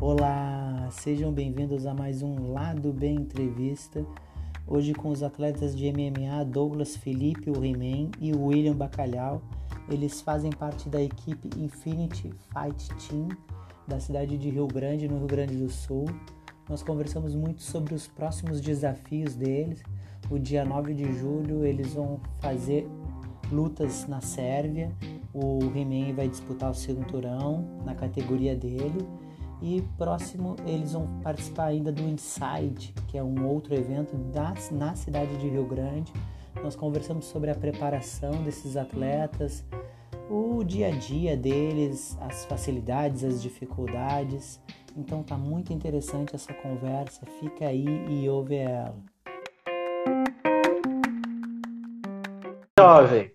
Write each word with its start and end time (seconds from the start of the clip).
Olá, 0.00 0.88
sejam 0.92 1.32
bem-vindos 1.32 1.86
a 1.86 1.92
mais 1.92 2.22
um 2.22 2.52
Lado 2.52 2.92
Bem 2.92 3.16
Entrevista. 3.16 4.06
Hoje 4.64 4.94
com 4.94 5.08
os 5.08 5.24
atletas 5.24 5.76
de 5.76 5.92
MMA 5.92 6.44
Douglas 6.44 6.96
Felipe, 6.96 7.50
o 7.50 7.64
He-Man, 7.64 8.12
e 8.20 8.32
William 8.32 8.76
Bacalhau. 8.76 9.42
Eles 9.88 10.20
fazem 10.20 10.52
parte 10.52 10.88
da 10.88 11.02
equipe 11.02 11.48
Infinity 11.58 12.32
Fight 12.52 12.94
Team 13.08 13.28
da 13.88 13.98
cidade 13.98 14.38
de 14.38 14.50
Rio 14.50 14.68
Grande, 14.68 15.08
no 15.08 15.18
Rio 15.18 15.26
Grande 15.26 15.56
do 15.56 15.68
Sul. 15.68 16.06
Nós 16.68 16.82
conversamos 16.82 17.34
muito 17.34 17.62
sobre 17.62 17.94
os 17.94 18.08
próximos 18.08 18.60
desafios 18.60 19.36
deles. 19.36 19.82
O 20.28 20.38
dia 20.38 20.64
9 20.64 20.94
de 20.94 21.12
julho 21.12 21.64
eles 21.64 21.94
vão 21.94 22.20
fazer 22.40 22.88
lutas 23.52 24.08
na 24.08 24.20
Sérvia. 24.20 24.90
O 25.32 25.60
He-Man 25.74 26.14
vai 26.14 26.28
disputar 26.28 26.70
o 26.70 26.74
cinturão 26.74 27.64
na 27.84 27.94
categoria 27.94 28.56
dele 28.56 29.06
e 29.62 29.80
próximo 29.96 30.56
eles 30.66 30.92
vão 30.92 31.06
participar 31.22 31.66
ainda 31.66 31.92
do 31.92 32.02
Inside, 32.02 32.92
que 33.06 33.16
é 33.16 33.22
um 33.22 33.46
outro 33.46 33.72
evento 33.74 34.18
na 34.72 34.94
cidade 34.96 35.36
de 35.38 35.48
Rio 35.48 35.66
Grande. 35.66 36.12
Nós 36.62 36.74
conversamos 36.74 37.26
sobre 37.26 37.50
a 37.50 37.54
preparação 37.54 38.42
desses 38.42 38.76
atletas, 38.76 39.64
o 40.28 40.64
dia 40.64 40.88
a 40.88 40.90
dia 40.90 41.36
deles, 41.36 42.18
as 42.20 42.44
facilidades, 42.44 43.22
as 43.22 43.40
dificuldades. 43.40 44.60
Então 44.96 45.22
tá 45.22 45.36
muito 45.36 45.74
interessante 45.74 46.34
essa 46.34 46.54
conversa. 46.54 47.20
Fica 47.38 47.66
aí 47.66 47.84
e 48.08 48.26
ouve 48.30 48.56
ela. 48.56 48.96
Jovem. 52.78 53.30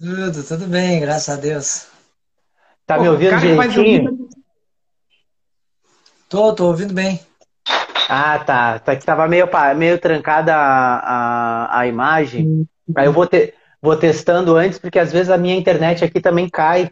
Tudo, 0.00 0.44
tudo 0.44 0.66
bem, 0.66 1.00
graças 1.00 1.28
a 1.28 1.40
Deus. 1.40 1.88
Tá 2.84 2.96
Pô, 2.96 3.02
me 3.02 3.08
ouvindo 3.08 3.38
direitinho? 3.38 4.28
Tô, 6.28 6.52
tô 6.52 6.66
ouvindo 6.66 6.92
bem. 6.92 7.20
Ah, 8.08 8.40
tá. 8.40 8.80
Tá 8.80 8.96
que 8.96 9.06
tava 9.06 9.28
meio, 9.28 9.48
meio 9.76 10.00
trancada 10.00 10.56
a, 10.56 10.98
a, 10.98 11.80
a 11.80 11.86
imagem. 11.86 12.66
Aí 12.96 13.06
eu 13.06 13.12
vou, 13.12 13.28
te, 13.28 13.54
vou 13.80 13.96
testando 13.96 14.56
antes, 14.56 14.78
porque 14.78 14.98
às 14.98 15.12
vezes 15.12 15.30
a 15.30 15.38
minha 15.38 15.56
internet 15.56 16.04
aqui 16.04 16.20
também 16.20 16.50
cai. 16.50 16.90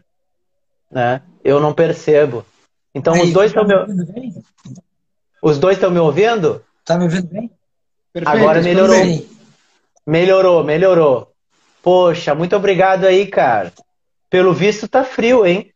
Né? 0.88 1.20
Eu 1.42 1.58
não 1.58 1.74
percebo. 1.74 2.44
Então 2.94 3.14
Aí, 3.14 3.22
os 3.22 3.32
dois 3.32 3.50
estão 3.50 3.66
tá 3.66 3.86
me... 3.86 4.34
Os 5.42 5.58
dois 5.58 5.76
estão 5.76 5.90
me 5.90 5.98
ouvindo? 5.98 6.64
Tá 6.84 6.96
me 6.96 7.04
ouvindo 7.04 7.26
bem? 7.28 7.50
Perfeito, 8.12 8.38
Agora 8.38 8.62
melhorou. 8.62 8.96
Bem. 8.96 9.28
Melhorou, 10.06 10.62
melhorou. 10.62 11.32
Poxa, 11.82 12.34
muito 12.34 12.54
obrigado 12.54 13.04
aí, 13.04 13.26
cara. 13.26 13.72
Pelo 14.30 14.54
visto 14.54 14.88
tá 14.88 15.04
frio, 15.04 15.44
hein? 15.44 15.72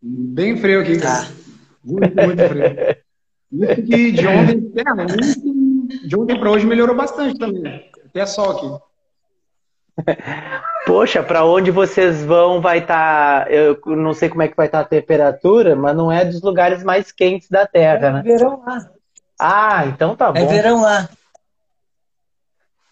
Bem 0.00 0.56
frio 0.56 0.80
aqui, 0.80 0.98
cara. 0.98 1.26
Tá. 1.26 1.32
Muito, 1.84 2.14
muito 2.14 2.48
frio. 2.48 3.04
Isso 3.52 3.82
que 3.82 4.12
de 4.12 4.26
ontem, 4.26 4.72
é, 4.76 6.06
de 6.08 6.16
ontem 6.16 6.40
para 6.40 6.50
hoje 6.50 6.66
melhorou 6.66 6.96
bastante 6.96 7.38
também. 7.38 7.88
Até 8.06 8.26
sol 8.26 8.80
aqui. 9.96 10.04
Poxa, 10.86 11.22
para 11.22 11.44
onde 11.44 11.70
vocês 11.70 12.24
vão 12.24 12.60
vai 12.60 12.78
estar. 12.78 13.44
Tá, 13.44 13.50
eu 13.50 13.80
não 13.86 14.12
sei 14.12 14.28
como 14.28 14.42
é 14.42 14.48
que 14.48 14.56
vai 14.56 14.66
estar 14.66 14.80
tá 14.80 14.84
a 14.84 14.88
temperatura, 14.88 15.74
mas 15.74 15.96
não 15.96 16.12
é 16.12 16.24
dos 16.24 16.42
lugares 16.42 16.84
mais 16.84 17.10
quentes 17.10 17.48
da 17.48 17.66
Terra, 17.66 18.06
é 18.06 18.12
né? 18.12 18.22
verão 18.22 18.62
lá. 18.66 18.90
Ah, 19.40 19.86
então 19.86 20.14
tá 20.14 20.28
é 20.28 20.32
bom. 20.32 20.38
É 20.38 20.46
verão 20.46 20.80
lá. 20.80 21.08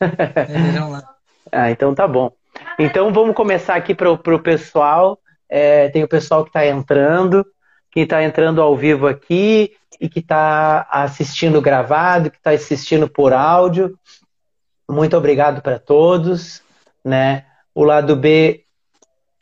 É 0.00 0.44
verão 0.44 0.90
lá. 0.90 1.04
ah, 1.52 1.70
então 1.70 1.94
tá 1.94 2.08
bom. 2.08 2.32
Então 2.78 3.12
vamos 3.12 3.36
começar 3.36 3.76
aqui 3.76 3.94
para 3.94 4.10
o 4.10 4.42
pessoal. 4.42 5.18
É, 5.48 5.88
tem 5.90 6.02
o 6.02 6.08
pessoal 6.08 6.42
que 6.42 6.48
está 6.48 6.66
entrando 6.66 7.46
quem 7.92 8.04
está 8.04 8.24
entrando 8.24 8.62
ao 8.62 8.74
vivo 8.74 9.06
aqui 9.06 9.74
e 10.00 10.08
que 10.08 10.20
está 10.20 10.86
assistindo 10.90 11.60
gravado, 11.60 12.30
que 12.30 12.38
está 12.38 12.50
assistindo 12.50 13.06
por 13.06 13.34
áudio. 13.34 13.96
Muito 14.90 15.14
obrigado 15.14 15.60
para 15.60 15.78
todos. 15.78 16.62
Né? 17.04 17.44
O 17.74 17.84
lado 17.84 18.16
B, 18.16 18.64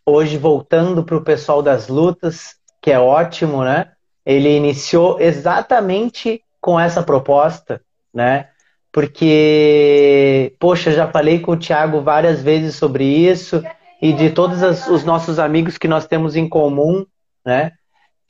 hoje 0.04 0.36
voltando 0.36 1.04
para 1.04 1.16
o 1.16 1.24
pessoal 1.24 1.62
das 1.62 1.88
lutas, 1.88 2.56
que 2.80 2.90
é 2.90 2.98
ótimo, 2.98 3.64
né? 3.64 3.92
Ele 4.24 4.56
iniciou 4.56 5.20
exatamente 5.20 6.42
com 6.60 6.78
essa 6.78 7.02
proposta, 7.02 7.80
né? 8.12 8.48
Porque, 8.92 10.54
poxa, 10.58 10.92
já 10.92 11.08
falei 11.10 11.40
com 11.40 11.52
o 11.52 11.56
Thiago 11.56 12.00
várias 12.02 12.42
vezes 12.42 12.74
sobre 12.74 13.04
isso 13.04 13.62
e 14.02 14.12
de 14.12 14.30
todos 14.30 14.62
os 14.88 15.04
nossos 15.04 15.38
amigos 15.38 15.78
que 15.78 15.86
nós 15.86 16.06
temos 16.06 16.34
em 16.34 16.48
comum, 16.48 17.06
né? 17.44 17.72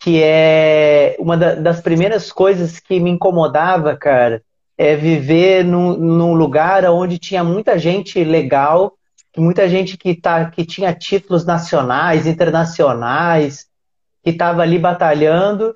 que 0.00 0.22
é 0.22 1.14
uma 1.18 1.36
das 1.36 1.82
primeiras 1.82 2.32
coisas 2.32 2.80
que 2.80 2.98
me 2.98 3.10
incomodava, 3.10 3.94
cara, 3.94 4.42
é 4.76 4.96
viver 4.96 5.62
num, 5.62 5.94
num 5.94 6.32
lugar 6.32 6.86
onde 6.86 7.18
tinha 7.18 7.44
muita 7.44 7.78
gente 7.78 8.24
legal, 8.24 8.94
muita 9.36 9.68
gente 9.68 9.96
que, 9.96 10.14
tá, 10.14 10.50
que 10.50 10.64
tinha 10.64 10.92
títulos 10.92 11.44
nacionais, 11.44 12.26
internacionais, 12.26 13.66
que 14.22 14.30
estava 14.30 14.62
ali 14.62 14.78
batalhando, 14.78 15.74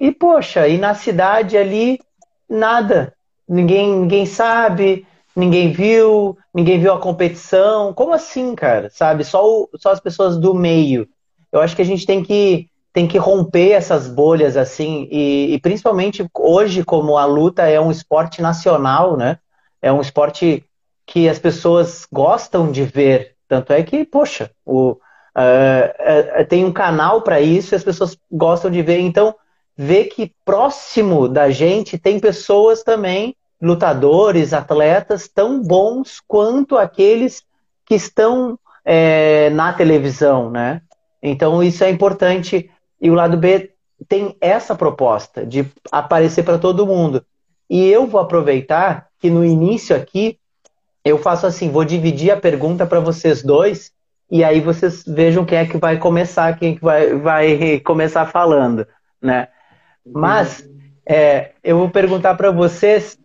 e 0.00 0.10
poxa, 0.10 0.66
e 0.66 0.78
na 0.78 0.94
cidade 0.94 1.56
ali, 1.56 2.00
nada. 2.48 3.14
Ninguém, 3.48 4.00
ninguém 4.00 4.26
sabe, 4.26 5.06
ninguém 5.36 5.72
viu, 5.72 6.36
ninguém 6.52 6.80
viu 6.80 6.92
a 6.92 7.00
competição. 7.00 7.92
Como 7.92 8.12
assim, 8.12 8.54
cara? 8.54 8.90
Sabe? 8.90 9.24
Só, 9.24 9.46
o, 9.46 9.68
só 9.76 9.90
as 9.90 10.00
pessoas 10.00 10.36
do 10.36 10.54
meio. 10.54 11.08
Eu 11.52 11.60
acho 11.60 11.76
que 11.76 11.82
a 11.82 11.86
gente 11.86 12.06
tem 12.06 12.22
que 12.22 12.68
tem 12.92 13.08
que 13.08 13.18
romper 13.18 13.72
essas 13.72 14.06
bolhas 14.06 14.56
assim 14.56 15.08
e, 15.10 15.52
e, 15.52 15.58
principalmente 15.58 16.24
hoje 16.32 16.84
como 16.84 17.18
a 17.18 17.24
luta 17.24 17.62
é 17.68 17.80
um 17.80 17.90
esporte 17.90 18.40
nacional, 18.40 19.16
né? 19.16 19.38
É 19.82 19.92
um 19.92 20.00
esporte 20.00 20.64
que 21.06 21.28
as 21.28 21.38
pessoas 21.38 22.06
gostam 22.10 22.70
de 22.70 22.84
ver. 22.84 23.34
Tanto 23.48 23.72
é 23.72 23.82
que, 23.82 24.04
poxa, 24.04 24.50
o, 24.64 24.92
uh, 24.92 26.40
uh, 26.40 26.44
tem 26.48 26.64
um 26.64 26.72
canal 26.72 27.22
para 27.22 27.40
isso 27.40 27.74
e 27.74 27.76
as 27.76 27.84
pessoas 27.84 28.16
gostam 28.30 28.70
de 28.70 28.82
ver. 28.82 29.00
Então, 29.00 29.34
ver 29.76 30.04
que 30.06 30.32
próximo 30.44 31.28
da 31.28 31.50
gente 31.50 31.98
tem 31.98 32.20
pessoas 32.20 32.82
também, 32.82 33.36
lutadores, 33.60 34.52
atletas, 34.52 35.28
tão 35.28 35.62
bons 35.62 36.20
quanto 36.26 36.76
aqueles 36.76 37.42
que 37.84 37.94
estão 37.94 38.58
é, 38.84 39.50
na 39.50 39.72
televisão, 39.72 40.50
né? 40.50 40.82
Então, 41.22 41.62
isso 41.62 41.82
é 41.82 41.90
importante 41.90 42.70
e 43.00 43.10
o 43.10 43.14
lado 43.14 43.36
B 43.36 43.72
tem 44.08 44.36
essa 44.40 44.74
proposta 44.74 45.46
de 45.46 45.66
aparecer 45.90 46.44
para 46.44 46.58
todo 46.58 46.86
mundo. 46.86 47.24
E 47.68 47.86
eu 47.88 48.06
vou 48.06 48.20
aproveitar 48.20 49.08
que 49.18 49.30
no 49.30 49.44
início 49.44 49.96
aqui 49.96 50.38
eu 51.04 51.18
faço 51.18 51.46
assim, 51.46 51.70
vou 51.70 51.84
dividir 51.84 52.30
a 52.30 52.36
pergunta 52.36 52.86
para 52.86 53.00
vocês 53.00 53.42
dois 53.42 53.92
e 54.30 54.42
aí 54.42 54.60
vocês 54.60 55.04
vejam 55.06 55.44
quem 55.44 55.58
é 55.58 55.66
que 55.66 55.76
vai 55.76 55.98
começar, 55.98 56.58
quem 56.58 56.72
é 56.72 56.74
que 56.76 56.82
vai, 56.82 57.14
vai 57.14 57.80
começar 57.80 58.26
falando, 58.26 58.86
né? 59.20 59.48
Mas 60.04 60.68
é, 61.06 61.52
eu 61.62 61.78
vou 61.78 61.90
perguntar 61.90 62.34
para 62.34 62.50
vocês 62.50 63.18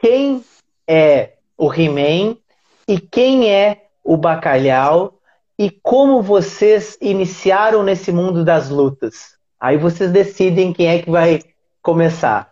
quem 0.00 0.42
é 0.86 1.34
o 1.56 1.72
He-Man 1.72 2.36
e 2.86 2.98
quem 2.98 3.50
é 3.50 3.84
o 4.02 4.16
Bacalhau 4.16 5.18
e 5.58 5.70
como 5.70 6.22
vocês 6.22 6.96
iniciaram 7.00 7.82
nesse 7.82 8.10
mundo 8.10 8.44
das 8.44 8.70
lutas. 8.70 9.36
Aí 9.60 9.76
vocês 9.76 10.10
decidem 10.10 10.72
quem 10.72 10.86
é 10.86 11.02
que 11.02 11.10
vai 11.10 11.40
começar. 11.82 12.47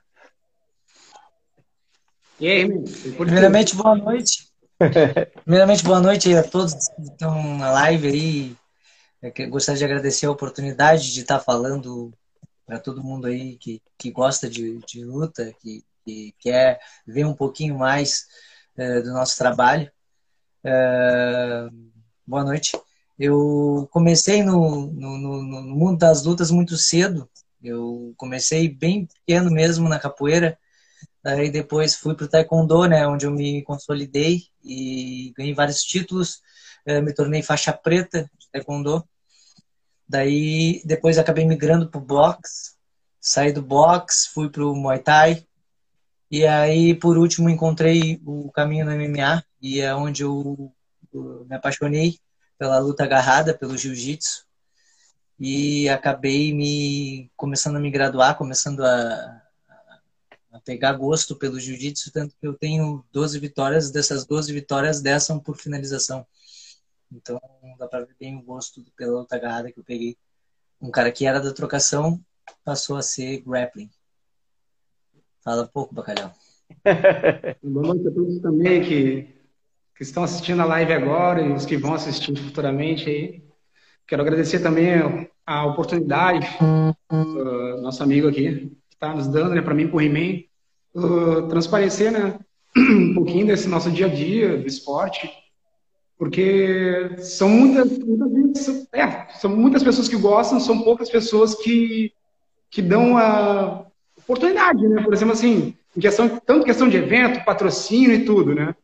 E 2.38 2.47
aí, 2.47 2.69
Primeiramente, 3.17 3.75
boa 3.75 3.97
noite. 3.97 4.47
Primeiramente, 5.43 5.83
boa 5.83 6.00
noite 6.00 6.35
a 6.37 6.43
todos 6.43 6.75
que 6.75 7.03
estão 7.03 7.56
na 7.56 7.71
live 7.73 8.09
aí. 8.09 8.56
Eu 9.23 9.49
gostaria 9.49 9.79
de 9.79 9.85
agradecer 9.87 10.27
a 10.27 10.31
oportunidade 10.31 11.15
de 11.15 11.21
estar 11.21 11.41
falando 11.41 12.12
para 12.67 12.79
todo 12.79 13.03
mundo 13.03 13.27
aí 13.27 13.56
que, 13.56 13.81
que 13.97 14.11
gosta 14.11 14.50
de, 14.50 14.79
de 14.87 15.03
luta, 15.03 15.50
que, 15.62 15.83
que 16.05 16.35
quer 16.38 16.79
ver 17.06 17.25
um 17.25 17.33
pouquinho 17.33 17.79
mais 17.79 18.27
uh, 18.77 19.03
do 19.03 19.15
nosso 19.15 19.38
trabalho. 19.38 19.91
Uh, 20.62 21.75
boa 22.27 22.44
noite. 22.44 22.79
Eu 23.19 23.88
comecei 23.91 24.43
no, 24.43 24.88
no, 24.88 25.43
no, 25.43 25.62
mundo 25.75 25.97
das 25.97 26.23
lutas 26.23 26.50
muito 26.50 26.77
cedo. 26.77 27.27
Eu 27.62 28.12
comecei 28.19 28.69
bem 28.69 29.06
pequeno 29.06 29.50
mesmo 29.50 29.88
na 29.88 29.99
capoeira. 29.99 30.59
Aí 31.26 31.50
depois 31.50 31.96
fui 31.96 32.14
para 32.14 32.25
o 32.25 32.28
taekwondo, 32.28 32.87
né, 32.87 33.05
onde 33.05 33.26
eu 33.26 33.32
me 33.32 33.61
consolidei 33.62 34.44
e 34.62 35.32
ganhei 35.37 35.52
vários 35.55 35.82
títulos. 35.82 36.40
Eh, 36.87 37.00
me 37.00 37.12
tornei 37.12 37.43
faixa 37.43 37.73
preta 37.73 38.31
de 38.38 38.49
taekwondo. 38.52 39.05
Daí 40.08 40.81
depois 40.84 41.19
acabei 41.19 41.44
migrando 41.44 41.90
para 41.90 41.99
o 42.00 42.05
boxe. 42.05 42.76
saí 43.20 43.52
do 43.52 43.61
box, 43.61 44.28
fui 44.32 44.49
pro 44.49 44.75
Muay 44.76 45.00
Thai. 45.00 45.44
E 46.31 46.46
aí, 46.46 46.94
por 46.94 47.19
último, 47.19 47.50
encontrei 47.50 48.20
o 48.25 48.50
caminho 48.52 48.84
no 48.87 48.93
MMA. 48.93 49.43
E 49.61 49.81
é 49.81 49.93
onde 49.94 50.23
eu 50.23 50.73
me 51.12 51.56
apaixonei 51.56 52.20
pela 52.56 52.78
luta 52.78 53.02
agarrada, 53.05 53.52
pelo 53.52 53.76
jiu-jitsu. 53.76 54.46
E 55.40 55.88
acabei 55.88 56.55
me 56.55 57.31
começando 57.37 57.76
a 57.76 57.81
me 57.81 57.90
graduar, 57.90 58.37
começando 58.38 58.84
a, 58.84 59.43
a 60.56 60.61
pegar 60.61 60.94
gosto 60.94 61.37
pelo 61.37 61.61
jiu-jitsu, 61.61 62.11
tanto 62.11 62.35
que 62.41 62.47
eu 62.47 62.55
tenho 62.55 63.05
12 63.12 63.38
vitórias, 63.38 63.91
dessas 63.91 64.25
12 64.25 64.53
vitórias, 64.53 65.00
10 65.00 65.23
são 65.23 65.38
por 65.38 65.56
finalização. 65.56 66.26
Então, 67.12 67.41
dá 67.79 67.87
pra 67.87 68.00
ver 68.00 68.17
bem 68.19 68.37
o 68.37 68.43
gosto 68.43 68.82
pela 68.97 69.20
luta 69.20 69.37
agarrada 69.37 69.70
que 69.70 69.79
eu 69.79 69.85
peguei. 69.85 70.17
Um 70.81 70.91
cara 70.91 71.12
que 71.12 71.26
era 71.26 71.41
da 71.41 71.53
trocação 71.53 72.20
passou 72.64 72.97
a 72.97 73.03
ser 73.03 73.43
grappling. 73.43 73.91
Fala 75.44 75.62
um 75.62 75.69
pouco, 75.69 75.94
Bacalhau. 75.94 76.32
Boa 77.62 77.87
noite 77.87 78.09
a 78.09 78.11
todos 78.11 78.41
também 78.41 78.82
que, 78.82 79.29
que 79.94 80.02
estão 80.02 80.25
assistindo 80.25 80.61
a 80.62 80.64
live 80.64 80.93
agora 80.93 81.43
e 81.43 81.52
os 81.52 81.64
que 81.64 81.76
vão 81.76 81.94
assistir 81.94 82.37
futuramente 82.37 83.09
aí. 83.09 83.44
Quero 84.06 84.23
agradecer 84.23 84.61
também 84.61 85.29
a 85.44 85.67
oportunidade, 85.67 86.47
uh, 86.61 87.81
nosso 87.81 88.02
amigo 88.02 88.29
aqui, 88.29 88.75
está 88.97 89.15
nos 89.15 89.29
dando, 89.29 89.55
né, 89.55 89.63
para 89.63 89.75
mim, 89.75 89.89
por 89.89 90.03
He-Man, 90.03 90.43
uh, 90.95 91.49
transparecer, 91.49 92.11
né, 92.11 92.39
um 92.77 93.15
pouquinho 93.15 93.47
desse 93.47 93.69
nosso 93.69 93.91
dia 93.91 94.07
a 94.07 94.09
dia, 94.09 94.57
do 94.57 94.67
esporte, 94.67 95.31
porque 96.19 97.11
são 97.19 97.49
muitas, 97.49 97.99
muitas 97.99 98.89
é, 98.93 99.27
são 99.39 99.55
muitas 99.55 99.83
pessoas 99.83 100.09
que 100.09 100.17
gostam, 100.17 100.59
são 100.59 100.83
poucas 100.83 101.11
pessoas 101.11 101.55
que, 101.55 102.13
que 102.71 102.81
dão 102.81 103.19
a 103.19 103.85
oportunidade, 104.17 104.89
né? 104.89 105.03
Por 105.03 105.13
exemplo, 105.13 105.35
assim, 105.35 105.75
em 105.95 106.01
questão, 106.01 106.41
tanto 106.45 106.65
questão 106.65 106.89
de 106.89 106.97
evento, 106.97 107.45
patrocínio 107.45 108.13
e 108.13 108.25
tudo, 108.25 108.55
né? 108.55 108.75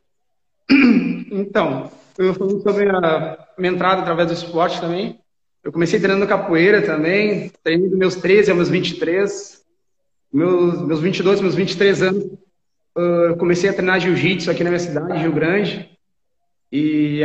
Então, 1.35 1.91
eu 2.19 2.35
falando 2.35 2.62
sobre 2.62 2.91
a 2.91 3.38
minha 3.56 3.73
entrada 3.73 4.03
através 4.03 4.29
do 4.29 4.35
esporte 4.35 4.79
também. 4.79 5.19
Eu 5.64 5.73
comecei 5.73 5.99
treinando 5.99 6.26
capoeira 6.26 6.82
também, 6.82 7.50
treinei 7.62 7.88
meus 7.88 8.17
13 8.17 8.50
aos 8.50 8.56
meus 8.59 8.69
23. 8.69 9.62
Meus, 10.32 10.81
meus 10.82 11.00
22, 11.00 11.40
meus 11.40 11.55
23 11.55 12.02
anos, 12.02 12.31
eu 12.96 13.37
comecei 13.37 13.69
a 13.69 13.73
treinar 13.73 14.00
jiu-jitsu 14.00 14.50
aqui 14.50 14.64
na 14.64 14.70
minha 14.70 14.81
cidade, 14.81 15.19
Rio 15.19 15.32
Grande. 15.32 15.90
E 16.70 17.20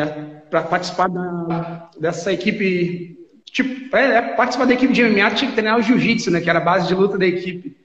para 0.50 0.62
participar 0.64 1.08
da, 1.08 1.90
dessa 1.98 2.34
equipe, 2.34 3.18
tipo, 3.46 3.96
é, 3.96 4.18
é, 4.18 4.22
participar 4.36 4.66
da 4.66 4.74
equipe 4.74 4.92
de 4.92 5.04
MMA, 5.04 5.32
tinha 5.32 5.50
que 5.50 5.56
treinar 5.56 5.80
o 5.80 5.82
jiu-jitsu, 5.82 6.32
né? 6.32 6.42
Que 6.42 6.50
era 6.50 6.60
a 6.60 6.64
base 6.64 6.88
de 6.88 6.96
luta 6.96 7.18
da 7.18 7.26
equipe. 7.26 7.78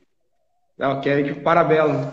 Que 1.03 1.09
era 1.09 1.19
a 1.19 1.23
equipe 1.23 1.41
Parabelo. 1.41 2.13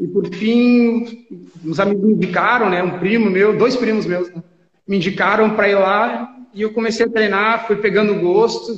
E 0.00 0.06
por 0.06 0.26
fim, 0.32 1.26
uns 1.64 1.78
amigos 1.78 2.04
me 2.04 2.14
indicaram, 2.14 2.70
né? 2.70 2.82
Um 2.82 2.98
primo 2.98 3.30
meu, 3.30 3.56
dois 3.56 3.76
primos 3.76 4.06
meus, 4.06 4.30
né, 4.30 4.42
me 4.88 4.96
indicaram 4.96 5.54
para 5.54 5.68
ir 5.68 5.74
lá 5.74 6.34
e 6.54 6.62
eu 6.62 6.72
comecei 6.72 7.04
a 7.04 7.10
treinar, 7.10 7.66
fui 7.66 7.76
pegando 7.76 8.18
gosto 8.20 8.72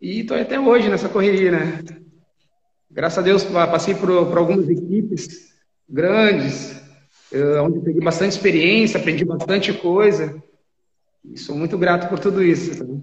e 0.00 0.20
estou 0.20 0.38
até 0.38 0.58
hoje 0.58 0.88
nessa 0.88 1.08
correria, 1.08 1.50
né? 1.50 1.78
Graças 2.94 3.18
a 3.18 3.22
Deus 3.22 3.42
passei 3.42 3.92
por, 3.92 4.08
por 4.26 4.38
algumas 4.38 4.68
equipes 4.68 5.52
grandes, 5.88 6.80
onde 7.60 7.80
peguei 7.80 8.00
bastante 8.00 8.30
experiência, 8.32 9.00
aprendi 9.00 9.24
bastante 9.24 9.72
coisa. 9.72 10.40
E 11.24 11.36
sou 11.36 11.56
muito 11.56 11.76
grato 11.76 12.08
por 12.08 12.20
tudo 12.20 12.40
isso. 12.40 13.02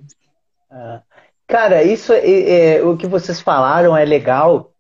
Ah, 0.70 1.02
cara, 1.46 1.84
isso 1.84 2.14
é, 2.14 2.76
é, 2.78 2.84
o 2.84 2.96
que 2.96 3.06
vocês 3.06 3.42
falaram 3.42 3.98
é 3.98 4.06
legal, 4.06 4.74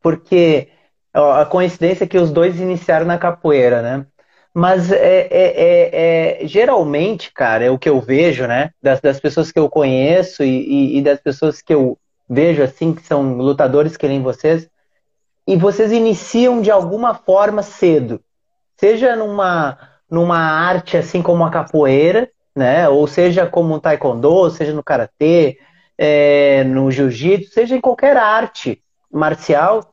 porque 0.00 0.68
ó, 1.14 1.42
a 1.42 1.44
coincidência 1.44 2.04
é 2.04 2.06
que 2.06 2.16
os 2.16 2.30
dois 2.30 2.58
iniciaram 2.58 3.04
na 3.04 3.18
capoeira, 3.18 3.82
né? 3.82 4.06
Mas 4.54 4.90
é, 4.90 5.28
é, 5.30 5.30
é, 5.30 6.42
é, 6.42 6.46
geralmente, 6.46 7.30
cara, 7.32 7.64
é 7.64 7.70
o 7.70 7.78
que 7.78 7.88
eu 7.88 8.00
vejo, 8.00 8.46
né? 8.46 8.70
Das, 8.82 9.00
das 9.00 9.20
pessoas 9.20 9.52
que 9.52 9.58
eu 9.58 9.68
conheço 9.68 10.42
e, 10.42 10.48
e, 10.48 10.98
e 10.98 11.02
das 11.02 11.20
pessoas 11.20 11.60
que 11.60 11.74
eu 11.74 11.98
vejo 12.30 12.62
assim, 12.62 12.94
que 12.94 13.02
são 13.02 13.34
lutadores 13.34 13.96
que 13.96 14.08
nem 14.08 14.22
vocês, 14.22 14.70
e 15.46 15.56
vocês 15.56 15.90
iniciam 15.90 16.62
de 16.62 16.70
alguma 16.70 17.14
forma 17.14 17.62
cedo 17.62 18.22
seja 18.80 19.14
numa, 19.14 19.78
numa 20.10 20.38
arte 20.38 20.96
assim 20.96 21.20
como 21.20 21.44
a 21.44 21.50
capoeira, 21.50 22.30
né? 22.56 22.88
Ou 22.88 23.06
seja 23.06 23.46
como 23.46 23.74
um 23.74 23.78
taekwondo, 23.78 24.50
seja 24.50 24.72
no 24.72 24.82
karatê, 24.82 25.58
é, 25.98 26.64
no 26.64 26.90
jiu-jitsu, 26.90 27.52
seja 27.52 27.76
em 27.76 27.80
qualquer 27.80 28.16
arte 28.16 28.82
marcial 29.12 29.92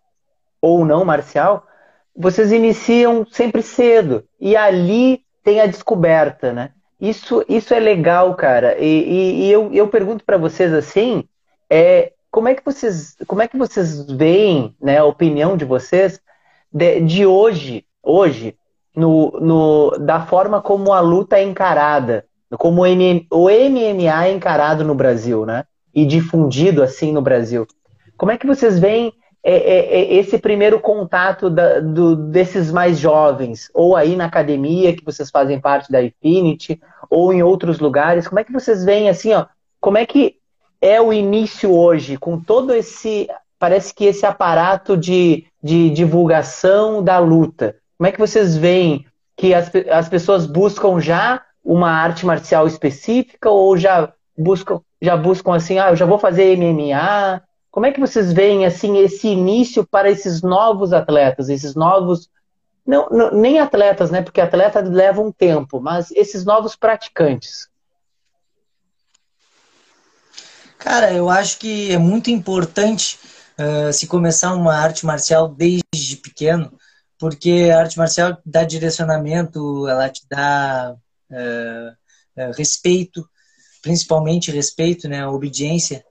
ou 0.62 0.86
não 0.86 1.04
marcial, 1.04 1.68
vocês 2.16 2.54
iniciam 2.54 3.25
sempre 3.30 3.62
cedo 3.62 4.24
e 4.39 4.56
ali 4.56 5.22
tem 5.44 5.60
a 5.60 5.66
descoberta, 5.66 6.54
né? 6.54 6.72
Isso, 7.00 7.45
isso 7.48 7.74
é 7.74 7.80
legal, 7.80 8.34
cara. 8.36 8.78
E, 8.80 8.86
e, 8.86 9.42
e 9.44 9.51
eu, 9.51 9.72
eu 9.74 9.88
pergunto 9.89 10.24
para 10.24 10.38
vocês 10.38 10.74
assim, 10.74 11.25
é, 11.69 12.13
como 12.38 12.50
é 12.50 12.54
que 12.54 12.63
vocês, 12.63 13.16
como 13.25 13.42
é 13.42 13.48
que 13.48 13.57
vocês 13.57 14.06
veem, 14.12 14.75
né, 14.80 15.00
a 15.00 15.06
opinião 15.06 15.57
de 15.57 15.66
vocês 15.66 16.22
de, 16.72 17.00
de 17.00 17.25
hoje, 17.25 17.84
hoje 18.04 18.56
no, 18.95 19.31
no, 19.42 19.98
da 19.98 20.24
forma 20.24 20.62
como 20.62 20.94
a 20.94 21.00
luta 21.00 21.39
é 21.39 21.44
encarada, 21.44 22.28
como 22.60 22.84
o, 22.84 23.50
MMA 23.50 24.28
é 24.28 24.31
encarado 24.31 24.84
no 24.84 24.94
Brasil, 24.94 25.48
né? 25.48 25.63
E 25.92 26.06
difundido 26.06 26.84
assim 26.84 27.12
no 27.12 27.24
Brasil. 27.24 27.66
Como 28.16 28.31
é 28.31 28.38
que 28.38 28.45
vocês 28.45 28.78
veem 28.78 29.12
é, 29.44 29.56
é, 29.56 29.95
é 29.95 30.13
esse 30.13 30.38
primeiro 30.38 30.80
contato 30.80 31.50
da, 31.50 31.80
do, 31.80 32.16
desses 32.16 32.72
mais 32.72 33.00
jovens, 33.00 33.68
ou 33.74 33.95
aí 33.95 34.16
na 34.16 34.25
academia, 34.25 34.95
que 34.95 35.04
vocês 35.04 35.31
fazem 35.31 35.60
parte 35.60 35.92
da 35.92 36.04
Infinity, 36.04 36.80
ou 37.10 37.34
em 37.34 37.42
outros 37.42 37.80
lugares? 37.80 38.28
Como 38.28 38.39
é 38.39 38.44
que 38.44 38.54
vocês 38.54 38.86
veem 38.86 39.10
assim, 39.10 39.34
ó? 39.34 39.48
Como 39.81 39.98
é 39.98 40.06
que 40.06 40.38
é 40.81 41.01
o 41.01 41.12
início 41.12 41.74
hoje, 41.74 42.18
com 42.18 42.39
todo 42.39 42.74
esse. 42.74 43.27
Parece 43.59 43.94
que 43.94 44.06
esse 44.06 44.25
aparato 44.25 44.95
de, 44.95 45.45
de 45.63 45.89
divulgação 45.89 47.03
da 47.03 47.18
luta. 47.18 47.75
Como 47.97 48.07
é 48.07 48.12
que 48.12 48.19
vocês 48.19 48.56
veem 48.56 49.06
que 49.35 49.53
as, 49.53 49.71
as 49.91 50.07
pessoas 50.07 50.45
buscam 50.45 51.00
já 51.00 51.41
uma 51.63 51.89
arte 51.89 52.25
marcial 52.25 52.68
específica 52.68 53.50
ou 53.50 53.75
já 53.75 54.13
buscam, 54.38 54.79
já 55.01 55.18
buscam 55.18 55.56
assim, 55.56 55.79
ah, 55.79 55.89
eu 55.89 55.95
já 55.95 56.06
vou 56.06 56.19
fazer 56.19 56.56
MMA? 56.56 57.41
Como 57.71 57.85
é 57.85 57.91
que 57.91 58.00
vocês 58.00 58.31
veem 58.31 58.65
assim 58.65 58.97
esse 59.00 59.27
início 59.27 59.85
para 59.85 60.09
esses 60.09 60.43
novos 60.43 60.93
atletas, 60.93 61.50
esses 61.50 61.74
novos 61.75 62.29
não, 62.88 63.10
não, 63.10 63.31
nem 63.31 63.60
atletas, 63.60 64.10
né? 64.10 64.22
Porque 64.22 64.39
atleta 64.39 64.79
leva 64.79 65.22
um 65.22 65.31
tempo, 65.31 65.81
mas 65.81 66.10
esses 66.12 66.46
novos 66.46 66.75
praticantes. 66.75 67.67
Cara, 70.79 71.12
eu 71.12 71.29
acho 71.29 71.57
que 71.57 71.91
é 71.91 71.98
muito 71.98 72.29
importante 72.29 73.19
uh, 73.57 73.91
se 73.91 74.07
começar 74.07 74.53
uma 74.53 74.75
arte 74.75 75.05
marcial 75.05 75.48
desde 75.48 76.17
pequeno, 76.22 76.72
porque 77.19 77.69
a 77.74 77.79
arte 77.79 77.98
marcial 77.98 78.38
dá 78.46 78.63
direcionamento, 78.63 79.88
ela 79.88 80.07
te 80.07 80.22
dá 80.29 80.96
é, 81.31 81.93
é, 82.36 82.51
respeito, 82.51 83.27
principalmente 83.81 84.51
respeito, 84.51 85.10
né, 85.10 85.25
obediência, 85.25 86.05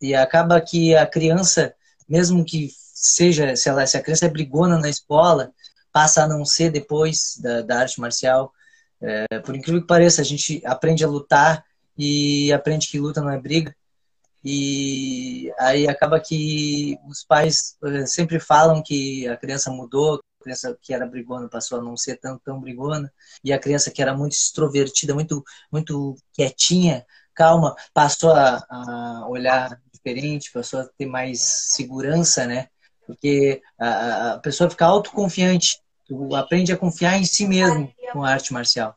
e 0.00 0.14
acaba 0.14 0.60
que 0.60 0.94
a 0.96 1.06
criança, 1.06 1.72
mesmo 2.08 2.44
que 2.44 2.70
seja, 2.94 3.54
se, 3.54 3.68
ela, 3.68 3.86
se 3.86 3.96
a 3.96 4.02
criança 4.02 4.26
é 4.26 4.28
brigona 4.28 4.78
na 4.78 4.88
escola, 4.88 5.52
passa 5.92 6.24
a 6.24 6.28
não 6.28 6.44
ser 6.44 6.70
depois 6.70 7.38
da, 7.40 7.62
da 7.62 7.80
arte 7.80 8.00
marcial. 8.00 8.52
Por 9.44 9.54
incrível 9.54 9.82
que 9.82 9.86
pareça, 9.86 10.22
a 10.22 10.24
gente 10.24 10.60
aprende 10.64 11.04
a 11.04 11.08
lutar 11.08 11.64
e 11.98 12.52
aprende 12.52 12.88
que 12.88 13.00
luta 13.00 13.20
não 13.20 13.30
é 13.30 13.38
briga. 13.38 13.74
E 14.44 15.52
aí 15.58 15.88
acaba 15.88 16.20
que 16.20 16.96
os 17.08 17.24
pais 17.24 17.76
sempre 18.06 18.38
falam 18.38 18.82
que 18.82 19.26
a 19.26 19.36
criança 19.36 19.70
mudou, 19.70 20.22
a 20.40 20.44
criança 20.44 20.78
que 20.80 20.94
era 20.94 21.04
brigona 21.04 21.48
passou 21.48 21.80
a 21.80 21.82
não 21.82 21.96
ser 21.96 22.16
tão, 22.16 22.38
tão 22.38 22.60
brigona, 22.60 23.12
e 23.42 23.52
a 23.52 23.58
criança 23.58 23.90
que 23.90 24.00
era 24.00 24.16
muito 24.16 24.32
extrovertida, 24.32 25.12
muito, 25.12 25.44
muito 25.72 26.16
quietinha, 26.32 27.04
calma, 27.34 27.74
passou 27.92 28.32
a, 28.32 28.64
a 28.70 29.26
olhar 29.28 29.80
diferente, 29.92 30.52
passou 30.52 30.80
a 30.80 30.88
ter 30.96 31.06
mais 31.06 31.40
segurança, 31.40 32.46
né? 32.46 32.68
Porque 33.06 33.60
a, 33.78 34.34
a 34.34 34.38
pessoa 34.38 34.70
fica 34.70 34.86
autoconfiante, 34.86 35.80
tu 36.06 36.34
aprende 36.36 36.72
a 36.72 36.76
confiar 36.76 37.18
em 37.18 37.24
si 37.24 37.46
mesmo 37.46 37.92
com 38.12 38.24
a 38.24 38.30
arte 38.30 38.52
marcial. 38.52 38.96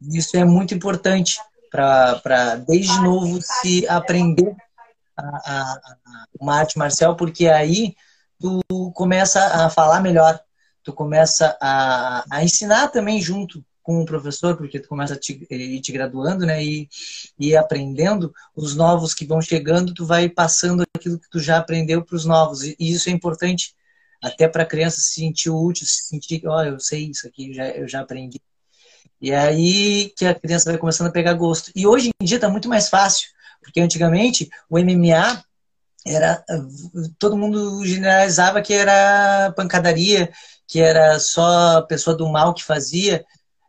Isso 0.00 0.36
é 0.36 0.44
muito 0.44 0.74
importante 0.74 1.38
para, 1.70 2.56
desde 2.66 3.00
novo, 3.00 3.38
se 3.42 3.86
aprender 3.88 4.54
a, 5.16 5.22
a, 5.24 5.80
uma 6.40 6.56
arte 6.56 6.78
marcial, 6.78 7.16
porque 7.16 7.48
aí 7.48 7.94
tu 8.38 8.60
começa 8.94 9.64
a 9.64 9.70
falar 9.70 10.00
melhor, 10.00 10.40
tu 10.82 10.92
começa 10.92 11.56
a, 11.60 12.24
a 12.30 12.42
ensinar 12.42 12.88
também 12.88 13.20
junto 13.20 13.64
com 13.82 14.02
o 14.02 14.06
professor, 14.06 14.56
porque 14.56 14.78
tu 14.78 14.88
começa 14.88 15.14
a 15.14 15.18
te, 15.18 15.46
ir 15.50 15.80
te 15.80 15.92
graduando, 15.92 16.46
né? 16.46 16.62
E, 16.64 16.88
e 17.38 17.56
aprendendo, 17.56 18.32
os 18.54 18.76
novos 18.76 19.14
que 19.14 19.26
vão 19.26 19.40
chegando, 19.40 19.94
tu 19.94 20.06
vai 20.06 20.28
passando 20.28 20.84
aquilo 20.94 21.18
que 21.18 21.28
tu 21.30 21.40
já 21.40 21.58
aprendeu 21.58 22.04
para 22.04 22.16
os 22.16 22.24
novos. 22.24 22.62
E, 22.62 22.76
isso 22.78 23.08
é 23.08 23.12
importante 23.12 23.74
até 24.22 24.46
para 24.48 24.62
a 24.62 24.66
criança 24.66 25.00
se 25.00 25.14
sentir 25.14 25.50
útil, 25.50 25.86
se 25.86 26.04
sentir, 26.04 26.46
ó, 26.46 26.58
oh, 26.58 26.62
eu 26.62 26.78
sei 26.78 27.10
isso 27.10 27.26
aqui, 27.26 27.52
já, 27.54 27.68
eu 27.70 27.88
já 27.88 28.00
aprendi. 28.00 28.40
E 29.20 29.30
é 29.30 29.38
aí 29.38 30.12
que 30.16 30.24
a 30.24 30.34
criança 30.34 30.70
vai 30.70 30.78
começando 30.78 31.08
a 31.08 31.12
pegar 31.12 31.34
gosto. 31.34 31.70
E 31.74 31.86
hoje 31.86 32.10
em 32.20 32.24
dia 32.24 32.36
está 32.36 32.48
muito 32.48 32.68
mais 32.68 32.88
fácil, 32.88 33.28
porque 33.62 33.80
antigamente 33.80 34.50
o 34.68 34.78
MMA 34.78 35.42
era 36.06 36.42
todo 37.18 37.36
mundo 37.36 37.84
generalizava 37.84 38.62
que 38.62 38.72
era 38.72 39.52
pancadaria, 39.54 40.32
que 40.66 40.80
era 40.80 41.18
só 41.18 41.78
a 41.78 41.82
pessoa 41.82 42.16
do 42.16 42.28
mal 42.28 42.54
que 42.54 42.64
fazia, 42.64 43.24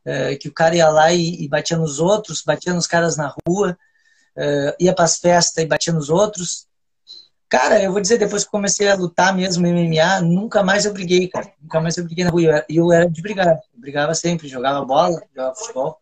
é, 0.05 0.36
que 0.36 0.48
o 0.48 0.53
cara 0.53 0.75
ia 0.75 0.89
lá 0.89 1.12
e, 1.13 1.48
batia 1.48 1.77
nos 1.77 2.00
outros, 2.00 2.41
batia 2.41 2.74
nos 2.74 2.88
caras 2.88 3.17
na 3.17 3.34
rua, 3.46 3.77
é, 4.36 4.75
ia 4.79 4.93
para 4.93 5.05
as 5.05 5.17
festas 5.17 5.63
e 5.63 5.67
batia 5.67 5.91
nos 5.91 6.10
outros. 6.10 6.67
Cara, 7.51 7.84
eu 7.84 7.91
vou 7.91 8.00
dizer, 8.00 8.17
depois 8.17 8.46
que 8.46 8.50
comecei 8.50 8.88
a 8.88 8.96
lutar 8.96 9.36
mesmo 9.36 9.67
MMA, 9.67 10.22
nunca 10.22 10.63
mais 10.63 10.86
eu 10.86 10.93
briguei, 10.93 11.27
cara. 11.27 11.51
Nunca 11.62 11.81
mais 11.81 11.98
eu 11.98 12.05
briguei 12.05 12.24
na 12.24 12.31
rua. 12.31 12.41
E 12.41 12.77
eu, 12.77 12.86
eu, 12.86 12.91
era 12.93 13.10
de 13.10 13.22
brigar. 13.22 13.60
Eu 13.74 13.79
brigava 13.81 14.15
sempre, 14.15 14.48
jogava 14.48 14.86
bola, 14.86 15.22
jogava 15.36 15.53
futebol. 15.55 16.00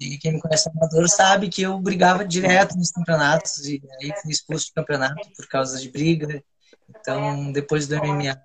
E 0.00 0.16
quem 0.16 0.32
me 0.32 0.40
conhece 0.40 0.70
amador 0.70 1.06
sabe 1.06 1.50
que 1.50 1.60
eu 1.60 1.78
brigava 1.78 2.24
direto 2.24 2.78
nos 2.78 2.90
campeonatos. 2.90 3.58
E 3.66 3.82
aí 4.00 4.14
fui 4.22 4.30
expulso 4.30 4.68
do 4.68 4.74
campeonato 4.76 5.28
por 5.36 5.46
causa 5.48 5.78
de 5.78 5.90
briga. 5.90 6.42
Então, 6.88 7.52
depois 7.52 7.86
do 7.86 7.96
MMA, 7.96 8.40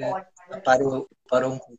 é, 0.00 0.58
parou, 0.64 1.08
parou 1.30 1.52
um 1.52 1.58
pouco. 1.58 1.78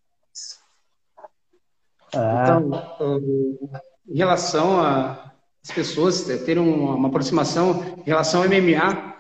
Ah. 2.14 2.44
Então, 2.44 3.72
em 4.08 4.18
relação 4.18 4.80
às 4.80 5.72
pessoas 5.74 6.24
terem 6.24 6.64
uma 6.64 7.10
aproximação 7.10 7.84
em 7.98 8.04
relação 8.04 8.42
ao 8.42 8.48
MMA, 8.48 9.15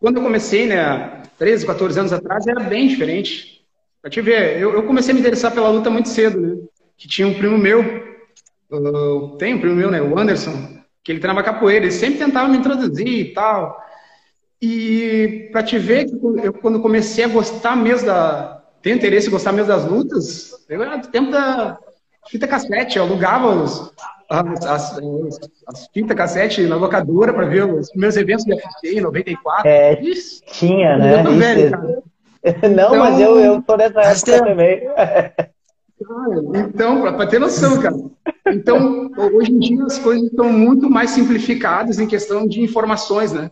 quando 0.00 0.16
eu 0.16 0.22
comecei, 0.22 0.66
né, 0.66 1.22
13, 1.38 1.66
14 1.66 1.98
anos 1.98 2.12
atrás, 2.12 2.46
era 2.46 2.60
bem 2.60 2.88
diferente. 2.88 3.64
Pra 4.00 4.10
te 4.10 4.20
ver, 4.20 4.60
eu, 4.60 4.72
eu 4.72 4.82
comecei 4.84 5.12
a 5.12 5.14
me 5.14 5.20
interessar 5.20 5.52
pela 5.52 5.68
luta 5.68 5.90
muito 5.90 6.08
cedo, 6.08 6.40
né? 6.40 6.56
Que 6.96 7.08
tinha 7.08 7.26
um 7.26 7.34
primo 7.34 7.58
meu, 7.58 7.80
uh, 8.70 9.36
tem 9.38 9.54
um 9.54 9.60
primo 9.60 9.74
meu, 9.76 9.90
né, 9.90 10.00
o 10.00 10.18
Anderson, 10.18 10.78
que 11.02 11.12
ele 11.12 11.20
treinava 11.20 11.44
capoeira, 11.44 11.84
ele 11.84 11.92
sempre 11.92 12.18
tentava 12.18 12.48
me 12.48 12.58
introduzir 12.58 13.08
e 13.08 13.32
tal. 13.32 13.76
E 14.60 15.48
pra 15.52 15.62
te 15.62 15.78
ver, 15.78 16.08
eu 16.42 16.52
quando 16.52 16.80
comecei 16.80 17.24
a 17.24 17.28
gostar 17.28 17.76
mesmo 17.76 18.06
da. 18.06 18.62
ter 18.82 18.94
interesse 18.94 19.28
em 19.28 19.30
gostar 19.30 19.52
mesmo 19.52 19.68
das 19.68 19.84
lutas, 19.84 20.66
eu 20.68 20.82
era 20.82 20.96
do 20.96 21.08
tempo 21.08 21.30
da 21.30 21.78
fita 22.28 22.46
cassete, 22.46 22.98
eu 22.98 23.04
alugava 23.04 23.48
os, 23.48 23.92
as, 24.28 24.66
as, 24.66 25.00
as 25.66 25.88
fitas 25.92 26.16
cassete 26.16 26.66
na 26.66 26.76
locadora 26.76 27.32
para 27.32 27.46
ver 27.46 27.64
os 27.64 27.90
primeiros 27.90 28.16
eventos 28.16 28.44
de 28.44 28.52
UFC 28.52 28.98
em 28.98 29.00
94. 29.00 29.68
É, 29.68 30.00
Isso. 30.02 30.42
tinha, 30.46 30.98
né? 30.98 31.22
Velho, 31.22 32.02
Não, 32.62 32.70
então, 32.70 32.98
mas 32.98 33.20
eu, 33.20 33.38
eu 33.40 33.62
tô 33.62 33.76
nessa 33.76 34.00
época 34.00 34.44
também. 34.44 34.82
Então, 36.54 37.02
para 37.02 37.26
ter 37.26 37.40
noção, 37.40 37.80
cara. 37.80 37.96
Então, 38.46 39.10
hoje 39.34 39.52
em 39.52 39.58
dia 39.58 39.84
as 39.84 39.98
coisas 39.98 40.30
estão 40.30 40.52
muito 40.52 40.88
mais 40.88 41.10
simplificadas 41.10 41.98
em 41.98 42.06
questão 42.06 42.46
de 42.46 42.62
informações, 42.62 43.32
né? 43.32 43.50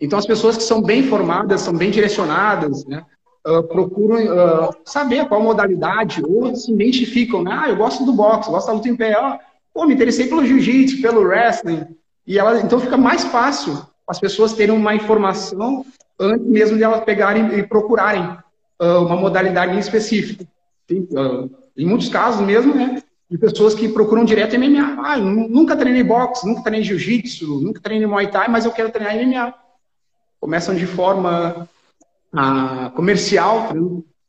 Então, 0.00 0.18
as 0.18 0.26
pessoas 0.26 0.56
que 0.56 0.62
são 0.62 0.82
bem 0.82 1.04
formadas, 1.04 1.60
são 1.60 1.74
bem 1.74 1.90
direcionadas, 1.90 2.84
né? 2.86 3.04
Uh, 3.46 3.62
procuram 3.64 4.16
uh, 4.24 4.74
saber 4.84 5.28
qual 5.28 5.42
modalidade 5.42 6.22
ou 6.24 6.54
se 6.54 6.72
identificam, 6.72 7.42
né? 7.42 7.50
Ah, 7.52 7.68
eu 7.68 7.76
gosto 7.76 8.04
do 8.04 8.12
boxe, 8.12 8.50
gosto 8.50 8.68
da 8.68 8.72
luta 8.72 8.88
em 8.88 8.96
pé. 8.96 9.14
Ah, 9.14 9.38
Pô, 9.72 9.86
me 9.86 9.94
interessei 9.94 10.26
pelo 10.26 10.44
jiu-jitsu, 10.44 11.00
pelo 11.00 11.22
wrestling. 11.22 11.86
E 12.26 12.38
ela, 12.38 12.60
então 12.60 12.78
fica 12.78 12.96
mais 12.96 13.24
fácil 13.24 13.86
as 14.06 14.20
pessoas 14.20 14.52
terem 14.52 14.74
uma 14.74 14.94
informação 14.94 15.84
antes 16.18 16.46
mesmo 16.46 16.76
de 16.76 16.84
elas 16.84 17.04
pegarem 17.04 17.58
e 17.58 17.62
procurarem 17.62 18.22
uh, 18.80 19.04
uma 19.04 19.16
modalidade 19.16 19.78
específica. 19.78 20.46
Tem, 20.86 21.00
uh, 21.00 21.50
em 21.76 21.86
muitos 21.86 22.08
casos 22.08 22.44
mesmo, 22.44 22.74
né? 22.74 23.02
De 23.30 23.38
pessoas 23.38 23.74
que 23.74 23.88
procuram 23.88 24.24
direto 24.24 24.58
MMA. 24.58 24.98
Ah, 25.02 25.16
nunca 25.16 25.74
treinei 25.74 26.02
boxe, 26.02 26.46
nunca 26.46 26.62
treinei 26.62 26.84
jiu-jitsu, 26.84 27.60
nunca 27.60 27.80
treinei 27.80 28.06
Muay 28.06 28.30
Thai, 28.30 28.48
mas 28.48 28.66
eu 28.66 28.72
quero 28.72 28.90
treinar 28.90 29.16
MMA. 29.16 29.54
Começam 30.38 30.74
de 30.74 30.86
forma 30.86 31.66
uh, 32.34 32.90
comercial, 32.90 33.70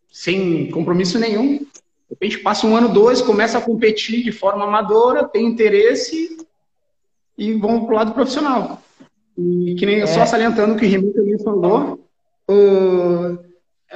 sem 0.09 0.71
compromisso 0.71 1.19
nenhum, 1.19 1.65
de 2.13 2.25
repente 2.25 2.39
passa 2.39 2.67
um 2.67 2.75
ano, 2.75 2.89
dois, 2.89 3.21
começa 3.21 3.57
a 3.57 3.61
competir 3.61 4.23
de 4.23 4.31
forma 4.31 4.63
amadora, 4.65 5.27
tem 5.27 5.47
interesse 5.47 6.37
e 7.35 7.53
vão 7.53 7.85
para 7.85 7.93
o 7.93 7.95
lado 7.95 8.13
profissional. 8.13 8.81
E 9.35 9.73
que 9.75 9.85
nem 9.85 10.01
é. 10.01 10.05
só 10.05 10.23
salientando 10.25 10.73
o 10.73 10.77
que 10.77 10.85
o 10.85 10.89
Remy 10.89 11.11
também 11.11 11.39
falou, 11.39 12.07
uh, 12.49 13.39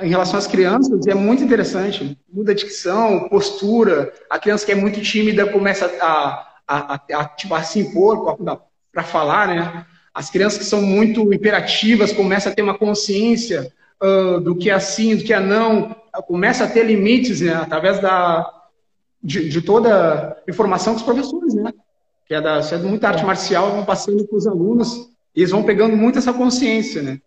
em 0.01 0.09
relação 0.09 0.39
às 0.39 0.47
crianças, 0.47 1.05
é 1.05 1.13
muito 1.13 1.43
interessante. 1.43 2.17
Muda 2.31 2.53
a 2.53 2.55
dicção, 2.55 3.29
postura. 3.29 4.11
A 4.29 4.39
criança 4.39 4.65
que 4.65 4.71
é 4.71 4.75
muito 4.75 4.99
tímida 5.01 5.45
começa 5.45 5.85
a, 6.01 6.47
a, 6.67 6.93
a, 6.95 7.01
a, 7.19 7.25
tipo, 7.25 7.53
a 7.53 7.61
se 7.61 7.79
impor 7.79 8.35
para 8.91 9.03
falar, 9.03 9.47
né? 9.47 9.85
As 10.11 10.31
crianças 10.31 10.57
que 10.57 10.65
são 10.65 10.81
muito 10.81 11.31
imperativas 11.31 12.11
começam 12.11 12.51
a 12.51 12.55
ter 12.55 12.63
uma 12.63 12.77
consciência 12.77 13.71
uh, 14.01 14.39
do 14.39 14.55
que 14.55 14.71
é 14.71 14.79
sim, 14.79 15.15
do 15.15 15.23
que 15.23 15.33
é 15.33 15.39
não, 15.39 15.95
começa 16.21 16.63
a 16.63 16.67
ter 16.67 16.83
limites 16.83 17.41
né, 17.41 17.53
através 17.53 17.99
da, 17.99 18.49
de, 19.21 19.49
de, 19.49 19.61
toda 19.61 20.37
a 20.45 20.49
informação 20.49 20.93
dos 20.93 21.03
professores, 21.03 21.53
né? 21.53 21.73
Que 22.25 22.35
é 22.35 22.41
da, 22.41 22.59
é 22.59 22.77
muita 22.77 23.07
arte 23.07 23.25
marcial, 23.25 23.71
vão 23.71 23.85
passando 23.85 24.25
para 24.27 24.37
os 24.37 24.47
alunos 24.47 25.09
e 25.35 25.41
eles 25.41 25.51
vão 25.51 25.63
pegando 25.63 25.95
muito 25.95 26.17
essa 26.17 26.33
consciência, 26.33 27.01
né? 27.01 27.19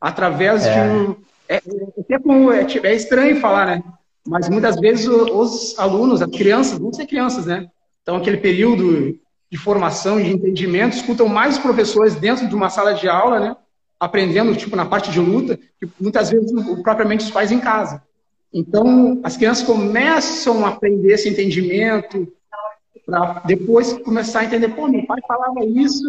Através 0.00 0.66
é. 0.66 0.72
de. 0.72 1.16
É, 1.48 1.56
é, 1.56 2.88
é, 2.88 2.94
estranho 2.94 3.40
falar, 3.40 3.66
né? 3.66 3.82
Mas 4.26 4.48
muitas 4.48 4.76
vezes 4.76 5.06
os 5.06 5.78
alunos, 5.78 6.22
as 6.22 6.30
crianças, 6.30 6.78
vão 6.78 6.92
ser 6.92 7.06
crianças, 7.06 7.46
né? 7.46 7.68
Então, 8.02 8.16
aquele 8.16 8.36
período 8.36 9.18
de 9.50 9.58
formação, 9.58 10.20
de 10.20 10.30
entendimento, 10.32 10.96
escutam 10.96 11.28
mais 11.28 11.56
os 11.56 11.62
professores 11.62 12.14
dentro 12.14 12.48
de 12.48 12.54
uma 12.54 12.70
sala 12.70 12.94
de 12.94 13.08
aula, 13.08 13.38
né? 13.38 13.56
aprendendo, 14.02 14.56
tipo, 14.56 14.74
na 14.74 14.84
parte 14.84 15.12
de 15.12 15.20
luta, 15.20 15.56
que 15.56 15.88
muitas 16.00 16.28
vezes 16.28 16.50
propriamente 16.82 17.24
os 17.24 17.30
pais 17.30 17.52
em 17.52 17.60
casa. 17.60 18.02
Então, 18.52 19.20
as 19.22 19.36
crianças 19.36 19.66
começam 19.66 20.64
a 20.64 20.70
aprender 20.70 21.12
esse 21.12 21.28
entendimento, 21.28 22.30
para 23.06 23.42
depois 23.46 23.92
começar 23.94 24.40
a 24.40 24.44
entender, 24.44 24.68
pô, 24.68 24.86
meu 24.88 25.06
pai 25.06 25.20
falava 25.26 25.64
isso, 25.64 26.04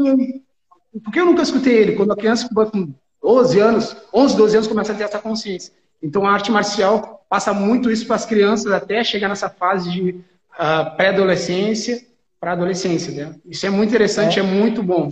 por 1.04 1.12
que 1.12 1.20
eu 1.20 1.26
nunca 1.26 1.42
escutei 1.42 1.76
ele? 1.76 1.96
Quando 1.96 2.12
a 2.12 2.18
criança 2.18 2.50
com 2.54 2.94
12 3.22 3.60
anos, 3.60 3.96
11, 4.14 4.38
12 4.38 4.56
anos, 4.58 4.68
começa 4.68 4.92
a 4.92 4.96
ter 4.96 5.04
essa 5.04 5.20
consciência. 5.20 5.74
Então, 6.02 6.26
a 6.26 6.34
arte 6.34 6.52
marcial 6.52 7.26
passa 7.30 7.54
muito 7.54 7.90
isso 7.90 8.06
para 8.06 8.18
as 8.18 8.26
crianças 8.26 8.72
até 8.72 9.04
chegar 9.04 9.30
nessa 9.30 9.50
fase 9.50 9.90
de 9.90 10.10
uh, 10.12 10.96
pré-adolescência 10.98 12.06
para 12.40 12.52
adolescência. 12.52 13.14
Né? 13.14 13.36
Isso 13.46 13.66
é 13.66 13.70
muito 13.70 13.90
interessante, 13.90 14.40
é, 14.40 14.44
é 14.44 14.46
muito 14.46 14.84
bom. 14.84 15.10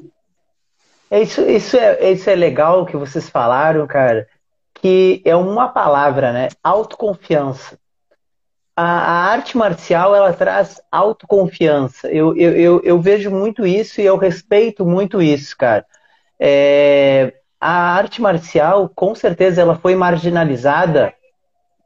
É 1.10 1.22
isso, 1.22 1.42
isso, 1.42 1.78
é, 1.78 2.12
isso 2.12 2.30
é 2.30 2.36
legal 2.36 2.86
que 2.86 2.98
vocês 2.98 3.30
falaram, 3.30 3.88
cara, 3.88 4.28
que 4.82 5.22
é 5.24 5.36
uma 5.36 5.70
palavra, 5.70 6.34
né? 6.34 6.50
Autoconfiança. 6.64 7.78
A, 8.76 8.84
a 8.84 9.32
arte 9.32 9.56
marcial, 9.56 10.16
ela 10.16 10.34
traz 10.34 10.82
autoconfiança. 10.92 12.08
Eu, 12.08 12.36
eu, 12.36 12.52
eu, 12.54 12.82
eu, 12.84 13.00
vejo 13.00 13.30
muito 13.30 13.66
isso 13.66 14.02
e 14.02 14.06
eu 14.06 14.18
respeito 14.18 14.84
muito 14.84 15.22
isso, 15.22 15.56
cara. 15.56 15.86
É, 16.40 17.32
a 17.60 17.94
arte 17.94 18.24
marcial, 18.24 18.90
com 18.90 19.14
certeza, 19.14 19.62
ela 19.62 19.76
foi 19.76 19.94
marginalizada 19.94 21.14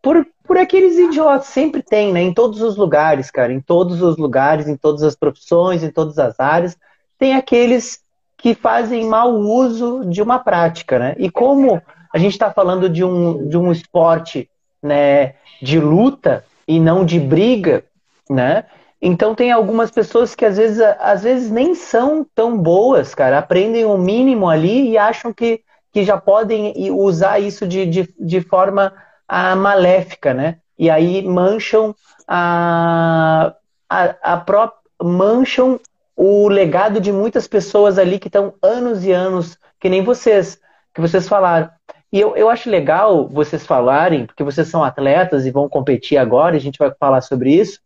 por, 0.01 0.25
por 0.47 0.57
aqueles 0.57 0.97
idiotas. 0.97 1.47
Sempre 1.47 1.83
tem, 1.83 2.13
né? 2.13 2.21
Em 2.21 2.33
todos 2.33 2.61
os 2.61 2.77
lugares, 2.77 3.29
cara. 3.29 3.51
Em 3.51 3.59
todos 3.59 4.01
os 4.01 4.15
lugares, 4.15 4.69
em 4.69 4.77
todas 4.77 5.03
as 5.03 5.17
profissões, 5.17 5.83
em 5.83 5.91
todas 5.91 6.17
as 6.17 6.39
áreas. 6.39 6.77
Tem 7.19 7.33
aqueles 7.33 7.99
que 8.37 8.55
fazem 8.55 9.05
mau 9.05 9.33
uso 9.33 10.05
de 10.05 10.21
uma 10.21 10.39
prática, 10.39 10.97
né? 10.97 11.15
E 11.17 11.29
como 11.29 11.81
a 12.15 12.17
gente 12.17 12.31
está 12.31 12.49
falando 12.49 12.87
de 12.87 13.03
um, 13.03 13.45
de 13.45 13.57
um 13.57 13.73
esporte 13.73 14.49
né, 14.81 15.33
de 15.61 15.77
luta 15.77 16.45
e 16.65 16.79
não 16.79 17.03
de 17.03 17.19
briga, 17.19 17.83
né? 18.29 18.63
Então 19.01 19.35
tem 19.35 19.51
algumas 19.51 19.91
pessoas 19.91 20.33
que 20.33 20.45
às 20.45 20.55
vezes, 20.55 20.79
às 20.97 21.23
vezes 21.23 21.51
nem 21.51 21.75
são 21.75 22.25
tão 22.33 22.57
boas, 22.57 23.13
cara, 23.13 23.39
aprendem 23.39 23.83
o 23.83 23.97
mínimo 23.97 24.47
ali 24.49 24.91
e 24.91 24.97
acham 24.97 25.33
que, 25.33 25.59
que 25.91 26.05
já 26.05 26.17
podem 26.17 26.73
usar 26.89 27.37
isso 27.39 27.67
de, 27.67 27.85
de, 27.85 28.09
de 28.17 28.39
forma 28.39 28.93
ah, 29.27 29.53
maléfica, 29.53 30.33
né? 30.33 30.59
E 30.79 30.89
aí 30.89 31.21
mancham 31.21 31.93
a, 32.25 33.53
a, 33.89 34.15
a 34.21 34.37
própria 34.37 34.79
mancham 35.03 35.81
o 36.15 36.47
legado 36.47 37.01
de 37.01 37.11
muitas 37.11 37.45
pessoas 37.45 37.99
ali 37.99 38.17
que 38.19 38.29
estão 38.29 38.53
anos 38.61 39.03
e 39.03 39.11
anos, 39.11 39.59
que 39.81 39.89
nem 39.89 40.01
vocês, 40.01 40.57
que 40.93 41.01
vocês 41.01 41.27
falaram. 41.27 41.74
E 42.15 42.19
eu, 42.21 42.33
eu 42.37 42.49
acho 42.49 42.69
legal 42.69 43.27
vocês 43.27 43.65
falarem, 43.65 44.25
porque 44.25 44.41
vocês 44.41 44.69
são 44.69 44.81
atletas 44.81 45.45
e 45.45 45.51
vão 45.51 45.67
competir 45.67 46.17
agora, 46.17 46.55
a 46.55 46.59
gente 46.59 46.79
vai 46.79 46.89
falar 46.97 47.19
sobre 47.19 47.53
isso, 47.53 47.81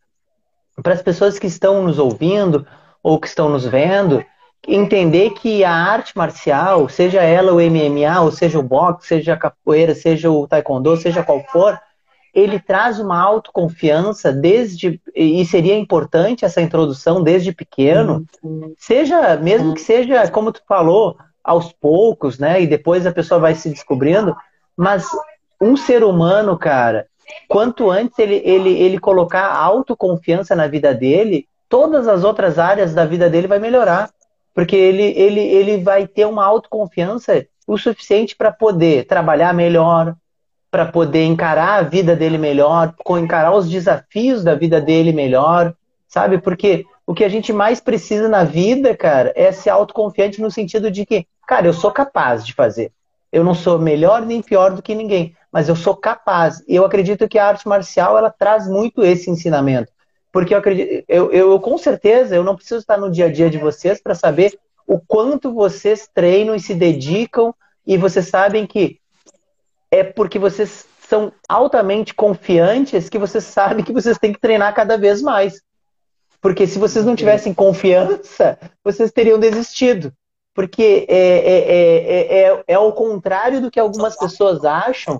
para 0.83 0.93
as 0.93 1.01
pessoas 1.01 1.39
que 1.39 1.47
estão 1.47 1.81
nos 1.81 1.97
ouvindo 1.97 2.63
ou 3.01 3.19
que 3.19 3.25
estão 3.25 3.49
nos 3.49 3.65
vendo, 3.65 4.23
entender 4.67 5.31
que 5.31 5.63
a 5.63 5.73
arte 5.73 6.15
marcial, 6.15 6.87
seja 6.87 7.23
ela 7.23 7.51
o 7.51 7.59
MMA, 7.59 8.21
ou 8.21 8.31
seja 8.31 8.59
o 8.59 8.61
boxe, 8.61 9.07
seja 9.07 9.33
a 9.33 9.37
capoeira, 9.37 9.95
seja 9.95 10.29
o 10.29 10.47
taekwondo, 10.47 10.95
seja 10.95 11.23
qual 11.23 11.43
for, 11.45 11.79
ele 12.31 12.59
traz 12.59 12.99
uma 12.99 13.19
autoconfiança 13.19 14.31
desde 14.31 15.01
e 15.15 15.43
seria 15.43 15.75
importante 15.75 16.45
essa 16.45 16.61
introdução 16.61 17.23
desde 17.23 17.51
pequeno, 17.51 18.23
seja 18.77 19.37
mesmo 19.37 19.73
que 19.73 19.81
seja 19.81 20.29
como 20.29 20.51
tu 20.51 20.61
falou, 20.67 21.17
aos 21.49 21.71
poucos, 21.71 22.37
né? 22.37 22.61
E 22.61 22.67
depois 22.67 23.07
a 23.07 23.11
pessoa 23.11 23.39
vai 23.39 23.55
se 23.55 23.69
descobrindo, 23.69 24.35
mas 24.77 25.07
um 25.59 25.75
ser 25.75 26.03
humano, 26.03 26.57
cara, 26.57 27.07
quanto 27.47 27.89
antes 27.89 28.17
ele, 28.19 28.41
ele, 28.45 28.69
ele 28.69 28.99
colocar 28.99 29.51
autoconfiança 29.51 30.55
na 30.55 30.67
vida 30.67 30.93
dele, 30.93 31.47
todas 31.67 32.07
as 32.07 32.23
outras 32.23 32.59
áreas 32.59 32.93
da 32.93 33.03
vida 33.03 33.29
dele 33.29 33.47
vai 33.47 33.57
melhorar. 33.59 34.09
Porque 34.53 34.75
ele, 34.75 35.03
ele, 35.15 35.39
ele 35.39 35.83
vai 35.83 36.05
ter 36.05 36.25
uma 36.25 36.45
autoconfiança 36.45 37.45
o 37.65 37.77
suficiente 37.77 38.35
para 38.35 38.51
poder 38.51 39.05
trabalhar 39.05 39.53
melhor, 39.53 40.15
para 40.71 40.85
poder 40.85 41.23
encarar 41.25 41.79
a 41.79 41.81
vida 41.83 42.15
dele 42.15 42.37
melhor, 42.37 42.93
encarar 43.17 43.55
os 43.55 43.69
desafios 43.69 44.43
da 44.43 44.55
vida 44.55 44.81
dele 44.81 45.11
melhor, 45.13 45.73
sabe? 46.07 46.39
Porque 46.39 46.85
o 47.09 47.13
que 47.15 47.23
a 47.23 47.29
gente 47.29 47.51
mais 47.51 47.79
precisa 47.79 48.29
na 48.29 48.43
vida, 48.43 48.95
cara, 48.95 49.33
é 49.35 49.51
ser 49.51 49.71
autoconfiante 49.71 50.39
no 50.39 50.51
sentido 50.51 50.91
de 50.91 51.07
que, 51.07 51.25
cara, 51.49 51.65
eu 51.65 51.73
sou 51.73 51.91
capaz 51.91 52.45
de 52.45 52.53
fazer. 52.53 52.91
Eu 53.31 53.43
não 53.43 53.55
sou 53.55 53.79
melhor 53.79 54.23
nem 54.23 54.39
pior 54.39 54.71
do 54.71 54.83
que 54.83 54.93
ninguém, 54.93 55.35
mas 55.51 55.67
eu 55.67 55.75
sou 55.75 55.95
capaz. 55.95 56.63
E 56.67 56.75
eu 56.75 56.85
acredito 56.85 57.27
que 57.27 57.39
a 57.39 57.47
arte 57.47 57.67
marcial 57.67 58.15
ela 58.15 58.29
traz 58.29 58.67
muito 58.67 59.03
esse 59.03 59.31
ensinamento. 59.31 59.91
Porque 60.31 60.53
eu 60.53 60.59
acredito, 60.59 61.03
eu, 61.07 61.31
eu 61.31 61.59
com 61.59 61.75
certeza, 61.75 62.35
eu 62.35 62.43
não 62.43 62.55
preciso 62.55 62.81
estar 62.81 62.97
no 62.97 63.09
dia 63.09 63.25
a 63.25 63.31
dia 63.31 63.49
de 63.49 63.57
vocês 63.57 63.99
para 63.99 64.13
saber 64.13 64.59
o 64.85 64.99
quanto 64.99 65.51
vocês 65.51 66.07
treinam 66.13 66.53
e 66.53 66.59
se 66.59 66.75
dedicam 66.75 67.51
e 67.83 67.97
vocês 67.97 68.27
sabem 68.27 68.67
que 68.67 68.99
é 69.89 70.03
porque 70.03 70.37
vocês 70.37 70.85
são 71.07 71.33
altamente 71.47 72.13
confiantes 72.13 73.09
que 73.09 73.17
vocês 73.17 73.43
sabem 73.43 73.83
que 73.83 73.91
vocês 73.91 74.19
têm 74.19 74.33
que 74.33 74.39
treinar 74.39 74.75
cada 74.75 74.99
vez 74.99 75.19
mais. 75.19 75.63
Porque 76.39 76.67
se 76.67 76.77
vocês 76.77 77.03
não 77.05 77.15
tivessem 77.15 77.55
confiança, 77.55 78.59
vocês 78.83 79.11
teriam 79.11 79.39
desistido. 79.39 80.13
Porque 80.59 81.05
é, 81.07 81.17
é, 81.17 82.41
é, 82.41 82.63
é, 82.67 82.79
o 82.79 82.91
contrário 82.91 83.61
do 83.61 83.71
que 83.71 83.79
algumas 83.79 84.17
pessoas 84.17 84.65
acham 84.65 85.17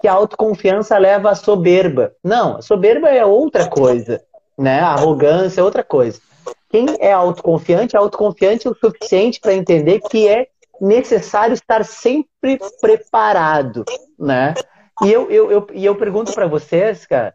que 0.00 0.08
a 0.08 0.12
autoconfiança 0.12 0.96
leva 0.96 1.30
à 1.30 1.34
soberba. 1.34 2.12
Não, 2.24 2.56
a 2.56 2.62
soberba 2.62 3.08
é 3.08 3.24
outra 3.24 3.68
coisa 3.68 4.22
né? 4.58 4.80
A 4.80 4.88
arrogância 4.88 5.60
é 5.60 5.64
outra 5.64 5.84
coisa. 5.84 6.20
Quem 6.68 6.86
é 6.98 7.12
autoconfiante, 7.12 7.94
é 7.94 7.98
autoconfiante 7.98 8.68
o 8.68 8.74
suficiente 8.74 9.40
para 9.40 9.54
entender 9.54 10.00
que 10.10 10.26
é 10.26 10.48
necessário 10.80 11.54
estar 11.54 11.84
sempre 11.84 12.58
preparado, 12.80 13.84
né? 14.18 14.54
E 15.02 15.12
eu, 15.12 15.30
eu, 15.30 15.50
eu, 15.50 15.66
e 15.72 15.84
eu 15.84 15.94
pergunto 15.94 16.32
para 16.32 16.48
vocês, 16.48 17.06
cara, 17.06 17.32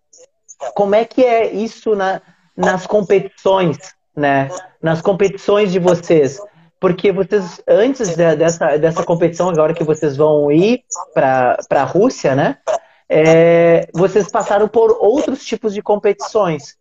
como 0.75 0.93
é 0.93 1.05
que 1.05 1.23
é 1.23 1.51
isso 1.51 1.95
na, 1.95 2.21
nas 2.55 2.85
competições, 2.85 3.77
né? 4.15 4.49
Nas 4.81 5.01
competições 5.01 5.71
de 5.71 5.79
vocês. 5.79 6.39
Porque 6.83 7.13
vocês, 7.13 7.61
antes 7.65 8.09
de, 8.09 8.35
dessa, 8.35 8.75
dessa 8.75 9.05
competição, 9.05 9.47
agora 9.47 9.73
que 9.73 9.85
vocês 9.85 10.17
vão 10.17 10.51
ir 10.51 10.83
para 11.13 11.57
a 11.69 11.83
Rússia, 11.85 12.35
né? 12.35 12.57
É, 13.07 13.87
vocês 13.93 14.29
passaram 14.29 14.67
por 14.67 14.97
outros 14.99 15.45
tipos 15.45 15.73
de 15.73 15.81
competições 15.81 16.75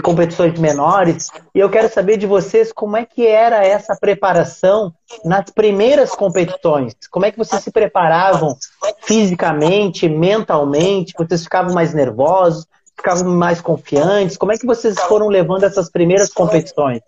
competições 0.00 0.60
menores, 0.60 1.28
e 1.52 1.58
eu 1.58 1.68
quero 1.68 1.92
saber 1.92 2.16
de 2.16 2.24
vocês 2.24 2.72
como 2.72 2.96
é 2.96 3.04
que 3.04 3.26
era 3.26 3.66
essa 3.66 3.96
preparação 3.96 4.94
nas 5.24 5.50
primeiras 5.50 6.14
competições. 6.14 6.94
Como 7.10 7.26
é 7.26 7.32
que 7.32 7.38
vocês 7.38 7.64
se 7.64 7.72
preparavam 7.72 8.56
fisicamente, 9.00 10.08
mentalmente? 10.08 11.14
Vocês 11.18 11.42
ficavam 11.42 11.74
mais 11.74 11.92
nervosos, 11.92 12.64
ficavam 12.96 13.34
mais 13.34 13.60
confiantes? 13.60 14.36
Como 14.36 14.52
é 14.52 14.56
que 14.56 14.66
vocês 14.66 15.00
foram 15.00 15.26
levando 15.26 15.64
essas 15.64 15.90
primeiras 15.90 16.32
competições? 16.32 17.00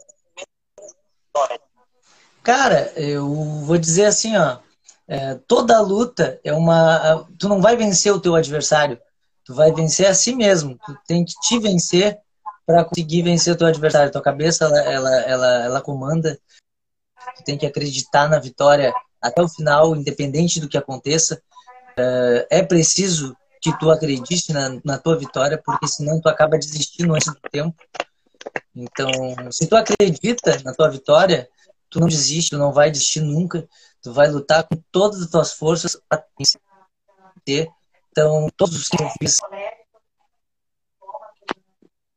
Cara, 2.44 2.92
eu 2.94 3.26
vou 3.62 3.78
dizer 3.78 4.04
assim, 4.04 4.36
ó, 4.36 4.58
é, 5.08 5.34
toda 5.48 5.80
luta 5.80 6.38
é 6.44 6.52
uma, 6.52 7.26
tu 7.38 7.48
não 7.48 7.60
vai 7.62 7.74
vencer 7.74 8.12
o 8.12 8.20
teu 8.20 8.34
adversário, 8.34 9.00
tu 9.44 9.54
vai 9.54 9.72
vencer 9.72 10.06
a 10.06 10.14
si 10.14 10.34
mesmo. 10.34 10.78
Tu 10.84 10.94
tem 11.06 11.24
que 11.24 11.32
te 11.40 11.58
vencer 11.58 12.18
para 12.66 12.84
conseguir 12.84 13.22
vencer 13.22 13.54
o 13.54 13.56
teu 13.56 13.66
adversário. 13.66 14.12
Tua 14.12 14.20
cabeça, 14.20 14.66
ela, 14.66 14.78
ela, 14.80 15.20
ela, 15.22 15.64
ela 15.64 15.80
comanda. 15.80 16.38
Tu 17.38 17.44
tem 17.44 17.56
que 17.56 17.64
acreditar 17.64 18.28
na 18.28 18.38
vitória 18.38 18.92
até 19.22 19.40
o 19.40 19.48
final, 19.48 19.96
independente 19.96 20.60
do 20.60 20.68
que 20.68 20.76
aconteça. 20.76 21.40
Uh, 21.98 22.44
é 22.50 22.62
preciso 22.62 23.34
que 23.62 23.72
tu 23.78 23.90
acredite 23.90 24.52
na, 24.52 24.78
na 24.84 24.98
tua 24.98 25.16
vitória, 25.16 25.58
porque 25.64 25.88
senão 25.88 26.20
tu 26.20 26.28
acaba 26.28 26.58
desistindo 26.58 27.14
antes 27.14 27.32
do 27.32 27.40
tempo. 27.50 27.74
Então, 28.76 29.10
se 29.50 29.66
tu 29.66 29.76
acredita 29.76 30.60
na 30.62 30.74
tua 30.74 30.90
vitória, 30.90 31.48
tu 31.94 32.00
não 32.00 32.08
desiste, 32.08 32.50
tu 32.50 32.58
não 32.58 32.72
vai 32.72 32.90
desistir 32.90 33.20
nunca. 33.20 33.68
Tu 34.02 34.12
vai 34.12 34.28
lutar 34.28 34.64
com 34.64 34.74
todas 34.90 35.22
as 35.22 35.30
tuas 35.30 35.52
forças 35.52 35.96
para 36.08 36.26
vencer. 36.36 36.60
Então, 38.10 38.48
todos 38.56 38.74
os 38.76 38.88
que 38.88 39.00
eu 39.00 39.08
fiz 39.20 39.38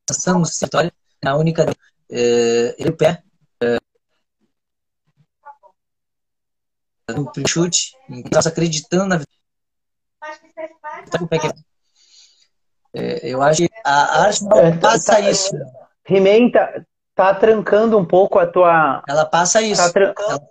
passamos 0.05 0.49
essa 0.49 0.65
vitória 0.65 0.91
na 1.21 1.35
única 1.35 1.65
é, 2.09 2.75
ele 2.79 2.91
pé 2.93 3.21
é, 3.61 3.77
no 7.13 7.29
chute 7.45 7.91
nós 8.31 8.47
acreditando 8.47 9.05
na 9.07 9.17
vitória 9.17 9.37
é, 12.93 13.29
eu 13.29 13.41
acho 13.41 13.67
que 13.67 13.69
a 13.83 14.21
arte 14.21 14.45
não 14.45 14.59
é, 14.59 14.77
passa 14.77 15.13
tá, 15.13 15.19
isso 15.19 15.53
he 16.09 16.51
tá, 16.51 16.85
tá, 17.17 17.33
trancando 17.33 17.97
um 17.97 18.05
pouco 18.05 18.39
a 18.39 18.47
tua 18.47 19.03
ela 19.07 19.25
passa 19.25 19.61
isso 19.61 19.81
tá, 19.81 19.91
tra... 19.91 20.13
ela... 20.17 20.41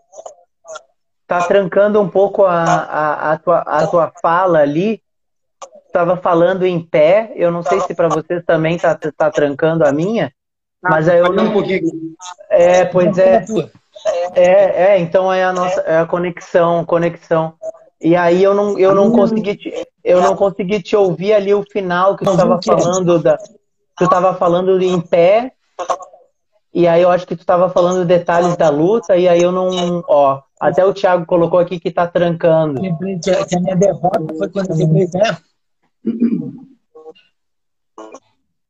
tá 1.27 1.43
trancando 1.47 2.01
um 2.01 2.09
pouco 2.09 2.45
a, 2.45 2.63
a, 2.63 3.33
a, 3.33 3.39
tua, 3.39 3.59
a 3.61 3.87
tua 3.87 4.13
fala 4.21 4.59
ali 4.59 5.01
estava 5.97 6.17
falando 6.17 6.67
em 6.67 6.79
pé. 6.79 7.33
Eu 7.35 7.51
não 7.51 7.63
sei 7.63 7.81
se 7.81 7.95
para 7.95 8.09
vocês 8.09 8.45
também 8.45 8.77
está 8.77 8.99
tá 9.17 9.31
trancando 9.31 9.85
a 9.85 9.93
minha. 9.93 10.31
Mas 10.83 11.09
aí 11.09 11.19
eu 11.19 11.33
não. 11.33 11.47
Um 11.47 11.53
pouquinho. 11.53 11.81
É, 12.51 12.85
pois 12.85 13.17
é. 13.17 13.45
É, 14.35 14.93
é, 14.93 14.99
então 14.99 15.33
é 15.33 15.43
a 15.43 15.53
nossa 15.53 15.81
é 15.81 15.99
a 15.99 16.07
conexão, 16.07 16.85
conexão. 16.85 17.55
E 18.01 18.15
aí 18.15 18.43
eu 18.43 18.53
não, 18.53 18.79
eu 18.79 18.95
não 18.95 19.11
consegui 19.11 19.57
te, 19.57 19.89
eu 20.05 20.21
não 20.21 20.37
consegui 20.37 20.83
te 20.83 20.95
ouvir 20.95 21.33
ali 21.33 21.55
o 21.55 21.65
final 21.65 22.15
que 22.15 22.25
tu 22.25 22.31
estava 22.31 22.61
falando 22.63 23.19
da 23.19 23.39
tu 23.97 24.05
estava 24.05 24.35
falando 24.35 24.81
em 24.83 25.01
pé. 25.01 25.53
E 26.77 26.87
aí 26.87 27.01
eu 27.01 27.11
acho 27.11 27.27
que 27.27 27.35
tu 27.35 27.41
estava 27.41 27.71
falando 27.71 28.05
detalhes 28.05 28.55
da 28.55 28.69
luta 28.69 29.17
e 29.17 29.27
aí 29.27 29.41
eu 29.41 29.51
não, 29.51 30.05
ó, 30.07 30.43
até 30.61 30.85
o 30.85 30.93
Thiago 30.93 31.25
colocou 31.25 31.59
aqui 31.59 31.81
que 31.81 31.91
tá 31.91 32.07
trancando. 32.07 32.83
Que 32.83 33.57
a 33.57 33.61
minha 33.61 33.77
derrota 33.77 34.35
foi 34.37 34.51
quando 34.51 34.71
eu 34.73 34.77
quebrei 34.77 35.09
pé. 35.09 35.39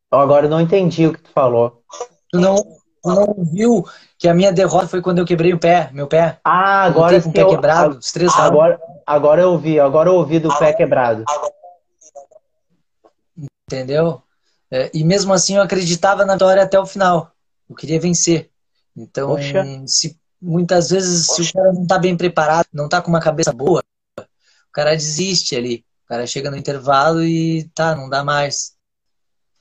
Agora 0.09 0.47
eu 0.47 0.51
não 0.51 0.61
entendi 0.61 1.05
o 1.05 1.15
que 1.15 1.21
tu 1.21 1.31
falou. 1.31 1.83
Tu 2.31 2.39
não, 2.39 2.55
tu 2.55 3.09
não 3.09 3.35
viu 3.39 3.85
que 4.17 4.29
a 4.29 4.35
minha 4.35 4.53
derrota 4.53 4.87
foi 4.87 5.03
quando 5.03 5.19
eu 5.19 5.27
quebrei 5.27 5.53
o 5.53 5.59
pé, 5.59 5.91
meu 5.93 6.07
pé? 6.07 6.39
Ah, 6.45 6.85
agora 6.85 7.21
com 7.21 7.31
o 7.31 7.33
pé 7.33 7.43
eu, 7.43 7.49
quebrado, 7.49 7.99
três 8.13 8.33
agora, 8.39 8.79
agora 9.05 9.43
eu 9.43 9.51
ouvi, 9.51 9.81
agora 9.81 10.11
eu 10.11 10.15
ouvi 10.15 10.39
do 10.39 10.57
pé 10.57 10.73
quebrado. 10.73 11.25
Entendeu? 13.69 14.23
É, 14.71 14.93
e 14.95 15.03
mesmo 15.03 15.33
assim 15.33 15.57
eu 15.57 15.63
acreditava 15.63 16.25
na 16.25 16.35
vitória 16.35 16.63
até 16.63 16.79
o 16.79 16.87
final. 16.87 17.33
Eu 17.69 17.75
queria 17.75 18.01
vencer. 18.01 18.51
Então, 18.97 19.37
se 19.87 20.19
muitas 20.41 20.91
vezes 20.91 21.27
Poxa. 21.27 21.43
se 21.43 21.51
o 21.51 21.53
cara 21.53 21.73
não 21.73 21.83
está 21.83 21.99
bem 21.99 22.17
preparado, 22.17 22.69
não 22.73 22.87
está 22.87 23.03
com 23.03 23.09
uma 23.09 23.21
cabeça 23.21 23.53
boa, 23.53 23.83
o 24.19 24.73
cara 24.73 24.95
desiste 24.95 25.57
ali. 25.57 25.85
O 26.05 26.09
cara 26.09 26.27
chega 26.27 26.51
no 26.51 26.57
intervalo 26.57 27.23
e 27.25 27.69
tá, 27.75 27.97
não 27.97 28.09
dá 28.09 28.23
mais. 28.23 28.77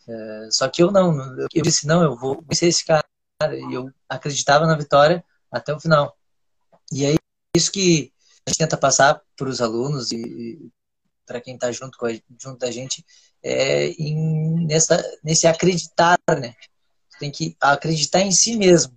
É, 0.08 0.48
só 0.52 0.70
que 0.70 0.84
eu 0.84 0.92
não. 0.92 1.18
Eu 1.54 1.64
disse, 1.64 1.88
não, 1.88 2.04
eu 2.04 2.16
vou 2.16 2.44
vencer 2.48 2.70
esse 2.70 2.86
cara. 2.86 3.04
E 3.44 3.74
eu 3.74 3.92
acreditava 4.08 4.66
na 4.66 4.78
vitória 4.78 5.24
até 5.52 5.74
o 5.74 5.80
final. 5.80 6.16
E 6.92 7.06
aí, 7.06 7.16
isso 7.56 7.72
que 7.72 8.14
a 8.46 8.50
gente 8.50 8.60
tenta 8.60 8.78
passar 8.78 9.20
para 9.36 9.50
os 9.50 9.60
alunos 9.60 10.12
e, 10.12 10.18
e 10.18 10.72
para 11.26 11.42
quem 11.42 11.56
está 11.56 11.72
junto, 11.72 11.98
com 11.98 12.06
a, 12.06 12.12
junto 12.40 12.60
da 12.60 12.70
gente, 12.70 13.04
é 13.42 13.88
em, 13.90 14.68
nessa, 14.68 15.04
nesse 15.24 15.48
acreditar, 15.48 16.20
né? 16.30 16.54
Tem 17.20 17.32
que 17.32 17.56
acreditar 17.60 18.22
em 18.22 18.32
si 18.32 18.58
mesmo. 18.58 18.94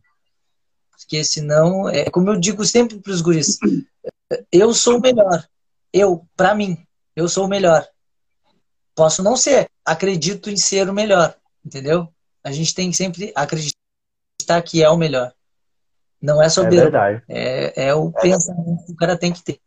Porque 0.90 1.22
senão, 1.24 1.88
é 1.88 2.10
como 2.10 2.30
eu 2.30 2.38
digo 2.38 2.64
sempre 2.64 2.98
para 2.98 3.12
os 3.12 3.20
guris, 3.20 3.58
eu 4.50 4.74
sou 4.74 4.98
o 4.98 5.00
melhor. 5.00 5.46
Eu, 5.92 6.26
para 6.36 6.54
mim 6.54 6.76
eu 7.14 7.28
sou 7.28 7.46
o 7.46 7.48
melhor. 7.48 7.86
Posso 8.94 9.22
não 9.22 9.36
ser, 9.36 9.70
acredito 9.84 10.50
em 10.50 10.56
ser 10.56 10.88
o 10.88 10.92
melhor, 10.92 11.36
entendeu? 11.64 12.12
a 12.48 12.52
gente 12.52 12.74
tem 12.74 12.90
que 12.90 12.96
sempre 12.96 13.32
acreditar 13.34 14.62
que 14.64 14.82
é 14.82 14.88
o 14.88 14.96
melhor. 14.96 15.32
Não 16.20 16.42
é 16.42 16.48
soberbo. 16.48 16.96
É, 16.96 17.22
é, 17.28 17.88
é 17.88 17.94
o 17.94 18.10
pensamento 18.10 18.86
que 18.86 18.92
o 18.92 18.96
cara 18.96 19.16
tem 19.16 19.32
que 19.32 19.42
ter. 19.42 19.60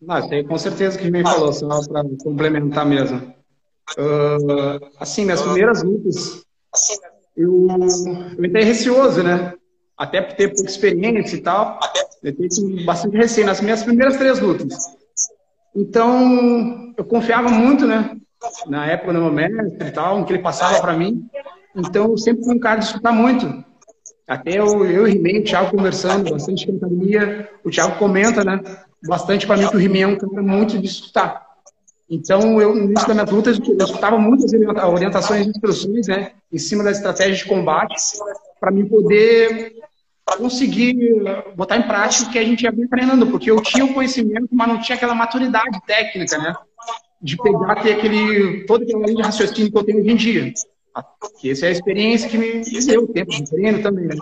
Não, 0.00 0.18
isso 0.18 0.32
aí 0.32 0.44
com 0.44 0.58
certeza 0.58 0.96
que 0.96 1.10
me 1.10 1.22
falou, 1.22 1.52
só 1.52 1.82
para 1.88 2.04
complementar 2.22 2.86
mesmo. 2.86 3.34
Uh, 3.98 4.78
assim, 5.00 5.24
minhas 5.24 5.42
primeiras 5.42 5.82
lutas, 5.82 6.44
eu, 7.36 7.68
eu 8.36 8.44
entrei 8.44 8.64
receoso, 8.64 9.22
né? 9.22 9.54
Até 9.96 10.20
por 10.20 10.36
ter 10.36 10.48
pouca 10.54 10.70
experiência 10.70 11.36
e 11.36 11.40
tal. 11.40 11.78
Eu 12.22 12.34
tenho 12.34 12.84
bastante 12.84 13.16
receio 13.16 13.46
nas 13.46 13.60
minhas 13.60 13.82
primeiras 13.82 14.16
três 14.16 14.40
lutas. 14.40 14.76
Então, 15.74 16.92
eu 16.96 17.04
confiava 17.04 17.48
muito, 17.48 17.86
né? 17.86 18.16
Na 18.66 18.86
época 18.86 19.12
do 19.12 19.20
meu 19.20 19.32
mestre 19.32 19.88
e 19.88 19.90
tal, 19.92 20.18
no 20.18 20.26
que 20.26 20.32
ele 20.32 20.42
passava 20.42 20.80
para 20.80 20.96
mim. 20.96 21.28
Então, 21.76 22.10
eu 22.10 22.18
sempre 22.18 22.44
fui 22.44 22.56
um 22.56 22.60
cara 22.60 22.80
de 22.80 22.86
escutar 22.86 23.12
muito. 23.12 23.64
Até 24.26 24.58
eu, 24.58 24.84
eu 24.84 25.08
e 25.08 25.12
o 25.12 25.16
He-Man, 25.16 25.40
o 25.40 25.44
Thiago 25.44 25.70
conversando 25.70 26.30
bastante 26.30 26.66
com 26.66 26.72
a 26.72 26.76
academia, 26.76 27.48
o 27.64 27.70
Thiago 27.70 27.98
comenta, 27.98 28.44
né? 28.44 28.60
Bastante 29.06 29.46
para 29.46 29.56
mim 29.56 29.68
que 29.68 29.76
o 29.76 29.80
He-Man 29.80 29.98
é 30.00 30.06
um 30.06 30.18
cara 30.18 30.42
muito 30.42 30.78
de 30.78 30.86
escutar. 30.86 31.47
Então, 32.10 32.60
eu, 32.60 32.74
no 32.74 32.84
início 32.84 33.06
da 33.06 33.14
minha 33.14 33.26
luta, 33.26 33.50
eu 33.50 33.54
escutava 33.54 34.18
muitas 34.18 34.50
orientações 34.52 35.46
e 35.46 35.50
instruções, 35.50 36.06
né? 36.06 36.32
Em 36.50 36.58
cima 36.58 36.82
da 36.82 36.90
estratégia 36.90 37.36
de 37.36 37.44
combate, 37.44 37.94
para 38.58 38.70
mim 38.70 38.86
poder 38.86 39.74
conseguir 40.38 41.22
botar 41.54 41.76
em 41.76 41.82
prática 41.82 42.28
o 42.28 42.32
que 42.32 42.38
a 42.38 42.44
gente 42.44 42.62
ia 42.62 42.70
vir 42.70 42.88
treinando, 42.88 43.26
porque 43.26 43.50
eu 43.50 43.60
tinha 43.62 43.84
o 43.84 43.92
conhecimento, 43.92 44.48
mas 44.52 44.68
não 44.68 44.80
tinha 44.80 44.96
aquela 44.96 45.14
maturidade 45.14 45.78
técnica, 45.86 46.38
né? 46.38 46.54
De 47.20 47.36
pegar, 47.36 47.82
ter 47.82 47.94
aquele, 47.94 48.64
toda 48.64 48.84
aquela 48.84 49.04
linha 49.04 49.16
de 49.16 49.22
raciocínio 49.22 49.70
que 49.70 49.76
eu 49.76 49.84
tenho 49.84 50.00
hoje 50.00 50.10
em 50.10 50.16
dia. 50.16 50.52
Que 51.40 51.50
essa 51.50 51.66
é 51.66 51.68
a 51.68 51.72
experiência 51.72 52.28
que 52.28 52.38
me 52.38 52.62
deu, 52.86 53.04
o 53.04 53.08
tempo 53.08 53.30
de 53.30 53.44
treino 53.44 53.82
também, 53.82 54.06
né? 54.06 54.16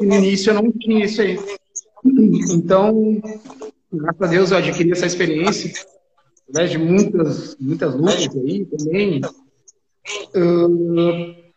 No 0.00 0.14
início 0.14 0.50
eu 0.50 0.54
não 0.54 0.72
tinha 0.72 1.04
isso 1.04 1.20
aí. 1.20 1.38
Então, 2.50 3.20
graças 3.92 4.22
a 4.22 4.26
Deus 4.26 4.50
eu 4.50 4.58
adquiri 4.58 4.92
essa 4.92 5.06
experiência, 5.06 5.72
através 6.48 6.70
de 6.70 6.78
muitas, 6.78 7.56
muitas 7.58 7.94
lutas 7.94 8.36
aí 8.36 8.64
também. 8.66 9.20
Uh, 10.34 11.48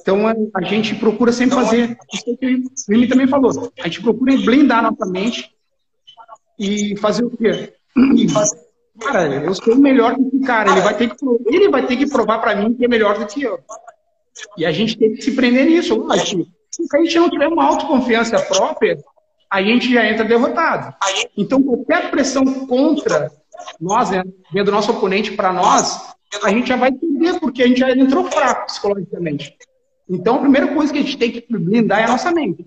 então, 0.00 0.26
a, 0.54 0.62
gente 0.62 0.94
procura 0.94 1.32
sempre 1.32 1.56
fazer 1.56 1.98
isso 2.12 2.36
que 2.36 2.46
o 2.46 2.64
Mimi 2.88 3.08
também 3.08 3.26
falou. 3.26 3.72
A 3.80 3.84
gente 3.84 4.00
procura 4.00 4.36
blindar 4.36 4.82
nossa 4.82 5.10
mente 5.10 5.50
e 6.58 6.96
fazer 6.96 7.24
o 7.24 7.30
quê? 7.30 7.72
Cara, 9.00 9.44
eu 9.44 9.54
sou 9.54 9.76
melhor 9.76 10.16
do 10.16 10.30
que 10.30 10.36
o 10.36 10.42
cara. 10.42 10.70
Ele 10.70 10.80
vai 10.80 10.96
ter 10.96 11.10
que, 11.10 11.26
ele 11.46 11.68
vai 11.68 11.86
ter 11.86 11.96
que 11.96 12.08
provar 12.08 12.38
para 12.38 12.54
mim 12.56 12.74
que 12.74 12.84
é 12.84 12.88
melhor 12.88 13.18
do 13.18 13.26
que 13.26 13.42
eu. 13.42 13.58
E 14.56 14.64
a 14.64 14.70
gente 14.70 14.96
tem 14.96 15.12
que 15.12 15.22
se 15.22 15.32
prender 15.32 15.66
nisso. 15.66 16.06
Se 16.70 16.96
a 16.96 17.02
gente 17.02 17.18
não 17.18 17.30
tiver 17.30 17.48
uma 17.48 17.64
autoconfiança 17.64 18.38
própria, 18.40 18.98
a 19.50 19.62
gente 19.62 19.92
já 19.92 20.08
entra 20.08 20.24
derrotado. 20.24 20.94
Então, 21.36 21.62
qualquer 21.62 22.10
pressão 22.10 22.44
contra 22.66 23.30
nós, 23.80 24.10
né, 24.10 24.22
do 24.52 24.72
nosso 24.72 24.90
oponente 24.90 25.32
para 25.32 25.52
nós, 25.52 26.14
a 26.42 26.50
gente 26.50 26.68
já 26.68 26.76
vai 26.76 26.92
perder, 26.92 27.40
porque 27.40 27.62
a 27.62 27.66
gente 27.66 27.80
já 27.80 27.90
entrou 27.90 28.24
fraco 28.30 28.66
psicologicamente. 28.66 29.56
Então, 30.08 30.36
a 30.36 30.40
primeira 30.40 30.72
coisa 30.74 30.92
que 30.92 30.98
a 30.98 31.02
gente 31.02 31.18
tem 31.18 31.32
que 31.32 31.46
blindar 31.50 32.00
é 32.00 32.04
a 32.04 32.08
nossa 32.08 32.30
mente. 32.30 32.66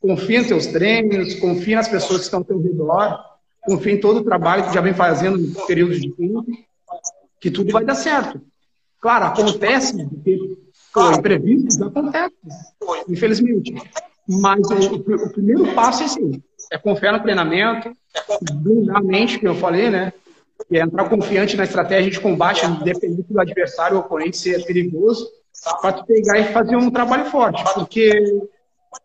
Confia 0.00 0.40
nos 0.40 0.48
seus 0.48 0.66
treinos, 0.66 1.34
confia 1.36 1.76
nas 1.76 1.88
pessoas 1.88 2.20
que 2.20 2.24
estão 2.24 2.40
ao 2.40 2.46
seu 2.46 2.60
redor, 2.60 3.20
confia 3.62 3.92
em 3.92 4.00
todo 4.00 4.18
o 4.18 4.24
trabalho 4.24 4.64
que 4.64 4.74
já 4.74 4.80
vem 4.80 4.94
fazendo 4.94 5.38
no 5.38 5.66
período 5.66 5.98
de 5.98 6.10
tempo, 6.12 6.44
que 7.40 7.50
tudo 7.50 7.72
vai 7.72 7.84
dar 7.84 7.94
certo. 7.94 8.40
Claro, 9.00 9.26
acontece, 9.26 9.96
pô, 10.92 11.10
imprevistos 11.12 11.80
acontece, 11.82 12.34
infelizmente. 13.08 13.74
Mas 14.28 14.60
o, 14.70 14.94
o, 14.94 15.32
primeiro 15.32 15.74
passo 15.74 16.02
é 16.02 16.06
assim, 16.06 16.42
é 16.70 16.78
confiar 16.78 17.12
no 17.12 17.22
treinamento, 17.22 17.92
blindar 18.54 18.98
a 18.98 19.02
mente, 19.02 19.38
que 19.38 19.46
eu 19.46 19.54
falei, 19.54 19.90
né? 19.90 20.12
É 20.70 20.80
entrar 20.80 21.08
confiante 21.08 21.56
na 21.56 21.64
estratégia 21.64 22.10
de 22.10 22.20
combate, 22.20 22.64
independente 22.64 23.32
do 23.32 23.40
adversário 23.40 23.96
ou 23.96 24.02
oponente 24.02 24.36
ser 24.36 24.64
perigoso 24.64 25.28
para 25.80 25.92
tu 25.92 26.06
pegar 26.06 26.38
e 26.38 26.52
fazer 26.52 26.76
um 26.76 26.90
trabalho 26.90 27.30
forte. 27.30 27.62
Porque. 27.74 28.10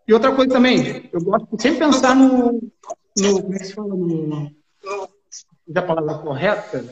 E 0.08 0.13
outra 0.13 0.34
coisa 0.34 0.54
também, 0.54 1.10
eu 1.13 1.22
gosto 1.22 1.56
de 1.56 1.62
sempre 1.62 1.80
pensar 1.80 2.15
no. 2.15 2.62
no 3.17 3.41
como 3.41 3.56
é 3.56 3.60
que 3.60 3.65
se 3.65 3.74
fala? 3.74 3.96
No, 3.96 4.52
da 5.67 5.82
palavra 5.82 6.15
correta? 6.20 6.86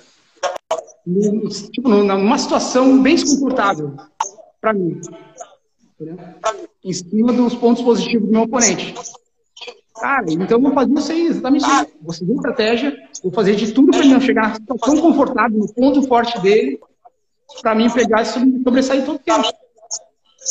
No, 1.05 1.49
tipo, 1.49 1.89
numa 1.89 2.37
situação 2.37 3.01
bem 3.01 3.15
desconfortável 3.15 3.95
para 4.59 4.73
mim. 4.73 4.99
Entendeu? 5.99 6.17
Em 6.83 6.93
cima 6.93 7.31
dos 7.31 7.55
pontos 7.55 7.83
positivos 7.83 8.27
do 8.27 8.31
meu 8.31 8.41
oponente. 8.43 8.95
Cara, 9.99 10.25
então 10.29 10.57
eu 10.57 10.61
vou 10.61 10.73
fazer 10.73 10.93
isso 10.93 11.11
aí, 11.11 11.27
exatamente 11.27 11.65
isso. 11.65 11.87
Vou 12.01 12.13
seguir 12.13 12.31
a 12.31 12.35
estratégia, 12.35 12.97
vou 13.23 13.31
fazer 13.31 13.55
de 13.55 13.71
tudo 13.71 13.91
para 13.91 13.99
ele 13.99 14.13
não 14.13 14.19
chegar 14.19 14.49
na 14.49 14.55
situação 14.55 14.97
confortável, 14.99 15.57
no 15.57 15.73
ponto 15.73 16.03
forte 16.03 16.39
dele, 16.41 16.79
para 17.61 17.73
mim 17.75 17.89
pegar 17.89 18.21
e 18.21 18.25
sobressair 18.25 19.05
todo 19.05 19.15
o 19.15 19.19
tempo. 19.19 19.47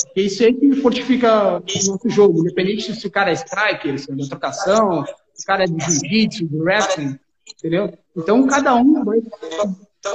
Porque 0.07 0.23
isso 0.23 0.43
aí 0.43 0.55
que 0.55 0.75
fortifica 0.77 1.59
o 1.59 1.87
nosso 1.87 2.09
jogo, 2.09 2.41
independente 2.41 2.95
se 2.95 3.07
o 3.07 3.11
cara 3.11 3.31
é 3.31 3.35
striker, 3.35 3.99
se 3.99 4.11
é 4.11 4.15
de 4.15 4.29
trocação, 4.29 5.05
se 5.35 5.45
o 5.45 5.47
cara 5.47 5.65
é 5.65 5.67
de 5.67 5.85
jiu-jitsu, 5.85 6.49
de 6.49 6.57
wrestling, 6.57 7.19
entendeu? 7.59 7.93
Então 8.17 8.47
cada 8.47 8.75
um 8.75 9.05
vai 9.05 9.21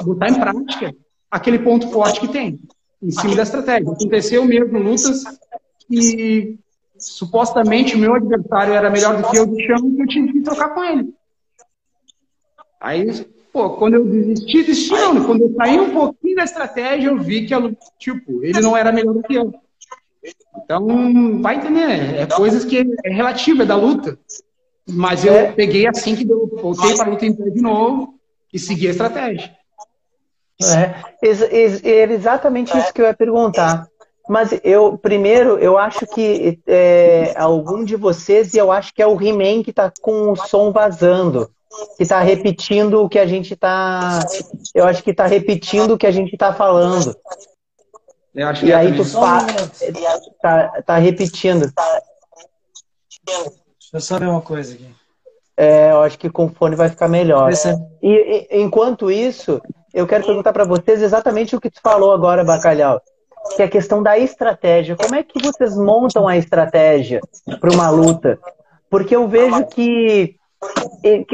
botar 0.03 0.29
em 0.29 0.39
prática 0.39 0.95
aquele 1.29 1.59
ponto 1.59 1.87
forte 1.91 2.19
que 2.19 2.27
tem, 2.27 2.59
em 3.01 3.11
cima 3.11 3.35
da 3.35 3.43
estratégia. 3.43 3.91
Aconteceu 3.91 4.43
mesmo 4.43 4.79
lutas 4.79 5.23
que 5.87 6.59
supostamente 6.99 7.95
o 7.95 7.99
meu 7.99 8.13
adversário 8.13 8.73
era 8.73 8.89
melhor 8.89 9.21
do 9.21 9.29
que 9.29 9.37
eu 9.37 9.45
do 9.45 9.59
chão 9.61 9.77
e 9.89 10.01
eu 10.01 10.07
tive 10.07 10.33
que 10.33 10.41
trocar 10.41 10.73
com 10.73 10.83
ele. 10.83 11.13
Aí 12.79 13.25
Pô, 13.51 13.71
quando 13.71 13.95
eu 13.95 14.05
desisti, 14.05 14.63
desisti 14.63 14.91
não. 14.91 15.25
Quando 15.25 15.41
eu 15.41 15.53
saí 15.55 15.79
um 15.79 15.91
pouquinho 15.91 16.35
da 16.35 16.43
estratégia, 16.43 17.09
eu 17.09 17.17
vi 17.17 17.47
que, 17.47 17.55
tipo, 17.97 18.43
ele 18.43 18.61
não 18.61 18.77
era 18.77 18.91
melhor 18.91 19.13
do 19.13 19.23
que 19.23 19.33
eu. 19.33 19.53
Então, 20.63 21.41
vai 21.41 21.55
entender. 21.55 22.15
É 22.15 22.25
coisas 22.25 22.63
que 22.63 22.77
é 23.03 23.09
relativa, 23.09 23.63
é 23.63 23.65
da 23.65 23.75
luta. 23.75 24.19
Mas 24.87 25.25
eu 25.25 25.33
é. 25.33 25.51
peguei 25.51 25.87
assim 25.87 26.15
que 26.15 26.25
deu. 26.25 26.47
Voltei 26.61 26.95
para 26.95 27.07
a 27.07 27.09
luta 27.09 27.25
inteira 27.25 27.51
de 27.51 27.61
novo 27.61 28.19
e 28.53 28.59
segui 28.59 28.87
a 28.87 28.91
estratégia. 28.91 29.51
É, 30.61 31.89
era 32.01 32.13
exatamente 32.13 32.77
isso 32.77 32.93
que 32.93 33.01
eu 33.01 33.05
ia 33.05 33.13
perguntar. 33.13 33.87
Mas 34.29 34.59
eu, 34.63 34.95
primeiro, 34.95 35.57
eu 35.57 35.75
acho 35.77 36.05
que 36.05 36.59
é, 36.67 37.33
algum 37.35 37.83
de 37.83 37.95
vocês, 37.95 38.53
e 38.53 38.59
eu 38.59 38.71
acho 38.71 38.93
que 38.93 39.01
é 39.01 39.07
o 39.07 39.19
He-Man 39.19 39.63
que 39.63 39.71
está 39.71 39.91
com 40.01 40.31
o 40.31 40.35
som 40.35 40.71
vazando 40.71 41.49
que 41.97 42.03
está 42.03 42.19
repetindo 42.21 43.03
o 43.03 43.09
que 43.09 43.19
a 43.19 43.25
gente 43.25 43.53
está. 43.53 44.19
Eu 44.73 44.85
acho 44.85 45.03
que 45.03 45.11
está 45.11 45.25
repetindo 45.25 45.91
o 45.93 45.97
que 45.97 46.07
a 46.07 46.11
gente 46.11 46.33
está 46.33 46.53
falando. 46.53 47.15
Eu 48.33 48.47
acho 48.47 48.65
e 48.65 48.73
aí 48.73 48.95
tu 48.95 49.05
fa... 49.05 49.45
tá, 50.41 50.81
tá 50.83 50.97
repetindo. 50.97 51.71
Deixa 53.25 53.51
eu 53.93 54.01
só 54.01 54.19
ver 54.19 54.27
uma 54.27 54.41
coisa 54.41 54.73
aqui. 54.73 54.87
É, 55.57 55.91
eu 55.91 56.01
acho 56.01 56.17
que 56.17 56.29
com 56.29 56.49
fone 56.49 56.75
vai 56.75 56.89
ficar 56.89 57.07
melhor. 57.07 57.51
E, 58.01 58.47
e 58.49 58.61
enquanto 58.61 59.11
isso, 59.11 59.61
eu 59.93 60.07
quero 60.07 60.25
perguntar 60.25 60.53
para 60.53 60.63
vocês 60.63 61.01
exatamente 61.01 61.55
o 61.55 61.61
que 61.61 61.69
tu 61.69 61.81
falou 61.81 62.13
agora, 62.13 62.43
Bacalhau, 62.43 63.01
que 63.55 63.61
é 63.61 63.65
a 63.65 63.69
questão 63.69 64.01
da 64.01 64.17
estratégia. 64.17 64.95
Como 64.95 65.15
é 65.15 65.23
que 65.23 65.41
vocês 65.41 65.75
montam 65.75 66.27
a 66.27 66.37
estratégia 66.37 67.21
para 67.59 67.71
uma 67.71 67.89
luta? 67.89 68.39
Porque 68.89 69.15
eu 69.15 69.27
vejo 69.27 69.65
que 69.67 70.35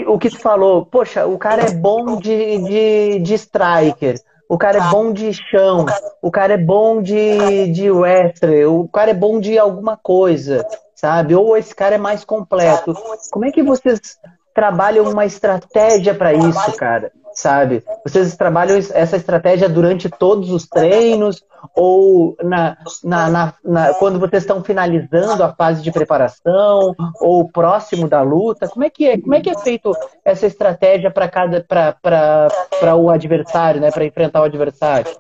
o 0.08 0.20
que 0.20 0.30
tu 0.30 0.40
falou, 0.40 0.86
poxa, 0.86 1.26
o 1.26 1.38
cara 1.38 1.64
é 1.64 1.72
bom 1.72 2.18
de, 2.18 2.58
de, 2.60 3.20
de 3.20 3.34
striker, 3.34 4.16
o 4.48 4.58
cara 4.58 4.78
é 4.78 4.90
bom 4.92 5.12
de 5.12 5.34
chão, 5.34 5.86
o 6.22 6.30
cara 6.30 6.54
é 6.54 6.58
bom 6.58 7.02
de, 7.02 7.72
de 7.72 7.90
wrestler, 7.90 8.72
o 8.72 8.88
cara 8.88 9.12
é 9.12 9.14
bom 9.14 9.40
de 9.40 9.58
alguma 9.58 9.98
coisa, 9.98 10.66
sabe? 10.94 11.34
Ou 11.36 11.58
esse 11.58 11.74
cara 11.74 11.96
é 11.96 11.98
mais 11.98 12.24
completo. 12.24 12.94
Como 13.32 13.46
é 13.46 13.52
que 13.52 13.64
vocês 13.64 14.18
trabalham 14.54 15.10
uma 15.10 15.26
estratégia 15.26 16.14
para 16.14 16.34
isso, 16.34 16.72
cara? 16.74 17.12
Sabe? 17.36 17.84
Vocês 18.04 18.36
trabalham 18.36 18.78
essa 18.78 19.18
estratégia 19.18 19.68
durante 19.68 20.10
todos 20.10 20.50
os 20.52 20.66
treinos 20.66 21.44
ou 21.76 22.36
na, 22.42 22.78
na, 23.04 23.30
na, 23.30 23.54
na, 23.64 23.94
quando 23.96 24.20
vocês 24.20 24.44
estão 24.44 24.64
finalizando 24.64 25.44
a 25.44 25.54
fase 25.54 25.82
de 25.82 25.92
preparação 25.92 26.96
ou 27.20 27.50
próximo 27.50 28.08
da 28.08 28.22
luta? 28.22 28.68
Como 28.68 28.86
é 28.86 28.90
que 28.90 29.06
é, 29.06 29.20
como 29.20 29.36
é, 29.36 29.42
que 29.42 29.50
é 29.50 29.58
feito 29.58 29.92
essa 30.24 30.46
estratégia 30.48 31.12
para 31.12 31.28
cada 31.28 31.64
para 31.64 32.96
o 32.96 33.10
adversário, 33.10 33.82
né? 33.82 33.92
Para 33.92 34.06
enfrentar 34.06 34.42
o 34.42 34.46
adversário? 34.46 35.12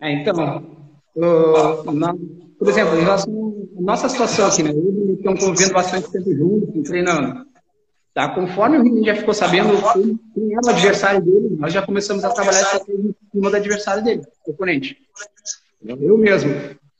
É, 0.00 0.12
então, 0.12 0.62
uh, 1.16 1.92
na, 1.92 2.14
por 2.58 2.68
exemplo, 2.68 2.92
à 3.00 3.82
nossa 3.82 4.08
situação 4.08 4.46
aqui, 4.46 4.62
né? 4.62 4.70
Eles 4.70 5.18
estão 5.18 5.36
convivendo 5.36 5.72
bastante 5.72 6.10
tempo 6.10 6.34
juntos, 6.34 6.88
treinando. 6.88 7.45
Tá? 8.16 8.30
Conforme 8.30 8.78
o 8.78 8.82
Rini 8.82 9.04
já 9.04 9.14
ficou 9.14 9.34
sabendo 9.34 9.72
quem 10.32 10.54
era 10.54 10.62
o 10.64 10.70
adversário 10.70 11.20
dele, 11.20 11.54
nós 11.58 11.70
já 11.70 11.82
começamos 11.82 12.24
a 12.24 12.30
trabalhar 12.30 12.60
essa 12.60 12.80
coisa 12.82 13.02
em 13.08 13.14
cima 13.30 13.50
do 13.50 13.56
adversário 13.56 14.02
dele, 14.02 14.22
o 14.46 14.52
oponente. 14.52 14.96
Eu 15.84 16.16
mesmo. 16.16 16.50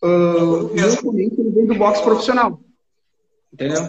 Uh, 0.03 0.75
meu 0.75 0.93
oponente 0.93 1.41
ele 1.41 1.51
vem 1.53 1.65
do 1.65 1.75
boxe 1.75 2.03
profissional. 2.03 2.61
Entendeu? 3.51 3.89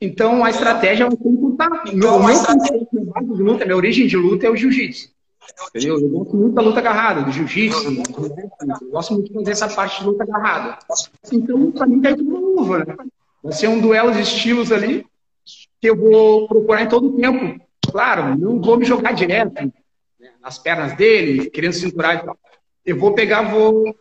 Então 0.00 0.44
a 0.44 0.50
estratégia 0.50 1.08
vai 1.08 1.16
ser 1.16 1.28
encurtar. 1.28 1.70
Meu, 1.86 1.96
então, 1.96 2.20
meu 2.20 2.30
estratégia... 2.30 2.86
minha 2.92 3.04
base 3.06 3.34
de 3.34 3.42
luta, 3.42 3.64
minha 3.64 3.76
origem 3.76 4.06
de 4.06 4.16
luta 4.16 4.46
é 4.46 4.50
o 4.50 4.54
jiu-jitsu. 4.54 5.08
Entendeu? 5.70 5.98
Eu 5.98 6.08
gosto 6.08 6.36
muito 6.36 6.54
da 6.54 6.62
luta 6.62 6.78
agarrada, 6.78 7.22
do 7.22 7.32
jiu-jitsu. 7.32 8.00
Eu 8.80 8.90
gosto 8.92 9.14
muito 9.14 9.26
de 9.26 9.34
fazer 9.34 9.50
essa 9.50 9.68
parte 9.68 9.98
de 9.98 10.06
luta 10.06 10.22
agarrada. 10.22 10.78
Então, 11.32 11.72
para 11.72 11.84
mim, 11.84 12.00
tá 12.00 12.14
tudo 12.14 12.54
luva, 12.54 12.78
né? 12.78 12.96
Vai 13.42 13.52
ser 13.52 13.66
um 13.66 13.80
duelo 13.80 14.12
de 14.12 14.20
estilos 14.20 14.70
ali 14.70 15.04
que 15.82 15.90
eu 15.90 15.96
vou 15.96 16.46
procurar 16.46 16.82
em 16.82 16.88
todo 16.88 17.08
o 17.08 17.16
tempo. 17.16 17.60
Claro, 17.90 18.38
não 18.38 18.60
vou 18.60 18.78
me 18.78 18.84
jogar 18.84 19.12
direto 19.12 19.52
né, 20.20 20.30
nas 20.40 20.56
pernas 20.56 20.96
dele, 20.96 21.50
querendo 21.50 21.72
cinturar 21.72 22.14
e 22.14 22.24
tal. 22.24 22.38
Eu 22.86 22.96
vou 22.96 23.12
pegar, 23.12 23.42
vou. 23.42 23.92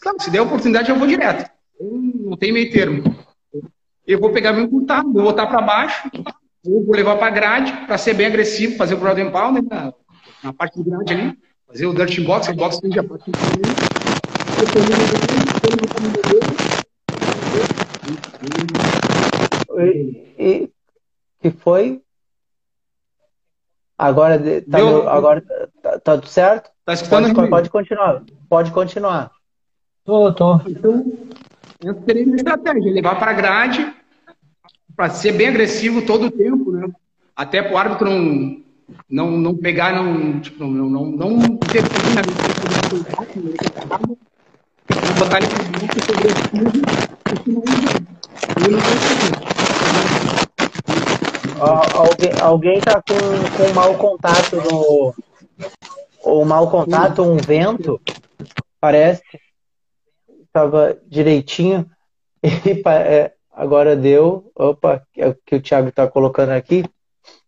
Claro, 0.00 0.20
se 0.20 0.30
der 0.30 0.40
oportunidade, 0.40 0.88
eu 0.88 0.96
vou 0.96 1.06
direto. 1.06 1.50
Não 1.78 2.38
tem 2.38 2.52
meio 2.52 2.72
termo. 2.72 3.04
Eu 4.06 4.18
vou 4.18 4.32
pegar 4.32 4.54
meu 4.54 4.64
encurtar, 4.64 5.02
vou 5.02 5.24
botar 5.24 5.46
para 5.46 5.60
baixo, 5.60 6.10
vou 6.64 6.90
levar 6.94 7.16
para 7.16 7.30
grade, 7.30 7.72
para 7.86 7.98
ser 7.98 8.14
bem 8.14 8.26
agressivo, 8.26 8.76
fazer 8.76 8.94
o 8.94 9.06
and 9.06 9.30
pound 9.30 9.60
na, 9.68 9.92
na 10.42 10.52
parte 10.54 10.82
de 10.82 10.88
grade 10.88 11.12
ali, 11.12 11.38
fazer 11.66 11.86
o 11.86 11.92
dirty 11.92 12.22
box, 12.22 12.48
o 12.48 12.54
box 12.54 12.80
tem 12.80 12.98
a 12.98 13.04
parte 13.04 13.30
de 13.30 13.36
e, 20.38 20.70
que 21.50 21.58
foi? 21.58 22.02
Agora 23.98 24.38
tá, 24.38 24.78
meu, 24.78 25.08
agora 25.08 25.42
tá, 25.82 25.98
tá, 25.98 26.14
tudo 26.16 26.28
certo? 26.28 26.70
Tá 26.84 26.92
escutando? 26.92 27.34
Pode, 27.34 27.48
pode 27.48 27.70
continuar. 27.70 28.22
Pode 28.48 28.70
continuar. 28.70 29.30
Tô, 30.04 30.32
tô. 30.32 30.60
Então, 30.66 31.04
eu 31.82 31.94
teria 31.94 32.26
uma 32.26 32.36
estratégia, 32.36 32.92
levar 32.92 33.18
para 33.18 33.32
grade, 33.32 33.94
para 34.94 35.10
ser 35.10 35.32
bem 35.32 35.48
agressivo 35.48 36.02
todo 36.02 36.26
o 36.26 36.30
tempo, 36.30 36.72
né? 36.72 36.88
Até 37.34 37.62
para 37.62 37.72
o 37.72 37.78
árbitro 37.78 38.10
não, 38.10 38.62
não, 39.08 39.30
não 39.38 39.56
pegar, 39.56 39.94
não, 39.94 40.40
tipo, 40.40 40.64
não, 40.64 40.88
não, 40.88 41.06
não 41.06 41.38
botar 45.18 45.38
ele 45.38 45.46
muito 45.78 45.96
não 48.70 48.80
consigo. 48.80 50.25
Alguém, 51.58 52.32
alguém 52.40 52.80
tá 52.80 53.02
com, 53.02 53.14
com 53.56 53.72
mau 53.72 53.94
contato 53.94 54.56
no. 54.56 55.14
Ou 56.22 56.44
mau 56.44 56.70
contato, 56.70 57.22
um 57.22 57.36
vento, 57.36 58.00
parece. 58.80 59.22
Tava 60.52 60.96
direitinho. 61.06 61.86
E 62.44 62.82
é, 62.88 63.32
agora 63.52 63.96
deu. 63.96 64.52
Opa, 64.54 65.02
é 65.16 65.28
o 65.28 65.36
que 65.44 65.56
o 65.56 65.60
Thiago 65.60 65.90
tá 65.90 66.06
colocando 66.06 66.50
aqui. 66.50 66.84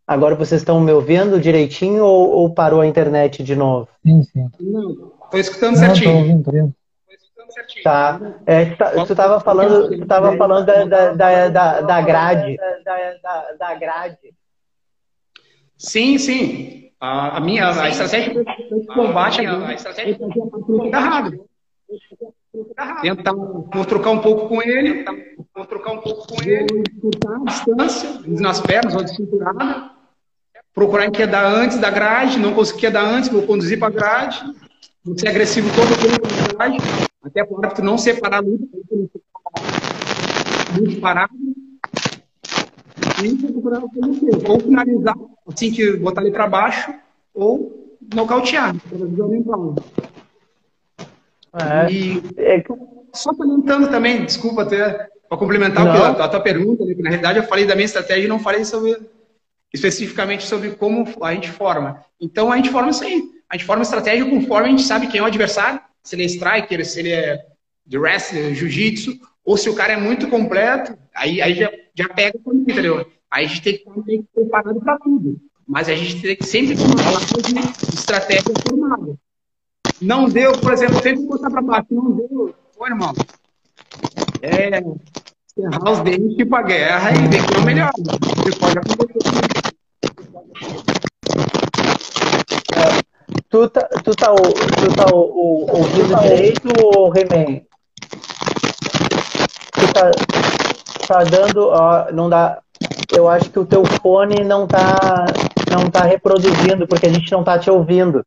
Agora 0.07 0.35
vocês 0.35 0.63
estão 0.63 0.81
me 0.81 0.91
ouvindo 0.91 1.41
direitinho 1.41 2.03
ou, 2.03 2.31
ou, 2.31 2.55
parou 2.55 2.81
a 2.81 2.87
internet 2.87 3.45
de 3.45 3.55
novo? 3.55 3.87
Sim, 4.05 4.23
sim. 4.23 4.49
Não, 4.59 5.13
tô 5.31 5.37
escutando 5.37 5.77
Não, 5.77 5.85
certinho. 5.85 6.11
Tô 6.11 6.19
ouvindo, 6.19 6.43
tô 6.45 6.51
ouvindo. 6.51 6.75
Tá. 7.83 8.21
É, 8.47 8.75
tá, 8.75 8.91
tu 8.91 9.13
estava 9.13 9.41
falando, 9.41 9.99
tu 9.99 10.07
tava 10.07 10.37
falando 10.37 10.67
da, 10.67 11.13
da, 11.13 11.49
da, 11.49 11.81
da 11.81 12.01
grade. 12.01 12.57
Da, 13.23 13.53
da 13.53 13.75
grade. 13.75 14.35
Sim, 15.77 16.19
sim. 16.19 16.91
A, 17.01 17.37
a 17.37 17.41
minha 17.41 17.69
a 17.69 17.89
estratégia 17.89 18.45
de 18.45 18.87
combate 18.89 19.47
a, 19.47 19.69
a 19.69 19.75
estratégia 19.75 20.15
é 20.15 20.19
fazer 20.19 20.41
a 20.41 20.87
agarrado. 20.87 21.49
Tentar 23.01 23.35
trocar 23.87 24.11
um 24.11 24.19
pouco 24.19 24.49
com 24.49 24.61
ele, 24.61 25.05
tentar 25.05 25.67
trocar 25.69 25.93
um 25.93 25.99
pouco 25.99 26.27
com 26.27 26.43
ele, 26.43 26.83
a 27.27 27.45
distância, 27.45 28.21
nas 28.27 28.61
pernas 28.61 28.97
ou 28.97 29.05
de 29.05 29.15
cinturada, 29.15 29.91
procurar 30.75 31.07
enquedar 31.07 31.45
antes 31.45 31.79
da 31.79 31.91
grade, 31.91 32.39
não 32.39 32.53
conseguir 32.53 32.81
quedar 32.81 33.05
antes, 33.05 33.29
vou 33.29 33.43
conduzir 33.43 33.79
para 33.79 33.89
a 33.89 33.91
grade, 33.91 34.43
não 35.05 35.17
ser 35.17 35.29
agressivo 35.29 35.69
todo 35.75 35.93
o 35.93 35.97
tempo 35.97 36.27
na 36.27 36.67
grade, 36.67 37.08
até 37.29 37.45
para 37.45 37.55
o 37.55 37.65
árbitro 37.65 37.85
não 37.85 37.97
separar 37.97 38.41
luta, 38.41 38.67
muito 40.79 41.01
parado, 41.01 41.33
e 43.23 43.37
procurar 43.37 43.83
ou 44.49 44.61
finalizar, 44.61 45.15
assim 45.47 45.73
que 45.73 45.97
botar 45.97 46.23
ele 46.23 46.31
para 46.31 46.47
baixo, 46.47 46.93
ou 47.35 47.97
nocautear, 48.15 48.75
é. 51.55 51.91
E 51.91 52.23
é 52.37 52.63
só 53.13 53.35
comentando 53.35 53.91
também, 53.91 54.25
desculpa 54.25 54.63
até, 54.63 55.09
para 55.29 55.39
complementar 55.39 55.87
a, 55.87 56.25
a, 56.25 56.29
tua 56.29 56.41
pergunta, 56.41 56.85
né, 56.85 56.95
que 56.95 57.03
na 57.03 57.11
realidade 57.11 57.39
eu 57.39 57.45
falei 57.45 57.67
da 57.67 57.75
minha 57.75 57.87
estratégia 57.87 58.25
e 58.25 58.29
não 58.29 58.39
falei 58.39 58.65
sobre 58.65 58.99
especificamente 59.73 60.47
sobre 60.47 60.71
como 60.73 61.07
a 61.23 61.35
gente 61.35 61.51
forma. 61.51 62.05
Então 62.21 62.53
a 62.53 62.57
gente 62.57 62.71
forma 62.71 62.91
isso 62.91 63.05
aí. 63.05 63.23
A 63.49 63.57
gente 63.57 63.67
forma 63.67 63.83
estratégia 63.83 64.29
conforme 64.29 64.69
a 64.69 64.71
gente 64.71 64.83
sabe 64.83 65.07
quem 65.07 65.21
é 65.21 65.23
o 65.23 65.27
adversário, 65.27 65.81
se 66.09 66.17
ele 66.17 66.23
é 66.23 66.27
striker, 66.27 66.87
se 66.87 67.01
ele 67.01 67.13
é 67.13 67.45
de 67.87 67.99
wrestling, 67.99 68.55
jiu-jitsu, 68.55 69.19
ou 69.45 69.59
se 69.59 69.69
o 69.69 69.75
cara 69.75 69.93
é 69.93 69.97
muito 69.99 70.27
completo, 70.29 70.97
aí, 71.15 71.43
aí 71.43 71.55
já, 71.55 71.71
já 71.95 72.09
pega 72.09 72.39
comigo, 72.39 72.71
entendeu? 72.71 73.07
Aí 73.31 73.45
a 73.45 73.49
gente 73.49 73.61
tem 73.61 73.77
que 73.77 73.83
estar 73.83 74.25
preparado 74.35 74.81
para 74.81 74.99
tudo. 74.99 75.39
Mas 75.67 75.87
a 75.87 75.95
gente 75.95 76.23
tem 76.23 76.35
que 76.35 76.47
sempre 76.47 76.75
base 76.77 77.53
de 77.53 77.95
estratégia 77.95 78.55
formada. 78.67 79.19
Não 80.01 80.27
deu, 80.27 80.53
por 80.53 80.73
exemplo, 80.73 81.03
sempre 81.03 81.27
botar 81.27 81.51
para 81.51 81.61
baixo, 81.61 81.89
não 81.91 82.13
deu. 82.13 82.55
Pô, 82.75 82.87
irmão, 82.87 83.13
é 84.41 84.81
encerrar 84.81 85.93
os 85.93 86.01
dentes 86.01 86.37
tipo 86.39 86.57
a 86.57 86.63
guerra 86.63 87.11
e 87.11 87.29
ver 87.29 87.47
que 87.47 87.55
é 87.55 87.59
o 87.59 87.65
melhor. 87.65 87.91
Você 87.99 88.59
pode 88.59 88.79
acontecer. 88.79 89.59
Tu 93.49 93.69
tá, 93.69 93.89
tu 94.05 94.15
tá, 94.15 94.35
tu 94.35 94.97
tá 94.97 95.15
ouvindo 95.15 96.11
tá 96.11 96.21
direito 96.23 96.69
ou 96.83 97.11
Remen? 97.11 97.67
Tu 99.73 99.93
tá, 99.93 100.11
tá 101.07 101.25
dando. 101.25 101.69
Ó, 101.69 102.13
não 102.13 102.29
dá. 102.29 102.63
Eu 103.15 103.29
acho 103.29 103.51
que 103.51 103.59
o 103.59 103.67
teu 103.67 103.85
fone 103.85 104.45
não 104.45 104.67
tá, 104.67 105.27
não 105.71 105.91
tá 105.91 106.03
reproduzindo, 106.03 106.87
porque 106.87 107.07
a 107.07 107.13
gente 107.13 107.31
não 107.33 107.43
tá 107.43 107.59
te 107.59 107.71
ouvindo. 107.71 108.25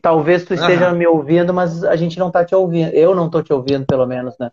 Talvez 0.00 0.44
tu 0.44 0.54
esteja 0.54 0.92
me 0.92 1.06
ouvindo, 1.06 1.54
mas 1.54 1.84
a 1.84 1.96
gente 1.96 2.18
não 2.18 2.30
tá 2.30 2.44
te 2.44 2.54
ouvindo. 2.54 2.90
Eu 2.92 3.14
não 3.14 3.30
tô 3.30 3.42
te 3.42 3.52
ouvindo, 3.52 3.86
pelo 3.86 4.06
menos, 4.06 4.34
né? 4.38 4.50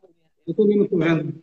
Eu 0.47 0.53
também 0.53 0.77
não 0.77 0.87
tô 0.87 0.97
vendo. 0.97 1.41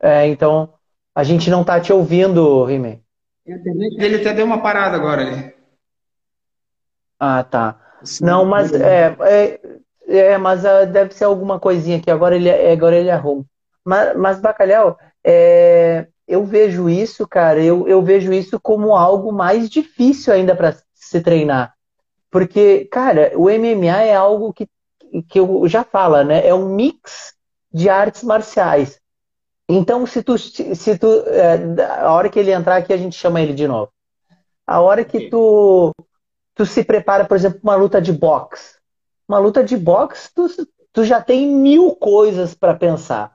É, 0.00 0.26
então, 0.26 0.74
a 1.14 1.24
gente 1.24 1.48
não 1.50 1.64
tá 1.64 1.80
te 1.80 1.92
ouvindo. 1.92 2.66
A 2.66 2.72
internet 2.72 3.96
dele 3.96 4.16
até 4.16 4.34
deu 4.34 4.44
uma 4.44 4.60
parada 4.60 4.96
agora 4.96 5.22
ali. 5.22 5.54
Ah, 7.18 7.42
tá. 7.44 7.80
Sim, 8.02 8.24
não, 8.24 8.44
mas 8.44 8.72
é, 8.72 9.16
é, 9.20 9.60
é 10.06 10.38
mas 10.38 10.64
uh, 10.64 10.86
deve 10.90 11.14
ser 11.14 11.24
alguma 11.24 11.58
coisinha 11.58 12.00
que 12.00 12.10
agora 12.10 12.36
ele, 12.36 12.50
agora 12.50 12.96
ele 12.96 13.10
arruma. 13.10 13.44
Mas, 13.84 14.16
mas 14.16 14.40
Bacalhau, 14.40 14.98
é, 15.24 16.06
eu 16.26 16.44
vejo 16.44 16.88
isso, 16.88 17.26
cara, 17.26 17.62
eu, 17.62 17.86
eu 17.86 18.02
vejo 18.02 18.32
isso 18.32 18.58
como 18.60 18.94
algo 18.96 19.32
mais 19.32 19.68
difícil 19.68 20.32
ainda 20.32 20.54
para 20.54 20.76
se 20.94 21.20
treinar. 21.20 21.74
Porque, 22.30 22.86
cara, 22.86 23.32
o 23.36 23.48
MMA 23.48 24.02
é 24.02 24.14
algo 24.14 24.52
que, 24.52 24.66
que 25.28 25.38
eu 25.38 25.68
já 25.68 25.84
fala, 25.84 26.24
né? 26.24 26.46
É 26.46 26.54
um 26.54 26.74
mix 26.74 27.34
de 27.72 27.88
artes 27.88 28.22
marciais. 28.24 29.00
Então, 29.68 30.06
se 30.06 30.22
tu, 30.22 30.36
se 30.36 30.98
tu, 30.98 31.06
é, 31.26 31.82
a 32.00 32.12
hora 32.12 32.28
que 32.28 32.38
ele 32.38 32.52
entrar 32.52 32.76
aqui, 32.76 32.92
a 32.92 32.96
gente 32.96 33.16
chama 33.16 33.40
ele 33.40 33.54
de 33.54 33.66
novo. 33.66 33.90
A 34.66 34.80
hora 34.80 35.04
que 35.04 35.28
tu 35.28 35.92
tu 36.54 36.64
se 36.64 36.84
prepara, 36.84 37.24
por 37.24 37.36
exemplo, 37.36 37.60
uma 37.62 37.74
luta 37.74 38.00
de 38.00 38.12
boxe. 38.12 38.76
Uma 39.28 39.38
luta 39.38 39.64
de 39.64 39.76
boxe, 39.76 40.30
tu, 40.34 40.46
tu 40.92 41.04
já 41.04 41.20
tem 41.20 41.46
mil 41.46 41.94
coisas 41.96 42.54
para 42.54 42.74
pensar, 42.74 43.32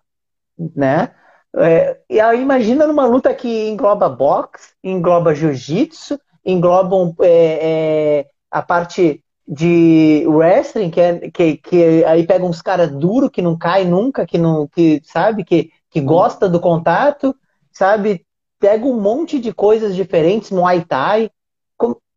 né? 0.75 1.13
É, 1.55 1.99
e 2.10 2.19
aí 2.19 2.41
imagina 2.41 2.86
numa 2.86 3.05
luta 3.05 3.34
que 3.34 3.69
engloba 3.69 4.08
boxe, 4.08 4.73
engloba 4.84 5.34
jiu-jitsu, 5.34 6.19
engloba 6.45 6.95
é, 7.21 7.60
é, 7.62 8.27
a 8.51 8.62
parte 8.62 9.23
de 9.47 10.23
wrestling, 10.27 10.91
que, 10.91 11.01
é, 11.01 11.32
que, 11.32 11.58
que 11.58 12.05
aí 12.05 12.25
pega 12.25 12.45
uns 12.45 12.62
caras 12.62 12.91
duros 12.91 13.32
que 13.32 13.41
não 13.41 13.58
cai 13.58 13.84
nunca, 13.84 14.25
que 14.25 14.38
não, 14.38 14.67
que 14.67 15.01
sabe, 15.03 15.43
que, 15.43 15.71
que 15.89 15.99
gosta 15.99 16.47
do 16.47 16.60
contato, 16.60 17.36
sabe? 17.71 18.23
Pega 18.60 18.86
um 18.86 19.01
monte 19.01 19.39
de 19.39 19.51
coisas 19.51 19.95
diferentes, 19.95 20.51
Muay 20.51 20.86
Thai, 20.86 21.32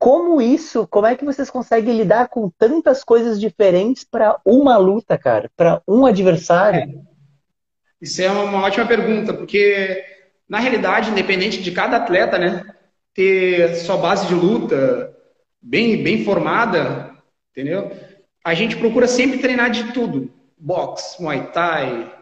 como 0.03 0.43
isso, 0.43 0.85
como 0.89 1.07
é 1.07 1.15
que 1.15 1.25
vocês 1.25 1.49
conseguem 1.49 1.97
lidar 1.97 2.27
com 2.27 2.51
tantas 2.59 3.05
coisas 3.05 3.41
diferentes 3.41 4.03
para 4.03 4.37
uma 4.45 4.77
luta, 4.77 5.17
cara, 5.17 5.49
para 5.57 5.81
um 5.87 6.05
adversário? 6.05 6.81
É. 6.81 6.89
Isso 8.01 8.21
é 8.21 8.29
uma 8.29 8.65
ótima 8.65 8.85
pergunta, 8.85 9.33
porque 9.33 10.05
na 10.49 10.59
realidade, 10.59 11.09
independente 11.09 11.63
de 11.63 11.71
cada 11.71 11.99
atleta, 11.99 12.37
né, 12.37 12.65
ter 13.15 13.77
sua 13.77 13.97
base 13.97 14.27
de 14.27 14.35
luta 14.35 15.17
bem 15.63 16.03
bem 16.03 16.25
formada, 16.25 17.13
entendeu? 17.53 17.93
a 18.45 18.55
gente 18.55 18.77
procura 18.79 19.07
sempre 19.07 19.39
treinar 19.39 19.71
de 19.71 19.93
tudo. 19.93 20.29
Box, 20.59 21.17
Muay 21.21 21.47
Thai, 21.53 22.13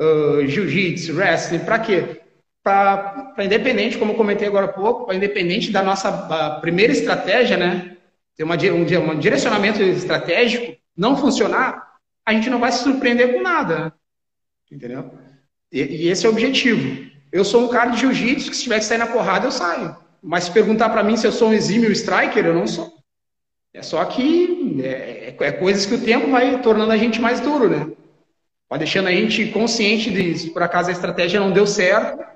uh, 0.00 0.46
Jiu-Jitsu, 0.46 1.14
Wrestling, 1.14 1.58
para 1.58 1.80
quê? 1.80 2.22
Para 2.66 3.44
independente, 3.44 3.96
como 3.96 4.16
comentei 4.16 4.48
agora 4.48 4.64
há 4.64 4.72
pouco, 4.72 5.06
para 5.06 5.14
independente 5.14 5.70
da 5.70 5.84
nossa 5.84 6.10
primeira 6.60 6.92
estratégia, 6.92 7.56
né? 7.56 7.96
Ter 8.36 8.42
uma, 8.42 8.56
um, 8.56 9.12
um 9.12 9.18
direcionamento 9.20 9.80
estratégico, 9.80 10.76
não 10.96 11.16
funcionar, 11.16 11.94
a 12.26 12.32
gente 12.32 12.50
não 12.50 12.58
vai 12.58 12.72
se 12.72 12.82
surpreender 12.82 13.34
com 13.34 13.40
nada. 13.40 13.78
Né? 13.78 13.92
Entendeu? 14.72 15.12
E, 15.70 15.80
e, 15.80 16.08
esse 16.08 16.26
é 16.26 16.28
o 16.28 16.32
objetivo. 16.32 17.08
Eu 17.30 17.44
sou 17.44 17.64
um 17.64 17.68
cara 17.68 17.90
de 17.90 18.00
jiu-jitsu 18.00 18.50
que 18.50 18.56
se 18.56 18.64
tiver 18.64 18.80
que 18.80 18.84
sair 18.84 18.98
na 18.98 19.06
porrada, 19.06 19.46
eu 19.46 19.52
saio. 19.52 19.94
Mas 20.20 20.44
se 20.44 20.50
perguntar 20.50 20.88
para 20.88 21.04
mim 21.04 21.16
se 21.16 21.24
eu 21.24 21.30
sou 21.30 21.50
um 21.50 21.54
exímio 21.54 21.92
striker, 21.92 22.44
eu 22.44 22.54
não 22.54 22.66
sou. 22.66 22.92
É 23.72 23.80
só 23.80 24.04
que 24.06 24.80
é, 24.82 24.88
é, 24.88 25.36
é, 25.38 25.52
coisas 25.52 25.86
que 25.86 25.94
o 25.94 26.04
tempo 26.04 26.32
vai 26.32 26.60
tornando 26.62 26.90
a 26.90 26.96
gente 26.96 27.20
mais 27.20 27.38
duro, 27.38 27.70
né? 27.70 27.92
Vai 28.68 28.80
deixando 28.80 29.06
a 29.06 29.12
gente 29.12 29.52
consciente 29.52 30.36
se 30.36 30.50
por 30.50 30.64
acaso 30.64 30.88
a 30.88 30.92
estratégia 30.92 31.38
não 31.38 31.52
deu 31.52 31.64
certo, 31.64 32.26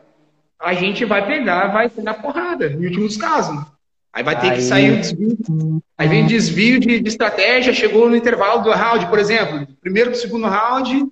a 0.61 0.75
gente 0.75 1.05
vai 1.05 1.27
pegar, 1.27 1.68
vai 1.68 1.88
sair 1.88 2.05
na 2.05 2.14
porrada, 2.14 2.66
em 2.66 2.85
últimos 2.85 3.16
casos. 3.16 3.64
Aí 4.12 4.23
vai 4.23 4.38
ter 4.38 4.51
Aí... 4.51 4.57
que 4.57 4.62
sair 4.62 4.92
o 4.92 5.01
desvio. 5.01 5.83
Aí 5.96 6.09
vem 6.09 6.27
desvio 6.27 6.81
de, 6.81 7.01
de, 7.01 7.09
estratégia, 7.09 7.73
chegou 7.73 8.09
no 8.09 8.16
intervalo 8.16 8.62
do 8.62 8.70
round, 8.70 9.07
por 9.07 9.18
exemplo, 9.18 9.66
primeiro 9.81 10.11
pro 10.11 10.18
segundo 10.18 10.46
round, 10.46 11.07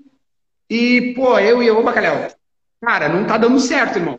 e, 0.69 1.15
pô, 1.15 1.39
eu 1.39 1.63
e 1.63 1.71
o 1.71 1.83
Bacalhau. 1.83 2.29
Cara, 2.81 3.09
não 3.09 3.25
tá 3.25 3.39
dando 3.39 3.59
certo, 3.59 3.99
irmão. 3.99 4.19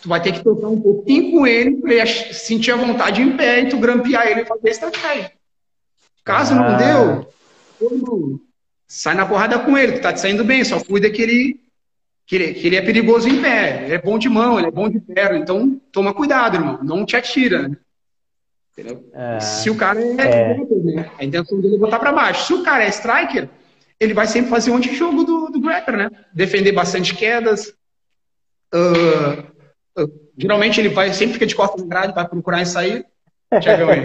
Tu 0.00 0.08
vai 0.08 0.22
ter 0.22 0.32
que 0.32 0.42
tocar 0.42 0.68
um 0.68 0.80
pouquinho 0.80 1.32
com 1.32 1.46
ele 1.46 1.76
pra 1.76 1.92
ele 1.92 2.06
sentir 2.32 2.70
a 2.70 2.76
vontade 2.76 3.20
em 3.20 3.36
pé 3.36 3.60
e 3.60 3.68
tu 3.68 3.76
grampear 3.76 4.26
ele 4.26 4.42
e 4.42 4.46
fazer 4.46 4.68
a 4.68 4.70
estratégia. 4.70 5.32
Caso 6.24 6.54
ah. 6.54 6.56
não 6.56 6.76
deu, 6.78 8.32
sai 8.86 9.14
na 9.14 9.26
porrada 9.26 9.58
com 9.58 9.76
ele, 9.76 9.92
tu 9.92 10.00
tá 10.00 10.12
te 10.12 10.20
saindo 10.20 10.44
bem, 10.44 10.64
só 10.64 10.80
cuida 10.80 11.10
que 11.10 11.20
ele, 11.20 11.60
que 12.30 12.36
ele, 12.36 12.54
que 12.54 12.66
ele 12.68 12.76
é 12.76 12.82
perigoso 12.82 13.28
em 13.28 13.42
pé, 13.42 13.86
ele 13.86 13.94
é 13.94 14.00
bom 14.00 14.16
de 14.16 14.28
mão, 14.28 14.56
ele 14.56 14.68
é 14.68 14.70
bom 14.70 14.88
de 14.88 15.00
perna, 15.00 15.36
então 15.36 15.80
toma 15.90 16.14
cuidado, 16.14 16.54
irmão, 16.54 16.78
não 16.80 17.04
te 17.04 17.16
atira, 17.16 17.66
né? 17.66 17.76
É. 19.12 19.40
Se 19.40 19.68
o 19.68 19.76
cara 19.76 20.00
é, 20.00 20.12
é. 20.12 20.56
Né? 20.56 21.10
a 21.18 21.24
intenção 21.24 21.60
dele 21.60 21.74
é 21.74 21.78
botar 21.78 21.98
para 21.98 22.12
baixo. 22.12 22.46
Se 22.46 22.54
o 22.54 22.62
cara 22.62 22.84
é 22.84 22.88
striker, 22.88 23.48
ele 23.98 24.14
vai 24.14 24.28
sempre 24.28 24.48
fazer 24.48 24.70
um 24.70 24.76
antijogo 24.76 25.24
do, 25.24 25.48
do 25.48 25.60
grappler, 25.60 25.98
né? 25.98 26.10
Defender 26.32 26.70
bastante 26.70 27.16
quedas. 27.16 27.74
Uh, 28.72 30.00
uh, 30.00 30.30
geralmente 30.38 30.80
ele 30.80 30.90
vai 30.90 31.12
sempre 31.12 31.34
fica 31.34 31.46
de 31.46 31.56
costas 31.56 31.82
grade, 31.82 32.14
vai 32.14 32.28
procurar 32.28 32.64
sair. 32.64 33.04
Tiagão 33.60 33.88
aí. 33.90 34.04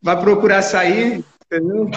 vai 0.00 0.18
procurar 0.18 0.62
sair, 0.62 1.22
entendeu? 1.44 1.90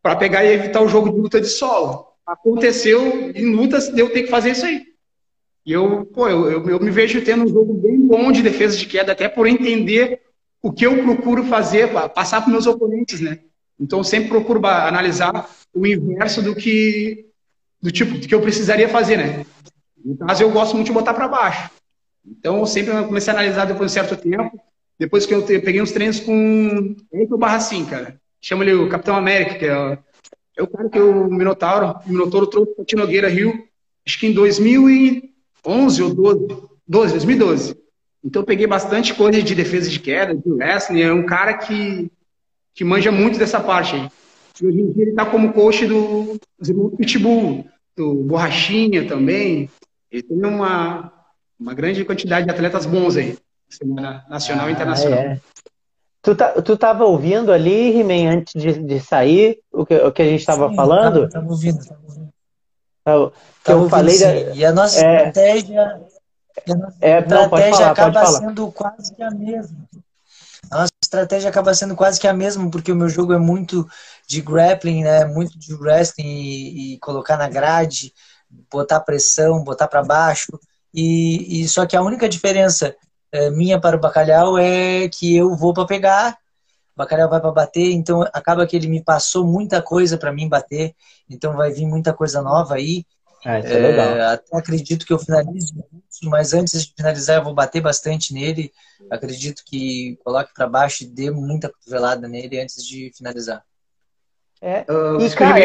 Para 0.00 0.14
pegar 0.14 0.44
e 0.44 0.52
evitar 0.52 0.80
o 0.80 0.88
jogo 0.88 1.10
de 1.10 1.18
luta 1.18 1.40
de 1.40 1.48
solo. 1.48 2.13
Aconteceu 2.26 3.30
em 3.34 3.54
lutas 3.54 3.88
de 3.88 4.00
eu 4.00 4.10
ter 4.10 4.22
que 4.22 4.30
fazer 4.30 4.50
isso 4.50 4.64
aí. 4.64 4.86
E 5.66 5.72
eu, 5.72 6.04
pô, 6.06 6.28
eu, 6.28 6.50
eu, 6.50 6.68
eu, 6.68 6.80
me 6.80 6.90
vejo 6.90 7.24
tendo 7.24 7.44
um 7.44 7.48
jogo 7.48 7.72
bem 7.74 7.98
bom 7.98 8.30
de 8.30 8.42
defesa 8.42 8.76
de 8.76 8.86
queda, 8.86 9.12
até 9.12 9.28
por 9.28 9.46
entender 9.46 10.20
o 10.62 10.72
que 10.72 10.86
eu 10.86 11.02
procuro 11.02 11.44
fazer, 11.44 11.90
passar 12.14 12.42
para 12.42 12.50
meus 12.50 12.66
oponentes, 12.66 13.20
né? 13.20 13.40
Então 13.78 14.04
sempre 14.04 14.28
procuro 14.28 14.64
analisar 14.66 15.48
o 15.74 15.86
inverso 15.86 16.42
do 16.42 16.54
que 16.54 17.26
do 17.80 17.90
tipo 17.90 18.18
do 18.18 18.26
que 18.26 18.34
eu 18.34 18.40
precisaria 18.40 18.88
fazer, 18.88 19.16
né? 19.16 19.46
No 20.04 20.16
caso 20.16 20.42
eu 20.42 20.50
gosto 20.50 20.74
muito 20.74 20.86
de 20.86 20.92
botar 20.92 21.14
para 21.14 21.28
baixo. 21.28 21.70
Então 22.26 22.60
eu 22.60 22.66
sempre 22.66 22.92
comecei 23.04 23.32
a 23.32 23.36
analisar 23.36 23.64
depois 23.66 23.92
de 23.92 23.98
um 23.98 24.02
certo 24.02 24.22
tempo, 24.22 24.58
depois 24.98 25.26
que 25.26 25.34
eu 25.34 25.42
peguei 25.42 25.82
uns 25.82 25.92
treinos 25.92 26.20
com 26.20 26.96
o 27.12 27.38
Barra 27.38 27.60
5, 27.60 27.90
cara. 27.90 28.20
Chama 28.40 28.64
ele 28.64 28.74
o 28.74 28.88
Capitão 28.88 29.16
América, 29.16 29.54
que 29.54 29.66
é, 29.66 29.98
é 30.56 30.62
o 30.62 30.66
cara 30.66 30.88
que 30.88 30.98
o 30.98 31.28
Minotauro, 31.30 31.98
o 32.06 32.10
Minotauro 32.10 32.46
trouxe 32.46 32.74
para 32.74 32.84
Tinogueira 32.84 33.28
Rio, 33.28 33.52
acho 34.06 34.18
que 34.18 34.26
em 34.26 34.32
2011 34.32 36.02
ou 36.02 36.14
12, 36.14 36.46
12, 36.86 37.12
2012. 37.12 37.76
Então 38.24 38.42
eu 38.42 38.46
peguei 38.46 38.66
bastante 38.66 39.14
coisa 39.14 39.42
de 39.42 39.54
defesa 39.54 39.90
de 39.90 40.00
queda, 40.00 40.34
de 40.34 40.50
wrestling, 40.50 41.02
é 41.02 41.12
um 41.12 41.26
cara 41.26 41.54
que 41.54 42.10
que 42.74 42.84
manja 42.84 43.12
muito 43.12 43.38
dessa 43.38 43.60
parte 43.60 43.94
aí. 43.94 44.08
E 44.60 44.66
hoje 44.66 44.80
em 44.80 44.92
dia 44.92 45.02
ele 45.04 45.10
está 45.10 45.24
como 45.24 45.52
coach 45.52 45.86
do, 45.86 46.38
irmãos 46.60 46.96
Pitbull, 46.96 47.64
do 47.96 48.14
Borrachinha 48.14 49.06
também. 49.06 49.70
Ele 50.10 50.22
tem 50.22 50.44
uma, 50.44 51.12
uma 51.58 51.74
grande 51.74 52.04
quantidade 52.04 52.46
de 52.46 52.52
atletas 52.52 52.84
bons 52.84 53.16
aí, 53.16 53.38
nacional 54.28 54.66
ah, 54.66 54.70
e 54.70 54.72
internacional. 54.72 55.18
É. 55.18 55.40
Tu, 56.24 56.34
tá, 56.34 56.52
tu 56.62 56.76
tava 56.76 57.04
ouvindo 57.04 57.52
ali, 57.52 58.00
He-Man, 58.00 58.38
antes 58.38 58.60
de, 58.60 58.82
de 58.82 58.98
sair, 58.98 59.60
o 59.70 59.84
que, 59.84 59.94
o 59.94 60.10
que 60.10 60.22
a 60.22 60.24
gente 60.24 60.40
estava 60.40 60.72
falando? 60.74 61.26
Estava 61.26 61.46
ouvindo, 61.48 61.78
estava 61.78 62.00
ouvindo. 62.02 62.32
Tava, 63.04 63.32
tava 63.62 63.82
eu 63.82 63.90
falei 63.90 64.18
da... 64.18 64.34
E 64.54 64.64
a 64.64 64.72
nossa 64.72 65.04
é... 65.04 65.28
estratégia, 65.28 65.82
a 66.66 66.74
nossa 66.74 66.96
é, 67.00 67.20
não, 67.26 67.42
estratégia 67.42 67.76
falar, 67.76 67.90
acaba 67.90 68.26
sendo 68.26 68.72
quase 68.72 69.22
a 69.22 69.30
mesma 69.30 69.86
a 70.70 70.78
nossa 70.78 70.92
estratégia 71.02 71.50
acaba 71.50 71.74
sendo 71.74 71.94
quase 71.94 72.20
que 72.20 72.26
a 72.26 72.32
mesma, 72.32 72.70
porque 72.70 72.92
o 72.92 72.96
meu 72.96 73.08
jogo 73.08 73.32
é 73.32 73.38
muito 73.38 73.86
de 74.26 74.40
grappling, 74.40 75.04
né? 75.04 75.24
Muito 75.24 75.58
de 75.58 75.74
wrestling 75.74 76.26
e, 76.26 76.94
e 76.94 76.98
colocar 76.98 77.36
na 77.36 77.48
grade, 77.48 78.12
botar 78.70 79.00
pressão, 79.00 79.62
botar 79.62 79.88
para 79.88 80.02
baixo. 80.02 80.58
E, 80.92 81.60
e, 81.60 81.68
só 81.68 81.86
que 81.86 81.96
a 81.96 82.02
única 82.02 82.28
diferença 82.28 82.94
minha 83.50 83.80
para 83.80 83.96
o 83.96 84.00
bacalhau 84.00 84.58
é 84.58 85.08
que 85.08 85.36
eu 85.36 85.54
vou 85.56 85.72
para 85.72 85.86
pegar, 85.86 86.38
o 86.94 86.98
bacalhau 86.98 87.28
vai 87.28 87.40
para 87.40 87.50
bater, 87.50 87.92
então 87.92 88.22
acaba 88.32 88.66
que 88.66 88.76
ele 88.76 88.86
me 88.86 89.02
passou 89.02 89.44
muita 89.44 89.82
coisa 89.82 90.16
para 90.16 90.32
mim 90.32 90.48
bater, 90.48 90.94
então 91.28 91.56
vai 91.56 91.72
vir 91.72 91.86
muita 91.86 92.12
coisa 92.12 92.40
nova 92.40 92.74
aí. 92.74 93.04
Ah, 93.44 93.58
isso 93.58 93.68
é, 93.68 93.76
é 93.76 93.78
legal. 93.78 94.32
Até 94.32 94.56
acredito 94.56 95.04
que 95.04 95.12
eu 95.12 95.18
finalize, 95.18 95.74
mas 96.22 96.54
antes 96.54 96.86
de 96.86 96.94
finalizar 96.96 97.36
eu 97.36 97.44
vou 97.44 97.52
bater 97.52 97.80
bastante 97.80 98.32
nele. 98.32 98.72
Acredito 99.10 99.62
que 99.66 100.18
coloque 100.24 100.54
para 100.54 100.66
baixo 100.66 101.04
e 101.04 101.06
dê 101.06 101.30
muita 101.30 101.68
cotovelada 101.68 102.26
nele 102.26 102.60
antes 102.60 102.82
de 102.86 103.12
finalizar. 103.14 103.62
É, 104.62 104.86
uh, 104.90 105.20
e 105.20 105.30
cara, 105.34 105.60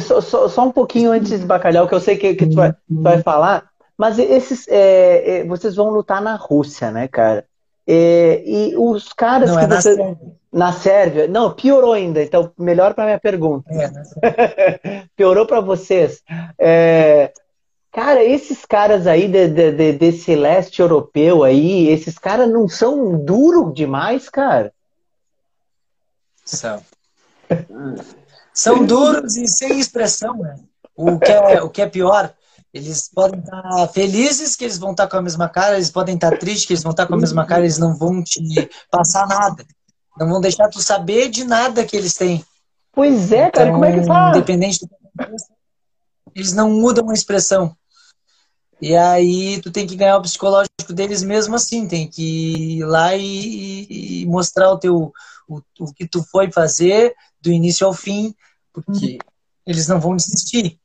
só, 0.00 0.20
só, 0.20 0.48
só, 0.48 0.66
um 0.66 0.72
pouquinho 0.72 1.12
antes 1.12 1.38
do 1.38 1.46
bacalhau, 1.46 1.86
que 1.86 1.94
eu 1.94 2.00
sei 2.00 2.16
que, 2.16 2.34
que 2.34 2.46
tu, 2.46 2.56
vai, 2.56 2.72
tu 2.72 3.02
vai 3.02 3.22
falar, 3.22 3.70
mas 3.96 4.18
esses, 4.18 4.68
é, 4.68 5.38
é, 5.38 5.44
vocês 5.44 5.74
vão 5.74 5.88
lutar 5.88 6.20
na 6.20 6.36
Rússia, 6.36 6.90
né, 6.90 7.08
cara? 7.08 7.46
É, 7.86 8.42
e 8.44 8.76
os 8.76 9.12
caras 9.12 9.50
Não, 9.50 9.58
que 9.58 9.64
é 9.64 9.68
você... 9.68 9.74
na, 9.74 9.80
Sérvia. 9.80 10.18
na 10.52 10.72
Sérvia. 10.72 11.28
Não, 11.28 11.54
piorou 11.54 11.92
ainda. 11.92 12.22
Então, 12.22 12.52
melhor 12.58 12.94
para 12.94 13.04
minha 13.04 13.20
pergunta. 13.20 13.70
É, 13.72 15.04
piorou 15.16 15.46
para 15.46 15.60
vocês. 15.60 16.22
É, 16.58 17.32
cara, 17.90 18.22
esses 18.22 18.66
caras 18.66 19.06
aí 19.06 19.28
de, 19.28 19.48
de, 19.48 19.72
de, 19.72 19.92
desse 19.92 20.34
leste 20.34 20.82
europeu 20.82 21.42
aí, 21.42 21.88
esses 21.88 22.18
caras 22.18 22.50
não 22.50 22.68
são 22.68 23.24
duros 23.24 23.72
demais, 23.72 24.28
cara? 24.28 24.72
São. 26.44 26.82
são 28.52 28.84
duros 28.84 29.36
e 29.36 29.46
sem 29.46 29.78
expressão, 29.78 30.36
né? 30.36 30.56
O 30.94 31.18
que 31.18 31.30
é, 31.32 31.62
o 31.62 31.70
que 31.70 31.82
é 31.82 31.86
pior 31.86 32.34
eles 32.76 33.10
podem 33.12 33.40
estar 33.40 33.88
felizes 33.88 34.54
que 34.54 34.64
eles 34.64 34.78
vão 34.78 34.90
estar 34.90 35.08
com 35.08 35.16
a 35.16 35.22
mesma 35.22 35.48
cara, 35.48 35.76
eles 35.76 35.90
podem 35.90 36.14
estar 36.14 36.38
tristes 36.38 36.66
que 36.66 36.72
eles 36.74 36.82
vão 36.82 36.90
estar 36.90 37.06
com 37.06 37.14
a 37.14 37.18
mesma 37.18 37.46
cara, 37.46 37.62
eles 37.62 37.78
não 37.78 37.96
vão 37.96 38.22
te 38.22 38.68
passar 38.90 39.26
nada. 39.26 39.64
Não 40.18 40.28
vão 40.28 40.40
deixar 40.40 40.68
tu 40.68 40.80
saber 40.82 41.28
de 41.30 41.44
nada 41.44 41.84
que 41.84 41.96
eles 41.96 42.14
têm. 42.14 42.44
Pois 42.92 43.32
é, 43.32 43.50
cara, 43.50 43.72
como 43.72 43.84
é 43.84 43.98
que 43.98 44.06
faz? 44.06 44.36
Independente 44.36 44.80
do... 44.80 44.90
Eles 46.34 46.52
não 46.52 46.70
mudam 46.70 47.08
a 47.08 47.14
expressão. 47.14 47.74
E 48.80 48.94
aí 48.94 49.60
tu 49.62 49.70
tem 49.70 49.86
que 49.86 49.96
ganhar 49.96 50.18
o 50.18 50.22
psicológico 50.22 50.92
deles 50.92 51.22
mesmo 51.22 51.54
assim, 51.54 51.88
tem 51.88 52.06
que 52.08 52.78
ir 52.78 52.84
lá 52.84 53.16
e, 53.16 54.22
e 54.22 54.26
mostrar 54.26 54.70
o 54.70 54.78
teu 54.78 55.12
o, 55.48 55.62
o 55.80 55.94
que 55.94 56.06
tu 56.06 56.22
foi 56.24 56.50
fazer 56.50 57.14
do 57.40 57.50
início 57.50 57.86
ao 57.86 57.94
fim, 57.94 58.34
porque 58.72 59.18
eles 59.66 59.88
não 59.88 59.98
vão 59.98 60.14
desistir. 60.14 60.78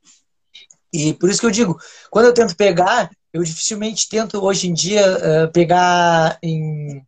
E 0.92 1.14
por 1.14 1.30
isso 1.30 1.40
que 1.40 1.46
eu 1.46 1.50
digo, 1.50 1.78
quando 2.10 2.26
eu 2.26 2.34
tento 2.34 2.54
pegar, 2.54 3.10
eu 3.32 3.42
dificilmente 3.42 4.08
tento 4.08 4.44
hoje 4.44 4.68
em 4.68 4.74
dia 4.74 5.46
uh, 5.46 5.52
pegar 5.52 6.38
em, 6.42 7.02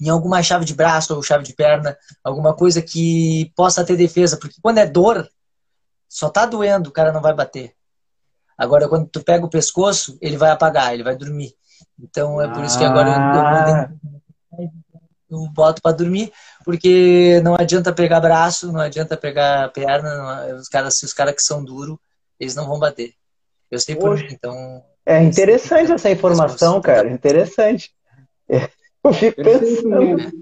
em 0.00 0.08
alguma 0.08 0.42
chave 0.42 0.64
de 0.64 0.74
braço 0.74 1.14
ou 1.14 1.22
chave 1.22 1.42
de 1.42 1.54
perna, 1.54 1.96
alguma 2.22 2.54
coisa 2.54 2.82
que 2.82 3.50
possa 3.56 3.84
ter 3.84 3.96
defesa, 3.96 4.36
porque 4.36 4.60
quando 4.60 4.78
é 4.78 4.86
dor, 4.86 5.28
só 6.08 6.28
tá 6.28 6.44
doendo, 6.44 6.90
o 6.90 6.92
cara 6.92 7.12
não 7.12 7.22
vai 7.22 7.34
bater. 7.34 7.74
Agora, 8.56 8.88
quando 8.88 9.08
tu 9.08 9.22
pega 9.22 9.46
o 9.46 9.50
pescoço, 9.50 10.18
ele 10.20 10.36
vai 10.36 10.50
apagar, 10.50 10.92
ele 10.92 11.04
vai 11.04 11.16
dormir. 11.16 11.54
Então 11.98 12.40
é 12.40 12.48
por 12.52 12.64
isso 12.64 12.78
que 12.78 12.84
agora 12.84 13.90
eu, 14.52 14.58
eu, 14.58 14.70
eu 15.30 15.48
boto 15.50 15.80
para 15.80 15.96
dormir, 15.96 16.32
porque 16.64 17.40
não 17.42 17.54
adianta 17.54 17.92
pegar 17.92 18.20
braço, 18.20 18.72
não 18.72 18.80
adianta 18.80 19.16
pegar 19.16 19.72
perna, 19.72 20.14
não, 20.14 20.58
os 20.58 20.68
caras, 20.68 21.02
os 21.02 21.12
caras 21.12 21.34
que 21.34 21.42
são 21.42 21.64
duros, 21.64 21.96
eles 22.38 22.54
não 22.54 22.66
vão 22.66 22.78
bater. 22.78 23.14
Eu 23.70 23.78
sei 23.78 23.96
por 23.96 24.16
mim, 24.16 24.28
então. 24.30 24.82
É 25.04 25.22
interessante 25.22 25.92
essa 25.92 26.10
informação, 26.10 26.80
cara. 26.80 27.10
Interessante. 27.10 27.92
Eu 28.48 29.12
fico 29.12 29.42
pensando. 29.42 30.32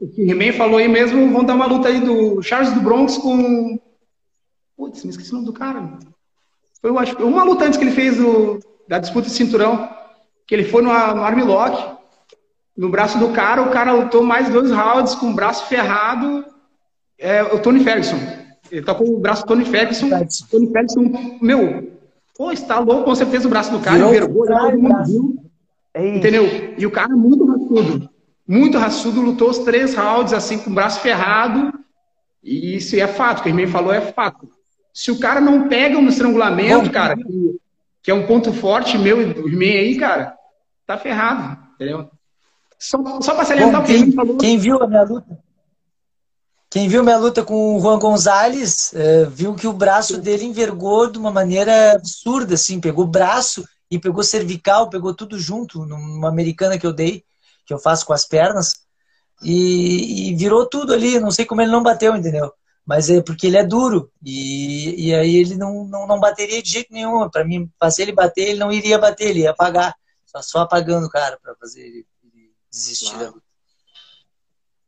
o 0.00 0.08
que 0.08 0.22
He-Man 0.22 0.52
falou 0.52 0.78
aí 0.78 0.88
mesmo, 0.88 1.32
vão 1.32 1.44
dar 1.44 1.54
uma 1.54 1.66
luta 1.66 1.88
aí 1.88 2.00
do 2.00 2.42
Charles 2.42 2.72
do 2.72 2.80
Bronx 2.80 3.16
com. 3.18 3.78
Putz, 4.76 5.04
me 5.04 5.10
esqueci 5.10 5.30
o 5.30 5.34
nome 5.34 5.46
do 5.46 5.52
cara. 5.52 5.98
Foi 6.80 6.90
eu 6.90 6.98
acho, 6.98 7.16
uma 7.24 7.44
luta 7.44 7.64
antes 7.64 7.78
que 7.78 7.84
ele 7.84 7.94
fez 7.94 8.16
do, 8.16 8.60
da 8.88 8.98
disputa 8.98 9.28
de 9.28 9.34
cinturão, 9.34 9.88
que 10.46 10.54
ele 10.54 10.64
foi 10.64 10.82
no, 10.82 10.88
no 10.88 11.24
Armlock, 11.24 11.96
no 12.76 12.88
braço 12.88 13.18
do 13.18 13.30
cara, 13.32 13.62
o 13.62 13.70
cara 13.70 13.92
lutou 13.92 14.22
mais 14.22 14.50
dois 14.50 14.70
rounds 14.70 15.14
com 15.14 15.30
o 15.30 15.34
braço 15.34 15.66
ferrado. 15.66 16.44
É, 17.18 17.42
o 17.42 17.60
Tony 17.60 17.82
Ferguson. 17.84 18.18
Ele 18.70 18.82
tá 18.82 18.94
com 18.94 19.04
o 19.04 19.20
braço 19.20 19.42
do 19.42 19.48
Tony 19.48 19.64
Ferguson. 19.64 20.08
Tony 20.50 20.70
Ferguson, 20.70 21.38
meu, 21.40 21.92
pô, 22.36 22.50
está 22.50 22.78
louco 22.78 23.04
com 23.04 23.14
certeza 23.14 23.46
o 23.46 23.50
braço 23.50 23.70
do 23.70 23.80
cara, 23.80 23.98
todo 24.28 24.78
mundo 24.78 25.04
viu. 25.06 25.44
É 25.94 26.16
entendeu? 26.16 26.44
E 26.76 26.84
o 26.84 26.90
cara 26.90 27.14
muito 27.14 27.46
raçudo. 27.46 28.10
Muito 28.46 28.76
raçudo, 28.76 29.22
lutou 29.22 29.48
os 29.48 29.58
três 29.58 29.94
rounds 29.94 30.32
assim 30.32 30.58
com 30.58 30.70
o 30.70 30.74
braço 30.74 31.00
ferrado. 31.00 31.72
E 32.42 32.76
isso 32.76 32.94
é 32.96 33.06
fato, 33.06 33.40
o 33.40 33.42
que 33.42 33.48
ele 33.48 33.66
falou 33.66 33.92
é 33.92 34.00
fato. 34.00 34.50
Se 34.92 35.10
o 35.10 35.18
cara 35.18 35.40
não 35.40 35.68
pega 35.68 36.00
no 36.00 36.08
estrangulamento, 36.08 36.86
Bom, 36.86 36.90
cara, 36.90 37.16
que, 37.16 37.58
que, 38.02 38.10
é 38.10 38.14
um 38.14 38.26
ponto 38.26 38.52
forte 38.52 38.98
meu 38.98 39.22
e 39.22 39.32
do 39.32 39.48
He-Man 39.48 39.80
aí, 39.80 39.96
cara, 39.96 40.36
tá 40.86 40.98
ferrado, 40.98 41.58
entendeu? 41.74 42.10
Só, 42.78 43.20
só 43.22 43.34
pra 43.34 43.44
salientar 43.44 43.80
o 43.80 43.84
que 43.84 43.92
ele 43.92 44.12
falou. 44.12 44.36
Quem 44.36 44.58
viu 44.58 44.82
a 44.82 44.86
minha 44.86 45.02
luta? 45.02 45.38
Quem 46.74 46.88
viu 46.88 47.04
minha 47.04 47.16
luta 47.16 47.44
com 47.44 47.76
o 47.76 47.80
Juan 47.80 48.00
Gonzalez 48.00 48.92
é, 48.94 49.26
viu 49.26 49.54
que 49.54 49.68
o 49.68 49.72
braço 49.72 50.20
dele 50.20 50.44
envergou 50.44 51.08
de 51.08 51.16
uma 51.16 51.30
maneira 51.30 51.92
absurda, 51.92 52.54
assim, 52.54 52.80
pegou 52.80 53.04
o 53.04 53.08
braço 53.08 53.64
e 53.88 53.96
pegou 53.96 54.24
cervical, 54.24 54.90
pegou 54.90 55.14
tudo 55.14 55.38
junto, 55.38 55.86
numa 55.86 56.28
americana 56.28 56.76
que 56.76 56.84
eu 56.84 56.92
dei, 56.92 57.24
que 57.64 57.72
eu 57.72 57.78
faço 57.78 58.04
com 58.04 58.12
as 58.12 58.24
pernas, 58.24 58.74
e, 59.40 60.30
e 60.30 60.34
virou 60.34 60.66
tudo 60.66 60.92
ali, 60.92 61.20
não 61.20 61.30
sei 61.30 61.44
como 61.44 61.62
ele 61.62 61.70
não 61.70 61.80
bateu, 61.80 62.16
entendeu? 62.16 62.52
Mas 62.84 63.08
é 63.08 63.22
porque 63.22 63.46
ele 63.46 63.56
é 63.56 63.64
duro, 63.64 64.10
e, 64.20 65.10
e 65.10 65.14
aí 65.14 65.36
ele 65.36 65.54
não, 65.54 65.84
não, 65.84 66.08
não 66.08 66.18
bateria 66.18 66.60
de 66.60 66.70
jeito 66.70 66.92
nenhum. 66.92 67.30
Para 67.30 67.44
mim, 67.44 67.70
fazer 67.78 68.02
ele 68.02 68.12
bater, 68.12 68.48
ele 68.48 68.58
não 68.58 68.72
iria 68.72 68.98
bater, 68.98 69.28
ele 69.28 69.42
ia 69.42 69.52
apagar. 69.52 69.94
Só, 70.26 70.42
só 70.42 70.58
apagando 70.62 71.06
o 71.06 71.10
cara 71.10 71.38
para 71.40 71.54
fazer 71.54 71.82
ele 71.82 72.04
desistir 72.68 73.16
da 73.16 73.26
luta. 73.26 73.53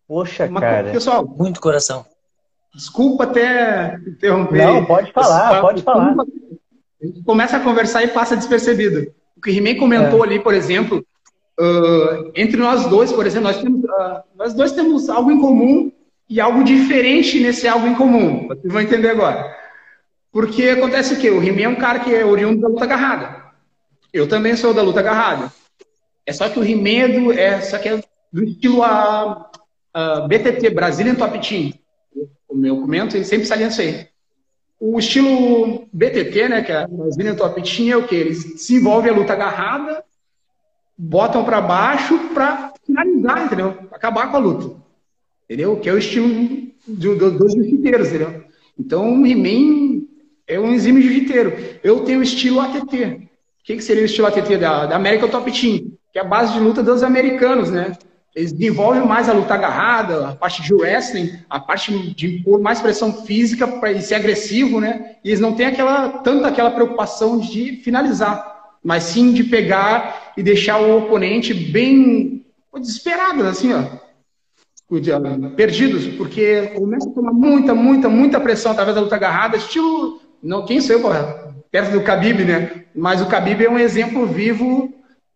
Poxa, 0.09 0.47
Uma, 0.47 0.61
cara. 0.61 0.93
Pessoal, 0.93 1.27
muito 1.27 1.61
coração. 1.61 2.05
Desculpa 2.75 3.25
até 3.25 3.99
interromper. 4.07 4.67
Não, 4.67 4.85
pode 4.85 5.13
falar, 5.13 5.61
pode 5.61 5.83
falar. 5.83 6.15
A 7.03 7.07
gente 7.07 7.23
começa 7.25 7.57
a 7.57 7.61
conversar 7.61 8.05
e 8.05 8.09
passa 8.09 8.37
despercebido. 8.37 9.13
O 9.37 9.41
que 9.41 9.51
o 9.51 9.55
He-Man 9.55 9.79
comentou 9.79 10.25
é. 10.25 10.29
ali, 10.29 10.39
por 10.39 10.55
exemplo, 10.55 11.05
uh, 11.59 12.31
entre 12.35 12.57
nós 12.57 12.87
dois, 12.87 13.13
por 13.13 13.27
exemplo, 13.27 13.49
nós, 13.49 13.61
temos, 13.61 13.83
uh, 13.83 14.23
nós 14.37 14.55
dois 14.55 14.73
temos 14.73 15.09
algo 15.09 15.31
em 15.31 15.41
comum 15.41 15.91
e 16.29 16.41
algo 16.41 16.63
diferente 16.63 17.41
nesse 17.41 17.67
algo 17.67 17.87
em 17.87 17.95
comum. 17.95 18.49
Vocês 18.49 18.73
vão 18.73 18.83
entender 18.83 19.09
agora. 19.09 19.57
Porque 20.31 20.65
acontece 20.65 21.15
o 21.15 21.19
quê? 21.19 21.31
O 21.31 21.43
He-Man 21.43 21.63
é 21.63 21.69
um 21.69 21.77
cara 21.77 22.01
que 22.01 22.15
é 22.15 22.25
oriundo 22.25 22.61
da 22.61 22.69
luta 22.69 22.85
agarrada. 22.85 23.43
Eu 24.13 24.29
também 24.29 24.57
sou 24.57 24.73
da 24.73 24.83
luta 24.83 25.01
agarrada. 25.01 25.53
É 26.27 26.33
só 26.33 26.49
que 26.49 26.59
o 26.59 26.65
He-Man 26.65 27.33
é, 27.35 27.43
é, 27.43 27.61
só 27.61 27.79
que 27.79 27.89
é 27.89 28.01
do 28.33 28.45
estilo 28.45 28.83
a, 28.83 29.51
a 29.97 30.21
BTT, 30.29 30.69
Brazilian 30.71 31.15
Top 31.15 31.39
Team. 31.39 31.73
O 32.47 32.55
meu 32.55 32.83
comento, 32.83 33.17
ele 33.17 33.25
sempre 33.25 33.51
aí. 33.81 34.07
O 34.79 34.99
estilo 34.99 35.89
BTT, 35.91 36.49
né, 36.51 36.63
que 36.63 36.71
é 36.71 36.83
a 36.83 36.87
Brazilian 36.87 37.35
Top 37.35 37.63
Team, 37.63 37.89
é 37.89 37.97
o 37.97 38.07
que? 38.07 38.15
Eles 38.15 38.45
desenvolvem 38.45 39.11
a 39.11 39.15
luta 39.15 39.33
agarrada, 39.33 40.05
botam 40.99 41.43
para 41.45 41.63
baixo 41.63 42.19
para 42.35 42.75
finalizar, 42.85 43.47
entendeu? 43.47 43.75
Acabar 43.91 44.31
com 44.31 44.37
a 44.37 44.41
luta. 44.41 44.77
Entendeu? 45.47 45.81
Que 45.81 45.89
é 45.89 45.95
o 45.95 45.99
estilo 45.99 46.29
do, 46.87 47.17
do, 47.17 47.31
dos 47.31 47.55
jiu-jiteiros, 47.55 48.09
entendeu? 48.09 48.45
Então, 48.79 49.23
o 49.23 49.27
He-Man 49.27 50.03
é 50.47 50.61
um 50.61 50.75
exímio 50.75 51.01
jiu-jiteiro. 51.01 51.55
Eu 51.83 52.01
tenho 52.01 52.19
o 52.21 52.23
estilo 52.23 52.61
ATT. 52.61 53.03
O 53.03 53.65
que, 53.65 53.77
que 53.77 53.83
seria 53.83 54.03
o 54.03 54.07
estilo 54.07 54.27
ATT 54.27 54.59
da, 54.59 54.85
da 54.85 54.97
American 54.97 55.31
Top 55.31 55.51
Team? 55.51 55.93
Que 56.13 56.19
é 56.19 56.21
a 56.21 56.25
base 56.25 56.53
de 56.53 56.61
luta 56.61 56.83
dos 56.83 57.03
americanos, 57.03 57.71
né? 57.71 57.97
Eles 58.37 58.53
desenvolvem 58.53 59.03
mais 59.03 59.31
a 59.31 59.33
luta 59.33 59.55
agarrada, 59.55 60.29
a 60.29 60.35
parte 60.35 60.61
de 60.61 60.75
wrestling, 60.75 61.39
a 61.49 61.59
parte 61.59 61.91
de 62.15 62.37
impor 62.37 62.61
mais 62.61 62.83
pressão 62.83 63.11
física 63.25 63.67
para 63.67 63.99
ser 63.99 64.17
agressivo, 64.17 64.79
né? 64.79 65.17
E 65.25 65.31
eles 65.31 65.41
não 65.41 65.55
têm 65.55 65.65
aquela, 65.65 66.11
tanto 66.19 66.45
aquela 66.45 66.71
preocupação 66.71 67.39
de 67.39 67.77
finalizar, 67.77 68.75
mas 68.85 69.05
sim 69.05 69.33
de 69.33 69.43
pegar 69.43 70.35
e 70.37 70.43
deixar 70.43 70.79
o 70.79 70.99
oponente 70.99 71.55
bem 71.55 72.45
desesperado, 72.79 73.43
assim, 73.45 73.73
ó. 73.73 73.85
Perdidos, 75.57 76.07
porque 76.07 76.73
começa 76.75 77.09
a 77.09 77.13
tomar 77.13 77.33
muita, 77.33 77.75
muita, 77.75 78.11
muita 78.11 78.39
pressão 78.39 78.73
através 78.73 78.95
da 78.95 79.01
luta 79.01 79.17
agarrada, 79.17 79.57
estilo. 79.57 80.21
Não, 80.43 80.67
quem 80.67 80.79
sou 80.83 80.97
eu, 80.97 81.03
perto 81.71 81.91
do 81.91 82.05
Khabib, 82.05 82.45
né? 82.45 82.85
Mas 82.95 83.23
o 83.23 83.27
Khabib 83.27 83.65
é 83.65 83.71
um 83.71 83.79
exemplo 83.79 84.27
vivo 84.27 84.93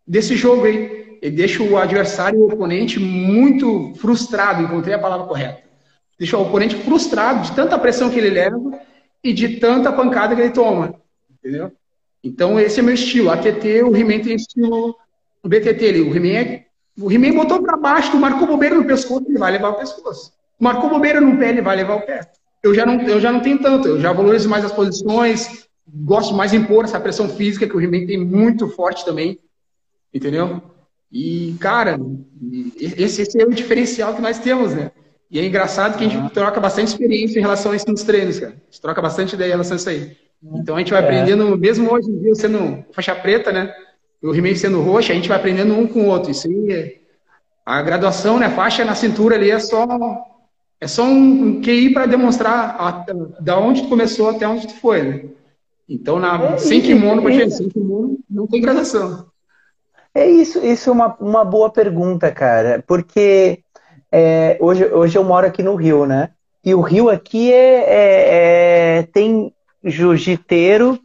desse 0.06 0.36
jogo 0.36 0.66
aí 0.66 0.99
ele 1.20 1.36
deixa 1.36 1.62
o 1.62 1.76
adversário, 1.76 2.40
o 2.40 2.46
oponente, 2.46 2.98
muito 2.98 3.94
frustrado, 3.96 4.62
encontrei 4.62 4.94
a 4.94 4.98
palavra 4.98 5.26
correta. 5.26 5.62
Deixa 6.18 6.36
o 6.36 6.42
oponente 6.42 6.76
frustrado 6.76 7.42
de 7.42 7.52
tanta 7.52 7.78
pressão 7.78 8.10
que 8.10 8.18
ele 8.18 8.30
leva 8.30 8.58
e 9.22 9.32
de 9.32 9.56
tanta 9.58 9.92
pancada 9.92 10.34
que 10.34 10.40
ele 10.42 10.50
toma. 10.50 10.94
Entendeu? 11.30 11.72
Então, 12.22 12.60
esse 12.60 12.80
é 12.80 12.82
meu 12.82 12.94
estilo. 12.94 13.30
ATT, 13.30 13.82
o 13.82 13.96
He-Man 13.96 14.20
tem 14.20 14.34
estilo 14.34 14.94
BTT. 15.44 15.84
Ele, 15.84 16.00
o 16.02 16.14
He-Man 16.14 16.38
é, 16.38 16.64
o 17.00 17.10
He 17.10 17.32
botou 17.32 17.62
para 17.62 17.76
baixo, 17.76 18.16
marcou 18.16 18.46
bobeira 18.46 18.74
no 18.74 18.84
pescoço, 18.84 19.24
ele 19.28 19.38
vai 19.38 19.52
levar 19.52 19.70
o 19.70 19.74
pescoço. 19.74 20.32
Marcou 20.58 20.90
bobeira 20.90 21.20
no 21.20 21.38
pé, 21.38 21.48
ele 21.48 21.62
vai 21.62 21.76
levar 21.76 21.96
o 21.96 22.02
pé. 22.02 22.20
Eu 22.62 22.74
já 22.74 22.84
não, 22.84 23.00
eu 23.00 23.18
já 23.18 23.32
não 23.32 23.40
tenho 23.40 23.58
tanto, 23.58 23.88
eu 23.88 24.00
já 24.00 24.12
valorizo 24.12 24.48
mais 24.48 24.64
as 24.64 24.72
posições, 24.72 25.66
gosto 25.88 26.34
mais 26.34 26.50
de 26.50 26.58
impor 26.58 26.84
essa 26.84 27.00
pressão 27.00 27.28
física 27.28 27.66
que 27.66 27.74
o 27.74 27.80
He-Man 27.80 28.06
tem 28.06 28.18
muito 28.18 28.68
forte 28.68 29.04
também. 29.04 29.38
Entendeu? 30.12 30.60
E, 31.12 31.56
cara, 31.58 31.98
esse, 32.78 33.22
esse, 33.22 33.40
é 33.40 33.44
o 33.44 33.50
diferencial 33.50 34.14
que 34.14 34.22
nós 34.22 34.38
temos, 34.38 34.74
né? 34.74 34.92
E 35.30 35.38
é 35.38 35.44
engraçado 35.44 35.96
que 35.96 36.04
a 36.04 36.08
gente 36.08 36.32
troca 36.32 36.60
bastante 36.60 36.88
experiência 36.88 37.38
em 37.38 37.42
relação 37.42 37.72
a 37.72 37.76
isso 37.76 37.88
nos 37.88 38.02
treinos, 38.02 38.38
cara. 38.38 38.52
A 38.52 38.70
gente 38.70 38.80
troca 38.80 39.02
bastante 39.02 39.34
ideia 39.34 39.48
em 39.48 39.52
relação 39.52 39.74
a 39.74 39.76
isso 39.76 39.88
aí. 39.88 40.16
Então 40.54 40.76
a 40.76 40.78
gente 40.78 40.92
vai 40.92 41.02
é. 41.02 41.04
aprendendo, 41.04 41.56
mesmo 41.56 41.92
hoje 41.92 42.08
em 42.08 42.18
dia 42.18 42.34
sendo 42.34 42.84
faixa 42.92 43.14
preta, 43.14 43.52
né? 43.52 43.72
O 44.22 44.34
He-Man 44.34 44.54
sendo 44.54 44.80
roxa, 44.80 45.12
a 45.12 45.16
gente 45.16 45.28
vai 45.28 45.38
aprendendo 45.38 45.74
um 45.74 45.86
com 45.86 46.02
o 46.02 46.06
outro. 46.06 46.30
Isso 46.30 46.48
aí 46.48 46.72
é... 46.72 47.00
A 47.64 47.82
graduação, 47.82 48.38
né? 48.38 48.48
Faixa 48.50 48.84
na 48.84 48.94
cintura 48.94 49.36
ali 49.36 49.50
é 49.50 49.58
só 49.58 49.86
é 50.80 50.88
só 50.88 51.04
um 51.04 51.60
QI 51.60 51.92
para 51.92 52.06
demonstrar 52.06 52.76
a, 52.78 53.04
da 53.40 53.58
onde 53.58 53.82
tu 53.82 53.88
começou 53.88 54.30
até 54.30 54.48
onde 54.48 54.66
tu 54.66 54.74
foi, 54.74 55.02
né? 55.02 55.24
Então, 55.86 56.18
na, 56.18 56.52
é, 56.52 56.56
sem 56.56 56.80
kimono, 56.80 57.20
para 57.20 57.50
sem 57.50 57.68
kimono, 57.68 58.18
não 58.30 58.46
tem 58.46 58.62
graduação. 58.62 59.29
É 60.14 60.26
isso, 60.26 60.64
isso 60.64 60.90
é 60.90 60.92
uma, 60.92 61.16
uma 61.20 61.44
boa 61.44 61.70
pergunta, 61.70 62.30
cara, 62.32 62.82
porque 62.86 63.62
é, 64.10 64.56
hoje, 64.60 64.84
hoje 64.86 65.16
eu 65.16 65.22
moro 65.22 65.46
aqui 65.46 65.62
no 65.62 65.76
Rio, 65.76 66.04
né? 66.04 66.30
E 66.64 66.74
o 66.74 66.80
Rio 66.80 67.08
aqui 67.08 67.52
é, 67.52 67.84
é, 67.86 69.08
é 69.14 69.50
jiu-jiteiro 69.84 70.98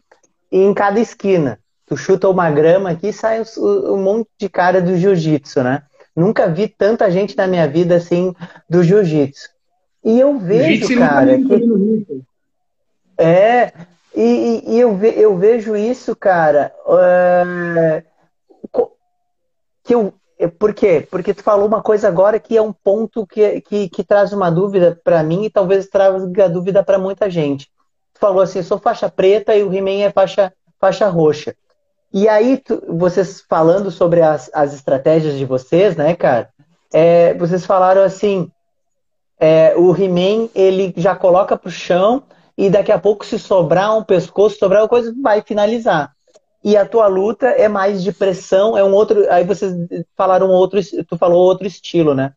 em 0.52 0.74
cada 0.74 1.00
esquina. 1.00 1.60
Tu 1.86 1.96
chuta 1.96 2.28
uma 2.28 2.50
grama 2.50 2.90
aqui 2.90 3.10
e 3.10 3.14
sai 3.14 3.44
um, 3.58 3.98
monte 3.98 4.28
de 4.40 4.50
cara 4.50 4.82
do 4.82 4.98
jiu-jitsu, 4.98 5.64
né? 5.64 5.84
Nunca 6.16 6.48
vi 6.48 6.68
tanta 6.68 7.12
gente 7.12 7.38
na 7.38 7.46
minha 7.46 7.68
vida 7.68 7.96
assim 7.96 8.34
do 8.70 8.84
jiu-jitsu. 8.84 9.50
E 10.04 10.20
eu 10.20 10.38
vejo, 10.40 10.98
cara, 10.98 11.38
que... 11.38 12.24
É, 13.18 13.72
e, 14.16 14.64
e, 14.68 14.80
eu, 14.80 14.96
ve, 14.96 15.14
eu 15.16 15.38
vejo 15.38 15.76
isso, 15.76 16.16
cara, 16.16 16.72
uh, 16.86 18.04
que 19.86 19.94
eu. 19.94 20.14
Por 20.60 20.74
quê? 20.74 21.08
Porque 21.10 21.34
tu 21.34 21.42
falou 21.42 21.66
uma 21.66 21.82
coisa 21.82 22.10
agora 22.10 22.38
que 22.40 22.58
é 22.58 22.62
um 22.62 22.74
ponto 22.74 23.26
que, 23.26 23.62
que, 23.62 23.88
que 23.88 24.04
traz 24.04 24.34
uma 24.34 24.50
dúvida 24.50 25.00
para 25.02 25.24
mim 25.24 25.46
e 25.46 25.50
talvez 25.50 25.88
traga 25.88 26.50
dúvida 26.50 26.84
para 26.84 26.98
muita 26.98 27.30
gente. 27.30 27.70
Tu 28.14 28.20
falou 28.20 28.42
assim, 28.42 28.62
sou 28.62 28.78
faixa 28.78 29.10
preta 29.10 29.56
e 29.56 29.64
o 29.64 29.74
He-Man 29.74 30.04
é 30.04 30.12
faixa, 30.12 30.52
faixa 30.78 31.08
roxa. 31.08 31.56
E 32.12 32.28
aí, 32.28 32.58
tu, 32.58 32.84
vocês 32.90 33.46
falando 33.48 33.90
sobre 33.90 34.22
as, 34.22 34.52
as 34.54 34.74
estratégias 34.74 35.38
de 35.38 35.46
vocês, 35.46 35.96
né, 35.96 36.14
cara? 36.16 36.50
É, 36.92 37.34
vocês 37.36 37.66
falaram 37.66 38.04
assim, 38.04 38.52
é, 39.40 39.74
o 39.78 39.96
He-Man, 39.96 40.50
ele 40.54 40.94
já 40.98 41.16
coloca 41.16 41.56
pro 41.56 41.72
chão 41.72 42.24
e 42.58 42.70
daqui 42.70 42.92
a 42.92 43.00
pouco, 43.00 43.26
se 43.26 43.40
sobrar 43.40 43.98
um 43.98 44.04
pescoço, 44.04 44.58
sobrar 44.58 44.82
uma 44.82 44.90
coisa, 44.90 45.14
vai 45.22 45.42
finalizar 45.42 46.15
e 46.66 46.76
a 46.76 46.84
tua 46.84 47.06
luta 47.06 47.46
é 47.46 47.68
mais 47.68 48.04
de 48.04 48.12
pressão, 48.12 48.76
é 48.76 48.84
um 48.84 48.92
outro. 48.92 49.32
Aí 49.32 49.44
vocês 49.44 49.72
falaram 50.18 50.50
outro, 50.50 50.80
tu 51.08 51.16
falou 51.16 51.46
outro 51.46 51.68
estilo, 51.68 52.16
né? 52.16 52.34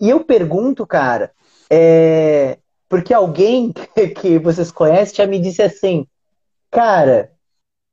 E 0.00 0.10
eu 0.10 0.20
pergunto, 0.24 0.86
cara, 0.86 1.32
é, 1.68 2.58
porque 2.88 3.12
alguém 3.12 3.72
que, 4.20 4.38
vocês 4.38 4.70
conhecem 4.70 5.16
já 5.16 5.26
me 5.26 5.40
disse 5.40 5.60
assim, 5.60 6.06
cara, 6.70 7.32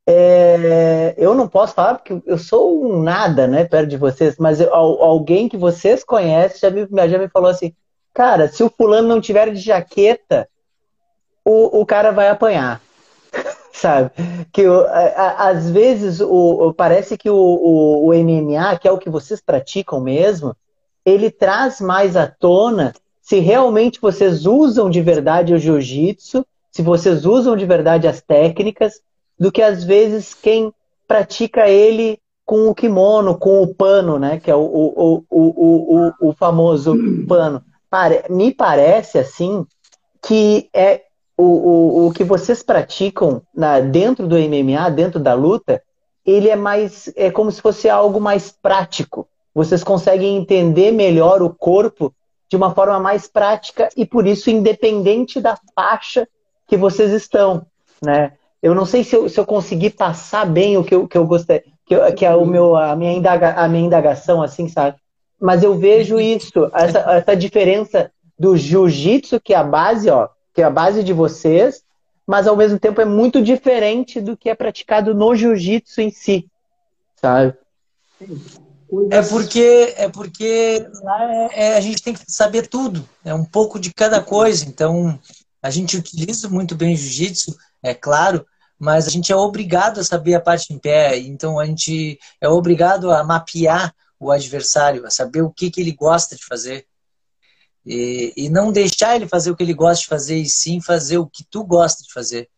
é, 0.08 1.16
eu 1.18 1.34
não 1.34 1.48
posso 1.48 1.74
falar 1.74 1.96
porque 1.96 2.22
eu 2.28 2.38
sou 2.38 2.86
um 2.86 3.02
nada, 3.02 3.48
né, 3.48 3.66
perto 3.66 3.90
de 3.90 3.98
vocês, 3.98 4.38
mas 4.38 4.62
eu, 4.62 4.72
alguém 4.76 5.50
que 5.50 5.58
vocês 5.58 6.04
conhecem 6.04 6.60
já 6.60 6.70
me, 6.70 7.10
já 7.10 7.18
me 7.18 7.28
falou 7.28 7.50
assim, 7.50 7.74
cara, 8.14 8.48
se 8.48 8.64
o 8.64 8.70
fulano 8.70 9.08
não 9.08 9.20
tiver 9.20 9.52
de 9.52 9.60
jaqueta, 9.60 10.48
o, 11.44 11.82
o 11.82 11.86
cara 11.88 12.12
vai 12.12 12.28
apanhar. 12.28 12.80
Sabe? 13.74 14.12
Que 14.52 14.66
às 15.38 15.70
vezes 15.70 16.20
o, 16.22 16.74
parece 16.74 17.18
que 17.18 17.30
o, 17.30 17.36
o, 17.36 18.08
o 18.08 18.14
MMA, 18.14 18.78
que 18.78 18.88
é 18.88 18.92
o 18.92 18.98
que 18.98 19.10
vocês 19.10 19.42
praticam 19.42 20.02
mesmo, 20.02 20.56
ele 21.06 21.32
traz 21.32 21.80
mais 21.80 22.16
à 22.16 22.28
tona 22.28 22.94
se 23.22 23.40
realmente 23.40 24.02
vocês 24.02 24.46
usam 24.46 24.90
de 24.90 25.02
verdade 25.02 25.54
o 25.54 25.58
jiu-jitsu, 25.58 26.46
se 26.70 26.82
vocês 26.82 27.26
usam 27.26 27.56
de 27.56 27.66
verdade 27.66 28.08
as 28.08 28.22
técnicas, 28.22 29.00
do 29.40 29.52
que 29.52 29.62
às 29.62 29.84
vezes 29.84 30.34
quem 30.34 30.74
pratica 31.08 31.70
ele 31.70 32.20
com 32.46 32.68
o 32.68 32.76
kimono, 32.76 33.38
com 33.38 33.62
o 33.62 33.74
pano, 33.74 34.20
né? 34.20 34.40
Que 34.40 34.52
é 34.52 34.56
o, 34.56 34.62
o, 34.62 35.24
o, 35.30 36.12
o, 36.20 36.30
o 36.30 36.34
famoso 36.34 36.96
pano. 37.28 37.64
Me 38.30 38.54
parece 38.54 39.18
assim 39.18 39.66
que 40.22 40.70
é 40.74 41.04
o, 41.42 42.06
o, 42.06 42.08
o 42.08 42.14
que 42.14 42.24
vocês 42.24 42.62
praticam 42.62 43.42
na, 43.54 43.80
dentro 43.80 44.28
do 44.28 44.36
MMA, 44.36 44.90
dentro 44.92 45.20
da 45.20 45.34
luta, 45.34 45.82
ele 46.26 46.50
é 46.50 46.56
mais 46.56 47.12
é 47.16 47.32
como 47.32 47.52
se 47.52 47.62
fosse 47.62 47.90
algo 47.90 48.22
mais 48.22 48.52
prático. 48.52 49.28
Vocês 49.54 49.84
conseguem 49.84 50.38
entender 50.38 50.92
melhor 50.92 51.42
o 51.42 51.50
corpo 51.50 52.14
de 52.48 52.56
uma 52.56 52.74
forma 52.76 53.00
mais 53.00 53.28
prática 53.28 53.90
e 53.98 54.06
por 54.06 54.28
isso 54.28 54.50
independente 54.50 55.42
da 55.42 55.58
faixa 55.76 56.28
que 56.68 56.78
vocês 56.78 57.12
estão, 57.12 57.66
né? 58.04 58.34
Eu 58.62 58.76
não 58.76 58.86
sei 58.86 59.04
se 59.04 59.16
eu, 59.16 59.28
se 59.28 59.40
eu 59.40 59.46
consegui 59.46 59.90
passar 59.90 60.46
bem 60.46 60.78
o 60.78 60.84
que 60.84 60.94
eu, 60.94 61.08
que 61.08 61.18
eu 61.18 61.26
gostei, 61.26 61.64
que, 61.86 62.12
que 62.12 62.26
é 62.26 62.36
o 62.36 62.46
meu, 62.46 62.76
a, 62.76 62.96
minha 62.96 63.14
indaga, 63.14 63.54
a 63.54 63.68
minha 63.68 63.86
indagação, 63.86 64.44
assim, 64.44 64.70
sabe? 64.70 64.98
Mas 65.40 65.64
eu 65.64 65.76
vejo 65.76 66.20
isso, 66.20 66.70
essa, 66.74 67.00
essa 67.00 67.36
diferença 67.36 68.12
do 68.38 68.56
jiu-jitsu, 68.56 69.40
que 69.42 69.56
é 69.56 69.58
a 69.58 69.64
base, 69.64 70.10
ó, 70.10 70.30
que 70.54 70.62
é 70.62 70.66
a 70.66 70.70
base 70.70 71.04
de 71.04 71.14
vocês, 71.14 71.84
mas 72.26 72.48
ao 72.48 72.56
mesmo 72.56 72.80
tempo 72.80 73.02
é 73.02 73.06
muito 73.06 73.42
diferente 73.42 74.22
do 74.22 74.38
que 74.38 74.50
é 74.50 74.56
praticado 74.56 75.14
no 75.14 75.36
jiu-jitsu 75.36 76.02
em 76.02 76.12
si, 76.12 76.50
sabe? 77.16 77.56
É 79.10 79.22
porque, 79.22 79.94
é 79.96 80.10
porque 80.10 80.86
lá 81.02 81.34
é, 81.34 81.50
é, 81.54 81.78
a 81.78 81.82
gente 81.82 82.04
tem 82.04 82.14
que 82.14 82.30
saber 82.30 82.68
tudo, 82.68 83.08
é 83.24 83.34
um 83.34 83.46
pouco 83.46 83.80
de 83.80 83.94
cada 83.94 84.22
coisa. 84.22 84.66
Então, 84.66 85.18
a 85.62 85.70
gente 85.70 85.98
utiliza 85.98 86.50
muito 86.50 86.76
bem 86.76 86.96
jiu-jitsu, 86.96 87.56
é 87.82 87.94
claro, 87.94 88.46
mas 88.78 89.08
a 89.08 89.10
gente 89.10 89.32
é 89.32 89.36
obrigado 89.36 90.00
a 90.00 90.04
saber 90.04 90.36
a 90.36 90.42
parte 90.42 90.74
em 90.74 90.78
pé. 90.78 91.18
Então, 91.18 91.58
a 91.58 91.66
gente 91.66 92.20
é 92.42 92.50
obrigado 92.50 93.12
a 93.12 93.24
mapear 93.24 93.94
o 94.20 94.30
adversário, 94.30 95.06
a 95.06 95.10
saber 95.10 95.42
o 95.42 95.52
que, 95.52 95.72
que 95.72 95.80
ele 95.80 95.94
gosta 95.94 96.36
de 96.36 96.46
fazer. 96.46 96.86
E, 97.86 98.34
e 98.38 98.50
não 98.50 98.72
deixar 98.72 99.16
ele 99.16 99.28
fazer 99.28 99.52
o 99.52 99.56
que 99.56 99.64
ele 99.64 99.74
gosta 99.74 100.04
de 100.04 100.08
fazer, 100.08 100.38
e 100.38 100.50
sim 100.50 100.82
fazer 100.82 101.18
o 101.18 101.28
que 101.28 101.44
tu 101.44 101.64
gosta 101.64 102.04
de 102.04 102.14
fazer. 102.14 102.50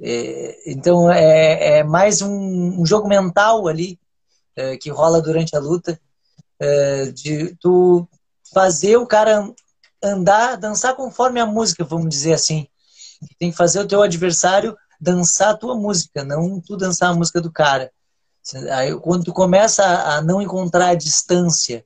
É, 0.00 0.70
então, 0.70 1.10
é, 1.10 1.78
é 1.78 1.84
mais 1.84 2.22
um, 2.22 2.80
um 2.80 2.86
jogo 2.86 3.08
mental 3.08 3.68
ali 3.68 3.98
é, 4.56 4.76
que 4.76 4.90
rola 4.90 5.20
durante 5.20 5.56
a 5.56 5.60
luta, 5.60 6.00
é, 6.58 7.06
de 7.06 7.56
tu 7.60 8.08
fazer 8.52 8.96
o 8.96 9.06
cara 9.06 9.52
andar, 10.02 10.56
dançar 10.56 10.94
conforme 10.94 11.40
a 11.40 11.46
música, 11.46 11.84
vamos 11.84 12.08
dizer 12.08 12.32
assim. 12.32 12.66
Tem 13.38 13.50
que 13.50 13.56
fazer 13.56 13.80
o 13.80 13.88
teu 13.88 14.02
adversário 14.02 14.76
dançar 15.00 15.50
a 15.50 15.56
tua 15.56 15.74
música, 15.74 16.24
não 16.24 16.60
tu 16.60 16.76
dançar 16.76 17.10
a 17.10 17.14
música 17.14 17.40
do 17.40 17.50
cara. 17.50 17.90
Aí, 18.72 18.98
quando 19.00 19.24
tu 19.24 19.32
começa 19.32 19.84
a 19.84 20.22
não 20.22 20.40
encontrar 20.40 20.88
a 20.88 20.94
distância 20.94 21.84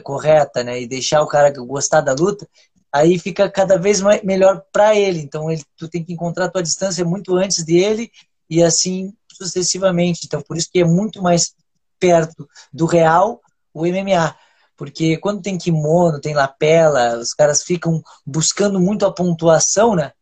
correta, 0.00 0.62
né, 0.62 0.80
e 0.80 0.86
deixar 0.86 1.22
o 1.22 1.26
cara 1.26 1.50
gostar 1.50 2.00
da 2.00 2.12
luta, 2.12 2.48
aí 2.92 3.18
fica 3.18 3.50
cada 3.50 3.78
vez 3.78 4.00
mais, 4.00 4.22
melhor 4.22 4.62
para 4.72 4.94
ele. 4.94 5.20
Então, 5.20 5.50
ele, 5.50 5.62
tu 5.76 5.88
tem 5.88 6.04
que 6.04 6.12
encontrar 6.12 6.46
a 6.46 6.50
tua 6.50 6.62
distância 6.62 7.04
muito 7.04 7.36
antes 7.36 7.64
dele 7.64 8.10
e 8.48 8.62
assim 8.62 9.14
sucessivamente. 9.32 10.22
Então, 10.26 10.42
por 10.42 10.56
isso 10.56 10.68
que 10.70 10.80
é 10.80 10.84
muito 10.84 11.22
mais 11.22 11.54
perto 11.98 12.48
do 12.72 12.84
real 12.84 13.40
o 13.72 13.86
MMA. 13.86 14.36
Porque 14.76 15.16
quando 15.16 15.42
tem 15.42 15.56
kimono, 15.56 16.20
tem 16.20 16.34
lapela, 16.34 17.18
os 17.18 17.32
caras 17.32 17.62
ficam 17.62 18.02
buscando 18.26 18.80
muito 18.80 19.06
a 19.06 19.12
pontuação, 19.12 19.94
né? 19.94 20.12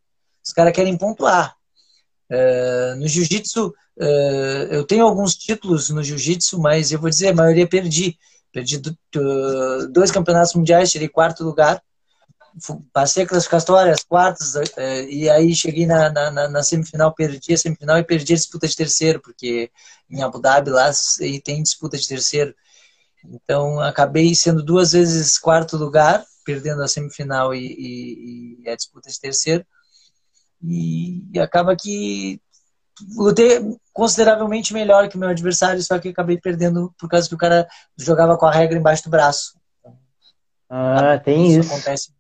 Os 0.44 0.52
caras 0.52 0.72
querem 0.72 0.96
pontuar. 0.96 1.56
Uh, 2.30 2.96
no 2.96 3.08
jiu-jitsu, 3.08 3.68
uh, 3.68 4.66
eu 4.70 4.84
tenho 4.84 5.04
alguns 5.04 5.34
títulos 5.34 5.90
no 5.90 6.02
jiu-jitsu, 6.02 6.60
mas 6.60 6.92
eu 6.92 7.00
vou 7.00 7.10
dizer, 7.10 7.28
a 7.28 7.34
maioria 7.34 7.66
perdi. 7.66 8.18
Perdi 8.52 8.78
do, 8.78 8.96
do, 9.12 9.88
dois 9.92 10.10
campeonatos 10.10 10.54
mundiais, 10.54 10.90
tirei 10.90 11.08
quarto 11.08 11.44
lugar. 11.44 11.82
Passei 12.92 13.24
classificatórias, 13.24 14.02
quartas, 14.02 14.56
uh, 14.56 15.08
e 15.08 15.30
aí 15.30 15.54
cheguei 15.54 15.86
na, 15.86 16.10
na, 16.10 16.48
na, 16.48 16.62
semifinal, 16.64 17.14
perdi 17.14 17.54
a 17.54 17.56
semifinal 17.56 17.98
e 17.98 18.04
perdi 18.04 18.32
a 18.32 18.36
disputa 18.36 18.66
de 18.66 18.74
terceiro, 18.74 19.20
porque 19.20 19.70
em 20.10 20.20
Abu 20.20 20.40
Dhabi 20.40 20.68
lá 20.68 20.90
tem 21.44 21.62
disputa 21.62 21.96
de 21.96 22.08
terceiro. 22.08 22.52
Então, 23.24 23.78
acabei 23.80 24.34
sendo 24.34 24.64
duas 24.64 24.92
vezes 24.92 25.38
quarto 25.38 25.76
lugar, 25.76 26.24
perdendo 26.44 26.82
a 26.82 26.88
semifinal 26.88 27.54
e, 27.54 27.60
e, 27.60 28.62
e 28.64 28.68
a 28.68 28.74
disputa 28.74 29.10
de 29.10 29.20
terceiro. 29.20 29.64
E, 30.62 31.24
e, 31.32 31.38
acaba 31.38 31.76
que 31.76 32.40
lutei 33.16 33.60
consideravelmente 33.92 34.72
melhor 34.72 35.08
que 35.08 35.16
o 35.16 35.18
meu 35.18 35.28
adversário, 35.28 35.82
só 35.82 35.98
que 35.98 36.08
acabei 36.08 36.38
perdendo 36.38 36.92
por 36.98 37.08
causa 37.08 37.28
que 37.28 37.34
o 37.34 37.38
cara 37.38 37.66
jogava 37.96 38.36
com 38.36 38.46
a 38.46 38.52
regra 38.52 38.78
embaixo 38.78 39.04
do 39.04 39.10
braço. 39.10 39.58
Ah, 40.68 41.18
tem 41.18 41.48
isso. 41.48 41.60
Isso 41.60 41.72
acontece, 41.72 42.12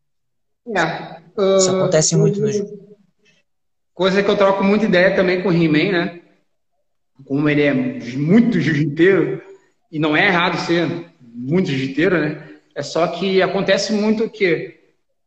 é, 0.76 1.40
uh, 1.40 1.56
isso 1.56 1.70
acontece 1.70 2.16
muito 2.16 2.40
no 2.40 2.52
jogo. 2.52 2.98
Coisa 3.94 4.22
que 4.22 4.30
eu 4.30 4.36
troco 4.36 4.64
muita 4.64 4.86
ideia 4.86 5.14
também 5.14 5.42
com 5.42 5.48
o 5.48 5.52
He-Man, 5.52 5.92
né? 5.92 6.20
Como 7.24 7.48
ele 7.48 7.62
é 7.62 7.74
muito 7.74 8.60
jiu-jiteiro, 8.60 9.42
e 9.92 9.98
não 9.98 10.16
é 10.16 10.26
errado 10.26 10.58
ser 10.66 11.12
muito 11.20 11.68
jiu-jiteiro, 11.68 12.18
né? 12.18 12.48
É 12.74 12.82
só 12.82 13.06
que 13.08 13.42
acontece 13.42 13.92
muito 13.92 14.28
que 14.28 14.78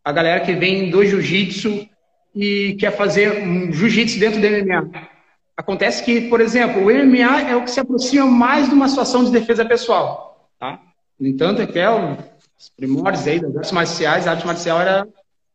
a 0.04 0.12
galera 0.12 0.44
que 0.44 0.54
vem 0.54 0.90
do 0.90 1.06
jiu-jitsu 1.06 1.88
e 2.36 2.76
quer 2.80 2.92
fazer 2.92 3.44
um 3.44 3.72
jiu-jitsu 3.72 4.20
dentro 4.20 4.42
do 4.42 4.48
MMA. 4.48 5.13
Acontece 5.56 6.04
que, 6.04 6.22
por 6.30 6.42
exemplo, 6.42 6.82
o 6.82 6.86
MMA 6.86 7.42
é 7.42 7.56
o 7.56 7.64
que 7.64 7.72
se 7.72 7.80
aproxima 7.80 8.26
mais 8.26 8.68
de 8.68 8.74
uma 8.74 8.90
situação 8.90 9.24
de 9.24 9.32
defesa 9.32 9.64
pessoal, 9.64 10.50
tá? 10.60 10.80
No 11.20 11.28
entanto, 11.28 11.62
é 11.62 11.68
que 11.68 11.78
é 11.78 11.90
os 11.90 12.70
primórdios 12.76 13.28
aí 13.28 13.40
das 13.40 13.56
artes 13.56 13.72
marciais, 13.72 14.28
a 14.28 14.32
arte 14.32 14.48
marcial 14.48 14.82
era, 14.82 15.08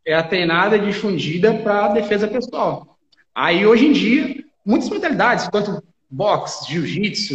era 0.07 0.22
treinada 0.22 0.76
e 0.76 0.86
difundida 0.86 1.53
para 1.55 1.88
defesa 1.88 2.28
pessoal. 2.28 2.96
Aí, 3.34 3.66
hoje 3.66 3.86
em 3.86 3.92
dia, 3.92 4.44
muitas 4.64 4.88
modalidades, 4.88 5.49
quanto 5.49 5.82
boxe, 6.09 6.70
jiu-jitsu, 6.70 7.34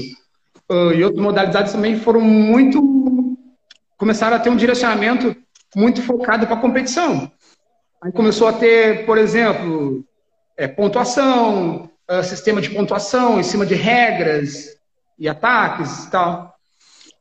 uh, 0.71 0.93
e 0.93 1.03
outras 1.03 1.21
modalidades 1.21 1.73
também 1.73 1.97
foram 1.97 2.21
muito. 2.21 3.37
começaram 3.97 4.37
a 4.37 4.39
ter 4.39 4.49
um 4.49 4.55
direcionamento 4.55 5.35
muito 5.75 6.01
focado 6.01 6.47
para 6.47 6.57
competição. 6.57 7.31
Aí 8.01 8.11
começou 8.11 8.47
a 8.47 8.53
ter, 8.53 9.05
por 9.05 9.17
exemplo, 9.17 10.03
é, 10.57 10.67
pontuação, 10.67 11.89
uh, 12.09 12.23
sistema 12.23 12.61
de 12.61 12.69
pontuação 12.69 13.39
em 13.39 13.43
cima 13.43 13.65
de 13.65 13.75
regras 13.75 14.77
e 15.17 15.27
ataques 15.27 16.05
e 16.05 16.11
tal. 16.11 16.55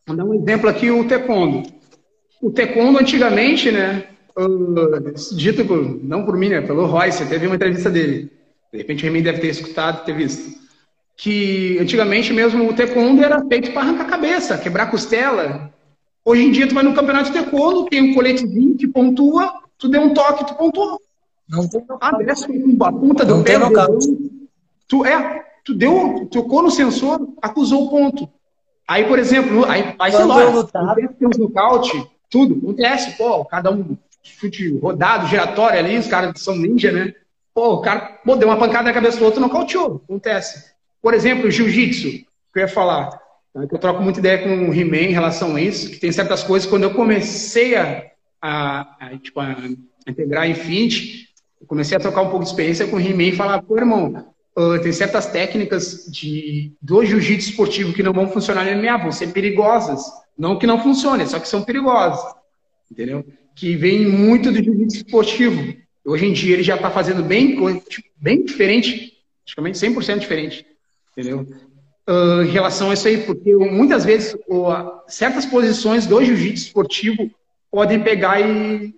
Vou 0.06 0.16
dar 0.16 0.24
um 0.24 0.34
exemplo 0.34 0.68
aqui, 0.68 0.90
o 0.90 1.06
taekwondo. 1.06 1.62
O 2.40 2.50
taekwondo, 2.50 2.98
antigamente, 2.98 3.70
né, 3.70 4.06
uh, 4.36 5.36
dito 5.36 5.64
por, 5.64 6.02
não 6.02 6.24
por 6.24 6.36
mim, 6.36 6.48
né, 6.48 6.60
pelo 6.60 6.86
Royce, 6.86 7.26
teve 7.26 7.46
uma 7.46 7.56
entrevista 7.56 7.90
dele. 7.90 8.30
De 8.72 8.78
repente 8.78 9.02
o 9.02 9.06
Remy 9.06 9.22
deve 9.22 9.40
ter 9.40 9.48
escutado, 9.48 10.04
ter 10.04 10.14
visto 10.14 10.62
que 11.16 11.78
antigamente 11.78 12.32
mesmo 12.32 12.68
o 12.68 12.74
taekwondo 12.74 13.22
era 13.22 13.44
feito 13.46 13.70
para 13.72 13.82
arrancar 13.82 14.06
cabeça, 14.06 14.58
quebrar 14.58 14.90
costela. 14.90 15.72
Hoje 16.24 16.42
em 16.42 16.50
dia 16.50 16.66
tu 16.66 16.74
vai 16.74 16.82
no 16.82 16.94
campeonato 16.94 17.30
de 17.30 17.38
taekwondo, 17.38 17.86
tem 17.86 18.10
um 18.10 18.14
coletezinho 18.14 18.76
que 18.76 18.88
pontua, 18.88 19.52
tu 19.78 19.88
deu 19.88 20.02
um 20.02 20.14
toque, 20.14 20.46
tu 20.46 20.54
pontuou. 20.54 21.00
Não 21.48 21.68
tem 21.68 21.84
ah, 22.00 22.16
desce 22.18 22.46
com 22.46 22.84
a 22.84 22.92
ponta 22.92 23.24
do 23.24 23.42
pé, 23.42 23.56
tu 24.92 25.06
é, 25.06 25.42
tu 25.64 25.72
deu, 25.74 26.28
tocou 26.30 26.62
no 26.62 26.70
sensor, 26.70 27.26
acusou 27.40 27.86
o 27.86 27.90
ponto. 27.90 28.28
Aí, 28.86 29.04
por 29.04 29.18
exemplo, 29.18 29.64
aí, 29.64 29.94
aí 29.98 30.12
sei 30.12 30.24
lá, 30.26 30.94
tem 30.94 31.26
uns 31.26 31.38
nocaute, 31.38 32.06
tudo, 32.28 32.58
acontece, 32.58 33.16
pô, 33.16 33.42
cada 33.46 33.70
um 33.70 33.96
chute 34.22 34.76
rodado, 34.76 35.28
giratório 35.28 35.78
ali, 35.78 35.96
os 35.96 36.06
caras 36.06 36.38
são 36.42 36.54
ninja, 36.54 36.92
né? 36.92 37.14
Pô, 37.54 37.76
o 37.76 37.80
cara 37.80 38.20
pô, 38.22 38.36
deu 38.36 38.48
uma 38.48 38.58
pancada 38.58 38.84
na 38.84 38.92
cabeça 38.92 39.18
do 39.18 39.24
outro, 39.24 39.40
nocauteou, 39.40 40.02
acontece. 40.04 40.72
Por 41.00 41.14
exemplo, 41.14 41.50
jiu-jitsu, 41.50 42.10
que 42.10 42.26
eu 42.56 42.60
ia 42.60 42.68
falar, 42.68 43.18
né, 43.54 43.66
que 43.66 43.74
eu 43.74 43.78
troco 43.78 44.02
muita 44.02 44.18
ideia 44.18 44.42
com 44.42 44.68
o 44.68 44.74
He-Man 44.74 45.08
em 45.08 45.12
relação 45.14 45.56
a 45.56 45.60
isso, 45.62 45.88
que 45.88 45.96
tem 45.96 46.12
certas 46.12 46.42
coisas, 46.42 46.68
quando 46.68 46.82
eu 46.82 46.92
comecei 46.92 47.76
a, 47.76 48.10
a, 48.42 49.06
a, 49.06 49.16
tipo, 49.16 49.40
a 49.40 49.56
integrar 50.06 50.50
Infinity, 50.50 51.28
eu 51.58 51.66
comecei 51.66 51.96
a 51.96 52.00
trocar 52.00 52.20
um 52.20 52.28
pouco 52.28 52.44
de 52.44 52.50
experiência 52.50 52.86
com 52.86 52.96
o 52.96 53.00
He-Man 53.00 53.22
e 53.22 53.36
falar, 53.36 53.62
pô, 53.62 53.78
irmão, 53.78 54.31
uh, 54.56 54.80
tem 54.82 54.92
certas 54.92 55.26
técnicas 55.26 56.06
de, 56.10 56.72
do 56.80 57.04
jiu-jitsu 57.04 57.50
esportivo 57.50 57.92
que 57.92 58.02
não 58.02 58.12
vão 58.12 58.28
funcionar 58.28 58.64
no 58.64 58.80
MMA, 58.80 58.96
vão 58.98 59.12
ser 59.12 59.28
perigosas. 59.28 60.02
Não 60.36 60.58
que 60.58 60.66
não 60.66 60.82
funcione, 60.82 61.26
só 61.26 61.38
que 61.38 61.48
são 61.48 61.62
perigosas. 61.62 62.34
Entendeu? 62.90 63.24
Que 63.54 63.76
vem 63.76 64.06
muito 64.06 64.50
do 64.50 64.62
jiu-jitsu 64.62 64.98
esportivo. 64.98 65.74
Hoje 66.04 66.26
em 66.26 66.32
dia 66.32 66.54
ele 66.54 66.62
já 66.62 66.76
está 66.76 66.90
fazendo 66.90 67.22
bem, 67.22 67.56
tipo, 67.88 68.08
bem 68.16 68.44
diferente, 68.44 69.12
praticamente 69.44 69.78
100% 69.78 70.18
diferente. 70.18 70.66
Entendeu? 71.12 71.46
Uh, 72.08 72.42
em 72.42 72.50
relação 72.50 72.90
a 72.90 72.94
isso 72.94 73.06
aí, 73.06 73.18
porque 73.18 73.54
muitas 73.54 74.04
vezes 74.04 74.34
uh, 74.48 75.00
certas 75.06 75.46
posições 75.46 76.06
do 76.06 76.22
jiu-jitsu 76.24 76.66
esportivo 76.66 77.30
podem 77.70 78.02
pegar 78.02 78.40
e 78.40 78.94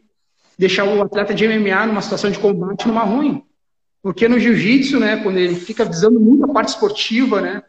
deixar 0.58 0.84
o 0.84 1.02
atleta 1.02 1.34
de 1.34 1.46
MMA 1.46 1.86
numa 1.86 2.00
situação 2.00 2.30
de 2.30 2.38
combate 2.38 2.88
numa 2.88 3.04
ruim. 3.04 3.42
Porque 4.04 4.28
no 4.28 4.38
jiu-jitsu, 4.38 5.00
né, 5.00 5.16
quando 5.16 5.38
ele 5.38 5.54
fica 5.54 5.82
visando 5.82 6.20
muito 6.20 6.44
a 6.44 6.52
parte 6.52 6.68
esportiva, 6.68 7.40
né, 7.40 7.62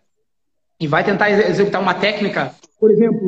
e 0.78 0.86
vai 0.86 1.02
tentar 1.02 1.32
executar 1.32 1.82
uma 1.82 1.94
técnica, 1.94 2.54
por 2.78 2.92
exemplo, 2.92 3.26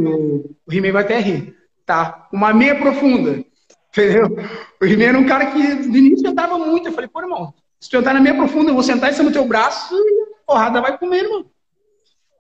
o 0.67 0.73
He-Man 0.73 0.91
vai 0.91 1.03
até 1.03 1.17
rir, 1.17 1.55
tá? 1.85 2.27
Uma 2.33 2.53
meia 2.53 2.75
profunda, 2.75 3.41
entendeu? 3.95 4.37
O 4.81 4.85
He-Man 4.85 5.05
era 5.05 5.19
um 5.19 5.25
cara 5.25 5.45
que 5.45 5.57
no 5.57 5.95
início 5.95 6.29
andava 6.29 6.57
muito, 6.57 6.89
eu 6.89 6.91
falei, 6.91 7.07
pô, 7.07 7.21
irmão, 7.21 7.53
se 7.79 7.89
tu 7.89 7.95
entrar 7.95 8.13
na 8.13 8.19
meia 8.19 8.35
profunda, 8.35 8.71
eu 8.71 8.73
vou 8.73 8.83
sentar 8.83 9.13
cima 9.13 9.29
do 9.29 9.33
teu 9.33 9.47
braço 9.47 9.95
e 9.95 10.23
a 10.23 10.45
porrada 10.45 10.81
vai 10.81 10.97
comer, 10.97 11.23
irmão. 11.23 11.45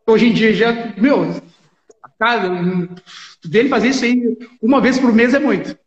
Hoje 0.05 0.27
em 0.27 0.33
dia 0.33 0.53
já, 0.53 0.93
meu, 0.97 1.33
cara, 2.19 2.49
dele 3.45 3.69
fazer 3.69 3.87
isso 3.87 4.03
aí 4.03 4.37
uma 4.61 4.81
vez 4.81 4.99
por 4.99 5.13
mês 5.13 5.33
é 5.33 5.39
muito. 5.39 5.79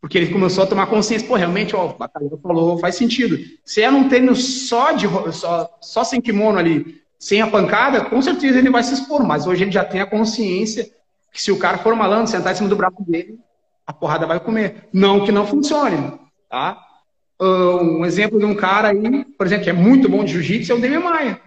Porque 0.00 0.16
ele 0.16 0.32
começou 0.32 0.64
a 0.64 0.66
tomar 0.66 0.86
consciência, 0.86 1.26
pô, 1.26 1.34
realmente, 1.34 1.74
ó, 1.74 1.86
o 1.86 1.98
Batalha 1.98 2.30
falou, 2.40 2.78
faz 2.78 2.94
sentido. 2.94 3.36
Se 3.64 3.82
é 3.82 3.90
num 3.90 4.08
treino 4.08 4.34
só, 4.34 4.92
de, 4.92 5.06
só, 5.32 5.76
só 5.80 6.04
sem 6.04 6.20
kimono 6.20 6.58
ali, 6.58 7.02
sem 7.18 7.40
a 7.40 7.48
pancada, 7.48 8.04
com 8.04 8.22
certeza 8.22 8.58
ele 8.58 8.70
vai 8.70 8.82
se 8.82 8.94
expor. 8.94 9.24
Mas 9.24 9.46
hoje 9.46 9.64
ele 9.64 9.72
já 9.72 9.84
tem 9.84 10.00
a 10.00 10.06
consciência 10.06 10.88
que 11.32 11.42
se 11.42 11.50
o 11.50 11.58
cara 11.58 11.78
for 11.78 11.96
malandro, 11.96 12.30
sentar 12.30 12.52
em 12.52 12.56
cima 12.56 12.68
do 12.68 12.76
braço 12.76 13.02
dele, 13.02 13.38
a 13.84 13.92
porrada 13.92 14.24
vai 14.24 14.38
comer. 14.38 14.88
Não 14.92 15.24
que 15.24 15.32
não 15.32 15.46
funcione, 15.46 16.12
tá? 16.48 16.80
Um 17.40 18.04
exemplo 18.04 18.38
de 18.38 18.44
um 18.44 18.54
cara 18.54 18.88
aí, 18.88 19.24
por 19.36 19.46
exemplo, 19.46 19.64
que 19.64 19.70
é 19.70 19.74
muito 19.74 20.08
bom 20.08 20.24
de 20.24 20.32
jiu-jitsu 20.32 20.72
é 20.72 20.74
o 20.76 20.80
Demian 20.80 21.00
Maia. 21.00 21.40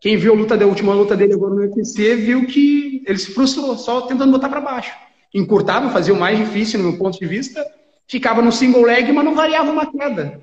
Quem 0.00 0.16
viu 0.16 0.32
a 0.32 0.36
luta 0.36 0.56
da 0.56 0.66
última 0.66 0.92
luta 0.92 1.16
dele 1.16 1.34
agora 1.34 1.54
no 1.54 1.60
UFC 1.62 2.16
viu 2.16 2.46
que 2.46 3.02
ele 3.06 3.18
se 3.18 3.32
frustrou, 3.32 3.76
só 3.78 4.02
tentando 4.02 4.32
botar 4.32 4.48
para 4.48 4.60
baixo 4.60 4.92
encurtava, 5.34 5.90
fazia 5.90 6.14
o 6.14 6.18
mais 6.18 6.38
difícil 6.38 6.80
no 6.80 6.90
meu 6.90 6.98
ponto 6.98 7.18
de 7.18 7.26
vista, 7.26 7.64
ficava 8.06 8.40
no 8.42 8.52
single 8.52 8.82
leg, 8.82 9.12
mas 9.12 9.24
não 9.24 9.34
variava 9.34 9.70
uma 9.70 9.90
queda. 9.90 10.40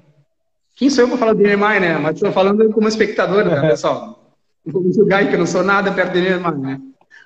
Quem 0.76 0.90
sou 0.90 1.04
eu 1.04 1.08
para 1.08 1.18
falar 1.18 1.34
do 1.34 1.44
Neymar, 1.44 1.80
né? 1.80 1.98
Mas 1.98 2.16
estou 2.16 2.32
falando 2.32 2.70
como 2.72 2.88
espectador, 2.88 3.46
né, 3.46 3.62
pessoal? 3.70 4.34
Não 4.66 4.82
vou 4.82 4.94
julgar 4.94 5.28
que 5.28 5.36
eu 5.36 5.40
não 5.40 5.46
sou 5.46 5.64
nada 5.64 5.92
perto 5.92 6.14
do 6.14 6.20
Neymar, 6.20 6.58
né? 6.58 6.80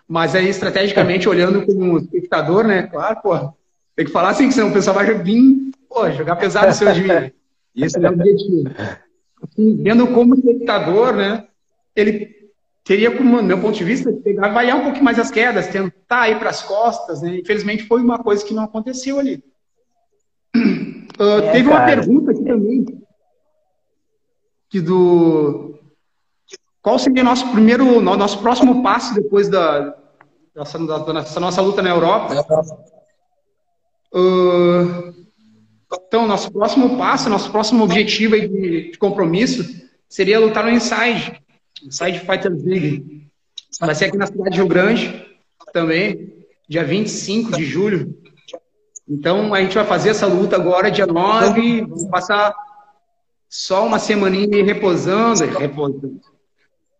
Mas 0.07 0.35
aí, 0.35 0.47
estrategicamente, 0.47 1.27
olhando 1.27 1.65
como 1.65 1.97
espectador, 1.97 2.65
né? 2.65 2.83
Claro, 2.83 3.19
pô, 3.21 3.37
tem 3.95 4.05
que 4.05 4.11
falar 4.11 4.29
assim, 4.29 4.47
que 4.47 4.53
senão 4.53 4.69
o 4.69 4.73
pessoal 4.73 4.95
vai 4.95 5.13
vir, 5.13 5.71
pô, 5.89 6.09
jogar 6.11 6.35
pesado 6.37 6.67
no 6.67 6.73
seu 6.73 6.93
dia. 6.93 7.33
Isso 7.75 7.97
é 7.97 8.09
o 8.09 8.13
objetivo. 8.13 8.71
Assim, 9.43 9.83
vendo 9.83 10.07
como 10.07 10.35
espectador, 10.35 11.13
né? 11.13 11.45
Ele 11.95 12.36
teria, 12.87 13.15
como, 13.15 13.43
meu 13.43 13.59
ponto 13.59 13.77
de 13.77 13.83
vista, 13.83 14.11
pegar, 14.13 14.47
variar 14.49 14.77
um 14.77 14.83
pouquinho 14.83 15.03
mais 15.03 15.19
as 15.19 15.29
quedas, 15.29 15.67
tentar 15.67 16.29
ir 16.29 16.39
para 16.39 16.49
as 16.49 16.63
costas. 16.63 17.21
Né? 17.21 17.39
Infelizmente, 17.39 17.83
foi 17.83 18.01
uma 18.01 18.17
coisa 18.17 18.45
que 18.45 18.53
não 18.53 18.63
aconteceu 18.63 19.19
ali. 19.19 19.43
Uh, 20.55 21.41
é, 21.43 21.51
teve 21.51 21.69
cara. 21.69 21.81
uma 21.81 21.85
pergunta 21.85 22.31
aqui 22.31 22.43
também, 22.45 22.85
que 24.69 24.79
do 24.79 25.77
qual 26.81 26.97
seria 26.97 27.21
nosso 27.21 27.51
primeiro, 27.51 27.99
nosso 27.99 28.39
próximo 28.41 28.81
passo 28.81 29.13
depois 29.13 29.49
da, 29.49 29.93
dessa, 30.55 30.79
da, 30.79 30.99
dessa 30.99 31.39
nossa 31.41 31.61
luta 31.61 31.81
na 31.81 31.89
Europa? 31.89 32.33
Uh, 34.13 35.13
então, 36.07 36.25
nosso 36.25 36.49
próximo 36.49 36.97
passo, 36.97 37.29
nosso 37.29 37.51
próximo 37.51 37.83
objetivo 37.83 38.39
de, 38.39 38.91
de 38.91 38.97
compromisso 38.97 39.65
seria 40.07 40.39
lutar 40.39 40.63
no 40.63 40.69
Inside. 40.69 41.41
Side 41.89 42.19
Fighters 42.19 42.63
League. 42.63 43.27
Vai 43.79 43.95
ser 43.95 44.05
aqui 44.05 44.17
na 44.17 44.25
cidade 44.25 44.51
de 44.51 44.57
Rio 44.57 44.67
Grande 44.67 45.25
também, 45.73 46.33
dia 46.67 46.83
25 46.83 47.51
de 47.51 47.65
julho. 47.65 48.15
Então 49.07 49.53
a 49.53 49.61
gente 49.61 49.75
vai 49.75 49.85
fazer 49.85 50.09
essa 50.09 50.27
luta 50.27 50.55
agora, 50.55 50.91
dia 50.91 51.05
9, 51.05 51.81
vamos 51.81 52.05
passar 52.05 52.55
só 53.49 53.85
uma 53.85 53.99
semaninha 53.99 54.63
reposando, 54.63 55.45
reposando. 55.57 56.19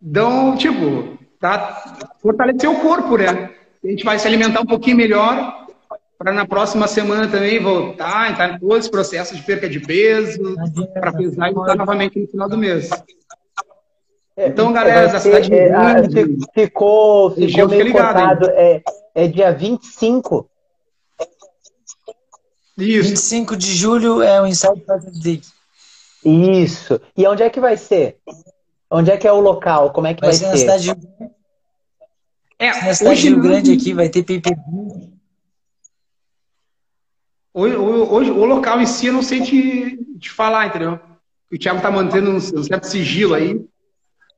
Então, 0.02 0.56
tipo, 0.56 1.18
tá 1.40 2.14
fortalecer 2.22 2.70
o 2.70 2.80
corpo, 2.80 3.18
né? 3.18 3.52
A 3.84 3.88
gente 3.88 4.04
vai 4.04 4.18
se 4.20 4.28
alimentar 4.28 4.62
um 4.62 4.66
pouquinho 4.66 4.98
melhor 4.98 5.68
para 6.18 6.32
na 6.32 6.46
próxima 6.46 6.88
semana 6.88 7.28
também 7.28 7.60
voltar, 7.60 8.32
entrar 8.32 8.56
em 8.56 8.60
todos 8.60 8.86
os 8.86 8.92
processos 8.92 9.38
de 9.38 9.44
perca 9.44 9.70
de 9.70 9.80
peso, 9.80 10.56
para 10.94 11.14
pesar 11.14 11.50
e 11.50 11.54
voltar 11.54 11.76
novamente 11.76 12.20
no 12.20 12.28
final 12.28 12.50
do 12.50 12.58
mês. 12.58 12.90
É, 14.38 14.50
então, 14.50 14.72
galera, 14.72 15.08
da 15.08 15.20
cidade 15.20 15.52
é, 15.52 16.02
de 16.04 16.38
ficou, 16.54 17.32
ficou 17.32 17.68
meio 17.68 17.82
ligado, 17.82 18.48
é, 18.52 18.84
é 19.16 19.28
dia 19.28 19.52
25. 19.52 20.48
Isso. 22.78 23.10
25 23.10 23.58
de 23.58 23.74
julho 23.74 24.22
é 24.22 24.40
o 24.40 24.46
Inside 24.46 24.80
Patrick. 24.82 25.42
Isso. 26.24 27.02
E 27.18 27.26
onde 27.26 27.42
é 27.42 27.50
que 27.50 27.60
vai 27.60 27.76
ser? 27.78 28.20
Onde 28.92 29.10
é 29.10 29.18
que 29.18 29.28
é 29.28 29.32
o 29.32 29.40
local? 29.40 29.92
Como 29.92 30.06
é 30.06 30.14
que 30.14 30.22
vai, 30.22 30.30
vai 30.30 30.38
ser? 30.38 30.50
Na 30.50 30.58
cidade, 30.58 30.94
de... 30.94 31.08
é, 32.60 32.86
na 32.86 32.94
cidade 32.94 33.20
de 33.20 33.30
Rio 33.30 33.42
Grande 33.42 33.74
aqui 33.74 33.92
vai 33.92 34.08
ter 34.08 34.22
PPB. 34.22 34.56
Hoje, 37.56 37.76
hoje, 37.76 38.30
o 38.30 38.46
local 38.46 38.80
em 38.80 38.86
si 38.86 39.08
eu 39.08 39.14
não 39.14 39.24
sei 39.24 39.42
te, 39.42 39.98
te 40.20 40.30
falar, 40.30 40.68
entendeu? 40.68 41.00
O 41.52 41.58
Thiago 41.58 41.82
tá 41.82 41.90
mantendo 41.90 42.30
um 42.30 42.40
certo 42.40 42.84
sigilo 42.84 43.34
aí 43.34 43.66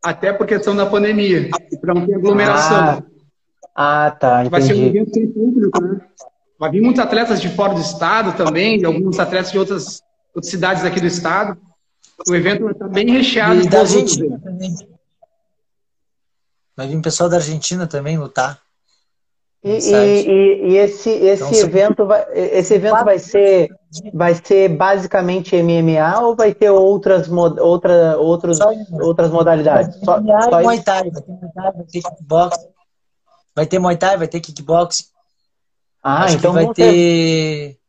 até 0.03 0.33
por 0.33 0.47
questão 0.47 0.75
da 0.75 0.85
pandemia, 0.85 1.49
para 1.81 1.93
não 1.93 2.05
ter 2.05 2.15
aglomeração. 2.15 3.03
Ah, 3.75 4.05
ah 4.07 4.11
tá, 4.11 4.45
entendi. 4.45 4.49
Vai 4.49 4.61
ser 4.61 4.73
um 4.73 4.85
evento 4.85 5.13
sem 5.13 5.31
público, 5.31 5.81
né? 5.81 6.01
Vai 6.59 6.71
vir 6.71 6.81
muitos 6.81 7.01
atletas 7.01 7.41
de 7.41 7.49
fora 7.49 7.73
do 7.73 7.79
estado 7.79 8.35
também, 8.35 8.83
alguns 8.83 9.17
atletas 9.17 9.51
de 9.51 9.57
outras, 9.57 10.01
outras 10.35 10.51
cidades 10.51 10.83
aqui 10.83 10.99
do 10.99 11.07
estado. 11.07 11.57
O 12.27 12.35
evento 12.35 12.63
vai 12.63 12.73
estar 12.73 12.87
bem 12.89 13.09
recheado. 13.09 13.61
E 13.61 13.69
da 13.69 13.79
Argentina 13.79 14.39
também. 14.43 14.75
Vai 16.75 16.87
vir 16.87 17.01
pessoal 17.01 17.29
da 17.29 17.37
Argentina 17.37 17.87
também 17.87 18.17
lutar. 18.17 18.59
E, 19.63 19.71
e, 19.71 20.71
e, 20.71 20.77
esse, 20.77 21.09
esse 21.09 21.43
então, 21.43 21.59
evento, 21.59 22.05
vai, 22.05 22.25
esse 22.33 22.73
evento 22.73 23.03
vai 23.03 23.19
ser, 23.19 23.69
vai 24.13 24.35
ser 24.35 24.69
basicamente 24.69 25.55
MMA 25.61 26.21
ou 26.21 26.35
vai 26.35 26.53
ter 26.53 26.69
outras, 26.69 27.29
outra, 27.29 28.17
outros, 28.17 28.59
outras 29.01 29.31
modalidades? 29.31 29.95
Só, 30.03 30.19
só 30.21 30.61
Muay 30.61 30.81
Thai, 30.83 31.09
vai 31.11 31.21
ter 31.21 31.31
Muay 31.31 31.51
Thai, 31.53 31.71
vai 31.73 31.85
ter 31.85 32.01
kickbox. 32.01 32.57
Vai 33.55 33.65
ter 33.65 33.79
Muay 33.79 33.97
Thai, 33.97 34.17
vai 34.17 34.27
ter 34.27 34.39
kickbox. 34.39 35.11
Ah, 36.01 36.25
Acho 36.25 36.37
então 36.37 36.53
vai 36.53 36.71
ter 36.73 37.79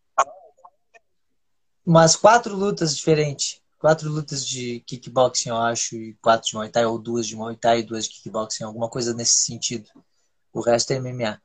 umas 1.84 2.16
quatro 2.16 2.56
lutas 2.56 2.96
diferentes. 2.96 3.60
Quatro 3.78 4.10
lutas 4.10 4.46
de 4.46 4.80
kickboxing, 4.80 5.48
eu 5.48 5.56
acho, 5.56 5.96
e 5.96 6.14
quatro 6.20 6.48
de 6.48 6.54
Muay 6.54 6.68
Thai, 6.68 6.84
ou 6.84 6.98
duas 6.98 7.26
de 7.26 7.34
Muay 7.34 7.56
Thai 7.56 7.80
e 7.80 7.82
duas 7.82 8.04
de 8.04 8.10
kickboxing, 8.10 8.64
alguma 8.64 8.88
coisa 8.88 9.14
nesse 9.14 9.36
sentido. 9.44 9.88
O 10.52 10.60
resto 10.60 10.92
é 10.92 11.00
MMA. 11.00 11.40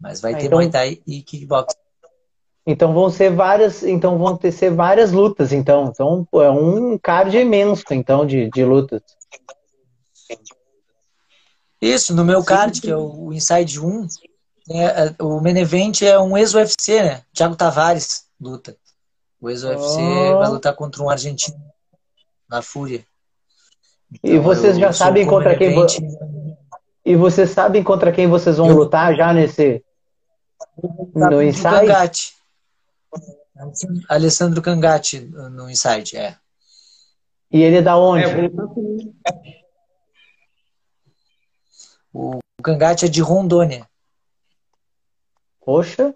Mas 0.00 0.20
vai 0.20 0.32
ah, 0.34 0.38
ter 0.38 0.46
então... 0.46 0.58
Muay 0.58 0.70
Thai 0.70 1.02
e 1.06 1.22
kickboxing. 1.22 1.83
Então 2.66 2.94
vão 2.94 3.10
ser 3.10 3.30
várias, 3.30 3.82
então 3.82 4.16
vão 4.16 4.36
ter 4.36 4.50
ser 4.50 4.70
várias 4.70 5.12
lutas, 5.12 5.52
então. 5.52 5.90
Então 5.92 6.26
é 6.42 6.50
um 6.50 6.98
card 6.98 7.36
imenso, 7.36 7.84
então, 7.90 8.24
de, 8.24 8.48
de 8.50 8.64
lutas. 8.64 9.02
Isso, 11.80 12.14
no 12.14 12.24
meu 12.24 12.42
card, 12.42 12.80
que 12.80 12.90
é 12.90 12.96
o 12.96 13.30
Inside 13.32 13.78
1, 13.78 14.08
é, 14.70 14.84
é, 14.84 15.14
o 15.22 15.40
main 15.40 15.58
event 15.58 16.00
é 16.00 16.18
um 16.18 16.36
ex-UFC, 16.38 17.02
né? 17.02 17.22
Thiago 17.34 17.54
Tavares 17.54 18.24
luta. 18.40 18.74
O 19.38 19.50
ex-UFC 19.50 20.00
oh. 20.00 20.38
vai 20.38 20.48
lutar 20.48 20.74
contra 20.74 21.02
um 21.02 21.10
argentino 21.10 21.58
na 22.48 22.62
Fúria. 22.62 23.04
Então, 24.10 24.34
e 24.34 24.38
vocês 24.38 24.78
já 24.78 24.90
sabem 24.92 25.26
contra 25.26 25.54
quem... 25.54 25.72
Event... 25.72 25.98
E 27.04 27.14
vocês 27.16 27.50
sabem 27.50 27.82
contra 27.82 28.10
quem 28.10 28.26
vocês 28.26 28.56
vão 28.56 28.68
eu... 28.68 28.76
lutar 28.76 29.14
já 29.14 29.34
nesse 29.34 29.84
no 31.14 31.42
Inside? 31.42 32.34
Alessandro 34.08 34.60
Cangatti 34.60 35.20
no 35.20 35.70
Inside, 35.70 36.16
é. 36.16 36.36
E 37.50 37.62
ele 37.62 37.76
é 37.76 37.82
da 37.82 37.96
onde? 37.96 38.24
É, 38.24 38.50
o 42.12 42.38
Cangatti 42.62 43.04
é 43.04 43.08
de 43.08 43.20
Rondônia. 43.20 43.88
Poxa. 45.64 46.14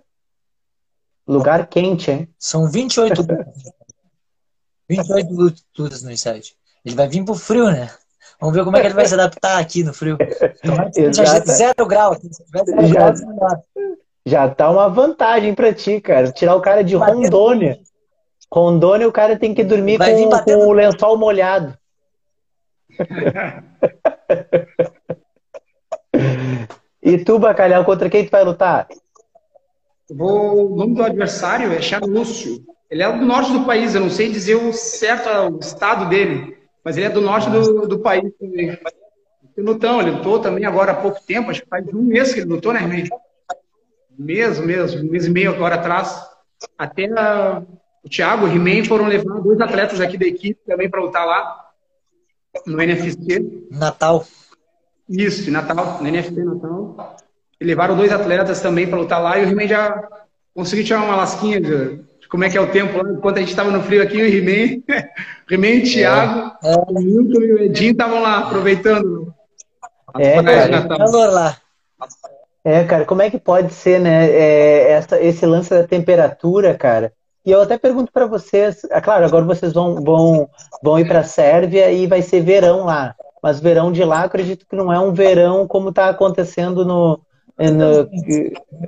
Lugar 1.26 1.66
quente, 1.68 2.10
hein? 2.10 2.34
São 2.38 2.70
28 2.70 3.20
lutas. 3.20 3.72
28 4.88 5.60
lutas 5.78 6.02
no 6.02 6.10
Inside. 6.10 6.56
Ele 6.84 6.94
vai 6.94 7.08
vir 7.08 7.24
pro 7.24 7.34
frio, 7.34 7.70
né? 7.70 7.90
Vamos 8.40 8.54
ver 8.54 8.64
como 8.64 8.76
é 8.76 8.80
que 8.80 8.86
ele 8.86 8.94
vai 8.94 9.06
se 9.06 9.14
adaptar 9.14 9.58
aqui 9.58 9.82
no 9.82 9.92
frio. 9.92 10.16
Exato. 10.96 11.50
Zero 11.50 11.86
grau. 11.86 12.16
Zero 12.16 12.86
já, 12.86 13.12
já 14.28 14.48
tá 14.48 14.70
uma 14.70 14.88
vantagem 14.88 15.52
para 15.54 15.72
ti, 15.72 16.00
cara. 16.00 16.30
Tirar 16.30 16.54
o 16.54 16.60
cara 16.60 16.84
de 16.84 16.94
Rondônia. 16.94 17.80
Rondônia, 18.52 19.08
o 19.08 19.12
cara 19.12 19.38
tem 19.38 19.54
que 19.54 19.64
dormir 19.64 19.98
com, 19.98 20.04
com 20.44 20.66
o 20.66 20.72
lençol 20.72 21.16
molhado. 21.18 21.76
e 27.02 27.18
tu, 27.18 27.38
Bacalhau, 27.38 27.84
contra 27.84 28.10
quem 28.10 28.24
tu 28.24 28.30
vai 28.30 28.44
lutar? 28.44 28.88
Vou, 30.10 30.72
o 30.72 30.76
nome 30.76 30.94
do 30.94 31.02
adversário 31.02 31.70
é 31.72 31.82
Charles 31.82 32.10
Lúcio. 32.10 32.64
Ele 32.90 33.02
é 33.02 33.12
do 33.12 33.26
norte 33.26 33.52
do 33.52 33.64
país, 33.64 33.94
eu 33.94 34.00
não 34.00 34.08
sei 34.08 34.32
dizer 34.32 34.54
o 34.54 34.72
certo 34.72 35.28
o 35.54 35.58
estado 35.58 36.08
dele, 36.08 36.56
mas 36.82 36.96
ele 36.96 37.04
é 37.04 37.10
do 37.10 37.20
norte 37.20 37.50
do, 37.50 37.86
do 37.86 37.98
país 37.98 38.32
também. 38.40 38.78
Lutão, 39.58 40.00
ele 40.00 40.12
lutou 40.12 40.38
também 40.38 40.64
agora 40.64 40.92
há 40.92 40.94
pouco 40.94 41.20
tempo, 41.20 41.50
acho 41.50 41.60
que 41.62 41.68
faz 41.68 41.86
um 41.88 42.02
mês 42.02 42.32
que 42.32 42.40
ele 42.40 42.48
lutou, 42.48 42.72
né, 42.72 42.80
Hermínio? 42.80 43.10
Mesmo, 44.18 44.66
mesmo, 44.66 45.00
um 45.00 45.10
mês 45.10 45.26
e 45.26 45.30
meio 45.30 45.54
agora 45.54 45.76
atrás. 45.76 46.26
Até 46.76 47.06
a, 47.06 47.62
o 48.04 48.08
Thiago 48.08 48.46
e 48.46 48.50
o 48.50 48.52
He-Man 48.54 48.84
foram 48.84 49.06
levar 49.06 49.40
dois 49.40 49.60
atletas 49.60 50.00
aqui 50.00 50.18
da 50.18 50.26
equipe 50.26 50.58
também 50.66 50.90
para 50.90 51.00
lutar 51.00 51.24
lá, 51.24 51.70
no 52.66 52.80
NFC. 52.80 53.16
Natal. 53.70 54.26
Isso, 55.08 55.50
Natal, 55.50 55.98
no 56.00 56.08
NFC 56.08 56.42
Natal. 56.42 57.16
E 57.60 57.64
levaram 57.64 57.96
dois 57.96 58.12
atletas 58.12 58.60
também 58.60 58.86
para 58.86 58.98
lutar 58.98 59.22
lá 59.22 59.38
e 59.38 59.44
o 59.44 59.48
He-Man 59.48 59.68
já 59.68 60.08
conseguiu 60.54 60.84
tirar 60.84 61.04
uma 61.04 61.16
lasquinha 61.16 61.60
de, 61.60 62.00
como 62.28 62.44
é 62.44 62.50
que 62.50 62.58
é 62.58 62.60
o 62.60 62.70
tempo 62.70 62.98
lá. 62.98 63.10
Enquanto 63.10 63.36
a 63.36 63.40
gente 63.40 63.50
estava 63.50 63.70
no 63.70 63.82
frio 63.82 64.02
aqui, 64.02 64.20
o 64.20 64.26
He-Man, 64.26 64.82
He-Man, 65.50 65.82
Thiago, 65.82 66.56
é. 66.62 66.74
o 66.74 67.00
Milton 67.00 67.40
e 67.40 67.52
o 67.52 67.62
Edinho 67.62 67.92
estavam 67.92 68.20
lá 68.20 68.38
aproveitando. 68.38 69.32
É, 70.18 70.42
cara. 70.42 70.88
Calor 70.88 71.32
lá. 71.32 71.56
É, 72.64 72.84
cara, 72.84 73.04
como 73.04 73.22
é 73.22 73.30
que 73.30 73.38
pode 73.38 73.72
ser, 73.72 74.00
né? 74.00 74.28
É, 74.30 74.92
essa, 74.92 75.20
esse 75.20 75.46
lance 75.46 75.70
da 75.70 75.86
temperatura, 75.86 76.74
cara. 76.76 77.12
E 77.44 77.50
eu 77.50 77.62
até 77.62 77.78
pergunto 77.78 78.12
para 78.12 78.26
vocês, 78.26 78.84
é 78.90 79.00
claro, 79.00 79.24
agora 79.24 79.44
vocês 79.44 79.72
vão, 79.72 80.02
vão, 80.02 80.48
vão 80.82 80.98
ir 80.98 81.06
para 81.06 81.20
a 81.20 81.24
Sérvia 81.24 81.90
e 81.90 82.06
vai 82.06 82.20
ser 82.20 82.40
verão 82.40 82.84
lá. 82.84 83.14
Mas 83.42 83.60
verão 83.60 83.90
de 83.92 84.04
lá, 84.04 84.24
acredito 84.24 84.66
que 84.68 84.76
não 84.76 84.92
é 84.92 84.98
um 84.98 85.12
verão 85.12 85.66
como 85.66 85.90
está 85.90 86.08
acontecendo 86.08 86.84
no, 86.84 87.20
no, 87.58 88.08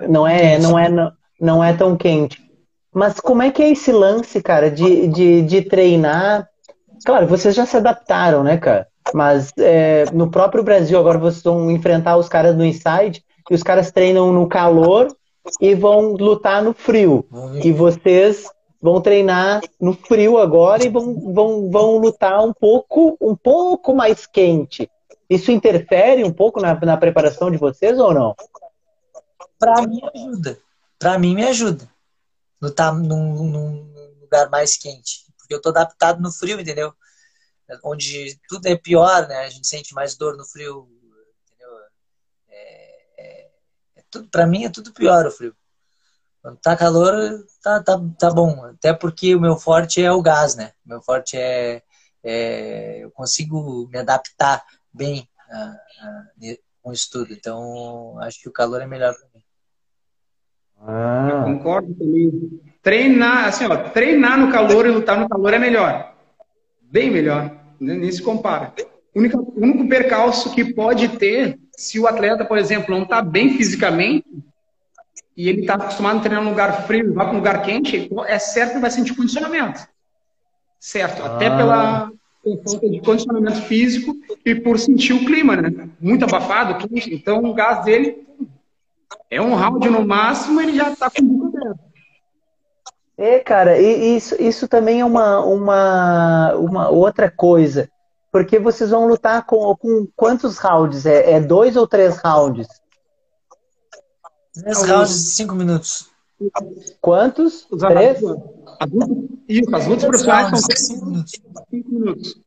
não 0.08 0.26
é, 0.26 0.58
não 0.58 0.78
é, 0.78 1.12
não 1.40 1.64
é 1.64 1.72
tão 1.72 1.96
quente. 1.96 2.38
Mas 2.92 3.20
como 3.20 3.42
é 3.42 3.50
que 3.50 3.62
é 3.62 3.70
esse 3.70 3.92
lance, 3.92 4.42
cara, 4.42 4.70
de, 4.70 5.06
de, 5.06 5.42
de 5.42 5.62
treinar? 5.62 6.48
Claro, 7.06 7.26
vocês 7.26 7.54
já 7.54 7.64
se 7.64 7.76
adaptaram, 7.76 8.42
né, 8.42 8.58
cara? 8.58 8.86
Mas 9.14 9.52
é, 9.58 10.04
no 10.12 10.30
próprio 10.30 10.62
Brasil, 10.62 10.98
agora 10.98 11.18
vocês 11.18 11.42
vão 11.42 11.70
enfrentar 11.70 12.16
os 12.16 12.28
caras 12.28 12.56
no 12.56 12.64
inside, 12.64 13.24
e 13.50 13.54
os 13.54 13.62
caras 13.62 13.90
treinam 13.90 14.32
no 14.32 14.48
calor 14.48 15.14
e 15.60 15.74
vão 15.74 16.12
lutar 16.12 16.62
no 16.62 16.72
frio. 16.72 17.26
E 17.62 17.72
vocês 17.72 18.46
vão 18.80 19.00
treinar 19.00 19.60
no 19.78 19.92
frio 19.92 20.38
agora 20.38 20.84
e 20.84 20.88
vão, 20.88 21.32
vão, 21.32 21.70
vão 21.70 21.98
lutar 21.98 22.42
um 22.42 22.52
pouco, 22.52 23.18
um 23.20 23.36
pouco 23.36 23.94
mais 23.94 24.26
quente. 24.26 24.88
Isso 25.28 25.52
interfere 25.52 26.24
um 26.24 26.32
pouco 26.32 26.60
na, 26.60 26.74
na 26.80 26.96
preparação 26.96 27.50
de 27.50 27.56
vocês 27.56 27.98
ou 27.98 28.14
não? 28.14 28.34
Para 29.58 29.82
mim 29.86 30.00
ajuda. 30.14 30.58
Para 30.98 31.18
mim 31.18 31.34
me 31.34 31.44
ajuda. 31.44 31.88
Lutar 32.60 32.94
num, 32.94 33.44
num 33.44 34.20
lugar 34.20 34.50
mais 34.50 34.76
quente. 34.76 35.26
Porque 35.38 35.54
eu 35.54 35.60
tô 35.60 35.68
adaptado 35.68 36.20
no 36.20 36.32
frio, 36.32 36.60
entendeu? 36.60 36.92
Onde 37.84 38.40
tudo 38.48 38.66
é 38.66 38.76
pior, 38.76 39.28
né? 39.28 39.38
A 39.40 39.48
gente 39.50 39.68
sente 39.68 39.94
mais 39.94 40.16
dor 40.16 40.36
no 40.36 40.44
frio, 40.44 40.88
entendeu? 41.44 41.68
É, 42.48 43.00
é, 43.18 43.50
é 43.96 43.99
tudo, 43.99 43.99
para 44.30 44.46
mim 44.46 44.64
é 44.64 44.70
tudo 44.70 44.92
pior 44.92 45.26
o 45.26 45.30
frio. 45.30 45.54
Quando 46.42 46.56
tá 46.56 46.76
calor, 46.76 47.12
tá, 47.62 47.82
tá, 47.82 48.00
tá 48.18 48.30
bom. 48.30 48.64
Até 48.64 48.94
porque 48.94 49.34
o 49.34 49.40
meu 49.40 49.56
forte 49.56 50.02
é 50.02 50.10
o 50.10 50.22
gás, 50.22 50.56
né? 50.56 50.72
O 50.86 50.88
meu 50.88 51.02
forte 51.02 51.36
é, 51.36 51.82
é 52.24 53.04
eu 53.04 53.10
consigo 53.10 53.88
me 53.92 53.98
adaptar 53.98 54.64
bem 54.92 55.28
a, 55.50 55.56
a, 55.56 56.24
com 56.82 56.92
isso 56.92 57.10
tudo. 57.10 57.32
Então, 57.32 58.18
acho 58.20 58.40
que 58.40 58.48
o 58.48 58.52
calor 58.52 58.80
é 58.80 58.86
melhor 58.86 59.14
para 59.14 59.28
mim. 59.34 59.44
Ah. 60.80 61.28
Eu 61.30 61.44
concordo 61.44 61.94
também. 61.94 62.60
Treinar, 62.82 63.48
assim, 63.48 63.66
ó, 63.66 63.76
treinar 63.90 64.38
no 64.38 64.50
calor 64.50 64.86
e 64.86 64.90
lutar 64.90 65.20
no 65.20 65.28
calor 65.28 65.52
é 65.52 65.58
melhor. 65.58 66.14
Bem 66.80 67.10
melhor. 67.10 67.54
Nem 67.78 68.10
se 68.10 68.22
compara. 68.22 68.72
O 69.14 69.20
único, 69.20 69.88
percalço 69.88 70.54
que 70.54 70.72
pode 70.72 71.08
ter, 71.18 71.58
se 71.76 71.98
o 71.98 72.06
atleta, 72.06 72.44
por 72.44 72.58
exemplo, 72.58 72.94
não 72.94 73.02
está 73.02 73.20
bem 73.20 73.56
fisicamente, 73.56 74.26
e 75.36 75.48
ele 75.48 75.62
está 75.62 75.74
acostumado 75.74 76.18
a 76.18 76.20
treinar 76.20 76.44
num 76.44 76.50
lugar 76.50 76.86
frio 76.86 77.14
vai 77.14 77.24
para 77.24 77.34
um 77.34 77.38
lugar 77.38 77.62
quente, 77.62 78.08
é 78.26 78.38
certo 78.38 78.74
que 78.74 78.78
vai 78.78 78.90
sentir 78.90 79.16
condicionamento. 79.16 79.80
Certo. 80.78 81.22
Até 81.22 81.46
ah. 81.46 81.56
pela, 81.56 82.12
falta 82.64 82.88
de 82.88 83.00
condicionamento 83.00 83.62
físico 83.62 84.16
e 84.44 84.54
por 84.54 84.78
sentir 84.78 85.12
o 85.12 85.24
clima, 85.24 85.56
né? 85.56 85.88
Muito 86.00 86.24
abafado, 86.24 86.86
quente. 86.86 87.14
Então 87.14 87.44
o 87.44 87.54
gás 87.54 87.84
dele 87.84 88.26
é 89.30 89.40
um 89.40 89.54
round 89.54 89.88
no 89.88 90.06
máximo, 90.06 90.60
ele 90.60 90.74
já 90.74 90.92
está 90.92 91.10
com 91.10 91.22
o 91.22 91.24
bico 91.24 91.56
aberto. 91.56 91.80
É, 93.16 93.38
cara, 93.38 93.78
e 93.78 94.16
isso, 94.16 94.34
isso 94.40 94.66
também 94.66 95.00
é 95.00 95.04
uma, 95.04 95.44
uma, 95.44 96.54
uma 96.54 96.88
outra 96.88 97.30
coisa. 97.30 97.90
Porque 98.30 98.58
vocês 98.58 98.90
vão 98.90 99.06
lutar 99.06 99.44
com, 99.44 99.74
com 99.76 100.06
quantos 100.14 100.58
rounds? 100.58 101.04
É, 101.04 101.32
é 101.32 101.40
dois 101.40 101.76
ou 101.76 101.86
três 101.86 102.16
rounds? 102.18 102.68
Três 104.54 104.82
rounds 104.82 105.24
de 105.24 105.30
cinco 105.30 105.54
minutos. 105.54 106.08
Quantos? 107.00 107.66
Três? 107.78 108.18
Isso, 109.48 109.74
as 109.74 109.86
lutas 109.86 110.04
profissionais 110.04 110.60
são 110.60 110.76
cinco 110.76 111.06
minutos. 111.06 111.32
cinco 111.70 111.90
minutos. 111.90 112.40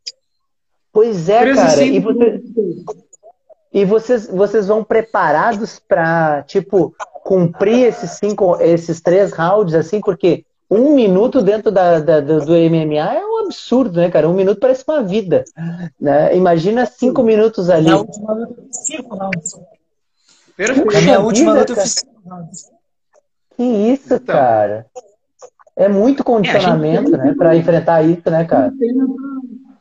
Pois 0.91 1.29
é, 1.29 1.53
cara. 1.53 1.83
E, 1.83 1.99
você, 1.99 2.43
e 3.73 3.85
vocês, 3.85 4.27
vocês 4.27 4.67
vão 4.67 4.83
preparados 4.83 5.79
para, 5.79 6.43
tipo, 6.43 6.95
cumprir 7.23 7.87
esses 7.87 8.11
cinco, 8.11 8.55
esses 8.61 9.01
três 9.01 9.33
rounds, 9.33 9.73
assim, 9.73 9.99
porque 9.99 10.45
um 10.73 10.95
minuto 10.95 11.41
dentro 11.41 11.71
da, 11.71 11.99
da, 11.99 12.19
do 12.19 12.51
MMA 12.51 13.15
é 13.15 13.25
um 13.25 13.45
absurdo, 13.45 13.99
né, 13.99 14.09
cara? 14.09 14.29
Um 14.29 14.33
minuto 14.33 14.59
parece 14.59 14.83
uma 14.87 15.03
vida. 15.03 15.43
Né? 15.99 16.35
Imagina 16.35 16.85
cinco 16.85 17.23
minutos 17.23 17.69
ali. 17.69 17.89
Na 17.89 17.97
última 17.97 18.33
luta, 18.33 18.55
cinco 18.71 19.15
rounds. 19.15 19.59
Perfeito. 20.55 20.93
Na 20.93 21.01
minha 21.01 21.19
última 21.19 21.53
luta, 21.53 21.71
eu 21.71 21.75
fiz 21.75 21.93
cinco 21.93 22.29
rounds. 22.29 22.71
Que 23.55 23.63
isso, 23.63 24.13
então, 24.15 24.35
cara. 24.35 24.85
É 25.75 25.87
muito 25.87 26.23
condicionamento, 26.23 27.15
é, 27.15 27.17
né? 27.17 27.35
Pra 27.35 27.55
enfrentar 27.55 28.03
isso, 28.03 28.29
né, 28.29 28.45
cara? 28.45 28.71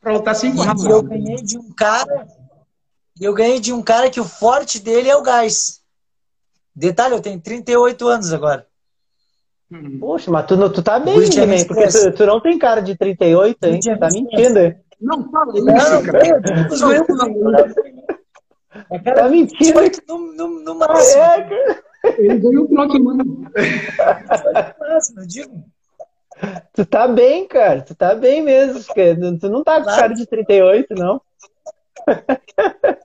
Pra 0.01 0.13
lutar 0.13 0.35
cinco 0.35 0.63
rounds. 0.63 0.85
Eu 0.85 1.03
ganhei 1.03 1.43
de 1.43 1.59
um 1.59 1.73
cara. 1.73 2.27
Eu 3.21 3.35
ganhei 3.35 3.61
de 3.61 3.73
um 3.73 3.83
cara 3.83 4.11
que 4.11 4.21
o 4.21 4.25
forte 4.25 4.79
dele 4.79 5.09
é 5.09 5.17
o 5.17 5.23
gás. 5.23 5.81
Detalhe, 6.75 7.15
eu 7.15 7.21
tenho 7.21 7.39
38 7.41 8.09
anos 8.09 8.33
agora. 8.33 8.67
Hum. 9.73 9.99
Poxa, 9.99 10.31
mas 10.31 10.45
tu, 10.45 10.71
tu 10.71 10.83
tá 10.83 11.01
bem, 11.01 11.31
também, 11.31 11.67
porque 11.67 11.89
tu, 11.89 12.13
tu, 12.13 12.27
não 12.27 12.39
tem 12.41 12.59
cara 12.59 12.83
de 12.83 12.95
38, 12.95 13.65
hein? 13.65 13.81
Tá 13.99 14.11
mentindo. 14.11 14.75
Não, 15.01 15.31
fala 15.31 15.57
isso, 15.57 15.65
não, 15.65 16.03
cara. 16.03 16.43
Tá 19.15 19.31
mentindo. 19.31 19.81
No, 20.07 20.19
no, 20.35 20.61
no 20.61 20.75
máximo. 20.75 21.23
É, 21.23 21.43
cara. 21.43 21.83
Ele 22.19 22.39
ganhou 22.39 22.65
o 22.65 22.69
final 22.69 22.87
mano. 23.01 23.51
Tu 26.75 26.85
tá 26.85 27.07
bem, 27.07 27.47
cara. 27.47 27.83
Tu 27.83 27.95
tá 27.95 28.15
bem 28.15 28.43
mesmo. 28.43 28.83
Tu 29.41 29.49
não 29.49 29.63
tá 29.63 29.77
com 29.77 29.85
claro. 29.85 30.01
cara 30.01 30.15
de 30.15 30.27
38, 30.27 30.93
não. 30.95 31.21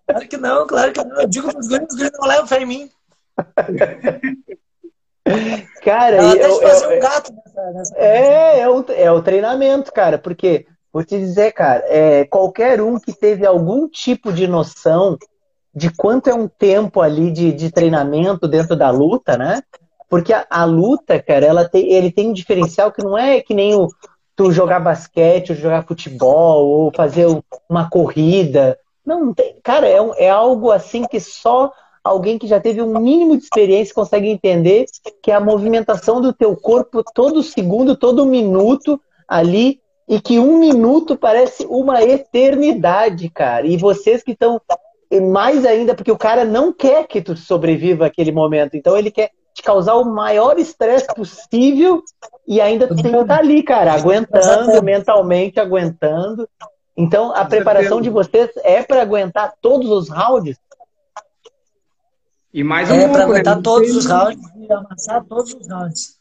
Claro 0.07 0.27
que 0.27 0.37
não, 0.37 0.65
claro 0.65 0.91
que 0.91 1.03
não. 1.03 1.21
Eu 1.21 1.27
digo 1.27 1.51
pros 1.51 1.67
os 1.67 1.95
guris 1.95 2.11
não 2.19 2.27
levam 2.27 2.47
fé 2.47 2.61
em 2.61 2.65
mim. 2.65 2.89
Cara, 5.83 6.17
Ela 6.17 6.35
eu, 6.35 6.61
eu, 6.61 6.97
um 6.97 6.99
gato 6.99 7.33
nessa, 7.33 7.71
nessa 7.71 7.95
é, 7.97 8.59
é 8.59 8.69
o, 8.69 8.85
é 8.89 9.11
o 9.11 9.21
treinamento, 9.21 9.91
cara, 9.91 10.17
porque 10.17 10.65
vou 10.91 11.03
te 11.03 11.17
dizer, 11.17 11.51
cara, 11.53 11.83
é, 11.87 12.25
qualquer 12.25 12.81
um 12.81 12.99
que 12.99 13.13
teve 13.13 13.45
algum 13.45 13.87
tipo 13.87 14.33
de 14.33 14.47
noção 14.47 15.17
de 15.73 15.91
quanto 15.91 16.29
é 16.29 16.33
um 16.33 16.47
tempo 16.47 17.01
ali 17.01 17.31
de, 17.31 17.51
de 17.53 17.71
treinamento 17.71 18.47
dentro 18.47 18.75
da 18.75 18.89
luta, 18.89 19.37
né? 19.37 19.61
Porque 20.09 20.33
a, 20.33 20.45
a, 20.49 20.65
luta, 20.65 21.21
cara, 21.21 21.45
ela 21.45 21.67
tem, 21.69 21.91
ele 21.91 22.11
tem 22.11 22.29
um 22.29 22.33
diferencial 22.33 22.91
que 22.91 23.03
não 23.03 23.17
é 23.17 23.41
que 23.41 23.53
nem 23.53 23.75
o, 23.75 23.87
tu 24.35 24.51
jogar 24.51 24.79
basquete, 24.79 25.51
ou 25.51 25.55
jogar 25.55 25.85
futebol, 25.85 26.65
ou 26.65 26.91
fazer 26.95 27.27
uma 27.69 27.89
corrida. 27.89 28.77
Não, 29.05 29.33
tem, 29.33 29.59
cara, 29.63 29.87
é, 29.87 29.97
é 30.17 30.29
algo 30.29 30.71
assim 30.71 31.05
que 31.05 31.19
só 31.19 31.71
alguém 32.07 32.37
que 32.37 32.47
já 32.47 32.59
teve 32.59 32.81
um 32.81 32.99
mínimo 32.99 33.37
de 33.37 33.43
experiência 33.43 33.93
consegue 33.93 34.27
entender 34.27 34.85
que 35.21 35.31
é 35.31 35.35
a 35.35 35.39
movimentação 35.39 36.21
do 36.21 36.33
teu 36.33 36.55
corpo 36.55 37.03
todo 37.13 37.43
segundo, 37.43 37.95
todo 37.95 38.25
minuto 38.25 38.99
ali 39.27 39.79
e 40.07 40.21
que 40.21 40.39
um 40.39 40.57
minuto 40.57 41.17
parece 41.17 41.65
uma 41.65 42.01
eternidade, 42.01 43.29
cara. 43.29 43.67
E 43.67 43.75
vocês 43.77 44.23
que 44.23 44.31
estão 44.31 44.61
mais 45.31 45.65
ainda, 45.65 45.95
porque 45.95 46.11
o 46.11 46.17
cara 46.17 46.43
não 46.43 46.71
quer 46.71 47.07
que 47.07 47.21
tu 47.21 47.35
sobreviva 47.35 48.05
aquele 48.05 48.31
momento. 48.31 48.75
Então 48.75 48.97
ele 48.97 49.11
quer 49.11 49.31
te 49.53 49.63
causar 49.63 49.95
o 49.95 50.05
maior 50.05 50.59
estresse 50.59 51.07
possível 51.07 52.03
e 52.47 52.61
ainda 52.61 52.87
tu 52.87 52.95
tem 52.95 53.11
que 53.11 53.17
estar 53.17 53.39
ali, 53.39 53.63
cara, 53.63 53.93
aguentando, 53.93 54.83
mentalmente 54.83 55.59
aguentando. 55.59 56.47
Então 56.95 57.33
a 57.35 57.43
preparação 57.45 57.99
de 58.01 58.09
vocês 58.09 58.51
é 58.63 58.83
para 58.83 59.01
aguentar 59.01 59.53
todos 59.61 59.89
os 59.89 60.09
rounds? 60.09 60.57
E 62.57 62.63
mais 62.63 62.89
um 62.89 62.95
é 62.95 63.07
para 63.07 63.21
aguentar 63.21 63.57
né? 63.57 63.61
todos 63.61 63.95
os 63.95 64.07
rounds 64.07 64.43
e 64.57 64.73
amassar 64.73 65.23
todos 65.25 65.53
os 65.53 65.69
rounds. 65.69 66.17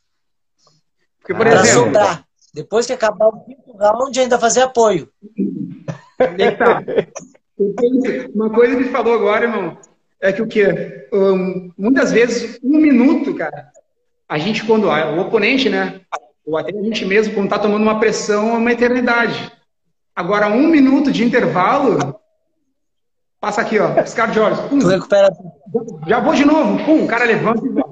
Porque, 1.19 1.33
por 1.33 1.47
pra 1.47 1.61
exemplo, 1.61 1.85
sobrar. 1.85 2.27
Depois 2.53 2.85
que 2.85 2.93
acabar 2.93 3.29
o 3.29 3.41
quinto 3.41 3.75
round, 3.75 4.21
ainda 4.21 4.39
fazer 4.39 4.61
apoio. 4.61 5.09
Tá. 6.59 6.83
Uma 8.35 8.51
coisa 8.51 8.77
que 8.77 8.83
ele 8.83 8.91
falou 8.91 9.15
agora, 9.15 9.47
irmão, 9.47 9.79
é 10.21 10.31
que 10.31 10.43
o 10.43 10.47
quê? 10.47 11.09
Um, 11.11 11.73
muitas 11.79 12.13
vezes, 12.13 12.61
um 12.63 12.77
minuto, 12.79 13.35
cara, 13.35 13.71
a 14.29 14.37
gente, 14.37 14.63
quando 14.67 14.89
o 14.89 15.21
oponente, 15.21 15.71
né? 15.71 16.03
Ou 16.45 16.59
até 16.59 16.79
a 16.79 16.83
gente 16.83 17.07
mesmo, 17.07 17.33
quando 17.33 17.49
tá 17.49 17.59
tomando 17.59 17.83
uma 17.83 17.99
pressão, 17.99 18.51
é 18.51 18.59
uma 18.59 18.73
eternidade. 18.73 19.51
Agora, 20.15 20.49
um 20.49 20.69
minuto 20.69 21.11
de 21.11 21.25
intervalo, 21.25 22.21
passa 23.47 23.61
aqui, 23.61 23.79
ó, 23.79 23.93
piscar 24.03 24.29
de 24.29 24.41
olhos. 24.41 24.59
Pum, 24.63 24.79
recupera. 24.79 25.29
Já 26.09 26.19
vou 26.19 26.35
de 26.35 26.45
novo, 26.45 26.85
pum, 26.85 27.05
o 27.05 27.07
cara 27.07 27.25
levanta 27.25 27.65
e 27.65 27.69
vai. 27.69 27.85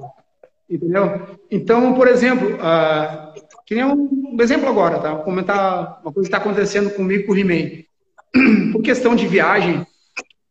Entendeu? 0.69 1.37
Então, 1.49 1.93
por 1.93 2.09
exemplo, 2.09 2.55
uh, 2.55 3.33
que 3.65 3.73
nem 3.73 3.85
um, 3.85 4.35
exemplo 4.41 4.67
agora, 4.67 4.99
tá? 4.99 5.13
Vou 5.13 5.23
comentar 5.23 6.01
uma 6.03 6.11
coisa 6.11 6.29
que 6.29 6.35
está 6.35 6.37
acontecendo 6.39 6.89
comigo 6.89 7.25
com 7.25 7.31
o 7.31 7.37
He-Man. 7.37 7.83
Por 8.73 8.81
questão 8.81 9.15
de 9.15 9.27
viagem 9.27 9.87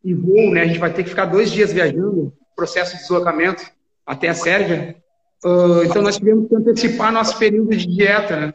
e 0.03 0.15
voo, 0.15 0.51
né? 0.51 0.61
A 0.61 0.65
gente 0.65 0.79
vai 0.79 0.91
ter 0.91 1.03
que 1.03 1.09
ficar 1.09 1.25
dois 1.25 1.51
dias 1.51 1.71
viajando, 1.71 2.33
processo 2.55 2.95
de 2.95 3.01
deslocamento 3.03 3.63
até 4.07 4.29
a 4.29 4.33
Sérvia. 4.33 4.95
Uh, 5.43 5.83
então, 5.83 6.01
nós 6.01 6.17
tivemos 6.17 6.49
que 6.49 6.55
antecipar 6.55 7.11
nosso 7.11 7.37
período 7.37 7.69
de 7.69 7.85
dieta, 7.85 8.39
né? 8.39 8.53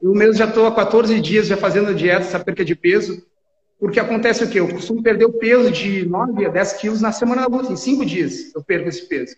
Eu 0.00 0.14
mesmo 0.14 0.34
já 0.34 0.46
estou 0.46 0.66
há 0.66 0.74
14 0.74 1.20
dias 1.20 1.46
já 1.46 1.58
fazendo 1.58 1.94
dieta, 1.94 2.22
essa 2.22 2.40
perca 2.40 2.64
de 2.64 2.74
peso, 2.74 3.22
porque 3.84 4.00
acontece 4.00 4.42
o 4.42 4.48
quê? 4.48 4.60
Eu 4.60 4.68
costumo 4.70 5.02
perder 5.02 5.26
o 5.26 5.32
peso 5.34 5.70
de 5.70 6.06
9 6.06 6.46
a 6.46 6.48
10 6.48 6.72
quilos 6.72 7.02
na 7.02 7.12
semana 7.12 7.42
da 7.42 7.54
luta, 7.54 7.70
em 7.70 7.76
5 7.76 8.06
dias 8.06 8.54
eu 8.54 8.64
perco 8.64 8.88
esse 8.88 9.06
peso. 9.06 9.36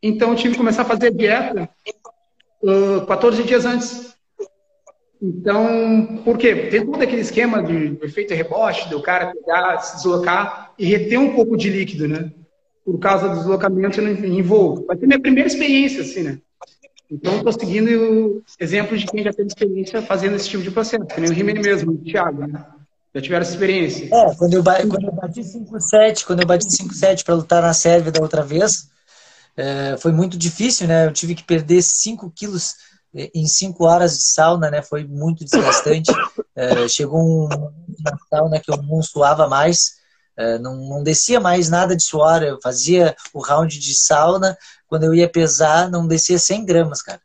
Então, 0.00 0.30
eu 0.30 0.36
tive 0.36 0.52
que 0.52 0.58
começar 0.58 0.82
a 0.82 0.84
fazer 0.84 1.12
dieta 1.12 1.68
uh, 2.62 3.04
14 3.04 3.42
dias 3.42 3.64
antes. 3.64 4.14
Então, 5.20 6.22
por 6.24 6.38
quê? 6.38 6.68
Tem 6.70 6.86
todo 6.86 7.02
aquele 7.02 7.22
esquema 7.22 7.60
de 7.60 7.98
efeito 8.04 8.32
rebote, 8.32 8.88
do 8.88 9.02
cara 9.02 9.32
pegar, 9.32 9.76
se 9.80 9.96
deslocar 9.96 10.72
e 10.78 10.86
reter 10.86 11.18
um 11.18 11.34
pouco 11.34 11.56
de 11.56 11.68
líquido, 11.68 12.06
né? 12.06 12.30
Por 12.84 13.00
causa 13.00 13.30
do 13.30 13.38
deslocamento 13.38 14.00
em 14.00 14.42
voo. 14.42 14.86
Vai 14.86 14.96
ser 14.96 15.08
minha 15.08 15.20
primeira 15.20 15.48
experiência, 15.48 16.02
assim, 16.02 16.22
né? 16.22 16.38
Então, 17.10 17.38
estou 17.38 17.52
seguindo 17.52 18.44
exemplos 18.60 19.00
de 19.00 19.08
quem 19.08 19.24
já 19.24 19.32
teve 19.32 19.48
experiência 19.48 20.00
fazendo 20.02 20.36
esse 20.36 20.48
tipo 20.48 20.62
de 20.62 20.70
processo, 20.70 21.04
que 21.04 21.20
nem 21.20 21.30
o 21.30 21.34
Rimene 21.34 21.58
mesmo, 21.60 21.90
o 21.90 21.98
Thiago, 21.98 22.46
né? 22.46 22.64
Já 23.14 23.20
tiveram 23.20 23.42
experiência. 23.42 24.06
É, 24.06 24.34
quando 24.36 24.54
eu, 24.54 24.64
quando 24.64 25.04
eu 25.04 25.12
bati 25.12 25.40
5-7, 25.40 26.24
quando 26.24 26.40
eu 26.40 26.46
bati 26.46 26.66
5-7 26.66 27.24
para 27.24 27.34
lutar 27.34 27.62
na 27.62 27.74
Sérvia 27.74 28.10
da 28.10 28.22
outra 28.22 28.42
vez, 28.42 28.88
é, 29.56 29.96
foi 29.98 30.12
muito 30.12 30.38
difícil, 30.38 30.86
né? 30.86 31.06
Eu 31.06 31.12
tive 31.12 31.34
que 31.34 31.44
perder 31.44 31.82
5 31.82 32.30
quilos 32.34 32.74
é, 33.14 33.30
em 33.34 33.46
5 33.46 33.84
horas 33.84 34.16
de 34.16 34.24
sauna, 34.24 34.70
né? 34.70 34.80
Foi 34.80 35.04
muito 35.04 35.44
desgastante. 35.44 36.10
É, 36.56 36.88
chegou 36.88 37.20
um 37.20 37.48
na 38.00 38.16
sauna 38.30 38.60
que 38.60 38.70
eu 38.70 38.76
não 38.82 39.02
suava 39.02 39.46
mais, 39.46 39.96
é, 40.36 40.58
não, 40.58 40.76
não 40.76 41.02
descia 41.02 41.38
mais 41.38 41.68
nada 41.68 41.94
de 41.94 42.02
suor. 42.02 42.42
Eu 42.42 42.58
fazia 42.62 43.14
o 43.34 43.40
round 43.40 43.78
de 43.78 43.94
sauna, 43.94 44.56
quando 44.86 45.04
eu 45.04 45.14
ia 45.14 45.28
pesar, 45.28 45.90
não 45.90 46.06
descia 46.06 46.38
100 46.38 46.64
gramas, 46.64 47.02
cara. 47.02 47.20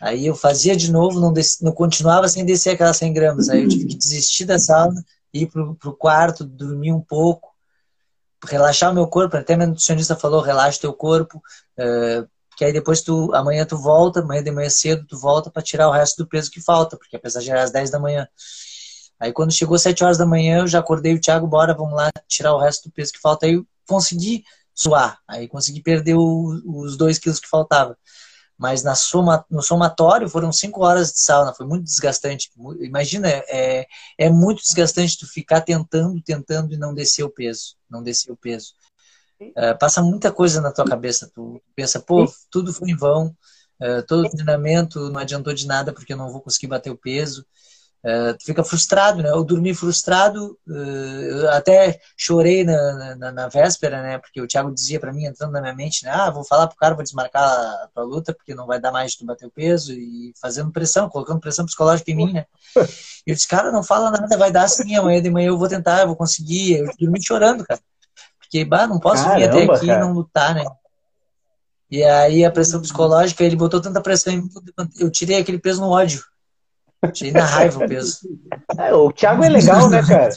Aí 0.00 0.26
eu 0.26 0.34
fazia 0.34 0.76
de 0.76 0.90
novo, 0.90 1.20
não, 1.20 1.32
não 1.62 1.72
continuava 1.72 2.28
sem 2.28 2.44
descer 2.44 2.70
aquelas 2.70 2.96
100 2.96 3.12
gramas. 3.12 3.48
Aí 3.48 3.62
eu 3.62 3.68
tive 3.68 3.86
que 3.86 3.96
desistir 3.96 4.44
da 4.44 4.58
sauna, 4.58 5.04
ir 5.32 5.46
pro, 5.46 5.74
pro 5.74 5.96
quarto, 5.96 6.44
dormir 6.44 6.92
um 6.92 7.00
pouco, 7.00 7.52
relaxar 8.44 8.90
o 8.90 8.94
meu 8.94 9.06
corpo, 9.06 9.36
até 9.36 9.56
minha 9.56 9.66
nutricionista 9.66 10.14
falou, 10.14 10.40
relaxa 10.40 10.80
teu 10.80 10.92
corpo, 10.92 11.38
uh, 11.78 12.28
que 12.56 12.64
aí 12.64 12.72
depois 12.72 13.02
tu, 13.02 13.32
amanhã 13.34 13.64
tu 13.64 13.76
volta, 13.76 14.20
amanhã 14.20 14.42
de 14.42 14.50
manhã 14.50 14.70
cedo 14.70 15.04
tu 15.06 15.18
volta 15.18 15.50
para 15.50 15.62
tirar 15.62 15.88
o 15.88 15.92
resto 15.92 16.22
do 16.22 16.28
peso 16.28 16.50
que 16.50 16.60
falta, 16.60 16.96
porque 16.96 17.16
apesar 17.16 17.40
de 17.40 17.50
era 17.50 17.62
às 17.62 17.70
10 17.70 17.90
da 17.90 17.98
manhã. 17.98 18.26
Aí 19.20 19.32
quando 19.32 19.52
chegou 19.52 19.78
7 19.78 20.04
horas 20.04 20.18
da 20.18 20.26
manhã, 20.26 20.60
eu 20.60 20.66
já 20.68 20.78
acordei 20.78 21.14
o 21.14 21.20
Thiago, 21.20 21.46
bora, 21.46 21.74
vamos 21.74 21.94
lá 21.94 22.10
tirar 22.28 22.54
o 22.54 22.58
resto 22.58 22.88
do 22.88 22.92
peso 22.92 23.12
que 23.12 23.20
falta. 23.20 23.46
Aí 23.46 23.54
eu 23.54 23.66
consegui 23.86 24.44
suar, 24.74 25.18
aí 25.26 25.48
consegui 25.48 25.82
perder 25.82 26.14
o, 26.14 26.60
os 26.64 26.96
2 26.96 27.18
quilos 27.18 27.40
que 27.40 27.48
faltava. 27.48 27.96
Mas 28.58 28.82
na 28.82 28.94
soma, 28.94 29.44
no 29.48 29.62
somatório 29.62 30.28
foram 30.28 30.52
5 30.52 30.84
horas 30.84 31.12
de 31.12 31.20
sauna, 31.20 31.54
foi 31.54 31.64
muito 31.64 31.84
desgastante. 31.84 32.50
Imagina, 32.80 33.28
é, 33.28 33.86
é 34.18 34.28
muito 34.28 34.60
desgastante 34.62 35.16
tu 35.16 35.26
ficar 35.26 35.60
tentando, 35.60 36.20
tentando 36.20 36.74
e 36.74 36.76
não 36.76 36.92
descer 36.92 37.22
o 37.22 37.30
peso 37.30 37.78
não 37.90 38.02
descer 38.02 38.30
o 38.30 38.36
peso. 38.36 38.74
Uh, 39.40 39.78
passa 39.78 40.02
muita 40.02 40.32
coisa 40.32 40.60
na 40.60 40.72
tua 40.72 40.84
cabeça. 40.84 41.30
Tu 41.34 41.62
pensa, 41.74 42.00
pô, 42.00 42.30
tudo 42.50 42.72
foi 42.72 42.90
em 42.90 42.96
vão, 42.96 43.28
uh, 43.80 44.02
todo 44.06 44.26
o 44.26 44.30
treinamento 44.30 45.10
não 45.10 45.20
adiantou 45.20 45.54
de 45.54 45.66
nada 45.66 45.92
porque 45.92 46.12
eu 46.12 46.16
não 46.16 46.30
vou 46.30 46.40
conseguir 46.40 46.66
bater 46.66 46.90
o 46.90 46.96
peso. 46.96 47.46
Uh, 48.04 48.32
tu 48.38 48.44
fica 48.44 48.62
frustrado, 48.62 49.22
né? 49.22 49.30
Eu 49.30 49.42
dormi 49.42 49.74
frustrado, 49.74 50.56
eu 50.66 51.50
até 51.50 51.98
chorei 52.16 52.62
na, 52.62 53.16
na, 53.16 53.32
na, 53.32 53.48
véspera, 53.48 54.00
né? 54.00 54.18
Porque 54.18 54.40
o 54.40 54.46
Thiago 54.46 54.72
dizia 54.72 55.00
para 55.00 55.12
mim, 55.12 55.24
entrando 55.24 55.52
na 55.52 55.60
minha 55.60 55.74
mente, 55.74 56.04
né? 56.04 56.10
Ah, 56.12 56.30
vou 56.30 56.44
falar 56.44 56.68
pro 56.68 56.76
cara, 56.76 56.94
vou 56.94 57.02
desmarcar 57.02 57.42
a 57.42 57.88
tua 57.92 58.04
luta 58.04 58.32
porque 58.32 58.54
não 58.54 58.66
vai 58.66 58.80
dar 58.80 58.92
mais 58.92 59.12
de 59.12 59.18
tu 59.18 59.26
bater 59.26 59.46
o 59.46 59.50
peso 59.50 59.92
e 59.92 60.32
fazendo 60.40 60.70
pressão, 60.70 61.08
colocando 61.08 61.40
pressão 61.40 61.66
psicológica 61.66 62.10
em 62.12 62.14
mim, 62.14 62.32
né? 62.32 62.46
E 63.26 63.30
eu 63.32 63.34
disse, 63.34 63.48
cara, 63.48 63.72
não 63.72 63.82
fala 63.82 64.12
nada, 64.12 64.36
vai 64.36 64.52
dar 64.52 64.68
sim, 64.68 64.94
amanhã 64.94 65.20
de 65.20 65.30
manhã 65.30 65.48
eu 65.48 65.58
vou 65.58 65.68
tentar, 65.68 66.02
eu 66.02 66.06
vou 66.06 66.16
conseguir. 66.16 66.76
Eu 66.76 66.90
dormi 67.00 67.20
chorando, 67.20 67.64
cara. 67.64 67.80
Porque, 68.38 68.64
bah, 68.64 68.86
não 68.86 69.00
posso 69.00 69.24
Caramba, 69.24 69.38
vir 69.40 69.48
até 69.48 69.64
aqui 69.64 69.86
cara. 69.86 69.98
e 69.98 70.00
não 70.00 70.12
lutar, 70.12 70.54
né? 70.54 70.64
E 71.90 72.04
aí 72.04 72.44
a 72.44 72.50
pressão 72.50 72.80
psicológica, 72.80 73.42
ele 73.42 73.56
botou 73.56 73.80
tanta 73.80 74.00
pressão 74.00 74.32
em 74.32 74.42
mim, 74.42 74.50
eu 75.00 75.10
tirei 75.10 75.38
aquele 75.38 75.58
peso 75.58 75.80
no 75.80 75.90
ódio. 75.90 76.22
Tirei 77.12 77.32
na 77.32 77.44
raiva 77.44 77.84
o 77.84 77.88
peso. 77.88 78.20
É, 78.78 78.92
o 78.92 79.12
Thiago 79.12 79.44
é 79.44 79.48
legal, 79.48 79.88
né, 79.88 80.02
cara? 80.02 80.30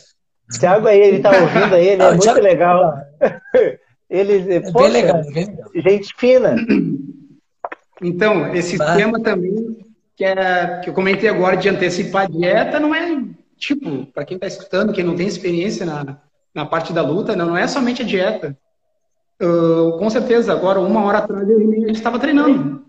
O 0.53 0.59
Thiago 0.59 0.87
aí, 0.87 0.99
ele 0.99 1.19
tá 1.19 1.31
ouvindo 1.41 1.75
aí, 1.75 1.87
ele 1.89 2.03
é 2.03 2.09
muito 2.09 2.21
Thiago... 2.21 2.41
legal. 2.41 2.93
Ele, 4.11 4.55
é 4.55 4.59
poxa, 4.59 4.73
bem 4.73 4.89
legal, 4.89 5.21
bem 5.21 5.45
legal. 5.45 5.71
Gente 5.73 6.13
fina. 6.17 6.55
Então, 8.01 8.53
esse 8.53 8.77
tema 8.77 9.23
também 9.23 9.77
que, 10.17 10.25
é, 10.25 10.81
que 10.83 10.89
eu 10.89 10.93
comentei 10.93 11.29
agora 11.29 11.55
de 11.55 11.69
antecipar 11.69 12.23
a 12.23 12.27
dieta 12.27 12.77
não 12.77 12.93
é, 12.93 13.23
tipo, 13.57 14.05
para 14.07 14.25
quem 14.25 14.35
está 14.35 14.47
escutando, 14.47 14.91
quem 14.91 15.05
não 15.05 15.15
tem 15.15 15.27
experiência 15.27 15.85
na, 15.85 16.17
na 16.53 16.65
parte 16.65 16.91
da 16.91 17.01
luta, 17.01 17.37
não, 17.37 17.47
não 17.47 17.57
é 17.57 17.65
somente 17.67 18.01
a 18.01 18.05
dieta. 18.05 18.57
Uh, 19.41 19.97
com 19.97 20.09
certeza, 20.09 20.51
agora, 20.51 20.79
uma 20.79 21.03
hora 21.05 21.19
atrás, 21.19 21.49
eu 21.49 21.89
estava 21.89 22.19
treinando. 22.19 22.85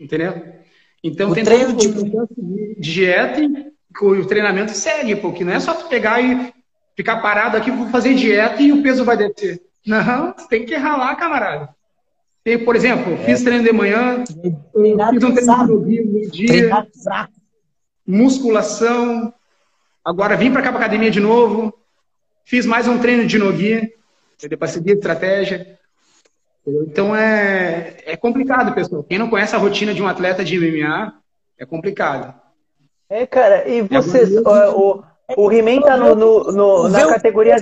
Entendeu? 0.00 0.61
Então, 1.02 1.30
o 1.30 1.34
tem 1.34 1.44
treino 1.44 1.72
de... 1.72 1.88
de 1.88 2.76
dieta 2.78 3.40
e 3.40 3.72
o 4.00 4.26
treinamento 4.26 4.72
segue, 4.72 5.16
porque 5.16 5.44
não 5.44 5.52
é 5.52 5.60
só 5.60 5.74
tu 5.74 5.88
pegar 5.88 6.20
e 6.20 6.52
ficar 6.96 7.20
parado 7.20 7.56
aqui, 7.56 7.70
vou 7.70 7.88
fazer 7.88 8.14
dieta 8.14 8.62
e 8.62 8.72
o 8.72 8.82
peso 8.82 9.04
vai 9.04 9.16
descer. 9.16 9.60
Não, 9.84 10.32
tem 10.48 10.64
que 10.64 10.74
ralar, 10.76 11.16
camarada. 11.16 11.74
Tem, 12.44 12.58
por 12.58 12.74
exemplo, 12.74 13.12
é. 13.14 13.16
fiz 13.18 13.42
treino 13.42 13.64
de 13.64 13.72
manhã, 13.72 14.24
fiz 14.26 15.22
um 15.22 15.34
treino 15.34 15.84
de 15.84 16.30
dia, 16.30 16.86
musculação. 18.06 19.32
Agora 20.04 20.36
vim 20.36 20.50
para 20.52 20.62
cá 20.62 20.70
para 20.70 20.80
academia 20.80 21.10
de 21.10 21.20
novo, 21.20 21.72
fiz 22.44 22.66
mais 22.66 22.88
um 22.88 22.98
treino 22.98 23.26
de 23.26 23.38
noguia, 23.38 23.92
para 24.58 24.68
seguir 24.68 24.92
a 24.92 24.94
estratégia. 24.94 25.78
Então 26.66 27.14
é, 27.14 27.96
é 28.04 28.16
complicado, 28.16 28.74
pessoal. 28.74 29.02
Quem 29.02 29.18
não 29.18 29.28
conhece 29.28 29.54
a 29.54 29.58
rotina 29.58 29.92
de 29.92 30.02
um 30.02 30.06
atleta 30.06 30.44
de 30.44 30.58
MMA, 30.58 31.14
é 31.58 31.66
complicado. 31.66 32.34
É, 33.08 33.26
cara, 33.26 33.68
e 33.68 33.82
vocês, 33.82 34.34
é 34.34 34.40
o, 34.40 34.98
o, 34.98 35.04
o 35.36 35.52
He-Man 35.52 35.80
tá 35.82 35.96
no, 35.96 36.14
no, 36.14 36.52
no, 36.52 36.88
na 36.88 37.06
categoria. 37.08 37.56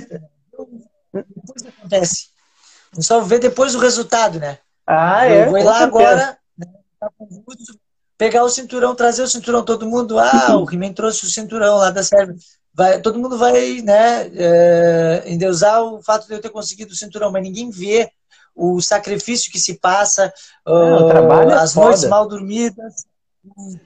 Depois 1.13 1.65
acontece. 1.67 2.27
Só 2.99 3.21
ver 3.21 3.39
depois 3.39 3.73
o 3.73 3.79
resultado, 3.79 4.39
né? 4.39 4.59
Ah, 4.85 5.25
é? 5.25 5.45
Eu 5.45 5.51
vou 5.51 5.63
lá 5.63 5.79
agora, 5.79 6.37
né, 6.57 6.67
tá 6.99 7.09
pegar 8.17 8.43
o 8.43 8.49
cinturão, 8.49 8.93
trazer 8.93 9.23
o 9.23 9.27
cinturão, 9.27 9.65
todo 9.65 9.89
mundo, 9.89 10.19
ah, 10.19 10.55
o 10.57 10.69
He-Man 10.71 10.93
trouxe 10.93 11.25
o 11.25 11.29
cinturão 11.29 11.77
lá 11.77 11.89
da 11.89 12.03
Sérvia. 12.03 12.35
Vai, 12.73 13.01
todo 13.01 13.19
mundo 13.19 13.37
vai 13.37 13.81
né, 13.81 14.29
é, 14.33 15.23
endeusar 15.25 15.83
o 15.83 16.01
fato 16.03 16.27
de 16.27 16.33
eu 16.33 16.39
ter 16.39 16.49
conseguido 16.49 16.93
o 16.93 16.95
cinturão, 16.95 17.31
mas 17.31 17.43
ninguém 17.43 17.69
vê 17.69 18.09
o 18.55 18.81
sacrifício 18.81 19.51
que 19.51 19.59
se 19.59 19.75
passa, 19.79 20.33
é, 20.67 20.71
uh, 20.71 21.49
as 21.53 21.73
foda. 21.73 21.87
noites 21.87 22.05
mal 22.05 22.27
dormidas, 22.27 23.05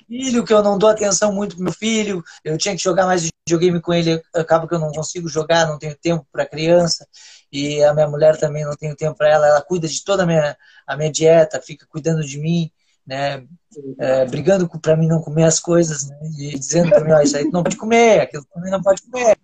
filho, 0.08 0.44
que 0.44 0.54
eu 0.54 0.62
não 0.62 0.78
dou 0.78 0.90
atenção 0.90 1.32
muito 1.32 1.56
pro 1.56 1.64
meu 1.64 1.74
filho, 1.74 2.24
eu 2.44 2.58
tinha 2.58 2.76
que 2.76 2.84
jogar 2.84 3.06
mais 3.06 3.30
videogame 3.48 3.82
com 3.82 3.94
ele, 3.94 4.22
acaba 4.34 4.68
que 4.68 4.74
eu 4.74 4.80
não 4.80 4.92
consigo 4.92 5.30
jogar, 5.30 5.68
não 5.68 5.80
tenho 5.80 5.96
tempo 5.96 6.26
para 6.32 6.46
criança, 6.46 7.08
e 7.52 7.82
a 7.84 7.94
minha 7.94 8.08
mulher 8.08 8.38
também 8.38 8.66
não 8.66 8.76
tenho 8.76 8.96
tempo 8.96 9.16
para 9.16 9.30
ela, 9.30 9.48
ela 9.48 9.62
cuida 9.62 9.88
de 9.88 10.04
toda 10.04 10.24
a 10.24 10.26
minha, 10.26 10.58
a 10.86 10.98
minha 10.98 11.12
dieta, 11.12 11.62
fica 11.62 11.86
cuidando 11.88 12.24
de 12.24 12.38
mim, 12.38 12.70
né, 13.06 13.46
é, 14.00 14.26
brigando 14.26 14.68
para 14.82 14.98
mim 14.98 15.08
não 15.08 15.22
comer 15.22 15.44
as 15.44 15.60
coisas, 15.60 16.10
né, 16.10 16.18
e 16.38 16.60
dizendo 16.60 16.90
para 16.90 17.04
mim, 17.04 17.12
ó, 17.12 17.22
isso 17.22 17.38
aí 17.38 17.46
não 17.46 17.64
pode 17.64 17.78
comer, 17.78 18.22
aquilo 18.22 18.46
também 18.54 18.72
não 18.72 18.82
pode 18.82 19.02
comer. 19.04 19.38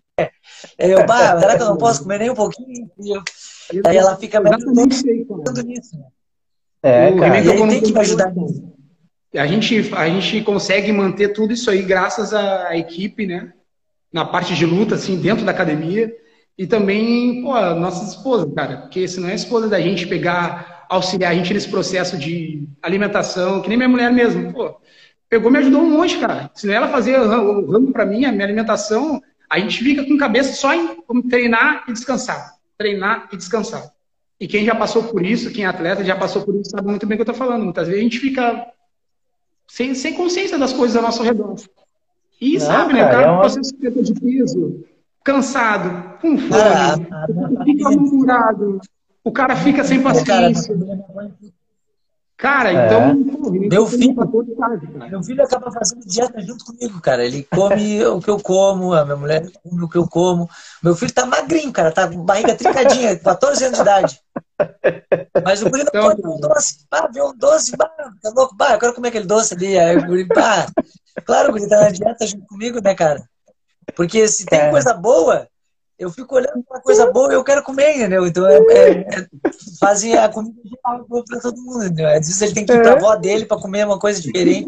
Eu, 0.78 1.06
bah, 1.06 1.40
será 1.40 1.56
que 1.56 1.64
eu 1.64 1.68
não 1.68 1.78
posso 1.78 2.04
comer 2.04 2.20
nem 2.20 2.30
um 2.30 2.36
pouquinho? 2.36 2.92
E 3.00 3.16
eu, 3.16 3.24
aí 3.86 3.98
ela 3.98 4.16
fica 4.18 4.40
me 4.40 4.50
ajudando 4.50 5.64
nisso. 5.64 5.98
Né? 5.98 6.06
É, 6.84 7.12
cara. 7.12 7.40
E 7.40 7.48
ele 7.48 7.68
tem 7.68 7.82
que 7.82 7.94
me 7.94 8.00
ajudar 8.00 8.34
nisso. 8.34 8.72
A 9.36 9.48
gente, 9.48 9.94
a 9.96 10.10
gente 10.10 10.42
consegue 10.42 10.92
manter 10.92 11.30
tudo 11.30 11.54
isso 11.54 11.70
aí 11.70 11.82
graças 11.82 12.34
à 12.34 12.76
equipe, 12.76 13.26
né? 13.26 13.54
Na 14.12 14.26
parte 14.26 14.54
de 14.54 14.66
luta, 14.66 14.96
assim, 14.96 15.16
dentro 15.18 15.46
da 15.46 15.52
academia. 15.52 16.14
E 16.58 16.68
também, 16.68 17.42
pô, 17.42 17.54
nossa 17.76 18.04
esposa, 18.06 18.52
cara. 18.54 18.78
Porque 18.78 19.08
se 19.08 19.20
não 19.20 19.30
é 19.30 19.32
a 19.32 19.36
esposa 19.36 19.70
da 19.70 19.80
gente 19.80 20.06
pegar, 20.06 20.86
auxiliar 20.90 21.32
a 21.32 21.36
gente 21.36 21.54
nesse 21.54 21.70
processo 21.70 22.18
de 22.18 22.68
alimentação, 22.82 23.62
que 23.62 23.70
nem 23.70 23.78
minha 23.78 23.88
mulher 23.88 24.12
mesmo, 24.12 24.52
pô, 24.52 24.76
pegou 25.30 25.50
me 25.50 25.60
ajudou 25.60 25.82
um 25.82 25.90
monte, 25.90 26.20
cara. 26.20 26.52
Se 26.54 26.68
não 26.68 26.74
ela 26.74 26.90
fazer 26.90 27.18
o 27.18 27.72
ramo 27.72 27.94
para 27.94 28.06
mim, 28.06 28.26
a 28.26 28.32
minha 28.34 28.44
alimentação, 28.44 29.22
a 29.50 29.58
gente 29.60 29.82
fica 29.82 30.04
com 30.04 30.18
cabeça 30.18 30.54
só 30.54 30.74
em 30.74 31.22
treinar 31.30 31.86
e 31.88 31.94
descansar. 31.94 32.61
Treinar 32.82 33.30
e 33.32 33.38
descansar. 33.38 33.92
E 34.40 34.48
quem 34.48 34.66
já 34.66 34.74
passou 34.74 35.04
por 35.04 35.24
isso, 35.24 35.52
quem 35.52 35.66
é 35.66 35.68
atleta, 35.68 36.04
já 36.04 36.16
passou 36.16 36.42
por 36.42 36.56
isso, 36.56 36.72
sabe 36.72 36.88
muito 36.88 37.06
bem 37.06 37.16
o 37.16 37.18
que 37.18 37.30
eu 37.30 37.32
estou 37.32 37.48
falando. 37.48 37.64
Muitas 37.64 37.88
vezes 37.88 38.00
a 38.00 38.04
gente 38.04 38.20
fica 38.20 38.68
sem, 39.68 39.94
sem 39.94 40.16
consciência 40.16 40.58
das 40.58 40.74
coisas 40.74 40.98
ao 40.98 41.04
nosso 41.04 41.22
redor. 41.22 41.56
E 42.42 42.54
Não, 42.54 42.60
sabe, 42.66 42.94
né? 42.94 43.06
O 43.06 43.12
cara 43.12 43.28
é 43.28 43.32
uma... 43.32 43.44
você 43.44 43.62
de 43.62 44.14
peso, 44.20 44.84
cansado, 45.24 46.20
com 46.20 46.38
fome, 46.40 46.54
ah, 46.54 46.96
ah, 47.12 47.26
ah, 47.60 47.64
fica 47.64 47.92
murmurado, 47.92 48.82
o 49.24 49.32
cara 49.32 49.56
fica 49.56 49.84
sem 49.84 50.02
paciência. 50.02 50.76
Cara, 52.42 52.74
é. 52.74 52.88
então. 52.88 53.14
meu 53.70 53.86
filho, 53.86 54.16
meu 55.12 55.24
filho 55.24 55.44
acaba 55.44 55.72
fazendo 55.72 56.04
dieta 56.08 56.42
junto 56.42 56.66
comigo, 56.66 57.00
cara. 57.00 57.24
Ele 57.24 57.44
come 57.44 58.04
o 58.04 58.20
que 58.20 58.32
eu 58.32 58.40
como, 58.40 58.96
a 58.96 59.06
minha 59.06 59.16
mulher 59.16 59.48
come 59.62 59.84
o 59.84 59.88
que 59.88 59.98
eu 60.00 60.08
como. 60.08 60.50
Meu 60.82 60.96
filho 60.96 61.14
tá 61.14 61.24
magrinho, 61.24 61.72
cara, 61.72 61.92
tá 61.92 62.08
com 62.08 62.26
barriga 62.26 62.56
trincadinha, 62.56 63.16
14 63.22 63.66
anos 63.66 63.78
de 63.78 63.82
idade. 63.84 64.20
Mas 65.46 65.62
o 65.62 65.70
guri 65.70 65.84
não 65.84 65.90
então, 65.90 66.04
pode 66.04 66.22
ver 66.24 66.28
um 66.28 66.40
doce. 66.40 66.78
Ah, 66.90 67.08
ver 67.14 67.22
um 67.22 67.38
doce, 67.38 67.78
bah, 67.78 67.92
tá 68.24 68.32
louco, 68.36 68.56
bah, 68.56 68.74
eu 68.74 68.80
quero 68.80 68.94
comer 68.96 69.10
aquele 69.10 69.28
doce 69.28 69.54
ali. 69.54 69.78
Aí 69.78 69.98
o 69.98 70.06
guri, 70.08 70.24
bah. 70.24 70.66
Claro, 71.24 71.50
o 71.50 71.52
guri 71.52 71.70
tá 71.70 71.80
na 71.80 71.90
dieta 71.92 72.26
junto 72.26 72.48
comigo, 72.48 72.82
né, 72.82 72.96
cara? 72.96 73.24
Porque 73.96 74.28
se 74.28 74.48
tem 74.48 74.62
é. 74.62 74.72
coisa 74.72 74.96
boa, 74.96 75.48
eu 76.02 76.10
fico 76.10 76.36
olhando 76.36 76.64
para 76.68 76.82
coisa 76.82 77.12
boa 77.12 77.32
e 77.32 77.36
eu 77.36 77.44
quero 77.44 77.62
comer, 77.62 77.96
entendeu? 77.96 78.26
Então 78.26 78.48
é, 78.48 78.58
é, 78.58 78.92
é 79.02 79.28
fazer 79.80 80.18
a 80.18 80.28
comida 80.28 80.60
geral 80.66 81.06
para 81.08 81.40
todo 81.40 81.62
mundo, 81.62 81.86
entendeu? 81.86 82.08
Às 82.08 82.28
vezes 82.28 82.42
ele 82.42 82.54
tem 82.54 82.66
que 82.66 82.74
ir 82.74 82.82
para 82.82 82.94
a 82.94 82.96
avó 82.96 83.16
dele 83.16 83.46
para 83.46 83.62
comer 83.62 83.86
uma 83.86 84.00
coisa 84.00 84.20
diferente 84.20 84.68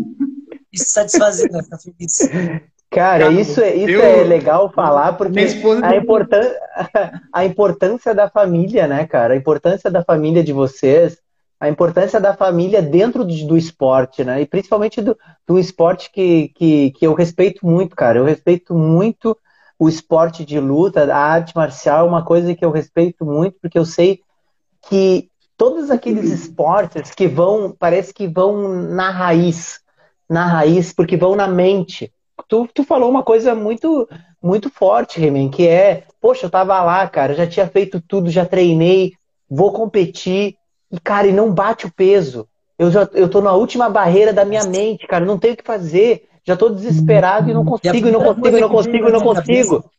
e 0.71 0.77
se 0.77 0.91
satisfazer, 0.91 1.51
né? 1.51 1.63
Ficar 1.63 1.79
feliz. 1.79 2.61
Cara, 2.91 3.31
isso, 3.31 3.59
é, 3.59 3.73
isso 3.73 3.89
eu, 3.89 4.01
é 4.03 4.23
legal 4.23 4.71
falar, 4.71 5.13
porque 5.13 5.39
a, 5.81 5.95
importan 5.95 6.51
a 7.34 7.43
importância 7.43 8.13
da 8.13 8.29
família, 8.29 8.88
né, 8.88 9.07
cara? 9.07 9.34
A 9.34 9.38
importância 9.38 9.89
da 9.89 10.03
família 10.03 10.43
de 10.43 10.53
vocês, 10.53 11.17
a 11.59 11.67
importância 11.67 12.19
da 12.19 12.36
família 12.36 12.79
dentro 12.79 13.25
do, 13.25 13.47
do 13.47 13.57
esporte, 13.57 14.23
né? 14.23 14.41
E 14.41 14.45
principalmente 14.45 15.01
do, 15.01 15.17
do 15.47 15.57
esporte 15.57 16.11
que, 16.11 16.49
que, 16.49 16.91
que 16.91 17.07
eu 17.07 17.15
respeito 17.15 17.65
muito, 17.65 17.95
cara. 17.95 18.19
Eu 18.19 18.25
respeito 18.25 18.75
muito 18.75 19.36
o 19.78 19.89
esporte 19.89 20.45
de 20.45 20.59
luta, 20.59 21.13
a 21.13 21.17
arte 21.17 21.55
marcial 21.55 22.05
é 22.05 22.09
uma 22.09 22.24
coisa 22.24 22.55
que 22.55 22.63
eu 22.63 22.71
respeito 22.71 23.26
muito, 23.26 23.57
porque 23.61 23.78
eu 23.78 23.86
sei 23.86 24.21
que 24.88 25.30
todos 25.57 25.89
aqueles 25.89 26.30
esportes 26.30 27.11
que 27.11 27.28
vão, 27.28 27.76
parece 27.78 28.13
que 28.13 28.28
vão 28.28 28.69
na 28.69 29.09
raiz, 29.09 29.82
na 30.30 30.45
raiz, 30.45 30.93
porque 30.93 31.17
vão 31.17 31.36
na 31.36 31.47
mente. 31.47 32.11
Tu, 32.47 32.67
tu 32.74 32.84
falou 32.84 33.09
uma 33.09 33.24
coisa 33.24 33.55
muito 33.55 34.07
muito 34.41 34.69
forte, 34.69 35.21
Remen, 35.21 35.49
que 35.49 35.65
é, 35.65 36.03
poxa, 36.19 36.47
eu 36.47 36.49
tava 36.49 36.84
lá, 36.84 37.07
cara, 37.07 37.34
já 37.34 37.47
tinha 37.47 37.65
feito 37.65 38.01
tudo, 38.01 38.30
já 38.30 38.45
treinei, 38.45 39.13
vou 39.49 39.71
competir, 39.71 40.57
e, 40.91 40.99
cara, 40.99 41.28
e 41.28 41.32
não 41.32 41.53
bate 41.53 41.86
o 41.86 41.93
peso. 41.93 42.45
Eu 42.78 42.91
já 42.91 43.07
eu 43.13 43.30
tô 43.30 43.39
na 43.39 43.53
última 43.53 43.89
barreira 43.89 44.34
da 44.34 44.43
minha 44.43 44.65
mente, 44.65 45.07
cara, 45.07 45.24
não 45.24 45.39
tenho 45.39 45.53
o 45.53 45.57
que 45.57 45.63
fazer 45.63 46.28
já 46.46 46.54
estou 46.54 46.74
desesperado 46.74 47.50
e 47.50 47.54
não 47.54 47.66
consigo, 47.66 48.08
e 48.08 48.12
não 48.12 48.24
consigo, 48.24 48.58
e 48.58 48.62
não 48.62 48.70
consigo, 48.70 49.10
e 49.10 49.12
não 49.12 49.22
consigo. 49.22 49.91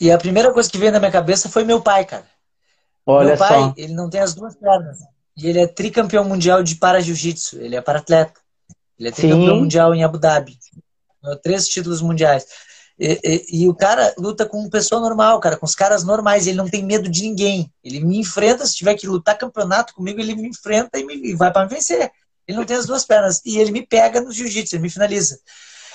E 0.00 0.10
a 0.10 0.18
primeira 0.18 0.52
coisa 0.52 0.70
que 0.70 0.78
veio 0.78 0.92
na 0.92 0.98
minha 0.98 1.10
cabeça 1.10 1.48
foi 1.48 1.64
meu 1.64 1.80
pai, 1.80 2.04
cara. 2.04 2.24
Olha 3.06 3.28
meu 3.28 3.36
pai, 3.36 3.58
só. 3.58 3.74
ele 3.76 3.92
não 3.92 4.08
tem 4.08 4.20
as 4.20 4.34
duas 4.34 4.54
pernas. 4.56 4.98
E 5.36 5.48
ele 5.48 5.60
é 5.60 5.66
tricampeão 5.66 6.24
mundial 6.24 6.62
de 6.62 6.76
para-jiu-jitsu. 6.76 7.60
Ele 7.60 7.76
é 7.76 7.80
para-atleta. 7.80 8.40
Ele 8.98 9.08
é 9.08 9.12
tricampeão 9.12 9.54
Sim. 9.54 9.60
mundial 9.60 9.94
em 9.94 10.04
Abu 10.04 10.18
Dhabi. 10.18 10.56
Três 11.42 11.66
títulos 11.66 12.00
mundiais. 12.00 12.46
E, 12.98 13.20
e, 13.24 13.62
e, 13.62 13.68
o 13.68 13.74
cara 13.74 14.14
luta 14.16 14.46
com 14.46 14.58
uma 14.58 14.70
pessoa 14.70 15.00
normal, 15.00 15.40
cara, 15.40 15.56
com 15.56 15.66
os 15.66 15.74
caras 15.74 16.04
normais. 16.04 16.46
Ele 16.46 16.56
não 16.56 16.68
tem 16.68 16.84
medo 16.84 17.08
de 17.08 17.22
ninguém. 17.22 17.72
Ele 17.82 18.00
me 18.00 18.18
enfrenta. 18.18 18.64
Se 18.66 18.74
tiver 18.74 18.94
que 18.94 19.06
lutar 19.06 19.36
campeonato 19.36 19.94
comigo, 19.94 20.20
ele 20.20 20.36
me 20.36 20.48
enfrenta 20.48 20.98
e, 20.98 21.04
me, 21.04 21.14
e 21.14 21.34
vai 21.34 21.52
para 21.52 21.66
me 21.66 21.74
vencer. 21.74 22.10
Ele 22.46 22.58
não 22.58 22.64
tem 22.64 22.76
as 22.76 22.86
duas 22.86 23.04
pernas. 23.04 23.40
E 23.44 23.58
ele 23.58 23.72
me 23.72 23.86
pega 23.86 24.20
no 24.20 24.32
jiu-jitsu, 24.32 24.76
ele 24.76 24.82
me 24.82 24.90
finaliza. 24.90 25.38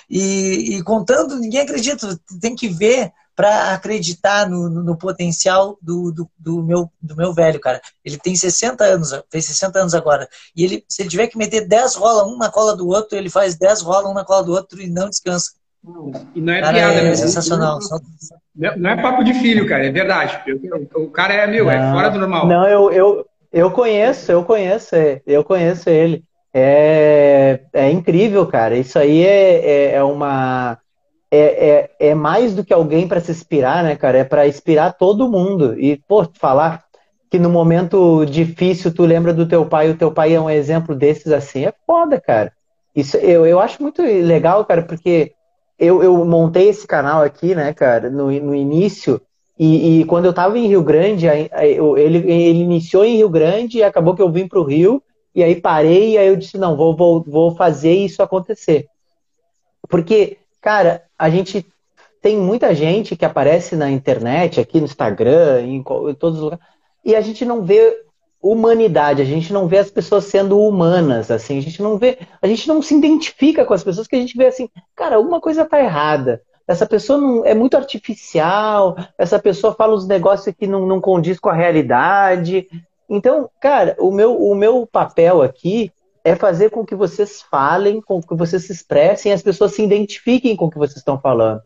E, 0.10 0.78
e, 0.78 0.84
contando, 0.84 1.38
ninguém 1.38 1.62
acredita. 1.62 2.20
Tem 2.42 2.56
que 2.56 2.68
ver 2.68 3.12
para 3.36 3.74
acreditar 3.74 4.50
no, 4.50 4.70
no, 4.70 4.84
no 4.84 4.98
potencial 4.98 5.78
do, 5.82 6.12
do, 6.12 6.30
do, 6.38 6.62
meu, 6.62 6.92
do 7.02 7.16
meu 7.16 7.34
velho, 7.34 7.60
cara. 7.60 7.80
Ele 8.04 8.18
tem 8.18 8.36
60 8.36 8.84
anos, 8.84 9.18
fez 9.32 9.46
60 9.46 9.80
anos 9.80 9.94
agora. 9.94 10.28
E 10.54 10.64
ele, 10.66 10.84
se 10.90 11.02
ele 11.02 11.10
tiver 11.10 11.28
que 11.28 11.38
meter 11.38 11.66
10 11.66 11.96
rola 11.96 12.28
um 12.28 12.38
na 12.38 12.50
cola 12.50 12.76
do 12.76 12.88
outro, 12.90 13.18
ele 13.18 13.30
faz 13.30 13.56
10 13.56 13.82
rola 13.82 14.10
um 14.10 14.14
na 14.14 14.26
cola 14.26 14.44
do 14.44 14.52
outro 14.52 14.82
e 14.82 14.90
não 14.90 15.10
descansa. 15.10 15.52
E 16.36 16.42
não 16.42 16.52
é 16.52 16.60
cara, 16.60 16.74
piada, 16.74 16.94
é 16.96 17.04
né? 17.04 17.16
sensacional. 17.16 17.80
Não, 18.54 18.78
não 18.78 18.90
é 18.90 19.02
papo 19.02 19.24
de 19.24 19.34
filho, 19.36 19.66
cara, 19.66 19.86
é 19.86 19.92
verdade. 19.92 20.38
O 20.94 21.10
cara 21.10 21.34
é 21.34 21.48
meu, 21.48 21.70
é 21.70 21.94
fora 21.94 22.10
do 22.10 22.20
normal. 22.20 22.46
Não, 22.46 22.68
eu, 22.68 22.92
eu, 22.92 23.26
eu 23.54 23.72
conheço, 23.72 24.32
eu 24.32 24.44
conheço, 24.44 24.96
eu 25.26 25.46
conheço 25.46 25.90
ele. 25.90 26.26
É, 26.54 27.62
é 27.74 27.92
incrível, 27.92 28.46
cara. 28.48 28.76
Isso 28.78 28.98
aí 28.98 29.24
é, 29.24 29.66
é, 29.66 29.96
é 29.96 30.04
uma. 30.04 30.78
É, 31.32 31.70
é, 31.70 32.10
é, 32.10 32.16
mais 32.16 32.56
do 32.56 32.66
que 32.66 32.74
alguém 32.74 33.08
para 33.08 33.20
se 33.20 33.32
inspirar, 33.32 33.84
né, 33.84 33.96
cara? 33.96 34.20
É 34.20 34.24
para 34.24 34.48
inspirar 34.48 34.94
todo 34.94 35.30
mundo. 35.30 35.80
E, 35.80 35.98
pô, 36.08 36.28
falar 36.34 36.84
que 37.30 37.38
no 37.38 37.50
momento 37.50 38.26
difícil 38.26 38.94
tu 38.94 39.06
lembra 39.06 39.34
do 39.34 39.48
teu 39.48 39.66
pai, 39.66 39.92
o 39.92 39.98
teu 39.98 40.12
pai 40.12 40.34
é 40.34 40.42
um 40.42 40.50
exemplo 40.50 40.96
desses 40.96 41.32
assim, 41.32 41.66
é 41.66 41.74
foda, 41.86 42.20
cara. 42.20 42.52
Isso 42.96 43.18
eu, 43.18 43.46
eu 43.46 43.60
acho 43.60 43.82
muito 43.82 44.02
legal, 44.02 44.66
cara, 44.66 44.82
porque 44.82 45.34
eu, 45.78 46.02
eu 46.02 46.26
montei 46.26 46.70
esse 46.70 46.88
canal 46.88 47.22
aqui, 47.22 47.54
né, 47.54 47.72
cara, 47.74 48.10
no, 48.10 48.32
no 48.32 48.56
início, 48.56 49.22
e, 49.60 50.00
e 50.00 50.06
quando 50.06 50.26
eu 50.26 50.34
tava 50.34 50.58
em 50.58 50.68
Rio 50.68 50.82
Grande, 50.82 51.28
ele, 51.28 52.18
ele 52.18 52.60
iniciou 52.60 53.04
em 53.04 53.18
Rio 53.18 53.30
Grande 53.30 53.80
e 53.80 53.84
acabou 53.84 54.16
que 54.16 54.22
eu 54.22 54.32
vim 54.32 54.48
pro 54.48 54.64
Rio, 54.64 55.04
e 55.34 55.44
aí 55.44 55.60
parei 55.60 56.12
e 56.12 56.18
aí 56.18 56.28
eu 56.28 56.36
disse, 56.36 56.58
não, 56.58 56.76
vou, 56.76 56.96
vou, 56.96 57.24
vou 57.24 57.56
fazer 57.56 57.94
isso 57.94 58.22
acontecer. 58.22 58.88
Porque, 59.88 60.38
cara, 60.62 61.04
a 61.18 61.30
gente 61.30 61.66
tem 62.22 62.38
muita 62.38 62.74
gente 62.76 63.16
que 63.16 63.26
aparece 63.26 63.76
na 63.76 63.90
internet, 63.90 64.60
aqui 64.60 64.80
no 64.80 64.86
Instagram, 64.86 65.62
em, 65.62 65.78
em 65.78 66.14
todos 66.14 66.38
os 66.38 66.44
lugares, 66.44 66.66
e 67.04 67.16
a 67.16 67.22
gente 67.22 67.46
não 67.46 67.64
vê 67.64 68.04
humanidade, 68.42 69.22
a 69.22 69.26
gente 69.26 69.52
não 69.52 69.68
vê 69.68 69.78
as 69.80 69.92
pessoas 69.92 70.26
sendo 70.26 70.60
humanas, 70.60 71.30
assim, 71.30 71.58
a 71.58 71.62
gente 71.62 71.82
não 71.82 71.98
vê, 71.98 72.20
a 72.42 72.48
gente 72.48 72.68
não 72.68 72.82
se 72.82 72.96
identifica 72.96 73.66
com 73.66 73.74
as 73.74 73.84
pessoas 73.84 74.08
que 74.08 74.16
a 74.16 74.20
gente 74.20 74.38
vê 74.38 74.48
assim, 74.48 74.70
cara, 74.96 75.18
alguma 75.18 75.42
coisa 75.42 75.66
tá 75.66 75.80
errada. 75.80 76.42
Essa 76.68 76.86
pessoa 76.86 77.20
não 77.20 77.46
é 77.46 77.56
muito 77.56 77.76
artificial, 77.76 78.96
essa 79.18 79.40
pessoa 79.40 79.74
fala 79.74 79.96
uns 79.96 80.08
negócios 80.08 80.56
que 80.56 80.68
não, 80.68 80.86
não 80.86 81.02
condiz 81.02 81.40
com 81.40 81.50
a 81.50 81.54
realidade, 81.54 82.68
então, 83.10 83.50
cara, 83.60 83.96
o 84.00 84.12
meu, 84.12 84.40
o 84.40 84.54
meu 84.54 84.86
papel 84.86 85.42
aqui 85.42 85.92
é 86.24 86.36
fazer 86.36 86.70
com 86.70 86.86
que 86.86 86.96
vocês 86.96 87.42
falem, 87.42 88.02
com 88.02 88.22
que 88.22 88.36
vocês 88.36 88.66
se 88.66 88.72
expressem, 88.72 89.32
as 89.32 89.42
pessoas 89.42 89.74
se 89.74 89.84
identifiquem 89.84 90.56
com 90.56 90.66
o 90.66 90.70
que 90.70 90.78
vocês 90.78 90.98
estão 90.98 91.20
falando. 91.20 91.62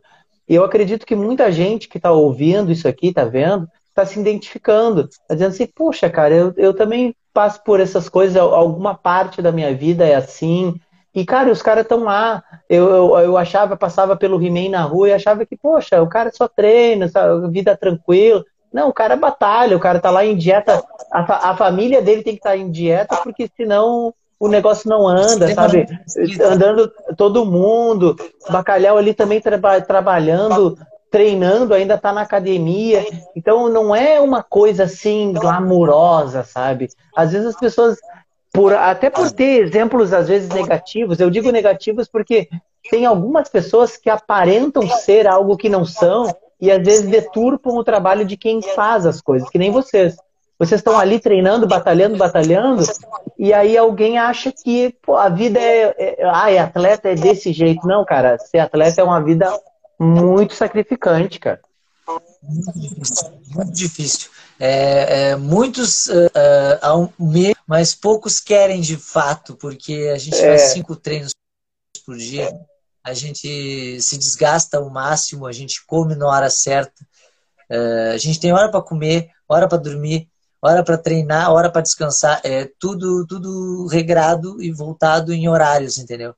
E 0.48 0.54
eu 0.54 0.64
acredito 0.64 1.06
que 1.06 1.14
muita 1.14 1.50
gente 1.50 1.88
que 1.88 1.98
está 1.98 2.12
ouvindo 2.12 2.72
isso 2.72 2.86
aqui, 2.86 3.08
está 3.08 3.24
vendo, 3.24 3.68
está 3.88 4.04
se 4.04 4.18
identificando, 4.18 5.02
está 5.02 5.34
dizendo 5.34 5.50
assim, 5.50 5.66
poxa, 5.66 6.08
cara, 6.10 6.34
eu, 6.34 6.54
eu 6.56 6.74
também 6.74 7.14
passo 7.32 7.62
por 7.64 7.80
essas 7.80 8.08
coisas, 8.08 8.36
alguma 8.36 8.94
parte 8.94 9.42
da 9.42 9.52
minha 9.52 9.74
vida 9.74 10.06
é 10.06 10.14
assim. 10.14 10.74
E, 11.14 11.24
cara, 11.24 11.50
os 11.50 11.62
caras 11.62 11.82
estão 11.82 12.04
lá. 12.04 12.42
Eu, 12.68 12.88
eu, 12.88 13.18
eu, 13.18 13.36
achava, 13.36 13.76
passava 13.76 14.16
pelo 14.16 14.42
He-Man 14.42 14.70
na 14.70 14.82
rua 14.82 15.08
e 15.08 15.12
achava 15.12 15.46
que, 15.46 15.56
poxa, 15.56 16.02
o 16.02 16.08
cara 16.08 16.30
só 16.32 16.48
treina, 16.48 17.10
vida 17.50 17.76
tranquila. 17.76 18.44
Não, 18.74 18.88
o 18.88 18.92
cara 18.92 19.14
batalha, 19.14 19.76
o 19.76 19.80
cara 19.80 20.00
tá 20.00 20.10
lá 20.10 20.26
em 20.26 20.36
dieta. 20.36 20.82
A, 21.12 21.50
a 21.50 21.56
família 21.56 22.02
dele 22.02 22.24
tem 22.24 22.32
que 22.32 22.40
estar 22.40 22.50
tá 22.50 22.56
em 22.56 22.68
dieta, 22.68 23.18
porque 23.18 23.48
senão 23.56 24.12
o 24.40 24.48
negócio 24.48 24.90
não 24.90 25.06
anda, 25.06 25.54
sabe? 25.54 25.86
Andando 26.42 26.90
todo 27.16 27.46
mundo, 27.46 28.16
bacalhau 28.50 28.98
ali 28.98 29.14
também 29.14 29.40
tra 29.40 29.80
trabalhando, 29.80 30.76
treinando, 31.08 31.72
ainda 31.72 31.96
tá 31.96 32.12
na 32.12 32.22
academia. 32.22 33.06
Então 33.36 33.68
não 33.68 33.94
é 33.94 34.20
uma 34.20 34.42
coisa 34.42 34.84
assim 34.84 35.32
glamurosa, 35.32 36.42
sabe? 36.42 36.88
Às 37.14 37.30
vezes 37.30 37.46
as 37.46 37.56
pessoas 37.56 37.96
por, 38.52 38.74
até 38.74 39.08
por 39.08 39.30
ter 39.30 39.62
exemplos 39.62 40.12
às 40.12 40.26
vezes 40.26 40.48
negativos, 40.48 41.20
eu 41.20 41.30
digo 41.30 41.52
negativos 41.52 42.08
porque 42.08 42.48
tem 42.90 43.06
algumas 43.06 43.48
pessoas 43.48 43.96
que 43.96 44.10
aparentam 44.10 44.88
ser 44.88 45.28
algo 45.28 45.56
que 45.56 45.68
não 45.68 45.84
são 45.84 46.34
e 46.64 46.70
às 46.70 46.82
vezes 46.82 47.06
deturpam 47.06 47.74
o 47.74 47.84
trabalho 47.84 48.24
de 48.24 48.36
quem 48.38 48.62
faz 48.62 49.04
as 49.04 49.20
coisas, 49.20 49.48
que 49.50 49.58
nem 49.58 49.70
vocês. 49.70 50.16
Vocês 50.58 50.80
estão 50.80 50.98
ali 50.98 51.18
treinando, 51.18 51.66
batalhando, 51.66 52.16
batalhando, 52.16 52.84
e 53.36 53.52
aí 53.52 53.76
alguém 53.76 54.18
acha 54.18 54.52
que 54.52 54.96
pô, 55.02 55.16
a 55.16 55.28
vida 55.28 55.60
é, 55.60 55.94
é. 55.98 56.24
Ah, 56.32 56.50
é 56.50 56.58
atleta 56.58 57.10
é 57.10 57.14
desse 57.14 57.52
jeito. 57.52 57.86
Não, 57.86 58.04
cara, 58.04 58.38
ser 58.38 58.60
atleta 58.60 59.00
é 59.00 59.04
uma 59.04 59.20
vida 59.20 59.52
muito 59.98 60.54
sacrificante, 60.54 61.38
cara. 61.38 61.60
Muito 62.42 62.72
difícil. 62.78 63.30
Muito 63.54 63.72
difícil. 63.72 64.30
É, 64.58 65.30
é, 65.30 65.36
muitos 65.36 66.06
uh, 66.06 67.10
uh, 67.18 67.50
mas 67.66 67.94
poucos 67.94 68.38
querem 68.38 68.80
de 68.80 68.96
fato, 68.96 69.56
porque 69.56 70.12
a 70.14 70.18
gente 70.18 70.40
faz 70.40 70.62
é. 70.62 70.66
cinco 70.68 70.94
treinos 70.94 71.32
por 72.06 72.16
dia, 72.16 72.52
a 73.04 73.12
gente 73.12 74.00
se 74.00 74.16
desgasta 74.16 74.78
ao 74.78 74.88
máximo, 74.88 75.46
a 75.46 75.52
gente 75.52 75.84
come 75.86 76.14
na 76.14 76.26
hora 76.26 76.48
certa, 76.48 77.06
uh, 77.70 78.12
a 78.14 78.16
gente 78.16 78.40
tem 78.40 78.52
hora 78.52 78.70
para 78.70 78.80
comer, 78.80 79.30
hora 79.46 79.68
para 79.68 79.78
dormir, 79.78 80.28
hora 80.62 80.82
para 80.82 80.96
treinar, 80.96 81.52
hora 81.52 81.70
para 81.70 81.82
descansar, 81.82 82.40
é 82.42 82.70
tudo 82.78 83.26
tudo 83.26 83.86
regrado 83.88 84.62
e 84.62 84.72
voltado 84.72 85.34
em 85.34 85.46
horários, 85.48 85.98
entendeu? 85.98 86.34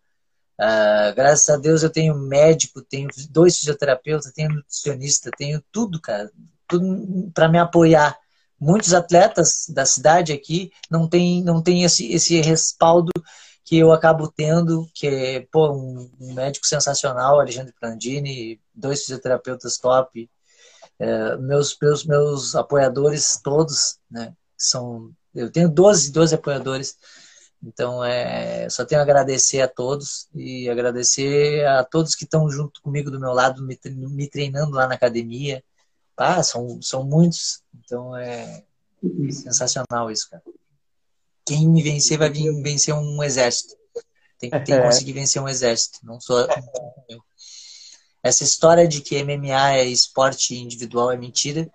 Uh, 0.59 1.14
graças 1.14 1.49
a 1.51 1.57
Deus 1.57 1.83
eu 1.83 1.91
tenho 1.91 2.14
médico, 2.17 2.83
tenho 2.83 3.09
dois 3.31 3.59
fisioterapeutas, 3.59 4.33
tenho 4.33 4.55
nutricionista, 4.55 5.31
tenho 5.37 5.62
tudo, 5.71 6.01
cara, 6.01 6.31
tudo 6.67 7.31
para 7.33 7.49
me 7.49 7.59
apoiar. 7.59 8.19
Muitos 8.59 8.95
atletas 8.95 9.67
da 9.69 9.85
cidade 9.85 10.33
aqui 10.33 10.73
não 10.91 11.07
tem, 11.07 11.45
não 11.45 11.62
tem 11.62 11.85
esse, 11.85 12.11
esse 12.11 12.41
respaldo 12.41 13.12
que 13.67 13.79
eu 13.79 13.93
acabo 13.93 14.29
tendo, 14.29 14.89
que 14.95 15.09
é 15.09 15.41
pô, 15.51 15.73
um, 15.73 16.09
médico 16.35 16.64
sensacional, 16.64 17.41
Alexandre 17.41 17.75
Prandini, 17.79 18.61
dois 18.73 19.03
fisioterapeutas 19.03 19.77
top, 19.77 20.31
é, 21.01 21.37
meus, 21.37 21.77
meus, 21.83 22.07
meus 22.07 22.55
apoiadores 22.55 23.41
todos, 23.43 23.99
né? 24.09 24.33
São, 24.57 25.11
eu 25.35 25.51
tenho 25.51 25.69
12, 25.69 26.12
12 26.12 26.37
apoiadores, 26.37 26.97
então 27.61 28.05
é, 28.05 28.71
só 28.71 28.85
tenho 28.85 29.01
a 29.01 29.05
agradecer 29.05 29.61
a 29.61 29.69
todos 29.69 30.29
e 30.33 30.71
agradecer 30.71 31.67
a 31.67 31.83
todos 31.85 32.14
que 32.14 32.25
estão 32.25 32.49
junto 32.49 32.81
comigo 32.81 33.11
do 33.11 33.19
meu 33.19 33.33
lado, 33.33 33.67
me, 33.67 33.79
me 33.85 34.31
treinando 34.31 34.77
lá 34.77 34.87
na 34.87 34.95
academia, 34.95 35.62
ah, 36.17 36.43
são, 36.43 36.81
são 36.81 37.05
muitos. 37.05 37.62
Então 37.75 38.17
é 38.17 38.64
sensacional 39.31 40.09
isso, 40.11 40.31
cara. 40.31 40.43
Quem 41.47 41.69
me 41.69 41.83
vencer 41.83 42.19
vai 42.19 42.29
vir 42.29 42.53
vencer 42.63 42.95
um 42.95 43.23
exército. 43.23 43.75
Tem, 44.39 44.51
tem 44.51 44.65
que 44.65 44.73
é. 44.73 44.83
conseguir 44.83 45.13
vencer 45.13 45.41
um 45.41 45.49
exército, 45.49 46.01
não 46.03 46.21
só 46.21 46.47
eu. 47.09 47.21
Essa 48.23 48.43
história 48.43 48.89
de 48.89 49.01
que 49.01 49.23
MMA 49.23 49.77
é 49.77 49.85
esporte 49.85 50.57
individual 50.57 51.13
é 51.13 51.17
mentira. 51.17 51.71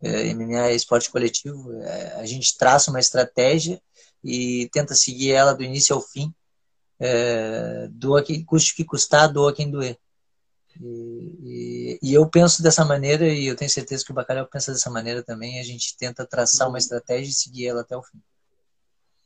É, 0.00 0.32
MMA 0.32 0.68
é 0.68 0.74
esporte 0.74 1.10
coletivo. 1.10 1.72
É, 1.82 2.14
a 2.20 2.26
gente 2.26 2.56
traça 2.56 2.90
uma 2.90 3.00
estratégia 3.00 3.82
e 4.22 4.68
tenta 4.72 4.94
seguir 4.94 5.32
ela 5.32 5.52
do 5.52 5.64
início 5.64 5.94
ao 5.94 6.00
fim. 6.00 6.32
É, 7.00 7.88
doa 7.90 8.22
quem 8.22 8.44
custe 8.44 8.76
que 8.76 8.84
custar, 8.84 9.32
doa 9.32 9.52
quem 9.52 9.70
doer. 9.70 9.98
E, 10.80 11.98
e, 12.00 12.14
eu 12.14 12.26
penso 12.28 12.62
dessa 12.62 12.84
maneira 12.84 13.28
e 13.28 13.46
eu 13.46 13.56
tenho 13.56 13.70
certeza 13.70 14.04
que 14.04 14.12
o 14.12 14.14
Bacalhau 14.14 14.46
pensa 14.46 14.72
dessa 14.72 14.88
maneira 14.88 15.22
também. 15.22 15.58
A 15.58 15.64
gente 15.64 15.96
tenta 15.96 16.24
traçar 16.24 16.68
uma 16.68 16.78
estratégia 16.78 17.30
e 17.30 17.34
seguir 17.34 17.66
ela 17.66 17.82
até 17.82 17.96
o 17.96 18.02
fim. 18.02 18.20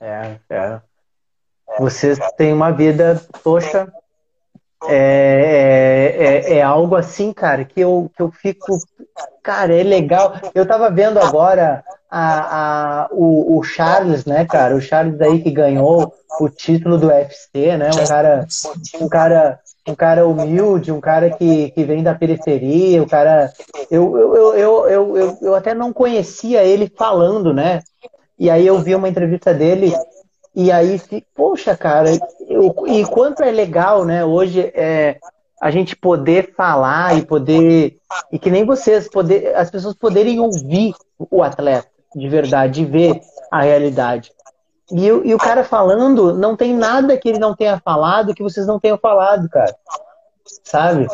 É, 0.01 0.37
é. 0.51 0.81
Vocês 1.79 2.19
têm 2.37 2.53
uma 2.53 2.71
vida, 2.71 3.21
poxa, 3.43 3.93
é, 4.85 6.15
é, 6.19 6.25
é, 6.25 6.59
é, 6.59 6.63
algo 6.63 6.95
assim, 6.95 7.33
cara, 7.33 7.65
que 7.65 7.81
eu, 7.81 8.11
que 8.15 8.23
eu 8.23 8.31
fico. 8.31 8.79
Cara, 9.43 9.75
é 9.75 9.83
legal. 9.83 10.35
Eu 10.55 10.67
tava 10.67 10.91
vendo 10.91 11.19
agora 11.19 11.85
a, 12.11 13.03
a, 13.03 13.09
o, 13.11 13.59
o 13.59 13.63
Charles, 13.63 14.25
né, 14.25 14.45
cara? 14.45 14.77
O 14.77 14.81
Charles 14.81 15.21
aí 15.21 15.43
que 15.43 15.51
ganhou 15.51 16.13
o 16.41 16.49
título 16.49 16.99
do 16.99 17.09
UFC, 17.09 17.77
né? 17.77 17.91
Um 17.91 18.07
cara, 18.07 18.47
um 19.01 19.09
cara 19.09 19.61
um 19.89 19.95
cara 19.95 20.27
humilde, 20.27 20.91
um 20.91 21.01
cara 21.01 21.31
que, 21.31 21.71
que 21.71 21.85
vem 21.85 22.03
da 22.03 22.15
periferia, 22.15 23.03
o 23.03 23.09
cara. 23.09 23.53
Eu, 23.91 24.17
eu, 24.19 24.55
eu, 24.55 24.89
eu, 24.89 25.17
eu, 25.17 25.39
eu 25.41 25.55
até 25.55 25.75
não 25.75 25.93
conhecia 25.93 26.65
ele 26.65 26.93
falando, 26.97 27.55
né? 27.55 27.83
E 28.39 28.51
aí 28.51 28.67
eu 28.67 28.79
vi 28.79 28.95
uma 28.95 29.09
entrevista 29.09 29.55
dele 29.55 29.93
e 30.55 30.73
aí, 30.73 31.01
poxa, 31.35 31.77
cara, 31.77 32.11
eu, 32.49 32.75
e 32.87 33.05
quanto 33.05 33.43
é 33.43 33.51
legal, 33.51 34.05
né? 34.05 34.25
Hoje 34.25 34.73
é 34.75 35.19
a 35.61 35.71
gente 35.71 35.97
poder 35.97 36.55
falar 36.55 37.17
e 37.17 37.25
poder 37.25 37.99
e 38.31 38.39
que 38.39 38.51
nem 38.51 38.65
vocês 38.65 39.09
poder 39.09 39.55
as 39.57 39.71
pessoas 39.71 39.95
poderem 39.95 40.39
ouvir 40.39 40.95
o 41.19 41.43
atleta 41.43 41.89
de 42.15 42.29
verdade, 42.29 42.85
ver 42.85 43.21
a 43.51 43.63
realidade. 43.63 44.33
E, 44.91 45.07
e 45.07 45.35
o 45.35 45.39
cara 45.39 45.65
falando, 45.65 46.33
não 46.35 46.57
tem 46.57 46.75
nada 46.75 47.17
que 47.19 47.29
ele 47.29 47.39
não 47.39 47.55
tenha 47.55 47.79
falado 47.79 48.35
que 48.35 48.43
vocês 48.43 48.67
não 48.67 48.81
tenham 48.81 48.97
falado, 48.97 49.49
cara. 49.49 49.75
Sabe? 50.65 51.07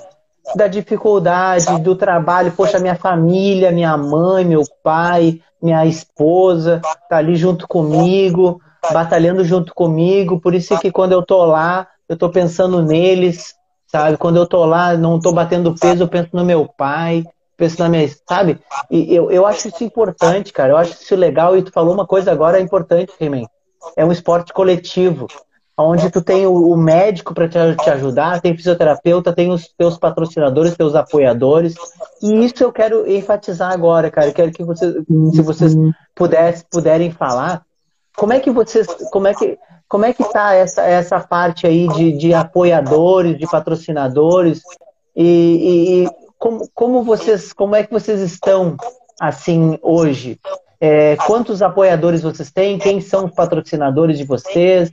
Da 0.57 0.67
dificuldade, 0.67 1.81
do 1.81 1.95
trabalho. 1.95 2.53
Poxa, 2.53 2.79
minha 2.79 2.95
família, 2.95 3.71
minha 3.71 3.97
mãe, 3.97 4.45
meu 4.45 4.63
pai, 4.83 5.41
minha 5.63 5.87
esposa, 5.87 6.81
tá 7.09 7.19
ali 7.19 7.37
junto 7.37 7.69
comigo, 7.69 8.61
batalhando 8.93 9.45
junto 9.45 9.75
comigo. 9.75 10.41
Por 10.41 10.55
isso 10.55 10.79
que 10.79 10.91
quando 10.91 11.13
eu 11.13 11.23
tô 11.23 11.45
lá, 11.45 11.87
eu 12.09 12.17
tô 12.17 12.29
pensando 12.29 12.83
neles, 12.83 13.55
sabe? 13.87 14.17
Quando 14.17 14.37
eu 14.37 14.47
tô 14.47 14.65
lá, 14.65 14.97
não 14.97 15.21
tô 15.21 15.33
batendo 15.33 15.75
peso, 15.75 16.03
eu 16.03 16.09
penso 16.09 16.31
no 16.33 16.45
meu 16.45 16.67
pai, 16.67 17.25
penso 17.57 17.79
na 17.79 17.89
minha, 17.89 18.09
sabe? 18.29 18.59
E 18.91 19.15
eu, 19.15 19.31
eu 19.31 19.47
acho 19.47 19.69
isso 19.69 19.85
importante, 19.85 20.53
cara. 20.53 20.73
Eu 20.73 20.77
acho 20.77 20.93
isso 20.93 21.15
legal. 21.15 21.57
E 21.57 21.63
tu 21.63 21.71
falou 21.71 21.95
uma 21.95 22.07
coisa 22.07 22.33
agora 22.33 22.61
importante, 22.61 23.13
Remen 23.19 23.47
é 23.97 24.05
um 24.05 24.13
esporte 24.13 24.53
coletivo, 24.53 25.27
onde 25.77 26.11
tu 26.11 26.21
tem 26.21 26.47
o, 26.47 26.77
médico 26.77 27.35
para 27.35 27.49
te, 27.49 27.59
ajudar, 27.91 28.41
tem 28.41 28.57
fisioterapeuta, 28.57 29.33
tem 29.33 29.51
os 29.51 29.69
teus 29.77 29.99
patrocinadores, 29.99 30.77
teus 30.77 30.95
apoiadores. 30.95 31.75
E 32.23 32.45
isso 32.45 32.63
eu 32.63 32.73
quero 32.73 33.11
enfatizar 33.11 33.73
agora, 33.73 34.11
cara. 34.11 34.29
Eu 34.29 34.35
quero 34.35 34.53
que 34.53 34.63
vocês, 34.63 34.95
se 35.33 35.43
vocês 35.43 35.75
pudesse, 36.15 36.65
puderem 36.71 37.11
falar, 37.11 37.63
como 38.17 38.33
é 38.33 38.41
que 38.41 38.51
vocês, 38.51 38.87
como 39.11 39.27
é 39.27 39.35
que 39.35 39.59
como 39.89 40.07
é 40.07 40.13
que 40.15 40.23
está 40.23 40.55
essa, 40.55 40.83
essa 40.83 41.21
parte 41.21 41.67
aí 41.67 41.87
de, 41.89 42.13
de 42.17 42.33
apoiadores, 42.33 43.37
de 43.37 43.47
patrocinadores 43.47 44.63
e, 45.15 46.05
e, 46.05 46.11
como, 46.39 46.67
como 46.75 47.03
vocês, 47.03 47.53
como 47.53 47.77
é 47.77 47.85
que 47.85 47.93
vocês 47.93 48.21
estão 48.21 48.77
assim 49.21 49.79
hoje? 49.83 50.41
É, 50.81 51.15
quantos 51.17 51.61
apoiadores 51.63 52.23
vocês 52.23 52.51
têm? 52.51 52.79
Quem 52.79 53.01
são 53.01 53.27
os 53.27 53.35
patrocinadores 53.35 54.19
de 54.19 54.25
vocês? 54.25 54.91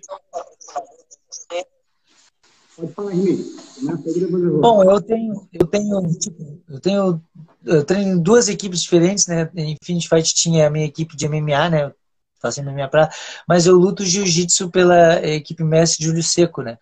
Bom, 4.62 4.84
eu 4.84 5.02
tenho, 5.02 5.48
eu 5.54 5.68
tenho, 5.68 6.20
tipo, 6.20 6.62
eu 6.70 6.80
tenho, 6.80 7.22
eu 7.66 7.84
treino 7.84 8.22
duas 8.22 8.48
equipes 8.50 8.82
diferentes, 8.82 9.28
né? 9.28 9.50
Infinity 9.56 10.08
Fight 10.08 10.34
tinha 10.34 10.68
a 10.68 10.70
minha 10.70 10.86
equipe 10.86 11.16
de 11.16 11.28
MMA, 11.28 11.70
né? 11.70 11.94
Faço 12.42 12.62
MMA 12.62 12.88
pra, 12.88 13.10
mas 13.48 13.66
eu 13.66 13.76
luto 13.76 14.06
Jiu-Jitsu 14.06 14.70
pela 14.70 15.26
equipe 15.26 15.64
Mestre 15.64 16.06
Júlio 16.06 16.24
Seco, 16.24 16.62
né? 16.62 16.78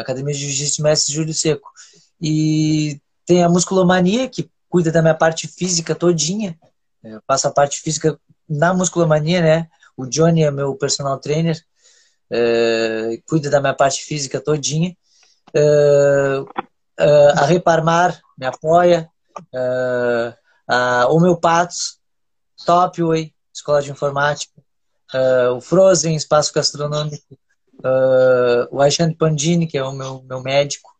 Academia 0.00 0.34
de 0.34 0.40
Jiu-Jitsu 0.40 0.82
Mestre 0.82 1.14
Júlio 1.14 1.34
Seco. 1.34 1.68
E 2.20 3.00
tem 3.26 3.42
a 3.42 3.48
Musculomania, 3.48 4.28
que 4.28 4.48
cuida 4.68 4.92
da 4.92 5.02
minha 5.02 5.14
parte 5.14 5.48
física 5.48 5.94
todinha, 5.94 6.56
eu 7.02 7.18
é, 7.18 7.20
faço 7.26 7.48
a 7.48 7.50
parte 7.50 7.80
física 7.80 8.18
na 8.48 8.74
musculomania, 8.74 9.40
né? 9.40 9.68
O 9.96 10.06
Johnny 10.06 10.42
é 10.42 10.50
meu 10.50 10.74
personal 10.74 11.18
trainer, 11.18 11.60
é, 12.30 13.20
cuida 13.26 13.50
da 13.50 13.60
minha 13.60 13.74
parte 13.74 14.04
física 14.04 14.40
todinha. 14.40 14.96
É, 15.54 16.44
é, 16.98 17.28
a 17.30 17.44
Reparmar 17.44 18.20
me 18.36 18.46
apoia. 18.46 19.08
A 20.68 21.06
Homeopatos, 21.08 21.98
Topway, 22.66 23.32
Escola 23.54 23.80
de 23.80 23.90
Informática. 23.90 24.52
O 25.54 25.60
Frozen, 25.60 26.16
Espaço 26.16 26.52
Gastronômico. 26.52 27.38
o 28.70 28.82
Aishan 28.82 29.12
Pandini, 29.12 29.66
que 29.66 29.78
é 29.78 29.82
o 29.82 29.92
meu, 29.92 30.22
meu 30.22 30.42
médico. 30.42 30.90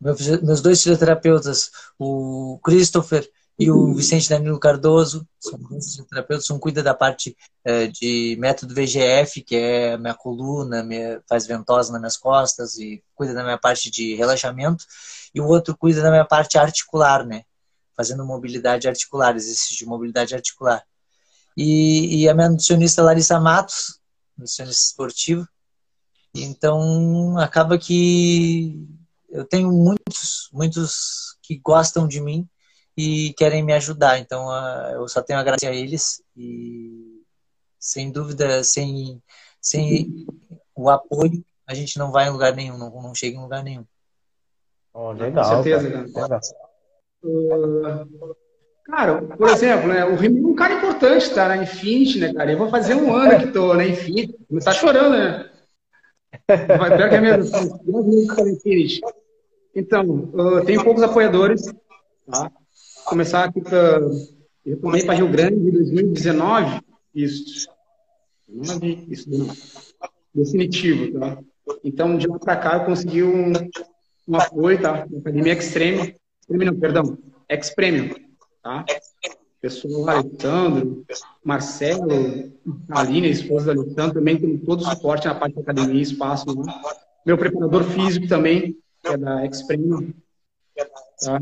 Meu, 0.00 0.14
meus 0.42 0.60
dois 0.60 0.82
fisioterapeutas, 0.82 1.70
o 1.98 2.58
Christopher 2.62 3.26
e 3.58 3.70
o 3.70 3.94
Vicente 3.94 4.28
Danilo 4.28 4.58
Cardoso, 4.58 5.26
são 5.38 5.58
fisioterapeutas, 5.68 6.50
um 6.50 6.58
cuida 6.58 6.82
da 6.82 6.92
parte 6.92 7.36
é, 7.64 7.86
de 7.86 8.36
método 8.38 8.74
VGF, 8.74 9.42
que 9.42 9.54
é 9.54 9.96
minha 9.96 10.14
coluna, 10.14 10.82
minha, 10.82 11.22
faz 11.28 11.46
ventosa 11.46 11.92
nas 11.92 12.00
minhas 12.00 12.16
costas 12.16 12.76
e 12.78 13.02
cuida 13.14 13.32
da 13.32 13.44
minha 13.44 13.58
parte 13.58 13.90
de 13.90 14.16
relaxamento, 14.16 14.84
e 15.32 15.40
o 15.40 15.46
outro 15.46 15.76
cuida 15.76 16.02
da 16.02 16.10
minha 16.10 16.24
parte 16.24 16.58
articular, 16.58 17.24
né? 17.24 17.44
Fazendo 17.96 18.24
mobilidade 18.24 18.88
articular, 18.88 19.36
exercício 19.36 19.76
de 19.76 19.86
mobilidade 19.86 20.34
articular. 20.34 20.82
E, 21.56 22.22
e 22.22 22.28
a 22.28 22.34
minha 22.34 22.48
nutricionista 22.48 23.02
Larissa 23.02 23.38
Matos, 23.38 24.00
nutricionista 24.36 24.82
esportiva. 24.82 25.48
Então, 26.34 27.38
acaba 27.38 27.78
que 27.78 28.84
eu 29.30 29.44
tenho 29.44 29.70
muitos, 29.70 30.48
muitos 30.52 31.36
que 31.40 31.56
gostam 31.56 32.08
de 32.08 32.20
mim 32.20 32.48
e 32.96 33.34
querem 33.34 33.62
me 33.62 33.72
ajudar. 33.72 34.18
Então, 34.18 34.46
uh, 34.46 34.92
eu 34.92 35.08
só 35.08 35.22
tenho 35.22 35.38
a 35.38 35.42
agradecer 35.42 35.66
a 35.66 35.74
eles 35.74 36.22
e, 36.36 37.22
sem 37.78 38.10
dúvida, 38.10 38.62
sem, 38.62 39.22
sem 39.60 40.26
o 40.74 40.88
apoio, 40.88 41.44
a 41.66 41.74
gente 41.74 41.98
não 41.98 42.10
vai 42.12 42.26
em 42.26 42.30
lugar 42.30 42.54
nenhum, 42.54 42.78
não, 42.78 42.90
não 42.90 43.14
chega 43.14 43.36
em 43.36 43.42
lugar 43.42 43.62
nenhum. 43.62 43.84
Oh, 44.92 45.12
legal. 45.12 45.44
Com 45.44 45.62
certeza, 45.62 46.12
cara. 46.14 46.40
Uh, 47.22 48.36
cara, 48.84 49.22
por 49.22 49.48
exemplo, 49.48 49.88
né, 49.88 50.04
o 50.04 50.14
Remy 50.14 50.40
é 50.40 50.46
um 50.46 50.54
cara 50.54 50.74
importante, 50.74 51.34
tá? 51.34 51.48
Na 51.48 51.56
Infinity, 51.56 52.20
né, 52.20 52.32
cara? 52.32 52.52
Eu 52.52 52.58
vou 52.58 52.68
fazer 52.68 52.94
um 52.94 53.12
ano 53.12 53.40
que 53.40 53.52
tô 53.52 53.74
na 53.74 53.84
Infinity. 53.86 54.36
Não 54.48 54.60
tá 54.60 54.72
chorando, 54.72 55.16
né? 55.16 55.50
Vai, 56.48 56.96
pior 56.96 57.08
que 57.08 57.14
é 57.16 57.20
mesmo. 57.20 57.80
Infinity. 58.52 59.00
Então, 59.74 60.06
uh, 60.06 60.64
tenho 60.64 60.84
poucos 60.84 61.02
apoiadores, 61.02 61.62
tá? 62.30 62.52
Começar 63.04 63.44
aqui 63.44 63.60
para. 63.60 64.00
Eu 64.64 64.80
tomei 64.80 65.04
para 65.04 65.14
Rio 65.14 65.30
Grande 65.30 65.56
em 65.56 65.70
2019. 65.70 66.80
Isso. 67.14 67.68
Não 68.48 68.74
é 68.74 68.86
isso, 69.08 69.30
não. 69.30 69.48
Definitivo, 70.34 71.18
tá? 71.18 71.38
Então, 71.82 72.16
de 72.16 72.26
lá 72.26 72.38
para 72.38 72.56
cá, 72.56 72.76
eu 72.76 72.84
consegui 72.84 73.22
um, 73.22 73.52
um 74.28 74.36
apoio, 74.36 74.80
tá? 74.80 75.06
Na 75.10 75.18
Academia 75.18 75.52
Extreme. 75.52 76.14
Extreme 76.40 76.64
não, 76.64 76.78
perdão. 76.78 77.18
X-Premium, 77.48 78.14
tá? 78.62 78.84
Pessoal 79.60 80.10
Alessandro, 80.10 81.06
Marcelo, 81.42 82.52
Aline, 82.90 83.30
esposa 83.30 83.74
do 83.74 83.80
Alessandro, 83.80 84.14
também 84.14 84.38
tem 84.38 84.58
todo 84.58 84.82
o 84.82 84.84
suporte 84.84 85.26
na 85.26 85.34
parte 85.34 85.54
da 85.54 85.62
academia, 85.62 86.02
espaço. 86.02 86.46
Né? 86.54 86.72
Meu 87.24 87.38
preparador 87.38 87.84
físico 87.84 88.28
também, 88.28 88.76
que 89.02 89.08
é 89.08 89.16
da 89.16 89.42
X-Premium. 89.44 90.12
Tá? 91.24 91.40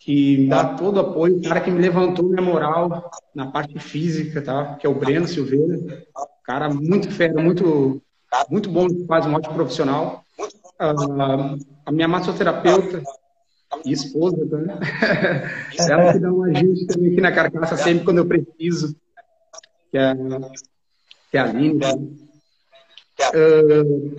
Que 0.00 0.38
me 0.38 0.48
dá 0.48 0.64
todo 0.64 0.96
o 0.96 1.00
apoio, 1.00 1.36
o 1.36 1.42
cara 1.42 1.60
que 1.60 1.70
me 1.70 1.78
levantou 1.78 2.24
minha 2.24 2.40
moral 2.40 3.10
na 3.34 3.50
parte 3.50 3.78
física, 3.78 4.40
tá? 4.40 4.74
Que 4.76 4.86
é 4.86 4.90
o 4.90 4.94
Breno 4.94 5.28
Silveira. 5.28 6.06
Cara 6.42 6.70
muito 6.70 7.10
fera, 7.10 7.40
muito, 7.40 8.02
muito 8.48 8.70
bom, 8.70 8.88
faz 9.06 9.26
um 9.26 9.34
ótimo 9.34 9.54
profissional. 9.54 10.24
Uh, 10.80 11.58
a 11.84 11.92
minha 11.92 12.08
massoterapeuta 12.08 13.02
e 13.84 13.92
esposa, 13.92 14.38
tá? 14.48 14.58
Ela 15.92 16.14
que 16.14 16.18
dá 16.18 16.32
um 16.32 16.44
ajuste 16.44 16.86
também 16.86 17.12
aqui 17.12 17.20
na 17.20 17.32
carcaça 17.32 17.76
sempre 17.76 18.04
quando 18.04 18.18
eu 18.18 18.26
preciso. 18.26 18.96
Que 19.90 19.98
é, 19.98 20.14
que 21.30 21.36
é 21.36 21.40
a 21.40 21.44
Aline. 21.44 21.78
Tá? 21.78 21.94
Uh, 23.36 24.16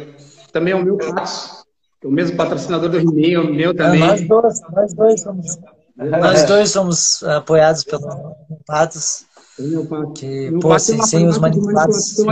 também 0.52 0.74
é 0.74 0.76
o 0.76 0.84
meu 0.84 0.98
passo 0.98 1.62
o 2.04 2.12
mesmo 2.12 2.36
patrocinador 2.36 2.90
do 2.90 2.98
He-Man, 2.98 3.42
o 3.42 3.54
meu 3.54 3.76
também. 3.76 4.02
É, 4.02 4.08
nós 4.08 4.28
dois, 4.28 4.62
nós 4.72 4.94
dois 4.94 5.22
somos. 5.22 5.60
Nós 5.96 6.44
dois 6.46 6.70
somos 6.72 7.24
apoiados 7.24 7.84
pelo 7.84 8.36
Patos. 8.66 9.26
Que, 10.16 10.52
pô, 10.60 10.80
sem, 10.80 11.02
sem 11.04 11.28
os 11.28 11.38
manipulados. 11.38 12.16
Que, 12.16 12.26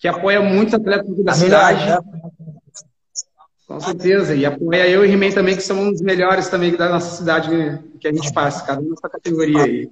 que 0.00 0.08
apoia 0.08 0.40
muitos 0.42 0.74
atletas 0.74 1.24
da 1.24 1.32
cidade. 1.34 1.86
Né? 1.86 1.98
Com 3.68 3.80
certeza. 3.80 4.34
E 4.34 4.44
apoia 4.44 4.88
eu 4.88 5.04
e 5.04 5.12
He-Man 5.12 5.30
também, 5.30 5.54
que 5.54 5.62
são 5.62 5.78
um 5.78 5.92
dos 5.92 6.00
melhores 6.00 6.48
também 6.48 6.76
da 6.76 6.88
nossa 6.88 7.16
cidade 7.16 7.50
né? 7.50 7.82
que 8.00 8.08
a 8.08 8.12
gente 8.12 8.32
faz, 8.32 8.60
cada 8.62 8.80
um 8.80 8.90
nessa 8.90 9.08
categoria 9.08 9.62
aí. 9.62 9.88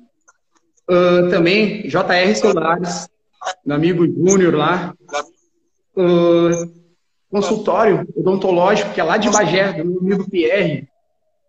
Uh, 0.91 1.31
também, 1.31 1.87
JR 1.87 2.35
Solares, 2.35 3.09
meu 3.65 3.77
amigo 3.77 4.05
Júnior 4.05 4.55
lá. 4.55 4.95
Uh, 5.97 6.82
consultório 7.33 8.07
odontológico, 8.15 8.93
que 8.93 9.01
é 9.01 9.05
lá 9.05 9.17
de 9.17 9.31
Bagé, 9.31 9.73
do 9.73 9.87
meu 9.87 10.01
amigo 10.01 10.31
Pierre. 10.31 10.87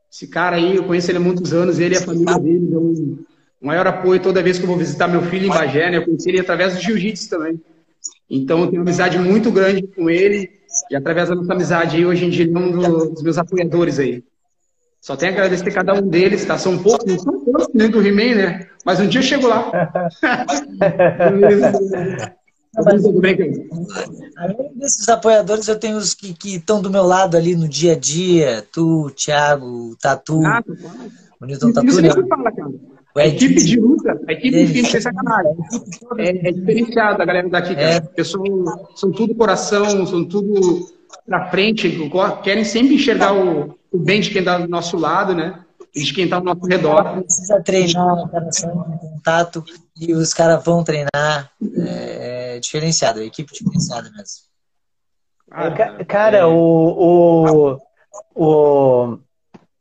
Esse 0.09 0.27
cara 0.27 0.55
aí, 0.55 0.77
eu 0.77 0.85
conheço 0.85 1.11
ele 1.11 1.17
há 1.17 1.21
muitos 1.21 1.53
anos, 1.53 1.77
ele 1.77 1.95
e 1.95 1.97
a 1.97 2.01
família 2.01 2.39
dele 2.39 2.67
dão 2.67 2.81
um 2.81 3.25
maior 3.61 3.85
apoio 3.85 4.21
toda 4.21 4.41
vez 4.41 4.57
que 4.57 4.63
eu 4.63 4.67
vou 4.67 4.77
visitar 4.77 5.09
meu 5.09 5.23
filho 5.23 5.47
em 5.47 5.49
Bagé, 5.49 5.91
né? 5.91 5.97
Eu 5.97 6.05
conheci 6.05 6.29
ele 6.29 6.39
através 6.39 6.73
do 6.73 6.81
jiu-jitsu 6.81 7.29
também. 7.29 7.59
Então, 8.29 8.61
eu 8.61 8.67
tenho 8.67 8.81
uma 8.81 8.87
amizade 8.87 9.19
muito 9.19 9.51
grande 9.51 9.85
com 9.85 10.09
ele, 10.09 10.49
e 10.89 10.95
através 10.95 11.27
da 11.27 11.35
nossa 11.35 11.51
amizade 11.51 11.97
aí, 11.97 12.05
hoje 12.05 12.25
em 12.25 12.29
dia, 12.29 12.45
ele 12.45 12.55
é 12.55 12.59
um 12.59 13.11
dos 13.11 13.21
meus 13.21 13.37
apoiadores 13.37 13.99
aí. 13.99 14.23
Só 15.01 15.17
tenho 15.17 15.33
a 15.33 15.35
agradecer 15.35 15.67
a 15.67 15.73
cada 15.73 15.93
um 15.93 16.07
deles, 16.07 16.45
tá? 16.45 16.57
São 16.57 16.77
poucos, 16.77 17.05
não 17.05 17.19
são 17.19 17.43
poucos 17.43 17.67
nem 17.73 17.89
do 17.89 18.01
He-Man, 18.01 18.35
né? 18.35 18.69
Mas 18.85 19.01
um 19.01 19.07
dia 19.07 19.19
eu 19.19 19.23
chego 19.23 19.47
lá. 19.47 19.69
Mas, 22.75 23.05
além 24.35 24.71
desses 24.75 25.07
apoiadores, 25.07 25.67
eu 25.67 25.77
tenho 25.77 25.97
os 25.97 26.13
que 26.13 26.35
estão 26.43 26.81
do 26.81 26.89
meu 26.89 27.03
lado 27.03 27.37
ali 27.37 27.55
no 27.55 27.67
dia 27.67 27.93
a 27.93 27.97
dia. 27.97 28.65
Tu, 28.71 29.11
Thiago, 29.11 29.95
Tatu, 30.01 30.43
ah, 30.43 30.63
o 31.39 31.45
Newton 31.45 31.71
Tatu. 31.71 32.01
Né? 32.01 32.09
Fala, 32.27 32.51
a 33.15 33.27
equipe 33.27 33.63
de 33.63 33.79
luta, 33.79 34.19
a 34.27 34.33
equipe, 34.33 34.59
enfim, 34.59 34.85
sem 34.85 34.99
sacanagem. 34.99 35.53
É, 36.17 36.49
é 36.49 36.51
diferenciada 36.51 37.21
a 37.21 37.25
galera 37.25 37.47
daqui, 37.47 37.75
cara. 37.75 37.87
É. 37.87 37.99
Pessoal, 37.99 38.89
são 38.95 39.11
tudo 39.11 39.35
coração, 39.35 40.05
são 40.07 40.25
tudo 40.25 40.87
pra 41.27 41.51
frente, 41.51 42.09
querem 42.43 42.63
sempre 42.63 42.95
enxergar 42.95 43.33
o, 43.33 43.75
o 43.91 43.99
bem 43.99 44.19
de 44.19 44.31
quem 44.31 44.39
está 44.39 44.57
do 44.57 44.67
nosso 44.67 44.97
lado, 44.97 45.35
né? 45.35 45.62
E 45.95 46.01
de 46.01 46.13
quem 46.13 46.23
está 46.23 46.37
ao 46.37 46.43
nosso 46.43 46.65
redor. 46.65 47.21
Precisa 47.21 47.61
treinar, 47.61 48.15
o 48.15 48.29
coração 48.29 48.85
em 48.93 48.97
contato, 48.97 49.63
e 49.99 50.13
os 50.13 50.33
caras 50.33 50.63
vão 50.63 50.83
treinar. 50.83 51.51
É, 51.77 52.55
é 52.55 52.59
diferenciado, 52.59 53.19
é 53.19 53.25
equipe 53.25 53.53
diferenciada 53.53 54.09
mesmo. 54.11 54.43
Ah, 55.51 55.71
cara, 56.05 56.37
é... 56.37 56.45
o, 56.45 57.77
o, 57.77 57.79
o, 58.35 59.19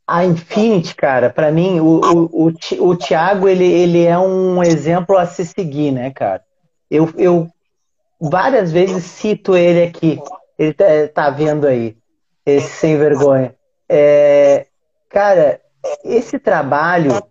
a 0.06 0.24
Infinity, 0.26 0.94
cara, 0.94 1.30
para 1.30 1.50
mim, 1.50 1.80
o, 1.80 2.00
o, 2.00 2.48
o, 2.48 2.88
o 2.90 2.96
Thiago, 2.96 3.48
ele, 3.48 3.64
ele 3.64 4.04
é 4.04 4.18
um 4.18 4.62
exemplo 4.62 5.16
a 5.16 5.24
se 5.24 5.46
seguir, 5.46 5.92
né, 5.92 6.10
cara? 6.10 6.42
Eu, 6.90 7.10
eu 7.16 7.50
várias 8.20 8.70
vezes 8.70 9.04
cito 9.04 9.56
ele 9.56 9.84
aqui. 9.84 10.20
Ele 10.58 10.74
tá, 10.74 10.84
tá 11.14 11.30
vendo 11.30 11.66
aí, 11.66 11.96
esse 12.44 12.68
sem 12.68 12.98
vergonha. 12.98 13.54
É, 13.88 14.66
cara, 15.08 15.61
esse 16.04 16.38
trabalho, 16.38 17.22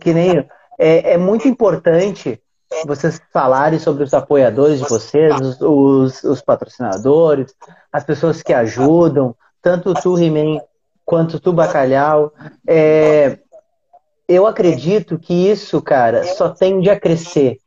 que 0.00 0.12
nem 0.12 0.46
é, 0.78 1.12
é 1.12 1.18
muito 1.18 1.48
importante 1.48 2.40
vocês 2.86 3.20
falarem 3.32 3.78
sobre 3.78 4.02
os 4.02 4.14
apoiadores 4.14 4.78
de 4.80 4.88
vocês, 4.88 5.34
os, 5.60 6.24
os, 6.24 6.40
patrocinadores, 6.40 7.54
as 7.92 8.02
pessoas 8.02 8.42
que 8.42 8.52
ajudam, 8.52 9.34
tanto 9.60 9.92
tu, 9.94 10.18
He-Man, 10.18 10.60
quanto 11.04 11.38
tu, 11.38 11.52
Bacalhau. 11.52 12.32
É, 12.66 13.38
eu 14.26 14.46
acredito 14.46 15.18
que 15.18 15.34
isso, 15.50 15.80
cara, 15.82 16.24
só 16.24 16.48
tende 16.48 16.88
a 16.88 16.98
crescer. 16.98 17.58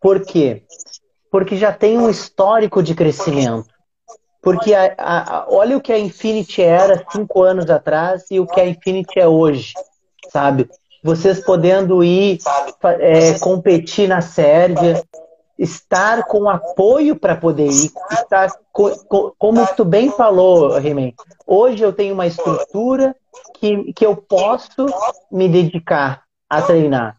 Por 0.00 0.24
quê? 0.24 0.62
Porque 1.30 1.56
já 1.56 1.72
tem 1.72 1.98
um 1.98 2.08
histórico 2.08 2.82
de 2.82 2.94
crescimento. 2.94 3.68
Porque 4.42 4.74
a, 4.74 4.94
a, 4.96 5.46
olha 5.48 5.76
o 5.76 5.80
que 5.80 5.92
a 5.92 5.98
Infinity 5.98 6.62
era 6.62 7.04
cinco 7.10 7.42
anos 7.42 7.68
atrás 7.68 8.24
e 8.30 8.40
o 8.40 8.46
que 8.46 8.60
a 8.60 8.66
Infinity 8.66 9.20
é 9.20 9.28
hoje, 9.28 9.74
sabe? 10.32 10.68
vocês 11.02 11.40
podendo 11.40 12.04
ir 12.04 12.38
é, 13.00 13.38
competir 13.38 14.08
na 14.08 14.20
Sérvia, 14.20 15.02
estar 15.58 16.24
com 16.24 16.48
apoio 16.48 17.16
para 17.16 17.36
poder 17.36 17.68
ir, 17.68 17.90
estar 18.12 18.50
como 19.38 19.66
tu 19.76 19.84
bem 19.84 20.10
falou, 20.10 20.78
Remen, 20.78 21.14
hoje 21.46 21.82
eu 21.82 21.92
tenho 21.92 22.14
uma 22.14 22.26
estrutura 22.26 23.14
que, 23.54 23.92
que 23.92 24.06
eu 24.06 24.16
posso 24.16 24.86
me 25.30 25.48
dedicar 25.48 26.22
a 26.48 26.62
treinar. 26.62 27.16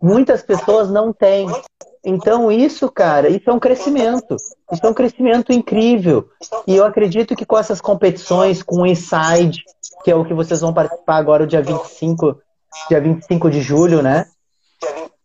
Muitas 0.00 0.42
pessoas 0.42 0.90
não 0.90 1.12
têm. 1.12 1.46
Então 2.04 2.50
isso, 2.50 2.90
cara, 2.90 3.28
isso 3.28 3.48
é 3.48 3.52
um 3.52 3.58
crescimento. 3.58 4.36
Isso 4.72 4.84
é 4.84 4.88
um 4.88 4.94
crescimento 4.94 5.52
incrível. 5.52 6.28
E 6.66 6.76
eu 6.76 6.84
acredito 6.84 7.36
que 7.36 7.44
com 7.44 7.58
essas 7.58 7.80
competições, 7.80 8.62
com 8.62 8.82
o 8.82 8.86
Inside, 8.86 9.62
que 10.02 10.10
é 10.10 10.14
o 10.14 10.24
que 10.24 10.34
vocês 10.34 10.60
vão 10.60 10.72
participar 10.72 11.16
agora, 11.16 11.44
o 11.44 11.46
dia 11.46 11.62
25 11.62 12.40
dia 12.88 13.00
25 13.00 13.50
de 13.50 13.60
julho, 13.60 14.00
né? 14.00 14.26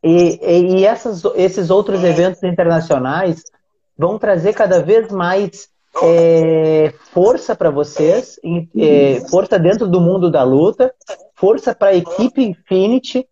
E, 0.04 0.40
e, 0.42 0.78
e 0.78 0.86
essas, 0.86 1.24
esses 1.36 1.70
outros 1.70 2.04
eventos 2.04 2.42
internacionais 2.44 3.44
vão 3.98 4.18
trazer 4.18 4.54
cada 4.54 4.82
vez 4.82 5.12
mais 5.12 5.70
é, 6.02 6.94
força 7.14 7.56
para 7.56 7.70
vocês, 7.70 8.40
é, 8.78 9.22
força 9.30 9.58
dentro 9.58 9.88
do 9.88 10.02
mundo 10.02 10.30
da 10.30 10.44
luta 10.44 10.94
força 11.36 11.76
para 11.76 11.90
a 11.90 11.96
equipe 11.96 12.42
Infinity 12.42 13.28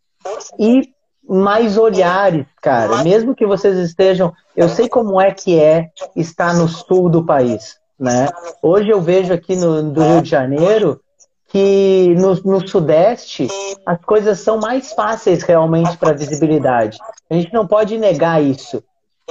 e 0.59 0.81
mais 1.27 1.77
olhares, 1.77 2.45
cara. 2.61 3.03
Mesmo 3.03 3.35
que 3.35 3.45
vocês 3.45 3.77
estejam, 3.77 4.33
eu 4.55 4.67
sei 4.69 4.89
como 4.89 5.19
é 5.19 5.31
que 5.31 5.59
é 5.59 5.89
estar 6.15 6.53
no 6.53 6.67
sul 6.67 7.09
do 7.09 7.25
país, 7.25 7.77
né? 7.99 8.27
Hoje 8.61 8.89
eu 8.89 9.01
vejo 9.01 9.33
aqui 9.33 9.55
no 9.55 9.83
do 9.83 10.01
Rio 10.01 10.21
de 10.21 10.29
Janeiro 10.29 10.99
que 11.47 12.15
no, 12.17 12.33
no 12.43 12.67
sudeste 12.67 13.47
as 13.85 14.01
coisas 14.01 14.39
são 14.39 14.57
mais 14.57 14.91
fáceis 14.93 15.43
realmente 15.43 15.95
para 15.97 16.13
visibilidade. 16.13 16.97
A 17.29 17.35
gente 17.35 17.53
não 17.53 17.67
pode 17.67 17.97
negar 17.97 18.41
isso. 18.41 18.83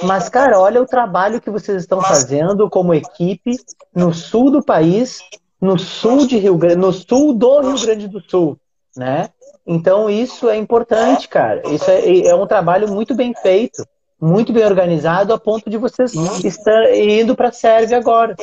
Mas, 0.03 0.29
cara, 0.29 0.59
olha 0.59 0.81
o 0.81 0.87
trabalho 0.87 1.41
que 1.41 1.51
vocês 1.51 1.83
estão 1.83 2.01
fazendo 2.01 2.71
como 2.71 2.95
equipe 2.95 3.57
no 3.95 4.15
sul 4.15 4.51
do 4.51 4.63
país, 4.63 5.21
no 5.61 5.79
sul 5.79 6.27
de 6.27 6.39
Rio 6.39 6.59
no 6.77 6.93
sul 6.93 7.35
do 7.35 7.61
Rio 7.61 7.81
Grande 7.81 8.09
do 8.09 8.21
Sul, 8.21 8.57
né? 8.97 9.29
Então 9.67 10.11
isso 10.11 10.49
é 10.49 10.57
importante, 10.57 11.29
cara. 11.29 11.63
Isso 11.69 11.89
é, 11.91 12.27
é 12.27 12.35
um 12.35 12.47
trabalho 12.47 12.89
muito 12.89 13.15
bem 13.15 13.35
feito, 13.35 13.87
muito 14.21 14.53
bem 14.53 14.65
organizado, 14.65 15.33
a 15.33 15.39
ponto 15.39 15.69
de 15.71 15.77
vocês 15.77 16.13
estar 16.45 16.95
indo 16.95 17.37
para 17.37 17.49
a 17.49 17.53
Sérvia 17.53 17.97
agora. 17.97 18.35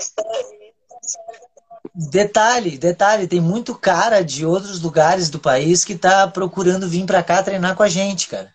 Detalhe, 1.94 2.78
detalhe, 2.78 3.28
tem 3.28 3.42
muito 3.42 3.76
cara 3.76 4.22
de 4.22 4.46
outros 4.46 4.82
lugares 4.82 5.30
do 5.30 5.40
país 5.40 5.84
que 5.84 5.94
está 5.94 6.28
procurando 6.28 6.88
vir 6.88 7.06
para 7.06 7.24
cá 7.24 7.44
treinar 7.44 7.76
com 7.76 7.84
a 7.84 7.90
gente, 7.90 8.30
cara. 8.30 8.54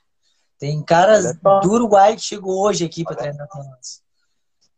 Tem 0.59 0.82
caras 0.82 1.36
do 1.62 1.72
Uruguai 1.72 2.14
que 2.14 2.22
chegou 2.22 2.62
hoje 2.62 2.85
aqui 2.85 3.05
para 3.05 3.16
treinar 3.16 3.47
com 3.48 3.59
nós. 3.59 4.02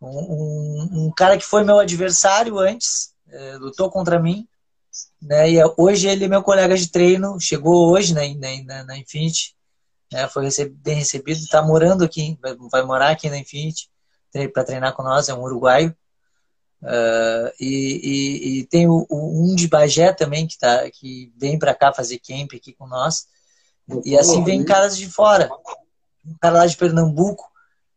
Um, 0.01 0.09
um, 0.09 0.89
um, 1.07 1.13
cara 1.15 1.39
que 1.39 1.45
foi 1.45 1.65
meu 1.65 1.79
adversário 1.79 2.59
antes, 2.59 3.13
é, 3.29 3.57
lutou 3.57 3.91
contra 3.91 4.19
mim, 4.19 4.47
né? 5.21 5.51
E 5.51 5.59
hoje 5.77 6.09
ele 6.09 6.25
é 6.25 6.29
meu 6.29 6.43
colega 6.43 6.77
de 6.77 6.91
treino, 6.91 7.41
chegou 7.41 7.91
hoje 7.91 8.15
né, 8.15 8.35
na, 8.65 8.85
na 8.85 8.99
Infinity, 8.99 9.55
né, 10.13 10.29
foi 10.29 10.49
bem 10.71 10.97
recebido, 10.97 11.39
está 11.39 11.63
morando 11.63 12.05
aqui, 12.05 12.39
vai, 12.41 12.57
vai, 12.71 12.83
morar 12.83 13.11
aqui 13.11 13.29
na 13.29 13.39
Infinity 13.39 13.91
para 14.53 14.65
treinar 14.65 14.95
com 14.95 15.03
nós, 15.03 15.29
é 15.29 15.35
um 15.35 15.43
uruguaio. 15.43 15.97
Uh, 16.83 17.51
e, 17.59 18.01
e, 18.05 18.59
e, 18.59 18.67
tem 18.67 18.87
o, 18.87 19.07
o, 19.09 19.51
um 19.51 19.57
de 19.57 19.67
Bagé 19.67 20.13
também 20.13 20.47
que, 20.47 20.59
tá, 20.59 20.89
que 20.91 21.33
vem 21.37 21.59
para 21.59 21.75
cá 21.75 21.93
fazer 21.93 22.19
camp 22.19 22.53
aqui 22.55 22.75
com 22.75 22.87
nós. 22.87 23.27
E 24.05 24.19
assim 24.19 24.45
vem 24.45 24.65
caras 24.65 24.97
de 24.97 25.09
fora. 25.09 25.49
Um 26.25 26.37
cara 26.41 26.59
lá 26.59 26.67
de 26.67 26.77
Pernambuco 26.77 27.45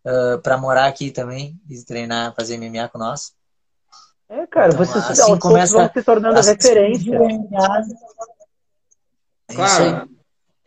uh, 0.06 0.36
ah, 0.36 0.38
para 0.38 0.58
morar 0.58 0.86
aqui 0.86 1.12
também 1.12 1.60
e 1.70 1.84
treinar, 1.84 2.34
fazer 2.36 2.58
MMA 2.58 2.88
com 2.90 2.98
nós. 2.98 3.34
É, 4.30 4.46
cara, 4.46 4.74
então, 4.74 4.86
vocês 4.86 5.04
assim, 5.04 5.32
aos 5.32 5.40
começa, 5.40 5.74
vão 5.76 5.90
se 5.92 6.04
tornando 6.04 6.38
assim, 6.38 6.52
referência. 6.52 7.16
É 9.48 9.54
claro. 9.56 10.10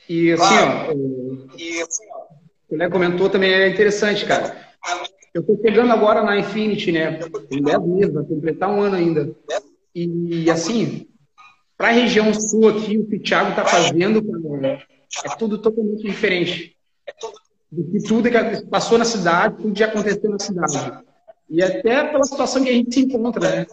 E 0.09 0.33
assim, 0.33 0.59
ó, 0.59 0.93
o 0.93 1.49
que 1.49 1.85
o 2.71 2.77
Léo 2.77 2.91
comentou 2.91 3.31
também 3.31 3.53
é 3.53 3.69
interessante, 3.69 4.27
cara. 4.27 4.57
Eu 5.33 5.43
estou 5.43 5.57
chegando 5.63 5.93
agora 5.93 6.25
na 6.25 6.37
Infinity, 6.37 6.91
né? 6.91 7.21
Tem 7.49 7.63
10 7.63 7.83
meses, 7.83 8.13
vai 8.13 8.25
completar 8.25 8.69
um 8.69 8.81
ano 8.81 8.97
ainda. 8.97 9.33
E 9.95 10.51
assim, 10.51 11.07
para 11.77 11.89
a 11.89 11.93
região 11.93 12.35
sul 12.35 12.69
aqui, 12.69 12.99
o 12.99 13.07
que 13.07 13.17
o 13.17 13.23
Thiago 13.23 13.51
está 13.51 13.65
fazendo, 13.65 14.21
cara, 14.25 14.83
é 15.25 15.37
tudo 15.37 15.59
totalmente 15.59 16.03
diferente. 16.03 16.77
Do 17.71 17.85
que 17.91 18.01
tudo 18.03 18.29
que 18.29 18.67
passou 18.67 18.99
na 18.99 19.05
cidade, 19.05 19.57
tudo 19.59 19.73
que 19.73 19.85
aconteceu 19.85 20.31
na 20.31 20.39
cidade. 20.39 21.05
E 21.53 21.63
até 21.63 22.05
pela 22.05 22.25
situação 22.25 22.65
que 22.65 22.71
a 22.71 22.73
gente 22.73 22.95
se 22.95 23.01
encontra, 23.03 23.41
né? 23.41 23.67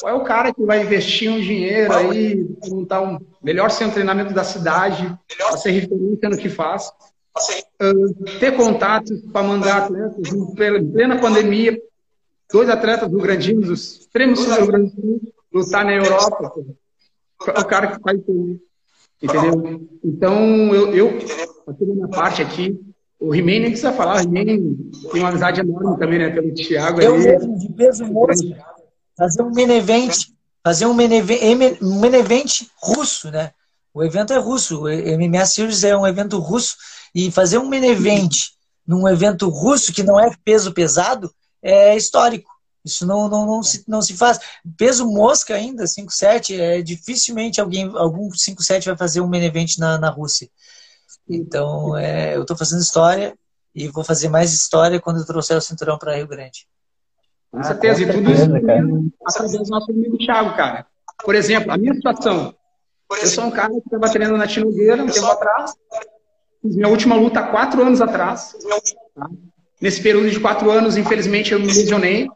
Qual 0.00 0.12
é 0.12 0.14
o 0.16 0.24
cara 0.24 0.52
que 0.52 0.64
vai 0.64 0.82
investir 0.82 1.30
um 1.30 1.40
dinheiro 1.40 1.94
aí, 1.94 2.44
montar 2.66 3.02
um 3.02 3.20
melhor 3.40 3.70
centro 3.70 3.90
de 3.90 3.94
treinamento 3.94 4.34
da 4.34 4.42
cidade, 4.42 5.16
para 5.38 5.56
ser 5.56 5.70
referência 5.70 6.28
no 6.28 6.36
que 6.36 6.48
faz? 6.48 6.90
Uh, 7.80 8.38
ter 8.40 8.56
contatos 8.56 9.20
para 9.32 9.46
mandar 9.46 9.84
atletas 9.84 10.32
em 10.32 10.54
plena 10.54 11.20
pandemia, 11.20 11.80
dois 12.52 12.68
atletas 12.68 13.08
do 13.08 13.18
Grandinhos, 13.18 13.68
os 13.68 14.00
extremos 14.00 14.44
do 14.44 14.66
Grande 14.66 14.90
Sul, 14.96 15.20
lutar 15.52 15.84
na 15.84 15.94
Europa. 15.94 16.52
É 17.46 17.60
o 17.60 17.64
cara 17.64 17.86
que 17.92 18.02
faz 18.02 18.20
tudo. 18.24 18.60
Entendeu? 19.22 19.88
Então, 20.02 20.74
eu, 20.74 20.92
eu 20.92 21.18
aqui 21.68 21.86
na 21.86 22.08
parte 22.08 22.42
aqui, 22.42 22.76
o 23.20 23.34
He-Man 23.34 23.60
nem 23.60 23.70
precisa 23.70 23.92
falar, 23.92 24.16
o 24.16 24.20
He-Man 24.20 24.44
tem 24.44 25.20
uma 25.20 25.28
amizade 25.28 25.60
enorme 25.60 25.98
também, 25.98 26.18
né, 26.18 26.30
pelo 26.30 26.52
Thiago. 26.52 27.00
Eu 27.00 27.18
mesmo, 27.18 27.58
de 27.58 27.68
peso 27.72 28.04
moço, 28.06 28.54
fazer 29.16 29.42
um 29.42 29.50
main 29.50 29.70
event, 29.70 30.26
fazer 30.62 30.86
um 30.86 30.94
main 30.94 31.12
event, 31.12 31.80
um 31.82 32.92
russo, 32.92 33.30
né? 33.30 33.52
O 33.92 34.02
evento 34.02 34.32
é 34.32 34.38
russo, 34.38 34.84
o 34.84 34.88
MMA 34.88 35.46
Series 35.46 35.84
é 35.84 35.96
um 35.96 36.06
evento 36.06 36.38
russo, 36.38 36.76
e 37.14 37.30
fazer 37.30 37.58
um 37.58 37.68
main 37.68 37.84
event 37.84 38.48
num 38.86 39.08
evento 39.08 39.48
russo 39.48 39.92
que 39.92 40.02
não 40.02 40.18
é 40.18 40.30
peso 40.44 40.72
pesado 40.72 41.32
é 41.62 41.96
histórico. 41.96 42.50
Isso 42.84 43.06
não, 43.06 43.28
não, 43.28 43.46
não, 43.46 43.62
se, 43.62 43.82
não 43.88 44.02
se 44.02 44.14
faz. 44.14 44.38
Peso 44.76 45.06
mosca 45.06 45.54
ainda, 45.54 45.84
5,7, 45.84 46.58
é 46.58 46.82
dificilmente 46.82 47.58
alguém, 47.58 47.90
algum 47.94 48.28
5,7 48.28 48.84
vai 48.84 48.96
fazer 48.96 49.22
um 49.22 49.26
main 49.26 49.44
event 49.44 49.78
na, 49.78 49.96
na 49.96 50.10
Rússia. 50.10 50.50
Então, 51.28 51.96
é, 51.96 52.36
eu 52.36 52.42
estou 52.42 52.56
fazendo 52.56 52.80
história 52.80 53.36
e 53.74 53.88
vou 53.88 54.04
fazer 54.04 54.28
mais 54.28 54.52
história 54.52 55.00
quando 55.00 55.18
eu 55.18 55.26
trouxer 55.26 55.56
o 55.56 55.60
cinturão 55.60 55.98
para 55.98 56.16
Rio 56.16 56.28
Grande. 56.28 56.66
Com 57.50 57.62
certeza, 57.62 58.02
e 58.02 58.12
tudo 58.12 58.30
isso 58.30 58.44
através 59.24 59.58
do 59.58 59.70
nosso 59.70 59.90
amigo 59.90 60.18
Thiago, 60.18 60.56
cara. 60.56 60.86
Por 61.24 61.34
exemplo, 61.34 61.70
a 61.70 61.76
minha 61.76 61.94
situação. 61.94 62.54
Eu 63.10 63.26
sou 63.28 63.44
um 63.44 63.50
cara 63.50 63.70
que 63.72 63.78
estava 63.78 64.10
treinando 64.10 64.38
na 64.38 64.46
Tinogueira 64.46 65.02
um 65.02 65.06
tempo 65.06 65.26
atrás. 65.26 65.72
Fiz 66.60 66.74
minha 66.74 66.88
última 66.88 67.14
luta 67.14 67.40
há 67.40 67.50
quatro 67.50 67.82
anos 67.82 68.00
atrás. 68.00 68.56
Tá? 69.14 69.28
Nesse 69.80 70.02
período 70.02 70.30
de 70.30 70.40
quatro 70.40 70.70
anos, 70.70 70.96
infelizmente, 70.96 71.52
eu 71.52 71.60
me 71.60 71.66
lesionei 71.66 72.26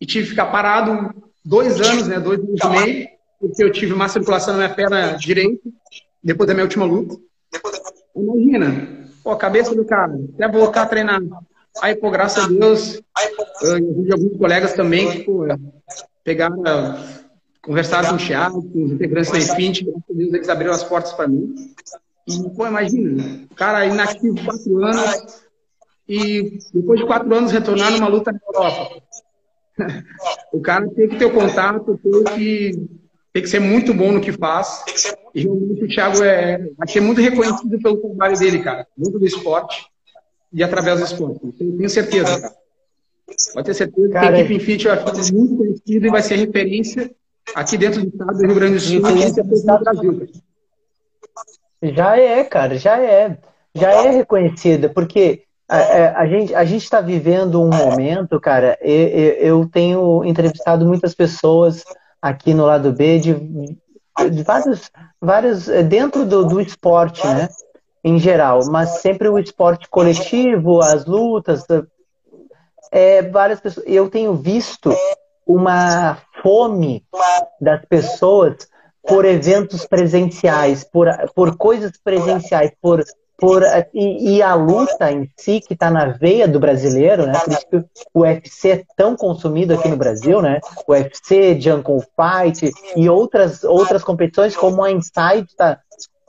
e 0.00 0.06
tive 0.06 0.24
que 0.24 0.30
ficar 0.30 0.46
parado 0.46 1.14
dois 1.44 1.80
anos, 1.80 2.08
né? 2.08 2.18
Dois 2.18 2.40
anos 2.40 2.60
e 2.62 2.68
meio, 2.68 3.08
porque 3.40 3.62
eu 3.62 3.72
tive 3.72 3.94
má 3.94 4.08
circulação 4.08 4.54
na 4.54 4.60
minha 4.64 4.74
perna 4.74 5.12
direita, 5.12 5.68
depois 6.22 6.46
da 6.46 6.54
minha 6.54 6.64
última 6.64 6.84
luta. 6.84 7.16
Imagina, 8.18 8.88
pô, 9.22 9.30
a 9.30 9.36
cabeça 9.36 9.74
do 9.74 9.84
cara, 9.84 10.18
até 10.34 10.48
voltar 10.48 10.82
a 10.82 10.86
treinar. 10.86 11.20
Aí, 11.80 11.94
pô, 11.94 12.10
graças 12.10 12.44
a 12.44 12.48
Deus, 12.48 13.00
eu 13.62 14.02
vi 14.02 14.12
alguns 14.12 14.36
colegas 14.36 14.74
também 14.74 15.10
que, 15.10 15.24
pô, 15.24 15.46
pegaram, 16.24 16.62
conversaram 17.62 18.10
com 18.10 18.14
o 18.16 18.18
Thiago, 18.18 18.62
com 18.62 18.84
os 18.84 18.92
integrantes 18.92 19.30
da 19.30 19.38
Infinity, 19.38 19.84
graças 19.84 20.10
a 20.10 20.14
Deus 20.14 20.34
eles 20.34 20.48
abriram 20.48 20.72
as 20.72 20.84
portas 20.84 21.12
para 21.12 21.28
mim. 21.28 21.54
E, 22.26 22.50
pô, 22.50 22.66
imagina, 22.66 23.46
o 23.50 23.54
cara 23.54 23.86
inativo 23.86 24.44
quatro 24.44 24.84
anos 24.84 25.48
e 26.08 26.58
depois 26.72 26.98
de 26.98 27.06
quatro 27.06 27.32
anos 27.34 27.52
retornar 27.52 27.92
numa 27.92 28.08
luta 28.08 28.32
na 28.32 28.38
Europa. 28.46 29.02
o 30.52 30.60
cara 30.60 30.88
tem 30.90 31.08
que 31.08 31.16
ter 31.16 31.26
o 31.26 31.32
contato, 31.32 31.98
tem 32.02 32.24
que, 32.34 32.88
tem 33.32 33.42
que 33.42 33.48
ser 33.48 33.60
muito 33.60 33.92
bom 33.94 34.12
no 34.12 34.20
que 34.20 34.32
faz. 34.32 34.84
E 35.34 35.42
realmente 35.42 35.84
o 35.84 35.88
Thiago 35.88 36.22
é, 36.22 36.58
vai 36.76 36.88
ser 36.88 37.00
muito 37.00 37.20
reconhecido 37.20 37.78
pelo 37.80 37.96
trabalho 37.98 38.38
dele, 38.38 38.60
cara. 38.60 38.86
Muito 38.96 39.18
do 39.18 39.26
esporte 39.26 39.86
e 40.52 40.62
através 40.62 40.98
do 40.98 41.04
esporte. 41.04 41.40
Eu 41.44 41.52
tenho 41.52 41.88
certeza, 41.88 42.40
cara. 42.40 42.54
Pode 43.52 43.66
ter 43.66 43.74
certeza 43.74 44.08
cara, 44.10 44.28
que 44.28 44.34
a 44.34 44.40
equipe 44.40 44.54
Infinity 44.54 44.88
vai 44.88 44.96
ficar 44.96 45.12
muito 45.32 45.56
conhecida 45.56 46.06
e 46.06 46.10
vai 46.10 46.22
ser 46.22 46.36
referência 46.36 47.10
aqui 47.54 47.76
dentro 47.76 48.00
do 48.00 48.08
estado 48.08 48.38
do 48.38 48.46
Rio 48.46 48.54
Grande 48.54 48.74
do 48.74 48.80
Sul 48.80 48.96
e 48.96 49.00
no 49.00 49.78
Brasil. 49.78 50.28
Já 51.82 52.16
é, 52.16 52.44
cara, 52.44 52.78
já 52.78 52.98
é. 52.98 53.36
Já 53.74 53.92
é 53.92 54.10
reconhecida, 54.10 54.88
porque 54.88 55.42
a, 55.68 55.76
a, 55.76 56.20
a, 56.20 56.26
gente 56.26 56.54
a 56.54 56.64
gente 56.64 56.82
está 56.82 57.00
vivendo 57.00 57.62
um 57.62 57.68
momento, 57.68 58.40
cara. 58.40 58.78
Eu, 58.80 59.08
eu, 59.60 59.68
tenho 59.68 60.24
entrevistado 60.24 60.86
muitas 60.86 61.14
pessoas 61.14 61.84
aqui 62.20 62.54
no 62.54 62.66
lado 62.66 62.92
B 62.92 63.18
de, 63.18 63.34
de 63.34 64.42
vários, 64.42 64.90
vários 65.20 65.68
eh, 65.68 65.82
dentro 65.82 66.24
do, 66.24 66.44
do 66.44 66.60
esporte, 66.60 67.26
né? 67.26 67.48
Em 68.04 68.18
geral, 68.18 68.60
mas 68.70 69.00
sempre 69.00 69.28
o 69.28 69.38
esporte 69.38 69.88
coletivo, 69.88 70.80
as 70.80 71.04
lutas, 71.04 71.64
é, 72.92 73.22
várias 73.22 73.60
pessoas. 73.60 73.86
Eu 73.86 74.08
tenho 74.08 74.34
visto 74.34 74.94
uma 75.46 76.18
fome 76.42 77.04
das 77.60 77.84
pessoas 77.86 78.68
por 79.02 79.24
eventos 79.24 79.86
presenciais, 79.86 80.84
por, 80.84 81.08
por 81.34 81.56
coisas 81.56 81.92
presenciais, 82.02 82.70
por 82.80 83.02
por 83.38 83.62
e, 83.94 84.36
e, 84.36 84.42
a 84.42 84.52
luta 84.54 85.12
em 85.12 85.30
si 85.36 85.60
que 85.60 85.74
está 85.74 85.88
na 85.88 86.06
veia 86.06 86.48
do 86.48 86.58
brasileiro, 86.58 87.24
né? 87.24 87.38
Por 87.38 87.52
isso 87.52 87.66
que 87.70 87.76
o 88.12 88.20
UFC 88.22 88.70
é 88.70 88.84
tão 88.96 89.14
consumido 89.14 89.74
aqui 89.74 89.88
no 89.88 89.96
Brasil, 89.96 90.42
né? 90.42 90.58
O 90.84 90.92
UFC, 90.92 91.58
Jungle 91.60 92.00
Fight 92.00 92.68
e 92.96 93.08
outras 93.08 93.62
outras 93.62 94.02
competições 94.02 94.56
como 94.56 94.82
a 94.82 94.90
Inside 94.90 95.46
está 95.46 95.78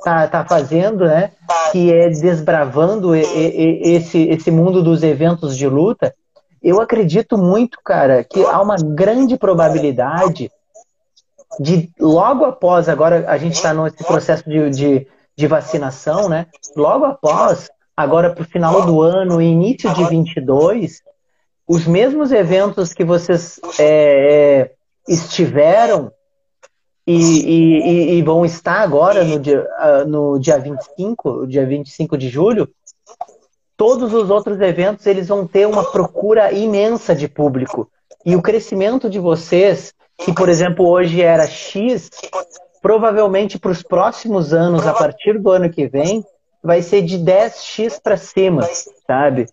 tá, 0.03 0.27
tá 0.27 0.45
fazendo, 0.45 1.05
né? 1.05 1.31
Que 1.71 1.91
é 1.91 2.09
desbravando 2.09 3.15
esse 3.15 4.29
esse 4.29 4.51
mundo 4.51 4.83
dos 4.83 5.01
eventos 5.01 5.57
de 5.57 5.67
luta. 5.67 6.13
Eu 6.61 6.79
acredito 6.79 7.39
muito, 7.39 7.79
cara, 7.83 8.23
que 8.23 8.45
há 8.45 8.61
uma 8.61 8.75
grande 8.75 9.35
probabilidade 9.35 10.51
de 11.59 11.89
logo 11.99 12.45
após, 12.45 12.87
agora 12.87 13.25
a 13.27 13.37
gente 13.37 13.55
está 13.55 13.73
nesse 13.73 14.03
processo 14.03 14.47
de, 14.47 14.69
de, 14.69 15.07
de, 15.39 15.47
vacinação, 15.47 16.27
né? 16.27 16.47
Logo 16.75 17.05
após, 17.05 17.69
agora 17.95 18.33
para 18.33 18.43
o 18.43 18.47
final 18.47 18.85
do 18.85 19.01
ano, 19.01 19.41
início 19.41 19.93
de 19.93 20.03
22, 20.05 21.01
os 21.67 21.85
mesmos 21.85 22.31
eventos 22.31 22.93
que 22.93 23.05
vocês 23.05 23.59
é, 23.79 24.65
é 24.67 24.71
estiveram 25.07 26.11
e, 27.07 27.15
e, 27.15 28.17
e, 28.17 28.21
vão 28.21 28.45
estar 28.45 28.81
agora 28.81 29.23
no 29.23 29.39
dia, 29.39 29.61
uh, 29.61 30.07
no 30.07 30.37
dia 30.37 30.59
25, 30.59 31.47
dia 31.47 31.65
25 31.65 32.17
de 32.17 32.29
julho, 32.29 32.69
todos 33.75 34.13
os 34.13 34.29
outros 34.29 34.59
eventos 34.59 35.07
eles 35.07 35.27
vão 35.27 35.47
ter 35.47 35.65
uma 35.65 35.89
procura 35.89 36.51
imensa 36.51 37.15
de 37.15 37.27
público. 37.27 37.89
E 38.25 38.35
o 38.35 38.41
crescimento 38.41 39.09
de 39.09 39.17
vocês, 39.17 39.93
que 40.17 40.33
por 40.33 40.49
exemplo 40.49 40.87
hoje 40.87 41.21
era 41.21 41.47
X, 41.47 42.11
provavelmente 42.81 43.59
para 43.59 43.71
os 43.71 43.83
próximos 43.83 44.53
anos, 44.53 44.85
a 44.87 44.93
partir 44.93 45.39
do 45.39 45.51
ano 45.51 45.69
que 45.69 45.87
vem, 45.87 46.23
vai 46.63 46.81
ser 46.81 47.01
de 47.01 47.17
10x 47.17 47.99
para 48.01 48.17
cima, 48.17 48.67
sabe? 49.07 49.47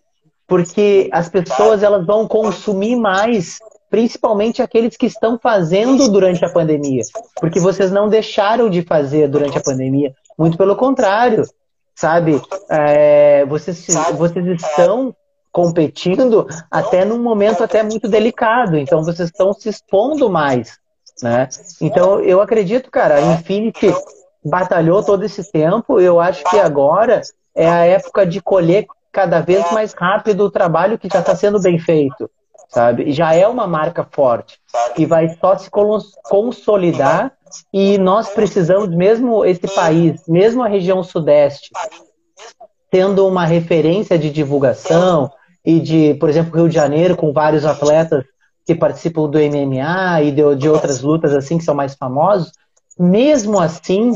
Porque 0.47 1.09
as 1.11 1.29
pessoas 1.29 1.83
elas 1.83 2.05
vão 2.05 2.27
consumir 2.27 2.95
mais 2.95 3.59
principalmente 3.89 4.61
aqueles 4.61 4.97
que 4.97 5.05
estão 5.05 5.39
fazendo 5.39 6.09
durante 6.09 6.43
a 6.43 6.49
pandemia, 6.49 7.03
porque 7.39 7.59
vocês 7.59 7.91
não 7.91 8.09
deixaram 8.09 8.69
de 8.69 8.81
fazer 8.81 9.27
durante 9.29 9.57
a 9.57 9.61
pandemia, 9.61 10.13
muito 10.37 10.57
pelo 10.57 10.75
contrário, 10.75 11.43
sabe? 11.95 12.41
É, 12.69 13.45
vocês, 13.45 13.87
vocês 14.17 14.45
estão 14.45 15.15
competindo 15.51 16.45
até 16.69 17.03
num 17.05 17.21
momento 17.21 17.63
até 17.63 17.81
muito 17.81 18.07
delicado, 18.07 18.77
então 18.77 19.03
vocês 19.03 19.29
estão 19.29 19.53
se 19.53 19.69
expondo 19.69 20.29
mais, 20.29 20.77
né? 21.21 21.49
Então 21.81 22.19
eu 22.19 22.41
acredito, 22.41 22.91
cara, 22.91 23.15
a 23.15 23.21
Infinity 23.33 23.93
batalhou 24.43 25.03
todo 25.03 25.23
esse 25.23 25.51
tempo, 25.51 25.99
eu 25.99 26.19
acho 26.19 26.43
que 26.45 26.59
agora 26.59 27.21
é 27.55 27.67
a 27.67 27.85
época 27.85 28.25
de 28.25 28.41
colher 28.41 28.85
cada 29.11 29.41
vez 29.41 29.71
mais 29.71 29.93
rápido 29.93 30.45
o 30.45 30.51
trabalho 30.51 30.97
que 30.97 31.09
já 31.11 31.19
está 31.19 31.35
sendo 31.35 31.61
bem 31.61 31.79
feito 31.79 32.29
sabe? 32.69 33.11
Já 33.11 33.33
é 33.33 33.47
uma 33.47 33.67
marca 33.67 34.07
forte 34.09 34.59
e 34.97 35.05
vai 35.05 35.29
só 35.29 35.57
se 35.57 35.69
consolidar 35.69 37.33
e 37.73 37.97
nós 37.97 38.29
precisamos, 38.29 38.89
mesmo 38.89 39.45
esse 39.45 39.67
país, 39.73 40.21
mesmo 40.27 40.63
a 40.63 40.67
região 40.67 41.03
sudeste, 41.03 41.71
tendo 42.91 43.27
uma 43.27 43.45
referência 43.45 44.17
de 44.17 44.29
divulgação 44.29 45.31
e 45.65 45.79
de, 45.79 46.13
por 46.15 46.29
exemplo, 46.29 46.55
Rio 46.55 46.69
de 46.69 46.75
Janeiro, 46.75 47.15
com 47.15 47.31
vários 47.31 47.65
atletas 47.65 48.23
que 48.67 48.75
participam 48.75 49.29
do 49.29 49.39
MMA 49.39 50.23
e 50.23 50.31
de, 50.31 50.55
de 50.57 50.69
outras 50.69 51.01
lutas 51.01 51.33
assim 51.33 51.57
que 51.57 51.63
são 51.63 51.73
mais 51.73 51.95
famosos, 51.95 52.51
mesmo 52.99 53.57
assim, 53.61 54.11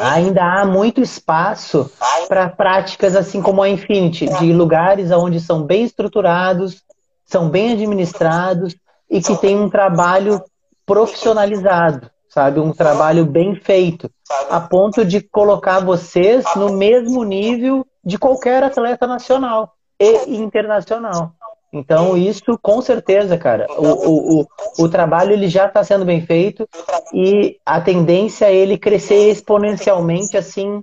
ainda 0.00 0.42
há 0.42 0.64
muito 0.64 1.02
espaço 1.02 1.90
para 2.26 2.48
práticas 2.48 3.14
assim 3.14 3.42
como 3.42 3.62
a 3.62 3.68
Infinity, 3.68 4.26
de 4.38 4.50
lugares 4.54 5.10
onde 5.10 5.38
são 5.40 5.62
bem 5.62 5.84
estruturados, 5.84 6.82
são 7.26 7.50
bem 7.50 7.74
administrados 7.74 8.74
e 9.10 9.20
que 9.20 9.36
têm 9.36 9.58
um 9.58 9.68
trabalho 9.68 10.42
profissionalizado, 10.86 12.10
sabe? 12.30 12.60
Um 12.60 12.72
trabalho 12.72 13.26
bem 13.26 13.54
feito, 13.54 14.10
a 14.48 14.58
ponto 14.58 15.04
de 15.04 15.20
colocar 15.20 15.80
vocês 15.80 16.46
no 16.56 16.72
mesmo 16.72 17.22
nível 17.24 17.86
de 18.02 18.16
qualquer 18.16 18.62
atleta 18.62 19.06
nacional 19.06 19.74
e 20.00 20.34
internacional. 20.34 21.34
Então, 21.72 22.16
isso 22.16 22.58
com 22.60 22.82
certeza, 22.82 23.38
cara, 23.38 23.66
o, 23.70 23.86
o, 23.86 24.40
o, 24.40 24.46
o 24.78 24.88
trabalho 24.88 25.32
ele 25.32 25.48
já 25.48 25.66
está 25.66 25.84
sendo 25.84 26.04
bem 26.04 26.26
feito 26.26 26.68
e 27.14 27.58
a 27.64 27.80
tendência 27.80 28.46
é 28.46 28.54
ele 28.54 28.76
crescer 28.76 29.30
exponencialmente, 29.30 30.36
assim, 30.36 30.82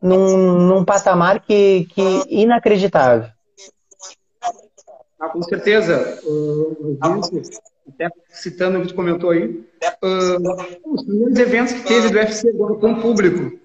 num, 0.00 0.58
num 0.58 0.84
patamar 0.84 1.40
que, 1.40 1.86
que 1.90 2.02
inacreditável. 2.28 3.28
Ah, 5.18 5.28
com 5.28 5.42
certeza. 5.42 6.20
Uh, 6.24 6.98
até 7.88 8.08
citando 8.28 8.78
o 8.78 8.82
que 8.82 8.88
tu 8.88 8.94
comentou 8.94 9.30
aí, 9.30 9.46
uh, 9.46 10.92
os 10.92 11.04
primeiros 11.04 11.38
eventos 11.38 11.72
que 11.72 11.82
teve 11.82 12.10
do 12.10 12.16
UFC 12.16 12.48
agora 12.48 12.74
com 12.76 12.92
o 12.92 13.02
público, 13.02 13.58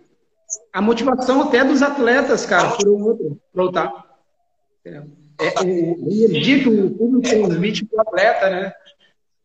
a 0.74 0.82
motivação 0.82 1.42
até 1.44 1.64
dos 1.64 1.82
atletas, 1.82 2.46
cara, 2.46 2.72
por 2.72 2.88
outro, 2.88 3.40
para 3.54 3.64
lutar. 3.64 4.06
É, 4.86 5.04
é, 5.40 5.64
o 5.64 6.10
energia 6.10 6.64
que 6.64 6.70
o 6.70 6.90
público 6.92 7.30
transmite 7.30 7.86
para 7.86 7.98
o 7.98 8.02
atleta, 8.02 8.50
né? 8.50 8.74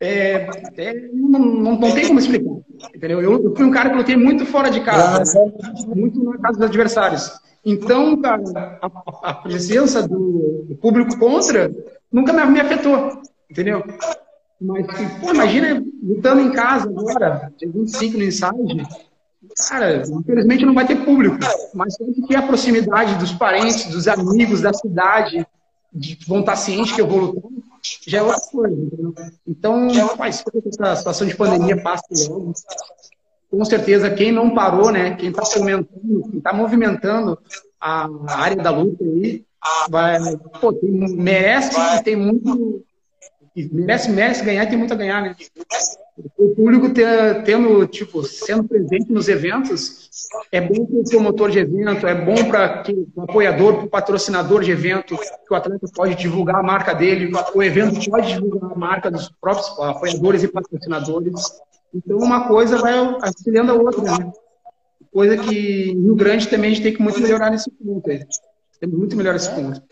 É, 0.01 0.49
é, 0.79 1.09
não, 1.13 1.39
não, 1.39 1.79
não, 1.79 1.93
tem 1.93 2.09
como 2.09 2.19
explicar. 2.19 2.51
Entendeu? 2.93 3.21
Eu, 3.21 3.45
eu, 3.45 3.55
fui 3.55 3.65
um 3.65 3.71
cara 3.71 3.91
que 3.91 3.97
lutei 3.97 4.17
muito 4.17 4.45
fora 4.45 4.69
de 4.69 4.81
casa, 4.81 5.23
muito 5.95 6.25
na 6.25 6.39
casa 6.39 6.59
dos 6.59 6.67
adversários. 6.67 7.31
Então, 7.65 8.21
cara, 8.21 8.43
a, 8.83 9.31
a 9.31 9.35
presença 9.35 10.03
do, 10.03 10.65
do, 10.69 10.75
público 10.75 11.17
contra 11.17 11.73
nunca 12.11 12.33
me, 12.33 12.45
me 12.47 12.61
afetou, 12.61 13.23
entendeu? 13.49 13.85
Mas, 14.61 14.87
pô, 15.21 15.33
imagina 15.33 15.85
lutando 16.03 16.41
em 16.41 16.51
casa 16.51 16.89
agora, 16.89 17.53
dia 17.57 17.71
25 17.73 18.19
no 18.19 18.25
ensaio, 18.25 18.67
cara, 19.69 20.03
infelizmente 20.03 20.67
não 20.67 20.75
vai 20.75 20.87
ter 20.87 21.05
público, 21.05 21.37
mas 21.75 21.97
tem 21.97 22.13
que 22.13 22.27
ter 22.27 22.37
a 22.37 22.43
proximidade 22.43 23.15
dos 23.17 23.33
parentes, 23.33 23.87
dos 23.87 24.09
amigos, 24.09 24.61
da 24.61 24.73
cidade, 24.73 25.47
de, 25.93 26.19
vão 26.27 26.41
estar 26.41 26.57
cientes 26.57 26.93
que 26.93 27.01
eu 27.01 27.07
vou 27.07 27.19
lutar, 27.19 27.51
já 28.07 28.19
é 28.19 28.23
outra 28.23 28.41
coisa? 28.51 28.77
Então, 29.47 29.89
faz 30.17 30.43
que 30.43 30.69
essa 30.69 30.97
situação 30.97 31.27
de 31.27 31.37
pandemia 31.37 31.83
passe 31.83 32.29
logo. 32.29 32.53
Com 33.51 33.65
certeza, 33.65 34.11
quem 34.11 34.33
não 34.33 34.55
parou, 34.55 34.91
né, 34.91 35.15
quem 35.17 35.29
está 35.29 35.45
fomentando, 35.45 36.23
quem 36.31 36.39
está 36.39 36.53
movimentando 36.53 37.39
a 37.79 38.09
área 38.29 38.57
da 38.57 38.71
luta 38.71 39.05
aí, 39.05 39.45
vai, 39.91 40.19
pô, 40.61 40.73
tem, 40.73 40.91
merece 40.91 41.79
e 41.79 42.03
tem 42.03 42.17
muito. 42.17 42.85
Merece, 43.55 44.11
merece 44.11 44.45
ganhar 44.45 44.65
e 44.65 44.67
tem 44.67 44.79
muito 44.79 44.95
a 44.95 44.97
ganhar, 44.97 45.23
né? 45.23 45.37
O 46.39 46.55
público 46.55 46.91
ter, 46.91 47.43
tendo, 47.45 47.87
tipo, 47.87 48.23
sendo 48.23 48.65
presente 48.65 49.11
nos 49.11 49.29
eventos 49.29 50.11
é 50.51 50.61
bom 50.61 50.87
para 50.87 51.01
o 51.01 51.05
promotor 51.05 51.51
de 51.51 51.59
evento, 51.59 52.07
é 52.07 52.15
bom 52.15 52.35
para 52.49 52.85
o 53.17 53.23
apoiador, 53.23 53.77
para 53.77 53.85
o 53.85 53.91
patrocinador 53.91 54.63
de 54.63 54.71
evento, 54.71 55.17
que 55.17 55.53
o 55.53 55.55
atleta 55.55 55.87
pode 55.95 56.15
divulgar 56.15 56.57
a 56.57 56.63
marca 56.63 56.95
dele, 56.95 57.33
o 57.55 57.63
evento 57.63 58.11
pode 58.11 58.35
divulgar 58.35 58.73
a 58.73 58.75
marca 58.75 59.11
dos 59.11 59.31
próprios 59.41 59.69
apoiadores 59.79 60.43
e 60.43 60.49
patrocinadores. 60.49 61.33
Então, 61.95 62.19
uma 62.19 62.47
coisa 62.49 62.79
vai 62.79 62.95
auxiliando 62.95 63.73
a 63.73 63.75
outra, 63.75 64.03
né? 64.03 64.33
Coisa 65.13 65.37
que 65.37 65.93
Rio 65.93 66.15
Grande 66.15 66.49
também 66.49 66.71
a 66.71 66.75
gente 66.75 66.83
tem 66.83 66.95
que 66.95 67.03
muito 67.03 67.21
melhorar 67.21 67.51
nesse 67.51 67.71
ponto. 67.71 68.09
Temos 68.81 68.99
muito 68.99 69.17
melhor 69.17 69.35
esse 69.35 69.51
ponto. 69.51 69.83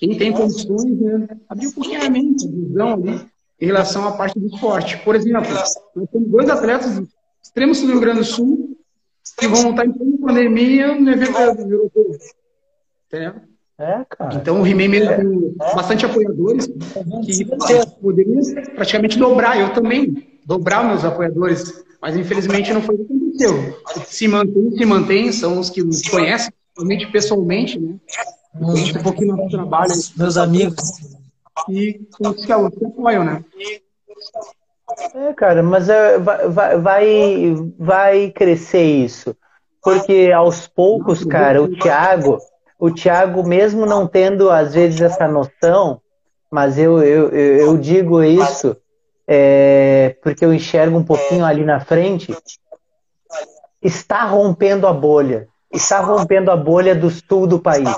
Quem 0.00 0.16
tem 0.16 0.32
condições, 0.32 0.98
né, 0.98 1.28
abrir 1.46 1.66
um 1.66 1.72
pouquinho 1.72 2.02
a 2.02 2.08
mente, 2.08 2.48
a 2.48 2.50
visão 2.50 2.94
ali, 2.94 3.20
em 3.60 3.66
relação 3.66 4.08
à 4.08 4.12
parte 4.12 4.40
do 4.40 4.46
esporte. 4.46 4.96
Por 5.04 5.14
exemplo, 5.14 5.50
nós 5.94 6.08
temos 6.10 6.28
dois 6.30 6.48
atletas 6.48 6.98
do 6.98 7.06
extremo 7.42 7.74
sul 7.74 7.86
do 7.86 7.92
Rio 7.92 8.00
Grande 8.00 8.20
do 8.20 8.24
Sul 8.24 8.76
que 9.38 9.46
vão 9.46 9.70
estar 9.70 9.84
em 9.84 9.92
plena 9.92 10.18
pandemia 10.18 10.94
no 10.98 11.10
evento 11.10 11.38
europeu. 11.38 12.16
Entendeu? 13.06 13.34
É, 13.78 14.04
cara. 14.08 14.34
Então 14.34 14.62
o 14.62 14.66
He-Man 14.66 14.88
mesmo 14.88 15.16
tem 15.16 15.54
bastante 15.74 16.06
apoiadores 16.06 16.66
que 16.66 17.44
poderiam 18.00 18.40
praticamente 18.74 19.18
dobrar. 19.18 19.60
Eu 19.60 19.74
também 19.74 20.40
dobrar 20.46 20.82
meus 20.82 21.04
apoiadores, 21.04 21.84
mas 22.00 22.16
infelizmente 22.16 22.72
não 22.72 22.80
foi 22.80 22.94
o 22.94 22.98
que 22.98 23.04
aconteceu. 23.04 23.78
Se 24.06 24.26
mantém, 24.26 24.70
se 24.70 24.84
mantém, 24.86 25.32
são 25.32 25.60
os 25.60 25.68
que 25.68 25.82
nos 25.82 26.00
conhecem 26.08 26.50
realmente 26.74 27.10
pessoalmente, 27.12 27.78
né? 27.78 27.96
Hum. 28.54 28.74
Um 28.74 29.02
pouquinho 29.02 29.36
no 29.36 29.48
trabalho. 29.48 29.92
Meus 30.16 30.36
amigos. 30.36 30.76
E 31.68 32.00
com 32.12 32.28
os 32.28 32.44
que 32.44 32.52
apoiam, 32.52 33.24
né? 33.24 33.44
É, 35.14 35.32
cara, 35.34 35.62
mas 35.62 35.88
é, 35.88 36.18
vai, 36.18 36.78
vai, 36.78 37.54
vai 37.78 38.30
crescer 38.30 38.84
isso. 38.84 39.36
Porque 39.82 40.30
aos 40.34 40.66
poucos, 40.66 41.24
cara, 41.24 41.62
o 41.62 41.68
Thiago, 41.76 42.38
o 42.78 42.90
Thiago, 42.90 43.46
mesmo 43.46 43.86
não 43.86 44.06
tendo 44.06 44.50
às 44.50 44.74
vezes 44.74 45.00
essa 45.00 45.26
noção, 45.26 46.00
mas 46.50 46.76
eu, 46.76 47.02
eu, 47.02 47.28
eu 47.30 47.78
digo 47.78 48.22
isso 48.22 48.76
é, 49.26 50.16
porque 50.22 50.44
eu 50.44 50.52
enxergo 50.52 50.98
um 50.98 51.04
pouquinho 51.04 51.44
ali 51.44 51.64
na 51.64 51.80
frente, 51.80 52.36
está 53.80 54.24
rompendo 54.24 54.86
a 54.86 54.92
bolha 54.92 55.48
está 55.72 56.00
rompendo 56.00 56.50
a 56.50 56.56
bolha 56.56 56.94
do 56.94 57.10
sul 57.10 57.46
do 57.46 57.58
país, 57.58 57.88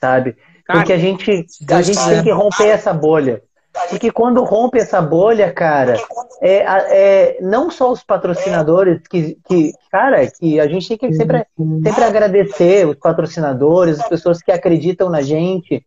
sabe? 0.00 0.36
Porque 0.66 0.92
a 0.92 0.98
gente, 0.98 1.46
a 1.70 1.82
gente 1.82 1.98
tem 1.98 2.22
que 2.22 2.30
romper 2.30 2.68
essa 2.68 2.92
bolha. 2.92 3.42
Porque 3.88 4.10
quando 4.10 4.42
rompe 4.42 4.78
essa 4.78 5.00
bolha, 5.00 5.52
cara, 5.52 5.96
é, 6.42 6.56
é 6.56 7.38
não 7.40 7.70
só 7.70 7.90
os 7.92 8.02
patrocinadores 8.02 9.00
que, 9.08 9.38
que, 9.46 9.72
cara, 9.90 10.26
que 10.26 10.58
a 10.58 10.66
gente 10.66 10.88
tem 10.88 10.98
que 10.98 11.14
sempre, 11.14 11.46
sempre 11.84 12.04
agradecer 12.04 12.86
os 12.86 12.96
patrocinadores, 12.96 14.00
as 14.00 14.08
pessoas 14.08 14.42
que 14.42 14.50
acreditam 14.50 15.08
na 15.08 15.22
gente. 15.22 15.84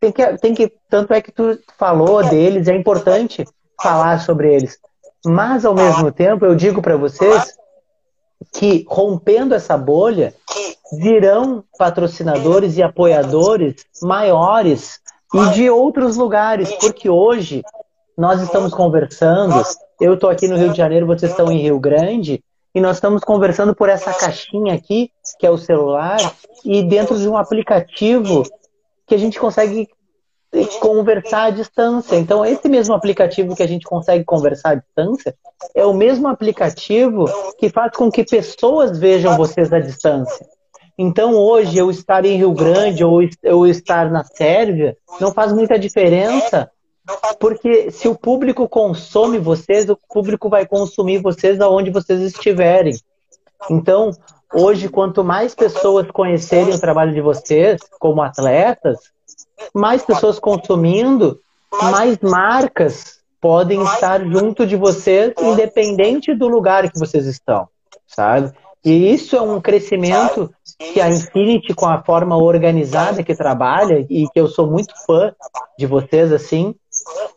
Tem 0.00 0.12
que, 0.12 0.38
tem 0.38 0.54
que, 0.54 0.72
tanto 0.90 1.14
é 1.14 1.22
que 1.22 1.30
tu 1.30 1.58
falou 1.78 2.22
deles, 2.24 2.68
é 2.68 2.74
importante 2.74 3.44
falar 3.80 4.18
sobre 4.20 4.52
eles. 4.52 4.78
Mas, 5.24 5.64
ao 5.64 5.74
mesmo 5.74 6.10
tempo, 6.12 6.44
eu 6.44 6.54
digo 6.54 6.82
para 6.82 6.96
vocês 6.96 7.54
que, 8.52 8.84
rompendo 8.88 9.54
essa 9.54 9.78
bolha, 9.78 10.34
virão 10.92 11.64
patrocinadores 11.78 12.76
e 12.76 12.82
apoiadores 12.82 13.84
maiores 14.02 15.00
e 15.34 15.50
de 15.50 15.70
outros 15.70 16.16
lugares, 16.16 16.70
porque 16.74 17.08
hoje 17.08 17.62
nós 18.16 18.40
estamos 18.40 18.72
conversando, 18.72 19.62
eu 20.00 20.14
estou 20.14 20.30
aqui 20.30 20.46
no 20.46 20.56
Rio 20.56 20.70
de 20.70 20.78
Janeiro, 20.78 21.06
vocês 21.06 21.32
estão 21.32 21.50
em 21.50 21.58
Rio 21.58 21.80
Grande, 21.80 22.42
e 22.74 22.80
nós 22.80 22.96
estamos 22.96 23.22
conversando 23.22 23.74
por 23.74 23.88
essa 23.88 24.12
caixinha 24.12 24.74
aqui, 24.74 25.10
que 25.38 25.46
é 25.46 25.50
o 25.50 25.58
celular, 25.58 26.18
e 26.64 26.82
dentro 26.82 27.18
de 27.18 27.28
um 27.28 27.36
aplicativo 27.36 28.42
que 29.06 29.14
a 29.14 29.18
gente 29.18 29.38
consegue 29.38 29.88
conversar 30.80 31.44
à 31.44 31.50
distância. 31.50 32.16
Então, 32.16 32.44
esse 32.44 32.68
mesmo 32.68 32.94
aplicativo 32.94 33.56
que 33.56 33.62
a 33.62 33.68
gente 33.68 33.84
consegue 33.84 34.24
conversar 34.24 34.70
à 34.70 34.74
distância 34.76 35.34
é 35.74 35.84
o 35.84 35.92
mesmo 35.92 36.28
aplicativo 36.28 37.24
que 37.58 37.68
faz 37.68 37.92
com 37.96 38.10
que 38.10 38.24
pessoas 38.24 38.98
vejam 38.98 39.36
vocês 39.36 39.72
à 39.72 39.80
distância. 39.80 40.46
Então, 40.96 41.34
hoje, 41.34 41.76
eu 41.76 41.90
estar 41.90 42.24
em 42.24 42.36
Rio 42.36 42.52
Grande 42.52 43.04
ou 43.04 43.20
eu 43.42 43.66
estar 43.66 44.10
na 44.10 44.22
Sérvia 44.22 44.96
não 45.20 45.32
faz 45.32 45.52
muita 45.52 45.78
diferença, 45.78 46.70
porque 47.38 47.90
se 47.90 48.08
o 48.08 48.14
público 48.14 48.68
consome 48.68 49.38
vocês, 49.38 49.88
o 49.88 49.98
público 50.08 50.48
vai 50.48 50.66
consumir 50.66 51.18
vocês 51.18 51.60
aonde 51.60 51.90
vocês 51.90 52.20
estiverem. 52.20 52.94
Então, 53.68 54.10
hoje, 54.52 54.88
quanto 54.88 55.24
mais 55.24 55.54
pessoas 55.54 56.08
conhecerem 56.10 56.74
o 56.74 56.80
trabalho 56.80 57.12
de 57.12 57.20
vocês 57.20 57.80
como 57.98 58.22
atletas, 58.22 58.98
mais 59.74 60.02
pessoas 60.04 60.38
consumindo, 60.38 61.40
mais 61.82 62.18
marcas 62.20 63.18
podem 63.40 63.82
estar 63.82 64.24
junto 64.24 64.66
de 64.66 64.76
vocês, 64.76 65.34
independente 65.42 66.34
do 66.34 66.48
lugar 66.48 66.90
que 66.90 66.98
vocês 66.98 67.26
estão, 67.26 67.68
sabe? 68.06 68.52
E 68.84 69.12
isso 69.12 69.34
é 69.34 69.40
um 69.40 69.60
crescimento 69.60 70.50
que 70.78 71.00
a 71.00 71.08
Infinity, 71.08 71.74
com 71.74 71.86
a 71.86 72.02
forma 72.02 72.36
organizada 72.36 73.22
que 73.22 73.34
trabalha, 73.34 74.04
e 74.10 74.28
que 74.28 74.40
eu 74.40 74.48
sou 74.48 74.66
muito 74.66 74.94
fã 75.06 75.32
de 75.78 75.86
vocês, 75.86 76.32
assim, 76.32 76.74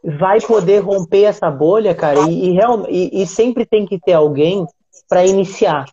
vai 0.03 0.39
poder 0.41 0.79
romper 0.79 1.23
essa 1.23 1.49
bolha, 1.49 1.93
cara, 1.93 2.19
e, 2.29 2.55
e, 2.55 2.57
e, 2.89 3.21
e 3.21 3.27
sempre 3.27 3.65
tem 3.65 3.85
que 3.85 3.99
ter 3.99 4.13
alguém 4.13 4.65
para 5.07 5.25
iniciar. 5.25 5.85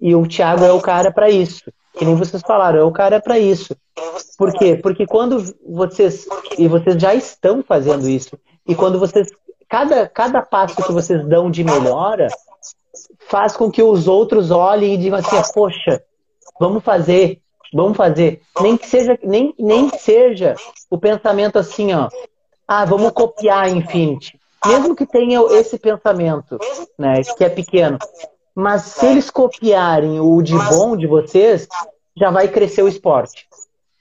E 0.00 0.14
o 0.14 0.26
Thiago 0.26 0.64
é 0.64 0.72
o 0.72 0.80
cara 0.80 1.12
para 1.12 1.28
isso. 1.28 1.70
Que 1.96 2.04
nem 2.04 2.14
vocês 2.14 2.42
falaram, 2.42 2.78
é 2.78 2.84
o 2.84 2.92
cara 2.92 3.20
para 3.20 3.38
isso. 3.38 3.76
Por 4.38 4.52
quê? 4.52 4.76
Porque 4.76 5.06
quando 5.06 5.44
vocês. 5.68 6.26
E 6.56 6.66
vocês 6.68 6.96
já 7.00 7.14
estão 7.14 7.62
fazendo 7.62 8.08
isso. 8.08 8.38
E 8.66 8.74
quando 8.74 8.98
vocês. 8.98 9.28
Cada, 9.68 10.08
cada 10.08 10.42
passo 10.42 10.82
que 10.82 10.92
vocês 10.92 11.24
dão 11.28 11.50
de 11.50 11.62
melhora 11.62 12.28
faz 13.28 13.56
com 13.56 13.70
que 13.70 13.82
os 13.82 14.08
outros 14.08 14.50
olhem 14.50 14.94
e 14.94 14.96
digam 14.96 15.18
assim, 15.18 15.36
poxa, 15.54 16.02
vamos 16.60 16.84
fazer, 16.84 17.40
vamos 17.72 17.96
fazer. 17.96 18.42
Nem 18.60 18.76
que 18.76 18.86
seja, 18.86 19.18
nem, 19.24 19.54
nem 19.58 19.88
seja 19.88 20.54
o 20.90 20.98
pensamento 20.98 21.58
assim, 21.58 21.94
ó. 21.94 22.08
Ah, 22.68 22.84
vamos 22.84 23.10
copiar 23.12 23.64
a 23.64 23.70
Infinity. 23.70 24.38
Mesmo 24.66 24.94
que 24.94 25.06
tenha 25.06 25.40
esse 25.52 25.78
pensamento, 25.78 26.58
né, 26.98 27.22
que 27.36 27.42
é 27.42 27.48
pequeno. 27.48 27.98
Mas 28.54 28.82
se 28.82 29.06
eles 29.06 29.30
copiarem 29.30 30.20
o 30.20 30.42
de 30.42 30.54
bom 30.68 30.94
de 30.94 31.06
vocês, 31.06 31.66
já 32.14 32.30
vai 32.30 32.46
crescer 32.46 32.82
o 32.82 32.88
esporte. 32.88 33.48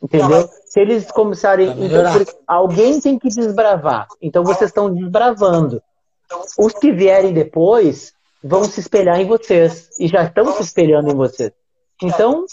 Entendeu? 0.02 0.50
Se 0.66 0.80
eles 0.80 1.10
começarem. 1.12 1.70
Então, 1.86 2.04
alguém 2.48 3.00
tem 3.00 3.18
que 3.18 3.30
desbravar. 3.30 4.08
Então 4.22 4.44
vocês 4.44 4.70
estão 4.70 4.94
desbravando. 4.94 5.82
Os 6.58 6.74
que 6.74 6.92
vierem 6.92 7.34
depois 7.34 8.14
vão 8.44 8.64
se 8.64 8.80
espelhar 8.80 9.20
em 9.20 9.28
vocês. 9.28 9.90
E 10.00 10.08
já 10.08 10.24
estão 10.24 10.54
se 10.54 10.62
espelhando 10.62 11.10
em 11.10 11.16
vocês. 11.16 11.52
Então, 12.02 12.46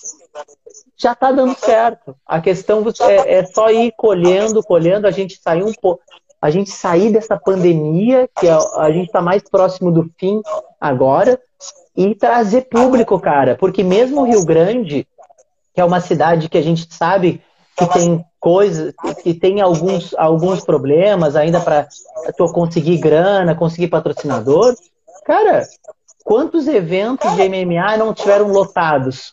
já 0.96 1.12
está 1.12 1.30
dando 1.30 1.56
certo. 1.56 2.16
A 2.26 2.40
questão 2.40 2.84
é, 3.00 3.38
é, 3.38 3.46
só 3.46 3.70
ir 3.70 3.92
colhendo, 3.96 4.62
colhendo, 4.62 5.06
a 5.06 5.10
gente 5.10 5.40
sair 5.40 5.62
um 5.62 5.72
pouco. 5.72 6.02
A 6.40 6.50
gente 6.50 6.70
sair 6.70 7.10
dessa 7.10 7.36
pandemia, 7.36 8.28
que 8.38 8.48
a, 8.48 8.58
a 8.78 8.90
gente 8.90 9.06
está 9.06 9.22
mais 9.22 9.42
próximo 9.42 9.90
do 9.90 10.10
fim 10.18 10.42
agora, 10.80 11.40
e 11.96 12.14
trazer 12.14 12.62
público, 12.62 13.18
cara. 13.18 13.56
Porque 13.56 13.82
mesmo 13.82 14.24
Rio 14.24 14.44
Grande, 14.44 15.06
que 15.74 15.80
é 15.80 15.84
uma 15.84 16.00
cidade 16.00 16.48
que 16.48 16.58
a 16.58 16.62
gente 16.62 16.92
sabe 16.92 17.40
que 17.76 17.86
tem 17.86 18.24
coisas, 18.40 18.94
que 19.22 19.34
tem 19.34 19.60
alguns, 19.60 20.14
alguns 20.14 20.64
problemas 20.64 21.36
ainda 21.36 21.60
para 21.60 21.88
conseguir 22.52 22.98
grana, 22.98 23.54
conseguir 23.54 23.88
patrocinador. 23.88 24.74
Cara, 25.24 25.62
quantos 26.26 26.66
eventos 26.66 27.30
de 27.36 27.48
MMA 27.48 27.96
não 27.96 28.12
tiveram 28.12 28.48
lotados? 28.48 29.30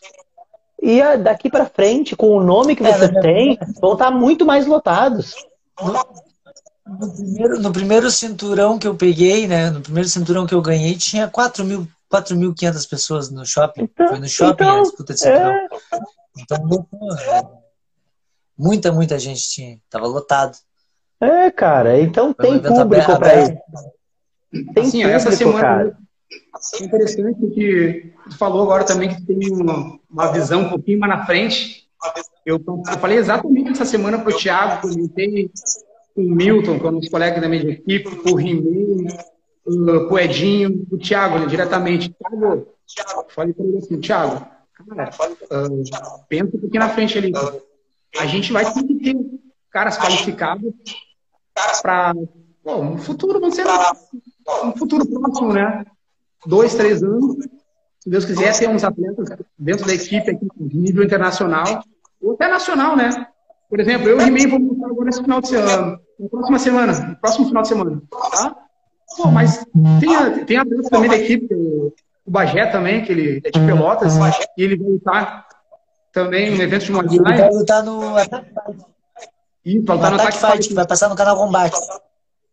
E 0.80 1.02
daqui 1.16 1.50
para 1.50 1.66
frente, 1.66 2.14
com 2.14 2.28
o 2.28 2.42
nome 2.42 2.76
que 2.76 2.86
é, 2.86 2.92
você 2.92 3.20
tem, 3.20 3.58
vão 3.80 3.94
estar 3.94 4.06
tá 4.06 4.10
muito 4.12 4.46
mais 4.46 4.64
lotados. 4.64 5.34
No, 5.82 5.92
no, 6.86 7.12
primeiro, 7.12 7.60
no 7.60 7.72
primeiro 7.72 8.10
cinturão 8.12 8.78
que 8.78 8.86
eu 8.86 8.94
peguei, 8.94 9.48
né? 9.48 9.70
No 9.70 9.80
primeiro 9.80 10.08
cinturão 10.08 10.46
que 10.46 10.54
eu 10.54 10.62
ganhei, 10.62 10.94
tinha 10.94 11.26
4 11.26 11.64
mil 11.64 11.88
4.500 12.12 12.88
pessoas 12.88 13.30
no 13.30 13.44
shopping. 13.44 13.82
Então, 13.82 14.08
Foi 14.08 14.20
no 14.20 14.28
shopping 14.28 14.62
então, 14.62 14.78
a 14.78 14.82
disputa 14.82 15.14
de 15.14 15.20
cinturão. 15.20 15.52
É... 15.52 15.68
Então, 16.38 16.86
muita, 18.56 18.92
muita 18.92 19.18
gente 19.18 19.42
tinha. 19.48 19.78
Tava 19.90 20.06
lotado. 20.06 20.56
É, 21.20 21.50
cara. 21.50 22.00
Então 22.00 22.32
Foi 22.34 22.46
tem 22.46 22.62
público 22.62 23.18
para 23.18 23.42
isso. 23.42 23.52
Tem 24.52 24.84
assim, 24.84 25.02
público, 25.02 25.08
essa 25.08 25.32
semana 25.32 25.60
cara. 25.60 26.03
É 26.72 26.84
interessante 26.84 27.46
que 27.48 28.12
tu 28.28 28.38
falou 28.38 28.62
agora 28.62 28.84
também 28.84 29.08
que 29.08 29.22
tem 29.22 29.52
uma, 29.52 29.98
uma 30.10 30.32
visão 30.32 30.62
um 30.62 30.68
pouquinho 30.70 30.98
mais 30.98 31.16
na 31.16 31.26
frente. 31.26 31.88
Eu, 32.44 32.62
eu 32.66 32.98
falei 32.98 33.18
exatamente 33.18 33.70
essa 33.70 33.84
semana 33.84 34.18
para 34.18 34.34
o 34.34 34.36
Thiago, 34.36 34.88
comentei 34.88 35.50
com 36.14 36.22
o 36.22 36.30
Milton, 36.30 36.78
com 36.78 36.98
os 36.98 37.08
colegas 37.08 37.40
da 37.40 37.48
minha 37.48 37.62
equipe, 37.62 38.16
com 38.16 38.30
o 38.30 38.34
Rimei, 38.34 39.06
o 39.66 40.18
Edinho, 40.18 40.86
o 40.90 40.98
Thiago, 40.98 41.38
né, 41.38 41.46
diretamente. 41.46 42.14
Thiago, 42.86 43.26
falei 43.28 43.54
para 43.54 43.64
ele 43.64 43.78
assim, 43.78 44.00
Thiago, 44.00 44.46
cara, 44.74 45.10
uh, 45.10 46.24
pensa 46.28 46.56
um 46.56 46.60
pouquinho 46.60 46.82
na 46.82 46.90
frente 46.90 47.16
ali. 47.16 47.32
A 48.18 48.26
gente 48.26 48.52
vai 48.52 48.70
ter 48.70 48.84
que 48.84 48.94
ter 48.96 49.16
caras 49.70 49.98
qualificados 49.98 50.72
para 51.82 52.14
um 52.66 52.98
futuro, 52.98 53.40
vamos 53.40 53.54
ser 53.56 53.66
um 54.62 54.72
futuro 54.76 55.06
próximo, 55.06 55.52
né? 55.52 55.84
Dois, 56.46 56.74
três 56.74 57.02
anos. 57.02 57.36
Se 58.00 58.10
Deus 58.10 58.24
quiser, 58.24 58.58
ter 58.58 58.68
uns 58.68 58.84
atletas 58.84 59.28
dentro 59.58 59.86
da 59.86 59.94
equipe 59.94 60.30
aqui, 60.30 60.46
de 60.60 60.78
nível 60.78 61.02
internacional, 61.02 61.82
ou 62.20 62.34
até 62.34 62.48
nacional, 62.48 62.94
né? 62.96 63.08
Por 63.68 63.80
exemplo, 63.80 64.08
eu 64.08 64.20
e 64.20 64.24
Rimei 64.24 64.46
vamos 64.46 64.68
lutar 64.68 64.90
agora 64.90 65.06
nesse 65.06 65.22
final 65.22 65.40
de 65.40 65.48
semana, 65.48 66.00
na 66.20 66.28
próxima 66.28 66.58
semana, 66.58 66.92
no 66.92 67.16
próximo 67.16 67.46
final 67.46 67.62
de 67.62 67.68
semana, 67.68 68.02
tá? 68.30 68.56
Pô, 69.16 69.28
mas 69.28 69.64
tem, 70.00 70.44
tem 70.44 70.56
atletas 70.58 70.88
também 70.90 71.08
da 71.08 71.16
equipe, 71.16 71.54
o, 71.54 71.94
Bagé 72.26 72.66
também, 72.66 73.04
que 73.04 73.12
ele 73.12 73.40
é 73.44 73.50
de 73.50 73.60
Pelotas, 73.66 74.14
e 74.56 74.62
ele 74.62 74.76
vai 74.76 74.88
lutar 74.88 75.46
também 76.12 76.56
no 76.56 76.62
evento 76.62 76.84
de 76.84 76.92
Muay 76.92 77.06
Thai. 77.06 77.16
Ele 77.16 77.22
vai 77.24 77.50
lutar 77.50 77.82
no 77.82 78.16
Attack 78.16 78.46
Fight. 78.46 78.86
Isso, 79.64 79.84
vai 79.84 79.96
lutar 79.96 80.10
no 80.10 80.20
Attack 80.20 80.38
Fight, 80.38 80.68
que 80.68 80.74
vai 80.74 80.86
passar 80.86 81.08
no 81.08 81.16
canal 81.16 81.36
Combate. 81.36 81.76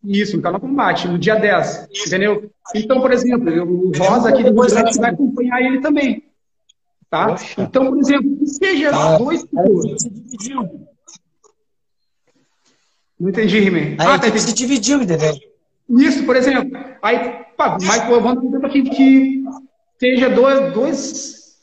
Isso, 0.03 0.35
no 0.35 0.43
canal 0.43 0.59
Combate, 0.59 1.07
no 1.07 1.19
dia 1.19 1.35
10, 1.35 1.89
entendeu? 2.07 2.51
Então, 2.73 2.99
por 2.99 3.11
exemplo, 3.11 3.51
o 3.63 3.91
Rosa 3.95 4.29
aqui 4.29 4.43
do 4.43 4.61
Rio 4.61 4.95
vai 4.99 5.11
acompanhar 5.11 5.61
ele 5.61 5.79
também. 5.79 6.23
Tá? 7.09 7.35
Então, 7.57 7.87
por 7.87 7.99
exemplo, 7.99 8.37
que 8.37 8.47
seja 8.47 8.89
ah, 8.93 9.17
dois. 9.17 9.45
Não 13.19 13.29
entendi, 13.29 13.59
Rimei. 13.59 13.95
Ah, 13.99 14.17
tá, 14.17 14.35
se 14.35 14.53
dividiu, 14.53 15.01
entendeu? 15.03 15.35
Isso, 15.89 16.25
por 16.25 16.35
exemplo. 16.35 16.71
Aí, 17.01 17.45
pá, 17.55 17.77
Michael 17.79 18.21
vamos 18.21 18.43
dizer 18.43 18.65
aqui 18.65 18.81
que 18.83 19.43
seja 19.99 20.29
dois, 20.29 20.73
dois, 20.73 21.57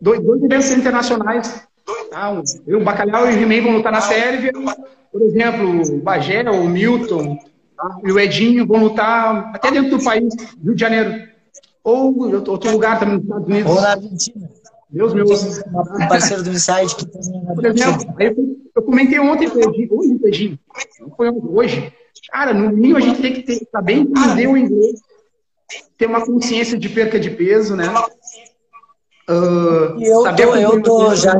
dois, 0.00 0.20
dois 0.22 0.42
eventos 0.42 0.70
internacionais. 0.70 1.66
Tá? 2.10 2.42
Eu, 2.66 2.80
o 2.80 2.84
Bacalhau 2.84 3.30
e 3.30 3.34
o 3.34 3.42
He-Man 3.42 3.62
vão 3.62 3.76
lutar 3.76 3.92
na 3.92 4.00
Sérvia. 4.00 4.52
Por 5.12 5.22
exemplo, 5.22 5.82
o 5.82 6.00
Bagé, 6.00 6.48
o 6.48 6.68
Milton 6.68 7.38
tá? 7.76 7.98
e 8.04 8.12
o 8.12 8.18
Edinho 8.18 8.66
vão 8.66 8.84
lutar 8.84 9.52
até 9.54 9.70
dentro 9.70 9.96
do 9.96 10.04
país, 10.04 10.34
Rio 10.62 10.74
de 10.74 10.80
Janeiro. 10.80 11.28
Ou 11.82 12.32
outro 12.48 12.70
lugar 12.70 12.98
também 12.98 13.16
nos 13.16 13.24
Estados 13.24 13.46
Unidos. 13.46 13.72
Ou 13.72 13.80
na 13.80 13.90
Argentina. 13.90 14.50
Deus 14.90 15.12
meu. 15.12 15.26
Um 15.26 16.08
parceiro 16.08 16.42
do 16.42 16.50
Inside 16.50 16.94
que 16.94 17.06
também 17.06 17.72
exemplo, 17.72 18.14
eu, 18.20 18.56
eu 18.76 18.82
comentei 18.82 19.18
ontem 19.18 19.50
com 19.50 19.58
o 19.58 19.62
Edinho, 19.62 19.88
hoje, 19.90 20.20
Edinho, 20.24 20.58
foi 21.16 21.30
hoje, 21.30 21.92
Cara, 22.30 22.54
no 22.54 22.70
mínimo 22.70 22.96
a 22.96 23.00
gente 23.00 23.20
tem 23.20 23.32
que 23.32 23.42
ter, 23.42 23.66
saber 23.70 23.94
entender 23.94 24.46
o 24.46 24.56
inglês, 24.56 25.00
ter 25.96 26.06
uma 26.06 26.24
consciência 26.24 26.78
de 26.78 26.88
perca 26.88 27.18
de 27.18 27.30
peso, 27.30 27.76
né? 27.76 27.84
Uh, 29.28 30.00
eu 30.02 30.22
saber 30.22 30.46
tô, 30.46 30.56
eu 30.56 30.82
tô 30.82 31.14
já 31.14 31.34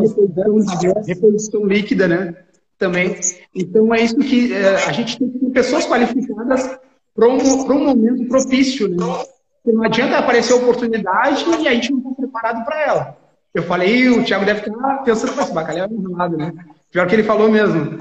reposição 1.06 1.66
líquida, 1.66 2.08
né? 2.08 2.34
Também. 2.78 3.18
Então 3.54 3.94
é 3.94 4.02
isso 4.02 4.16
que 4.16 4.52
uh, 4.52 4.88
a 4.88 4.92
gente 4.92 5.18
tem 5.18 5.30
que 5.30 5.38
ter 5.38 5.50
pessoas 5.50 5.86
qualificadas 5.86 6.78
para 7.14 7.28
um, 7.28 7.38
um 7.38 7.84
momento 7.84 8.28
propício, 8.28 8.88
né? 8.88 9.24
Não 9.64 9.82
adianta 9.82 10.18
aparecer 10.18 10.52
oportunidade 10.52 11.44
e 11.62 11.68
a 11.68 11.72
gente 11.72 11.90
não 11.92 11.98
está 12.00 12.10
preparado 12.10 12.64
para 12.64 12.82
ela. 12.82 13.18
Eu 13.54 13.62
falei, 13.62 14.08
o 14.08 14.24
Thiago 14.24 14.44
deve 14.44 14.60
estar 14.60 14.98
pensando, 15.04 15.40
esse 15.40 15.52
bacalhau 15.52 15.88
é 15.88 15.92
enrolado, 15.92 16.36
né? 16.36 16.52
Pior 16.90 17.06
que 17.06 17.14
ele 17.14 17.22
falou 17.22 17.50
mesmo. 17.50 17.96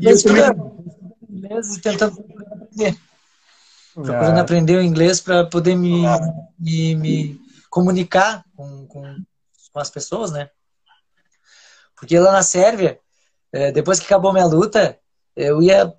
Eu 0.00 0.10
estou 0.10 0.32
inglês 1.28 1.76
e 1.76 1.80
tentando 1.80 2.18
aprender. 2.20 2.96
Procurando 3.92 4.38
ah. 4.38 4.40
aprender 4.40 4.76
o 4.76 4.82
inglês 4.82 5.20
para 5.20 5.46
poder 5.46 5.76
me, 5.76 6.02
me, 6.58 6.96
me 6.96 7.40
comunicar 7.70 8.44
com, 8.56 8.86
com, 8.86 9.02
com, 9.72 9.78
as 9.78 9.90
pessoas, 9.90 10.32
né? 10.32 10.48
Porque 11.94 12.18
lá 12.18 12.32
na 12.32 12.42
Sérvia, 12.42 12.98
é, 13.54 13.70
depois 13.70 14.00
que 14.00 14.06
acabou 14.06 14.32
minha 14.32 14.46
luta, 14.46 14.98
eu 15.36 15.62
ia 15.62 15.92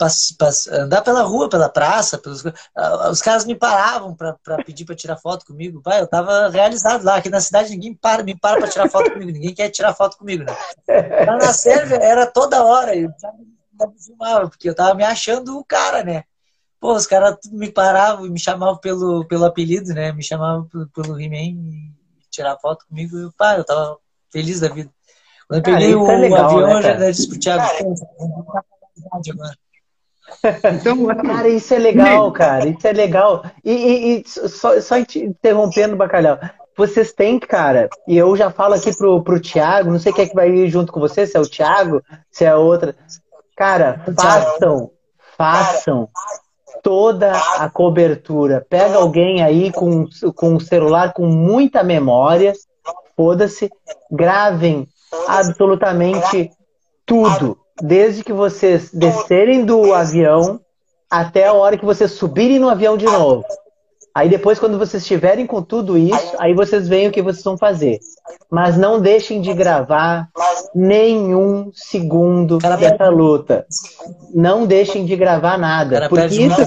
andar 0.72 1.02
pela 1.02 1.22
rua, 1.22 1.48
pela 1.50 1.70
praça, 1.70 2.18
pelos, 2.18 2.44
os 3.10 3.22
caras 3.22 3.46
me 3.46 3.56
paravam 3.56 4.14
para 4.14 4.36
pedir 4.66 4.84
para 4.84 4.96
tirar 4.96 5.16
foto 5.16 5.46
comigo. 5.46 5.82
Pai, 5.82 6.02
eu 6.02 6.08
tava 6.08 6.50
realizado 6.50 7.06
lá. 7.06 7.16
Aqui 7.16 7.30
na 7.30 7.40
cidade 7.40 7.70
ninguém 7.70 7.94
para, 7.94 8.24
me 8.24 8.38
para 8.38 8.60
para 8.60 8.70
tirar 8.70 8.90
foto 8.90 9.12
comigo, 9.12 9.32
ninguém 9.32 9.54
quer 9.54 9.70
tirar 9.70 9.94
foto 9.94 10.18
comigo, 10.18 10.44
né? 10.44 10.54
Lá 11.26 11.38
na 11.38 11.54
Sérvia 11.54 11.96
era 11.96 12.28
toda 12.28 12.64
hora, 12.64 12.94
eu 12.94 13.10
me 13.10 14.00
filmava, 14.02 14.50
porque 14.50 14.70
eu 14.70 14.76
tava 14.76 14.94
me 14.94 15.04
achando 15.04 15.58
o 15.58 15.64
cara, 15.64 16.04
né? 16.04 16.24
Pô, 16.78 16.94
os 16.94 17.08
caras 17.08 17.38
me 17.52 17.72
paravam 17.72 18.26
me 18.30 18.40
chamavam 18.40 18.78
pelo, 18.78 19.26
pelo 19.28 19.46
apelido, 19.46 19.94
né? 19.94 20.12
Me 20.12 20.24
chamavam 20.24 20.66
pelo, 20.68 20.88
pelo 20.90 21.20
He-Man 21.20 21.38
e 21.38 21.92
tirar 22.30 22.58
foto 22.60 22.86
comigo. 22.86 23.18
E, 23.18 23.32
pá, 23.38 23.58
eu 23.58 23.64
tava 23.64 23.98
feliz 24.30 24.60
da 24.60 24.68
vida. 24.68 24.92
Quando 25.48 25.58
eu 25.60 25.64
peguei 25.64 25.96
o, 25.96 26.10
é 26.10 26.18
legal, 26.18 26.46
avião, 26.46 26.68
né, 26.68 26.78
eu 26.78 26.82
já 26.82 27.12
disse 27.12 27.30
pro 27.30 27.40
Thiago, 27.40 27.64
então, 30.66 31.06
cara, 31.24 31.48
isso 31.50 31.74
é 31.74 31.80
legal, 31.80 32.32
cara. 32.32 32.68
Isso 32.68 32.88
é 32.88 32.92
legal. 32.92 33.46
E, 33.64 33.72
e, 33.72 34.20
e 34.20 34.24
só, 34.28 34.80
só 34.82 34.96
interrompendo, 34.98 35.96
Bacalhau. 35.96 36.40
Vocês 36.78 37.14
têm, 37.14 37.40
cara, 37.40 37.88
e 38.06 38.18
eu 38.18 38.36
já 38.36 38.52
falo 38.52 38.74
aqui 38.74 38.96
pro, 38.96 39.24
pro 39.24 39.40
Thiago, 39.40 39.92
não 39.92 40.00
sei 40.00 40.12
quem 40.12 40.26
é 40.26 40.28
que 40.28 40.36
vai 40.36 40.50
ir 40.50 40.70
junto 40.70 40.92
com 40.92 41.00
você, 41.00 41.26
se 41.26 41.38
é 41.38 41.40
o 41.40 41.50
Thiago, 41.50 42.02
se 42.30 42.44
é 42.44 42.54
outra. 42.54 42.96
Cara, 43.56 44.04
façam, 44.20 44.92
façam 45.38 46.10
toda 46.84 47.32
a 47.32 47.70
cobertura. 47.70 48.66
Pega 48.70 48.98
alguém 48.98 49.42
aí 49.42 49.72
com, 49.72 50.06
com 50.36 50.56
um 50.56 50.60
celular 50.60 51.14
com 51.14 51.26
muita 51.26 51.82
memória, 51.82 52.52
foda-se, 53.16 53.72
gravem 54.12 54.86
absolutamente 55.28 56.52
tudo 57.06 57.58
desde 57.82 58.24
que 58.24 58.34
vocês 58.34 58.92
descerem 58.92 59.66
do 59.66 59.94
avião 59.94 60.60
até 61.10 61.48
a 61.48 61.54
hora 61.54 61.78
que 61.78 61.86
vocês 61.86 62.12
subirem 62.12 62.60
no 62.60 62.70
avião 62.70 62.98
de 62.98 63.06
novo. 63.06 63.44
Aí 64.14 64.30
depois, 64.30 64.58
quando 64.58 64.78
vocês 64.78 65.04
estiverem 65.04 65.46
com 65.46 65.62
tudo 65.62 65.98
isso, 65.98 66.36
aí 66.40 66.54
vocês 66.54 66.88
veem 66.88 67.10
o 67.10 67.12
que 67.12 67.22
vocês 67.22 67.44
vão 67.44 67.58
fazer. 67.58 68.00
Mas 68.50 68.78
não 68.78 69.02
deixem 69.02 69.42
de 69.42 69.54
gravar 69.54 70.30
nenhum 70.74 71.70
segundo 71.74 72.58
dessa 72.58 73.10
luta. 73.10 73.66
Não 74.34 74.66
deixem 74.66 75.06
de 75.06 75.18
gravar 75.18 75.58
nada. 75.58 76.08
Porque 76.08 76.28
isso, 76.28 76.62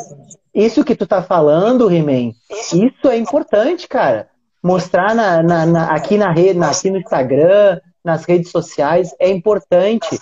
isso 0.54 0.84
que 0.84 0.94
tu 0.94 1.06
tá 1.06 1.22
falando, 1.22 1.90
He-Man, 1.90 2.32
isso 2.50 3.08
é 3.08 3.16
importante, 3.16 3.88
cara. 3.88 4.28
Mostrar 4.62 5.14
na, 5.14 5.42
na, 5.42 5.64
na, 5.64 5.84
aqui 5.94 6.18
na 6.18 6.30
rede, 6.30 6.62
aqui 6.62 6.90
no 6.90 6.98
Instagram, 6.98 7.80
nas 8.08 8.24
redes 8.24 8.50
sociais, 8.50 9.14
é 9.20 9.28
importante 9.28 10.18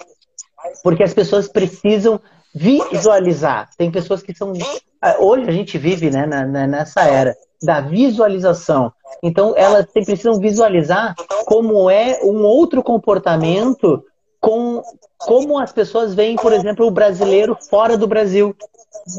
porque 0.83 1.05
as 1.05 1.15
pessoas 1.15 1.49
precisam 1.49 2.21
visualizar. 2.53 3.71
Tem 3.79 3.93
pessoas 3.93 4.23
que 4.23 4.35
são. 4.35 4.53
Ah, 5.01 5.17
hoje 5.21 5.49
a 5.49 5.53
gente 5.53 5.79
vive 5.79 6.11
né, 6.11 6.27
na, 6.27 6.67
nessa 6.67 7.03
era 7.03 7.37
da 7.63 7.81
visualização. 7.81 8.93
Então, 9.23 9.55
elas 9.57 9.87
precisam 9.87 10.41
visualizar 10.41 11.15
como 11.47 11.89
é 11.89 12.19
um 12.25 12.43
outro 12.43 12.83
comportamento, 12.83 14.03
com 14.41 14.83
como 15.17 15.59
as 15.59 15.73
pessoas 15.73 16.13
veem, 16.13 16.37
por 16.37 16.53
exemplo, 16.53 16.87
o 16.87 16.91
brasileiro 16.91 17.57
fora 17.71 17.97
do 17.97 18.09
Brasil. 18.09 18.55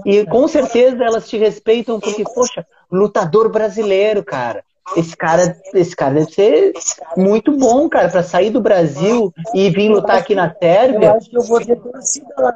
E 0.06 0.26
com 0.26 0.46
certeza 0.48 1.04
elas 1.04 1.30
te 1.30 1.38
respeitam 1.38 2.00
porque, 2.02 2.24
poxa, 2.24 2.66
lutador 2.92 3.50
brasileiro, 3.50 4.24
cara 4.24 4.62
esse 4.96 5.16
cara, 5.16 5.58
esse 5.74 5.96
cara 5.96 6.14
deve 6.14 6.32
ser 6.32 6.74
muito 7.16 7.52
bom, 7.52 7.90
cara, 7.90 8.10
para 8.10 8.24
sair 8.24 8.50
do 8.50 8.62
Brasil 8.62 9.34
e 9.54 9.70
vir 9.70 9.90
lutar 9.90 10.18
aqui 10.18 10.34
na 10.34 10.54
Sérvia. 10.54 11.08
Eu 11.08 11.18
acho 11.18 11.30
que 11.30 11.38
eu 11.38 11.44
vou 11.44 11.60
ter 11.60 11.76
torcida 11.76 12.34
lá. 12.38 12.56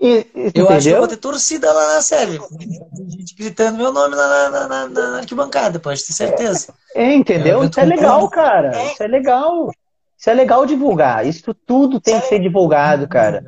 E, 0.00 0.26
eu 0.54 0.68
acho 0.70 0.88
que 0.88 0.94
eu 0.94 0.98
vou 0.98 1.08
ter 1.08 1.16
torcida 1.18 1.70
lá 1.70 1.94
na 1.94 2.00
Sérvia. 2.00 2.40
Tem 2.58 3.10
gente 3.10 3.34
gritando 3.34 3.76
meu 3.76 3.92
nome 3.92 4.16
na, 4.16 4.48
na, 4.48 4.68
na, 4.68 4.88
na 4.88 5.18
arquibancada, 5.18 5.78
pode 5.78 6.04
ter 6.04 6.12
certeza. 6.14 6.72
É, 6.94 7.12
entendeu? 7.12 7.62
É, 7.62 7.66
Isso 7.66 7.80
é 7.80 7.84
legal, 7.84 8.28
cara. 8.28 8.82
Isso 8.84 9.02
é 9.02 9.06
legal. 9.06 9.70
Isso 10.18 10.28
é 10.28 10.34
legal 10.34 10.66
divulgar. 10.66 11.26
Isso 11.26 11.54
tudo 11.54 12.00
tem 12.00 12.18
que 12.20 12.26
ser 12.26 12.38
divulgado, 12.40 13.08
cara. 13.08 13.42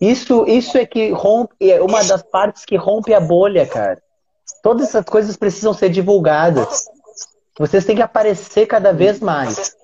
Isso, 0.00 0.44
isso 0.46 0.78
é 0.78 0.86
que 0.86 1.10
rompe, 1.10 1.54
é 1.60 1.80
uma 1.80 2.02
das 2.02 2.22
partes 2.22 2.64
que 2.64 2.76
rompe 2.76 3.12
a 3.12 3.20
bolha, 3.20 3.66
cara. 3.66 4.00
Todas 4.62 4.88
essas 4.88 5.04
coisas 5.04 5.36
precisam 5.36 5.72
ser 5.72 5.88
divulgadas. 5.88 6.86
Vocês 7.58 7.84
têm 7.84 7.96
que 7.96 8.02
aparecer 8.02 8.66
cada 8.66 8.92
vez 8.92 9.20
mais. 9.20 9.74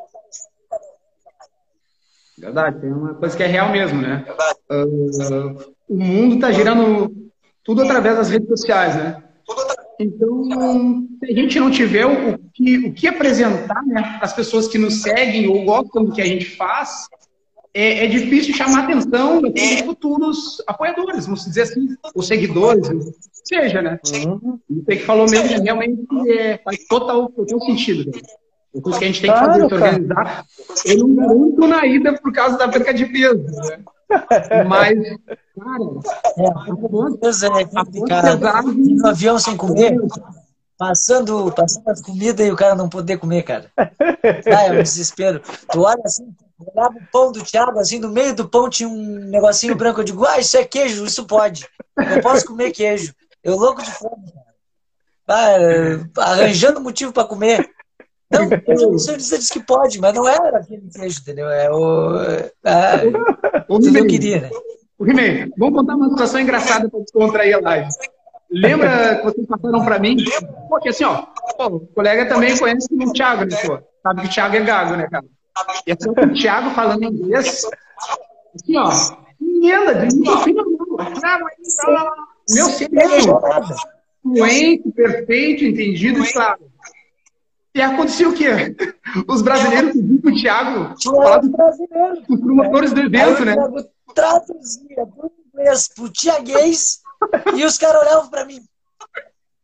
Verdade, 2.38 2.80
tem 2.80 2.92
uma 2.92 3.14
coisa 3.14 3.36
que 3.36 3.42
é 3.42 3.46
real 3.46 3.70
mesmo, 3.70 4.00
né? 4.00 4.24
Uh, 4.70 5.74
o 5.88 5.96
mundo 5.96 6.34
está 6.34 6.50
girando 6.50 7.14
tudo 7.62 7.82
através 7.82 8.16
das 8.16 8.30
redes 8.30 8.48
sociais, 8.48 8.96
né? 8.96 9.22
Então, 10.00 11.06
se 11.20 11.30
a 11.30 11.34
gente 11.34 11.60
não 11.60 11.70
tiver 11.70 12.06
o 12.06 12.38
que, 12.52 12.78
o 12.78 12.92
que 12.92 13.06
apresentar 13.06 13.82
né, 13.86 14.02
para 14.02 14.24
as 14.24 14.32
pessoas 14.32 14.66
que 14.66 14.78
nos 14.78 15.02
seguem 15.02 15.46
ou 15.48 15.64
gostam 15.64 16.04
do 16.04 16.12
que 16.12 16.20
a 16.20 16.26
gente 16.26 16.56
faz, 16.56 17.06
é, 17.74 18.04
é 18.04 18.06
difícil 18.06 18.54
chamar 18.54 18.84
atenção 18.84 19.40
dos 19.40 19.80
futuros 19.84 20.62
apoiadores, 20.66 21.24
vamos 21.24 21.44
dizer 21.44 21.62
assim, 21.62 21.88
os 22.14 22.26
seguidores, 22.26 22.88
seja, 23.44 23.80
né? 23.80 23.98
Uhum. 24.26 24.58
O 24.68 24.84
que 24.84 24.98
falou 24.98 25.28
mesmo 25.28 25.62
realmente 25.62 26.06
é, 26.28 26.58
faz 26.58 26.86
total, 26.86 27.28
total 27.30 27.60
sentido. 27.60 28.10
Né? 28.10 28.20
Depois 28.74 28.98
que 28.98 29.04
a 29.04 29.06
gente 29.06 29.20
tem 29.20 29.32
que 29.32 29.38
fazer 29.38 29.68
claro, 29.68 29.74
organizar, 29.74 30.46
eu 30.86 30.98
não 30.98 31.14
garanto 31.14 31.66
na 31.66 31.86
ida 31.86 32.12
por 32.14 32.32
causa 32.32 32.56
da 32.56 32.68
perca 32.68 32.92
de 32.92 33.06
peso, 33.06 33.44
né? 33.44 33.80
Mas, 34.68 34.98
cara, 35.58 35.84
é, 36.38 36.48
a 36.48 38.06
cara, 38.06 38.62
no 38.62 39.06
avião 39.06 39.38
sem 39.38 39.56
comer, 39.56 39.96
passando, 40.76 41.52
passando 41.52 41.88
as 41.88 42.02
comidas 42.02 42.46
e 42.46 42.50
o 42.50 42.56
cara 42.56 42.74
não 42.74 42.88
poder 42.88 43.18
comer, 43.18 43.42
cara. 43.42 43.70
Ah, 43.76 44.66
é 44.66 44.72
um 44.72 44.82
desespero. 44.82 45.40
Tu 45.70 45.80
olha 45.80 46.02
assim, 46.04 46.34
olhava 46.74 46.94
o 46.96 47.10
pão 47.10 47.32
do 47.32 47.42
Thiago, 47.42 47.78
assim, 47.78 47.98
no 47.98 48.10
meio 48.10 48.34
do 48.34 48.48
pão 48.48 48.68
tinha 48.68 48.88
um 48.88 49.18
negocinho 49.28 49.74
branco. 49.74 50.00
Eu 50.00 50.04
digo, 50.04 50.24
ah, 50.26 50.38
isso 50.38 50.56
é 50.56 50.64
queijo, 50.64 51.04
isso 51.04 51.26
pode. 51.26 51.66
Eu 51.96 52.20
posso 52.22 52.46
comer 52.46 52.70
queijo. 52.70 53.14
Eu 53.42 53.56
louco 53.56 53.82
de 53.82 53.90
fome, 53.90 54.32
cara. 54.32 56.10
Ah, 56.18 56.22
arranjando 56.30 56.80
motivo 56.80 57.12
para 57.12 57.28
comer. 57.28 57.70
Não, 58.30 58.48
o 58.94 58.98
senhor 58.98 59.18
disse 59.18 59.52
que 59.52 59.60
pode, 59.60 60.00
mas 60.00 60.14
não 60.14 60.26
era 60.26 60.58
aquele 60.58 60.88
queijo, 60.88 61.20
entendeu? 61.20 61.48
É 61.48 61.70
o. 61.70 62.16
Ah, 62.64 63.00
o 63.68 63.78
que 63.78 63.98
eu 63.98 64.06
queria, 64.06 64.40
né? 64.42 64.50
O 64.98 65.04
Rimei, 65.04 65.50
vamos 65.58 65.80
contar 65.80 65.96
uma 65.96 66.08
situação 66.10 66.40
engraçada 66.40 66.88
para 66.88 67.00
descontrair 67.00 67.56
a 67.56 67.60
live. 67.60 67.88
Lembra 68.50 69.16
que 69.16 69.24
vocês 69.24 69.46
passaram 69.46 69.84
para 69.84 69.98
mim? 69.98 70.16
Porque 70.68 70.90
assim, 70.90 71.04
ó, 71.04 71.24
o 71.58 71.80
colega 71.80 72.28
também 72.28 72.56
conhece 72.56 72.86
o 72.92 73.12
Thiago, 73.12 73.46
né, 73.46 73.56
pô? 73.66 73.80
Sabe 74.02 74.20
que 74.20 74.26
o 74.26 74.30
Thiago 74.30 74.56
é 74.56 74.60
gago, 74.60 74.96
né, 74.96 75.08
cara? 75.10 75.24
E 75.86 75.92
assim, 75.92 76.10
o 76.10 76.34
Thiago 76.34 76.70
falando 76.70 77.04
inglês, 77.04 77.66
assim, 78.54 78.76
ó, 78.76 78.90
emenda, 79.40 80.06
de 80.06 80.16
final, 80.44 80.64
meu 82.50 82.66
cérebro, 82.66 83.40
fluente, 84.22 84.90
perfeito, 84.92 85.64
entendido, 85.64 86.22
claro. 86.32 86.72
E 87.74 87.80
aconteceu 87.80 88.30
o 88.30 88.34
quê? 88.34 88.76
Os 89.26 89.40
brasileiros 89.40 89.92
pediram 89.92 90.20
pro 90.20 90.34
Thiago 90.34 90.94
falar 91.02 91.38
dos, 91.38 91.50
dos 92.28 92.40
promotores 92.40 92.92
do 92.92 93.00
evento, 93.00 93.44
né? 93.44 93.56
Traduzia 94.14 95.06
do 95.06 95.32
inglês 95.54 95.88
pro 95.94 96.10
tiaguês 96.10 97.00
e 97.54 97.64
os 97.64 97.78
caras 97.78 98.02
olhavam 98.02 98.28
para 98.28 98.44
mim. 98.44 98.60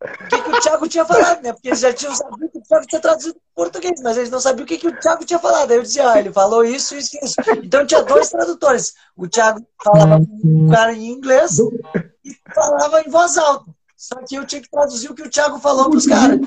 O 0.00 0.28
que, 0.28 0.42
que, 0.42 0.50
o 0.50 0.60
Thiago 0.60 0.88
tinha 0.88 1.04
falado, 1.04 1.42
né? 1.42 1.52
Porque 1.52 1.68
eles 1.68 1.80
já 1.80 1.92
tinham 1.92 2.14
sabido 2.14 2.48
que 2.50 2.58
o 2.58 2.62
Thiago 2.62 2.86
tinha 2.86 3.00
traduzido 3.00 3.36
em 3.36 3.54
português, 3.54 4.00
mas 4.00 4.16
eles 4.16 4.30
não 4.30 4.38
sabiam 4.38 4.64
o 4.64 4.66
que, 4.66 4.78
que 4.78 4.86
o 4.86 4.96
Thiago 4.96 5.24
tinha 5.24 5.40
falado. 5.40 5.72
Aí 5.72 5.76
eu 5.76 5.82
dizia, 5.82 6.08
ah, 6.08 6.18
ele 6.20 6.32
falou 6.32 6.64
isso, 6.64 6.94
isso, 6.94 7.18
isso. 7.20 7.36
Então 7.62 7.84
tinha 7.84 8.02
dois 8.04 8.30
tradutores. 8.30 8.94
O 9.16 9.26
Thiago 9.26 9.60
falava 9.82 10.24
com 10.24 10.66
o 10.66 10.70
cara 10.70 10.92
em 10.92 11.08
inglês 11.08 11.58
e 12.24 12.36
falava 12.54 13.00
em 13.02 13.10
voz 13.10 13.36
alta. 13.36 13.72
Só 13.96 14.14
que 14.24 14.36
eu 14.36 14.46
tinha 14.46 14.62
que 14.62 14.70
traduzir 14.70 15.10
o 15.10 15.14
que 15.14 15.22
o 15.22 15.30
Thiago 15.30 15.58
falou 15.58 15.90
para 15.90 15.98
os 15.98 16.06
caras. 16.06 16.38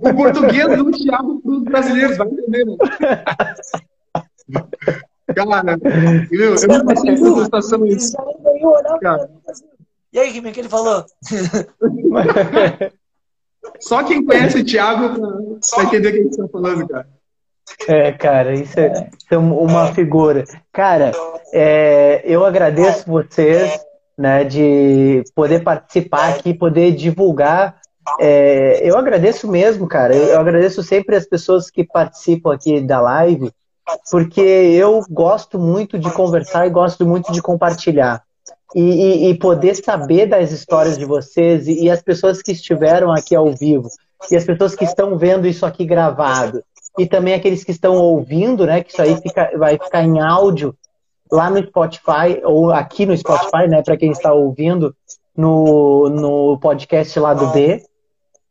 O 0.00 0.14
português 0.14 0.66
do 0.66 0.90
Thiago 0.90 1.42
para 1.42 1.52
os 1.52 1.64
brasileiros, 1.64 2.16
vai 2.16 2.26
entender, 2.28 2.64
né? 2.64 2.76
Cara, 5.34 5.78
eu, 6.30 6.54
eu 6.54 6.68
não 6.68 6.86
passei 6.86 7.10
essa 7.10 7.44
situação 7.44 7.82
aí. 7.82 7.98
E 10.16 10.18
aí, 10.18 10.30
Rime, 10.30 10.50
que 10.50 10.60
ele 10.60 10.68
falou? 10.70 11.04
só 13.78 14.02
quem 14.02 14.24
conhece 14.24 14.60
o 14.60 14.64
Thiago 14.64 15.58
vai 15.76 15.84
entender 15.84 16.08
o 16.08 16.12
que 16.12 16.18
a 16.18 16.22
gente 16.22 16.30
está 16.30 16.48
falando, 16.48 16.88
cara. 16.88 17.06
É, 17.86 18.12
cara, 18.12 18.54
isso 18.54 18.80
é, 18.80 19.10
isso 19.14 19.26
é 19.30 19.36
uma 19.36 19.92
figura. 19.92 20.44
Cara, 20.72 21.12
é, 21.52 22.22
eu 22.24 22.46
agradeço 22.46 23.04
vocês, 23.06 23.78
né, 24.16 24.42
de 24.42 25.22
poder 25.34 25.62
participar 25.62 26.30
aqui, 26.30 26.54
poder 26.54 26.92
divulgar. 26.92 27.78
É, 28.18 28.80
eu 28.88 28.96
agradeço 28.96 29.46
mesmo, 29.46 29.86
cara. 29.86 30.16
Eu, 30.16 30.28
eu 30.28 30.40
agradeço 30.40 30.82
sempre 30.82 31.14
as 31.14 31.26
pessoas 31.26 31.68
que 31.68 31.84
participam 31.84 32.54
aqui 32.54 32.80
da 32.80 33.02
live, 33.02 33.52
porque 34.10 34.40
eu 34.40 35.04
gosto 35.10 35.58
muito 35.58 35.98
de 35.98 36.10
conversar 36.10 36.66
e 36.66 36.70
gosto 36.70 37.04
muito 37.04 37.30
de 37.32 37.42
compartilhar. 37.42 38.25
E, 38.74 39.30
e, 39.30 39.38
poder 39.38 39.76
saber 39.76 40.26
das 40.26 40.50
histórias 40.50 40.98
de 40.98 41.04
vocês 41.04 41.68
e, 41.68 41.84
e, 41.84 41.90
as 41.90 42.02
pessoas 42.02 42.42
que 42.42 42.50
estiveram 42.50 43.12
aqui 43.12 43.34
ao 43.34 43.52
vivo 43.52 43.88
e 44.30 44.36
as 44.36 44.44
pessoas 44.44 44.74
que 44.74 44.84
estão 44.84 45.16
vendo 45.16 45.46
isso 45.46 45.64
aqui 45.64 45.84
gravado 45.84 46.62
e 46.98 47.06
também 47.06 47.34
aqueles 47.34 47.62
que 47.62 47.70
estão 47.70 47.94
ouvindo, 47.94 48.66
né? 48.66 48.82
Que 48.82 48.90
isso 48.90 49.02
aí 49.02 49.16
fica, 49.20 49.50
vai 49.56 49.78
ficar 49.78 50.02
em 50.02 50.20
áudio 50.20 50.74
lá 51.30 51.50
no 51.50 51.64
Spotify 51.64 52.40
ou 52.44 52.72
aqui 52.72 53.06
no 53.06 53.16
Spotify, 53.16 53.68
né? 53.68 53.82
Para 53.82 53.96
quem 53.96 54.10
está 54.10 54.32
ouvindo 54.32 54.94
no, 55.36 56.08
no 56.08 56.58
podcast 56.58 57.18
lá 57.20 57.34
do 57.34 57.48
B, 57.48 57.82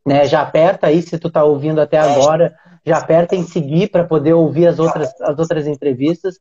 né? 0.06 0.26
Já 0.28 0.42
aperta 0.42 0.88
aí 0.88 1.02
se 1.02 1.18
tu 1.18 1.28
está 1.28 1.44
ouvindo 1.44 1.82
até 1.82 1.98
agora, 1.98 2.56
já 2.86 3.00
aperta 3.00 3.36
em 3.36 3.44
seguir 3.44 3.90
para 3.90 4.04
poder 4.04 4.34
ouvir 4.34 4.68
as 4.68 4.80
outras 4.80 5.10
as 5.22 5.38
outras 5.40 5.68
entrevistas. 5.68 6.40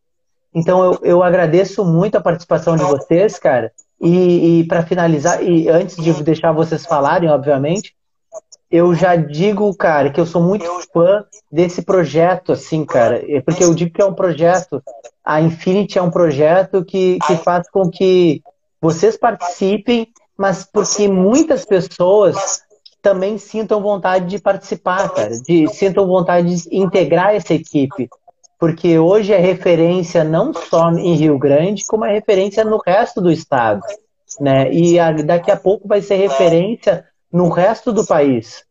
Então 0.55 0.85
eu, 0.85 1.01
eu 1.03 1.23
agradeço 1.23 1.85
muito 1.85 2.17
a 2.17 2.21
participação 2.21 2.77
de 2.77 2.85
vocês, 2.85 3.39
cara. 3.39 3.73
E, 4.01 4.61
e 4.61 4.65
para 4.65 4.85
finalizar, 4.85 5.43
e 5.43 5.69
antes 5.69 5.97
de 5.97 6.13
deixar 6.23 6.53
vocês 6.53 6.85
falarem, 6.85 7.29
obviamente, 7.29 7.95
eu 8.71 8.95
já 8.95 9.17
digo, 9.17 9.75
cara, 9.77 10.11
que 10.11 10.21
eu 10.21 10.27
sou 10.27 10.43
muito 10.43 10.67
fã 10.93 11.25
desse 11.51 11.83
projeto, 11.83 12.53
assim, 12.53 12.85
cara. 12.85 13.23
É 13.29 13.41
porque 13.41 13.63
eu 13.63 13.75
digo 13.75 13.93
que 13.93 14.03
é 14.03 14.05
um 14.05 14.15
projeto. 14.15 14.83
A 15.25 15.41
Infinity 15.41 15.99
é 15.99 16.03
um 16.03 16.11
projeto 16.11 16.85
que, 16.85 17.19
que 17.27 17.37
faz 17.37 17.71
com 17.71 17.89
que 17.89 18.43
vocês 18.81 19.17
participem, 19.17 20.09
mas 20.37 20.65
porque 20.65 21.09
muitas 21.09 21.65
pessoas 21.65 22.63
também 23.01 23.39
sintam 23.39 23.81
vontade 23.81 24.27
de 24.27 24.39
participar, 24.39 25.09
cara, 25.11 25.39
de 25.41 25.69
sintam 25.69 26.07
vontade 26.07 26.63
de 26.63 26.77
integrar 26.77 27.35
essa 27.35 27.55
equipe. 27.55 28.09
Porque 28.59 28.99
hoje 28.99 29.33
é 29.33 29.39
referência 29.39 30.25
não 30.25 30.53
só 30.55 30.91
em 30.91 31.15
Rio 31.15 31.39
Grande, 31.39 31.85
como 31.87 32.05
é 32.05 32.13
referência 32.13 32.65
no 32.65 32.79
resto 32.79 33.21
do 33.21 33.31
estado. 33.31 33.83
Né? 34.41 34.73
E 34.73 34.99
a, 34.99 35.13
daqui 35.13 35.51
a 35.51 35.57
pouco 35.57 35.87
vai 35.87 36.01
ser 36.01 36.17
referência 36.17 37.05
no 37.33 37.49
resto 37.49 37.93
do 37.93 38.07
país. 38.07 38.65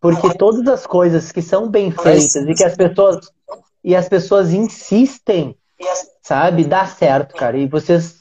Porque 0.00 0.36
todas 0.36 0.66
as 0.66 0.86
coisas 0.86 1.30
que 1.30 1.40
são 1.40 1.68
bem 1.68 1.90
feitas 1.90 2.34
e 2.34 2.54
que 2.54 2.64
as 2.64 2.76
pessoas 2.76 3.30
e 3.84 3.96
as 3.96 4.08
pessoas 4.08 4.52
insistem, 4.52 5.56
sabe, 6.22 6.64
dá 6.64 6.86
certo, 6.86 7.34
cara. 7.34 7.56
E 7.56 7.66
vocês 7.66 8.16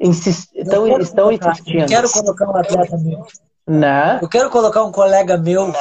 insist, 0.00 0.50
estão, 0.54 0.86
estão 0.98 1.26
colocar, 1.26 1.50
insistindo. 1.52 1.80
Eu 1.80 1.86
quero 1.86 2.10
colocar 2.10 2.50
um 2.50 2.56
atleta 2.56 2.98
meu. 2.98 3.26
Né? 3.66 4.18
Eu 4.20 4.28
quero 4.28 4.50
colocar 4.50 4.82
um 4.84 4.92
colega 4.92 5.36
meu 5.38 5.72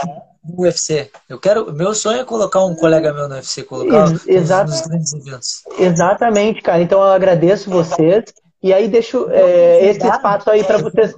no 0.44 0.64
UFC. 0.64 1.10
Eu 1.28 1.40
quero, 1.40 1.72
meu 1.74 1.94
sonho 1.94 2.22
é 2.22 2.24
colocar 2.26 2.64
um 2.64 2.76
colega 2.76 3.14
meu 3.14 3.28
no 3.28 3.36
UFC, 3.36 3.64
colocar 3.64 4.12
Ex 4.28 4.50
nos 4.50 4.82
grandes 4.82 5.14
eventos. 5.14 5.64
Exatamente, 5.78 6.62
cara. 6.62 6.82
Então 6.82 7.02
eu 7.02 7.12
agradeço 7.12 7.70
vocês. 7.70 8.26
E 8.62 8.74
aí 8.74 8.90
deixo 8.90 9.30
é, 9.30 9.86
esse 9.86 10.06
espaço 10.06 10.50
aí 10.50 10.64
para 10.66 10.78
vocês 10.78 11.16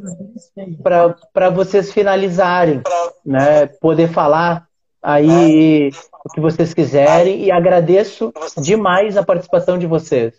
para 1.33 1.49
vocês 1.49 1.91
finalizarem, 1.91 2.83
né? 3.25 3.65
Poder 3.65 4.11
falar 4.11 4.67
aí 5.01 5.89
o 6.23 6.29
que 6.29 6.39
vocês 6.39 6.71
quiserem 6.71 7.43
e 7.43 7.51
agradeço 7.51 8.31
demais 8.57 9.17
a 9.17 9.23
participação 9.23 9.77
de 9.79 9.87
vocês. 9.87 10.35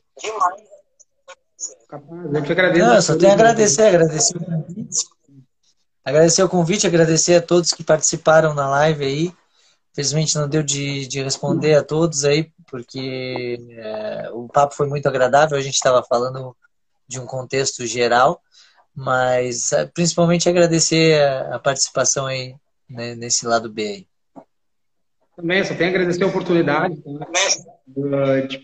Eu 2.32 2.42
que 2.42 2.52
agradeço. 2.52 2.86
Não, 2.86 3.02
só 3.02 3.18
tenho 3.18 3.32
a 3.32 3.34
agradecer, 3.34 3.82
agradecer 3.82 4.36
o 4.36 4.44
convite. 4.44 5.06
Agradecer 6.04 6.42
o 6.42 6.48
convite, 6.48 6.86
agradecer 6.86 7.36
a 7.36 7.42
todos 7.42 7.72
que 7.72 7.84
participaram 7.84 8.54
na 8.54 8.68
live 8.68 9.04
aí. 9.04 9.32
Infelizmente 9.92 10.36
não 10.36 10.48
deu 10.48 10.62
de, 10.62 11.06
de 11.06 11.22
responder 11.22 11.74
a 11.74 11.82
todos 11.82 12.24
aí, 12.24 12.50
porque 12.68 13.58
é, 13.70 14.30
o 14.32 14.48
papo 14.48 14.74
foi 14.74 14.88
muito 14.88 15.06
agradável. 15.06 15.56
A 15.56 15.60
gente 15.60 15.74
estava 15.74 16.02
falando 16.02 16.56
de 17.06 17.20
um 17.20 17.26
contexto 17.26 17.86
geral, 17.86 18.40
mas 18.94 19.70
é, 19.72 19.86
principalmente 19.86 20.48
agradecer 20.48 21.22
a, 21.22 21.56
a 21.56 21.58
participação 21.58 22.26
aí 22.26 22.54
né, 22.88 23.14
nesse 23.14 23.46
lado 23.46 23.70
B 23.70 23.82
aí. 23.82 24.06
Também, 25.36 25.64
só 25.64 25.74
tenho 25.74 25.90
a 25.90 25.92
agradecer 25.92 26.24
a 26.24 26.26
oportunidade 26.26 27.02
né, 27.06 28.40
de 28.42 28.62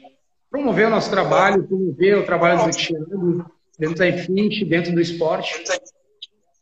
promover 0.50 0.86
o 0.86 0.90
nosso 0.90 1.10
trabalho, 1.10 1.66
promover 1.66 2.18
o 2.18 2.26
trabalho 2.26 2.64
do 2.64 2.70
Tiago 2.70 3.50
dentro 3.78 3.96
da 3.96 4.08
Infinity, 4.08 4.64
dentro 4.64 4.92
do 4.92 5.00
esporte. 5.00 5.64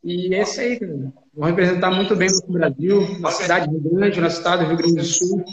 E 0.07 0.33
é 0.33 0.43
isso 0.43 0.61
aí, 0.61 0.79
cara. 0.79 1.13
Vão 1.35 1.49
representar 1.49 1.91
muito 1.91 2.15
bem 2.15 2.29
o 2.29 2.53
Brasil, 2.53 3.19
na 3.19 3.33
cidade 3.33 3.69
de 3.69 3.77
Rio 3.77 3.91
Grande, 3.91 4.21
no 4.21 4.29
estado 4.29 4.61
do 4.61 4.69
Rio 4.69 4.77
Grande 4.77 4.95
do 4.95 5.05
Sul, 5.05 5.45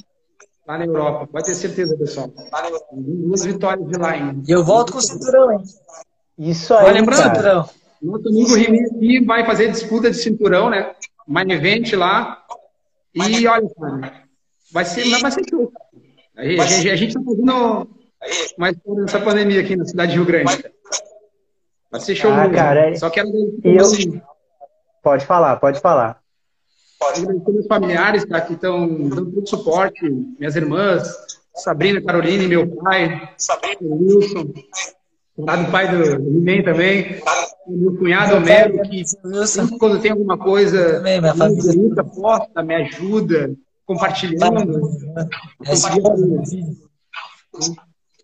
lá 0.68 0.78
na 0.78 0.86
Europa. 0.86 1.26
Pode 1.26 1.46
ter 1.48 1.56
certeza, 1.56 1.98
pessoal. 1.98 2.32
Duas 2.92 3.44
vitórias 3.44 3.88
de 3.88 3.98
lá 3.98 4.12
ainda. 4.12 4.44
E 4.48 4.52
eu 4.52 4.64
volto 4.64 4.92
com 4.92 5.00
o 5.00 5.02
cinturão, 5.02 5.54
hein? 5.54 5.64
Isso 6.38 6.72
aí. 6.76 6.94
lembrando, 6.94 7.34
cara. 7.34 7.66
nosso 8.00 8.28
amigo 8.28 8.54
Remy 8.54 8.80
aqui 8.86 9.26
vai 9.26 9.44
fazer 9.44 9.72
disputa 9.72 10.12
de 10.12 10.18
cinturão, 10.18 10.70
né? 10.70 10.94
Main 11.28 11.52
event 11.52 11.92
lá. 11.94 12.44
E 13.16 13.48
olha, 13.48 13.68
cara, 13.76 14.24
vai 14.72 14.86
ser, 14.86 15.20
vai 15.20 15.32
ser 15.32 15.50
show. 15.50 15.72
A, 16.38 16.46
gente, 16.46 16.90
a 16.92 16.96
gente 16.96 17.14
tá 17.16 17.22
fazendo 17.24 17.88
uma 18.56 18.70
história 18.70 19.06
dessa 19.06 19.20
pandemia 19.20 19.62
aqui 19.62 19.76
na 19.76 19.86
cidade 19.86 20.12
de 20.12 20.18
Rio 20.20 20.28
Grande. 20.28 20.64
Vai 21.90 22.02
ser 22.02 22.16
show. 22.16 22.32
Ah, 22.32 22.48
cara, 22.50 22.92
é... 22.92 22.96
Só 22.96 23.10
quero 23.10 23.30
eu... 23.64 23.82
assim. 23.82 24.22
Pode 25.04 25.26
falar, 25.26 25.58
pode 25.58 25.80
falar. 25.80 26.20
Agradecer 27.02 27.52
meus 27.52 27.68
familiares 27.68 28.26
tá, 28.26 28.40
que 28.40 28.54
estão 28.54 28.88
dando 28.88 29.32
todo 29.32 29.48
suporte, 29.48 30.10
minhas 30.10 30.56
irmãs, 30.56 31.14
Sabrina, 31.54 32.02
Carolina 32.02 32.44
e 32.44 32.48
meu 32.48 32.76
pai, 32.78 33.30
Sabrina, 33.38 33.78
Wilson, 33.82 34.54
Lá 35.38 35.56
do 35.56 35.72
pai 35.72 35.90
do 35.90 36.04
He-Man 36.04 36.64
também. 36.64 37.22
Meu 37.68 37.98
cunhado 37.98 38.36
Homero, 38.36 38.82
que 38.84 39.04
sempre 39.48 39.78
quando 39.80 40.00
tem 40.00 40.12
alguma 40.12 40.38
coisa, 40.38 40.98
também, 40.98 41.20
minha 41.20 41.34
família. 41.34 41.74
Luta, 41.74 42.04
posta, 42.04 42.62
me 42.62 42.76
ajuda, 42.76 43.56
compartilhando. 43.86 44.82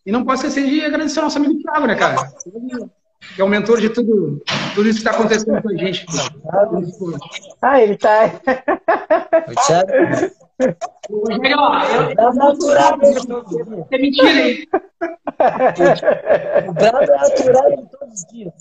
E 0.06 0.12
não 0.12 0.24
posso 0.24 0.46
esquecer 0.46 0.70
de 0.70 0.86
agradecer 0.86 1.20
ao 1.20 1.26
nosso 1.26 1.38
amigo 1.38 1.60
Thiago, 1.60 1.88
né, 1.88 1.96
cara? 1.96 2.32
Que 3.36 3.42
é 3.42 3.44
o 3.44 3.50
mentor 3.50 3.80
de 3.82 3.90
tudo, 3.90 4.42
tudo 4.74 4.90
isso 4.90 5.02
que 5.02 5.08
está 5.08 5.12
acontecendo 5.12 5.62
com 5.62 5.70
a 5.70 5.76
gente. 5.76 6.06
Ah, 7.62 7.82
ele 7.82 7.98
tá. 7.98 8.32
O 9.48 9.56
Thiago. 9.68 9.92
Rogério, 11.10 11.58
ó, 11.58 11.84
eu, 11.86 12.12
eu 12.18 12.34
vou 12.34 12.50
aturar 12.50 12.98
mesmo. 12.98 13.88
É 13.92 13.98
mentira 13.98 14.30
aí. 14.30 14.68
O 16.68 16.74
Brado 16.74 17.12
é 17.12 17.18
aturado 17.18 17.90
todos 17.92 18.14
os 18.14 18.26
dias. 18.32 18.54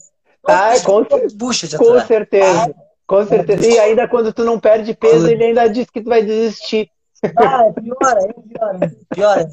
Ah, 0.47 0.73
com, 0.85 1.05
com 1.05 2.01
certeza. 2.01 2.75
Com 3.07 3.27
certeza. 3.27 3.67
E 3.67 3.79
ainda 3.79 4.07
quando 4.09 4.33
tu 4.33 4.45
não 4.45 4.61
perde 4.61 4.95
peso, 4.95 5.29
ele 5.29 5.45
ainda 5.45 5.69
diz 5.69 5.89
que 5.91 6.01
tu 6.01 6.09
vai 6.09 6.23
desistir. 6.23 6.91
Ah, 7.37 7.65
é 7.67 7.73
pior, 7.73 8.19
é 8.19 8.33
pior, 8.49 8.79
pior. 9.15 9.49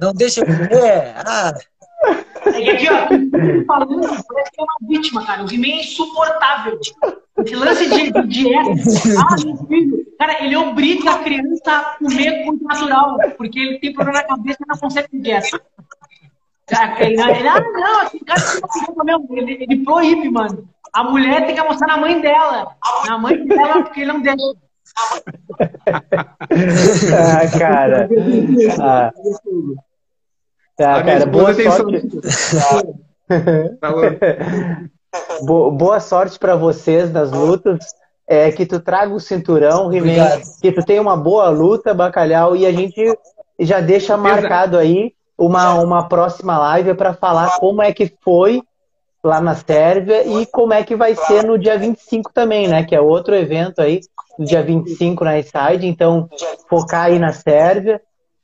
Não 0.00 0.12
deixa 0.12 0.40
eu 0.40 0.46
comer. 0.46 1.14
Ah. 1.16 1.54
E 2.58 2.70
aqui, 2.70 2.86
ó, 2.88 3.06
falando, 3.66 4.00
parece 4.00 4.50
que 4.52 4.60
é 4.60 4.62
uma 4.62 4.88
vítima, 4.88 5.26
cara. 5.26 5.44
O 5.44 5.52
He-Man 5.52 5.66
é 5.66 5.80
insuportável. 5.80 6.78
Esse 7.38 7.56
lance 7.56 7.88
de, 7.88 8.12
de 8.12 8.26
dieta. 8.28 8.70
Ah, 9.18 9.36
meu 9.44 9.56
filho. 9.66 10.06
Cara, 10.18 10.44
ele 10.44 10.56
obriga 10.56 11.10
a 11.10 11.18
criança 11.18 11.72
a 11.72 11.98
comer 11.98 12.44
comida 12.44 12.64
natural, 12.64 13.18
porque 13.36 13.58
ele 13.58 13.78
tem 13.78 13.92
problema 13.92 14.20
na 14.20 14.28
cabeça 14.28 14.58
e 14.60 14.68
não 14.68 14.78
consegue 14.78 15.08
comer 15.08 15.42
ah, 16.70 17.60
não, 17.60 18.00
assim, 18.02 18.18
cara, 18.18 18.40
ele, 19.30 19.52
ele 19.62 19.84
proíbe, 19.84 20.28
mano. 20.28 20.68
A 20.92 21.02
mulher 21.04 21.46
tem 21.46 21.54
que 21.54 21.62
mostrar 21.62 21.86
na 21.86 21.96
mãe 21.96 22.20
dela. 22.20 22.76
Na 23.06 23.18
mãe 23.18 23.46
dela, 23.46 23.82
porque 23.84 24.00
ele 24.00 24.12
não 24.12 24.20
deixa. 24.20 24.36
ah, 27.16 27.58
cara. 27.58 28.08
Ah. 28.80 29.12
Tá, 30.78 31.02
cara, 31.02 31.26
boa 31.26 31.52
sorte. 31.52 32.08
boa 35.72 35.98
sorte 35.98 36.38
para 36.38 36.54
vocês 36.54 37.12
nas 37.12 37.32
lutas. 37.32 37.84
É, 38.30 38.52
que 38.52 38.64
tu 38.66 38.78
traga 38.78 39.12
o 39.12 39.18
cinturão, 39.18 39.90
que 40.60 40.70
tu 40.70 40.84
tenha 40.84 41.00
uma 41.00 41.16
boa 41.16 41.48
luta, 41.48 41.94
bacalhau, 41.94 42.54
e 42.54 42.66
a 42.66 42.70
gente 42.70 43.02
já 43.58 43.80
deixa 43.80 44.18
marcado 44.18 44.76
aí 44.76 45.14
uma, 45.36 45.74
uma 45.74 46.08
próxima 46.08 46.58
live 46.58 46.92
para 46.94 47.14
falar 47.14 47.58
como 47.58 47.80
é 47.80 47.90
que 47.90 48.12
foi 48.22 48.62
lá 49.24 49.40
na 49.40 49.54
Sérvia 49.54 50.26
e 50.26 50.44
como 50.44 50.74
é 50.74 50.84
que 50.84 50.94
vai 50.94 51.14
ser 51.14 51.42
no 51.42 51.58
dia 51.58 51.78
25 51.78 52.30
também, 52.32 52.68
né? 52.68 52.84
Que 52.84 52.94
é 52.94 53.00
outro 53.00 53.34
evento 53.34 53.80
aí, 53.80 54.00
no 54.38 54.44
dia 54.44 54.62
25 54.62 55.24
na 55.24 55.38
Inside. 55.38 55.86
Então, 55.86 56.28
focar 56.68 57.06
aí 57.06 57.18
na 57.18 57.32
Sérvia, 57.32 57.98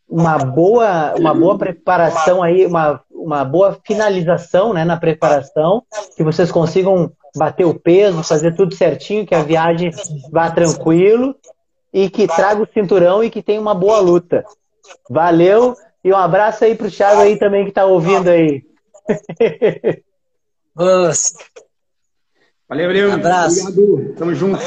uma 0.08 0.38
boa, 0.38 1.14
uma 1.18 1.34
boa 1.34 1.58
preparação 1.58 2.42
aí, 2.42 2.66
uma, 2.66 3.00
uma 3.10 3.44
boa 3.44 3.78
finalização 3.86 4.72
né, 4.72 4.84
na 4.84 4.96
preparação, 4.96 5.82
que 6.16 6.22
vocês 6.22 6.52
consigam 6.52 7.10
bater 7.34 7.64
o 7.64 7.74
peso, 7.74 8.22
fazer 8.22 8.54
tudo 8.54 8.74
certinho, 8.74 9.26
que 9.26 9.34
a 9.34 9.42
viagem 9.42 9.90
vá 10.30 10.50
tranquilo 10.50 11.34
e 11.92 12.08
que 12.08 12.26
traga 12.26 12.62
o 12.62 12.68
cinturão 12.72 13.24
e 13.24 13.30
que 13.30 13.42
tenha 13.42 13.60
uma 13.60 13.74
boa 13.74 13.98
luta. 13.98 14.44
Valeu 15.08 15.74
e 16.04 16.12
um 16.12 16.16
abraço 16.16 16.64
aí 16.64 16.74
pro 16.74 16.90
Thiago 16.90 17.22
aí 17.22 17.38
também 17.38 17.64
que 17.64 17.72
tá 17.72 17.84
ouvindo 17.84 18.28
aí. 18.28 18.62
Valeu, 22.68 22.88
valeu. 22.88 23.10
Um 23.10 23.12
abraço. 23.12 23.68
Obrigado. 23.68 24.14
Tamo 24.14 24.34
junto. 24.34 24.60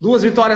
Duas 0.00 0.22
vitórias 0.22 0.50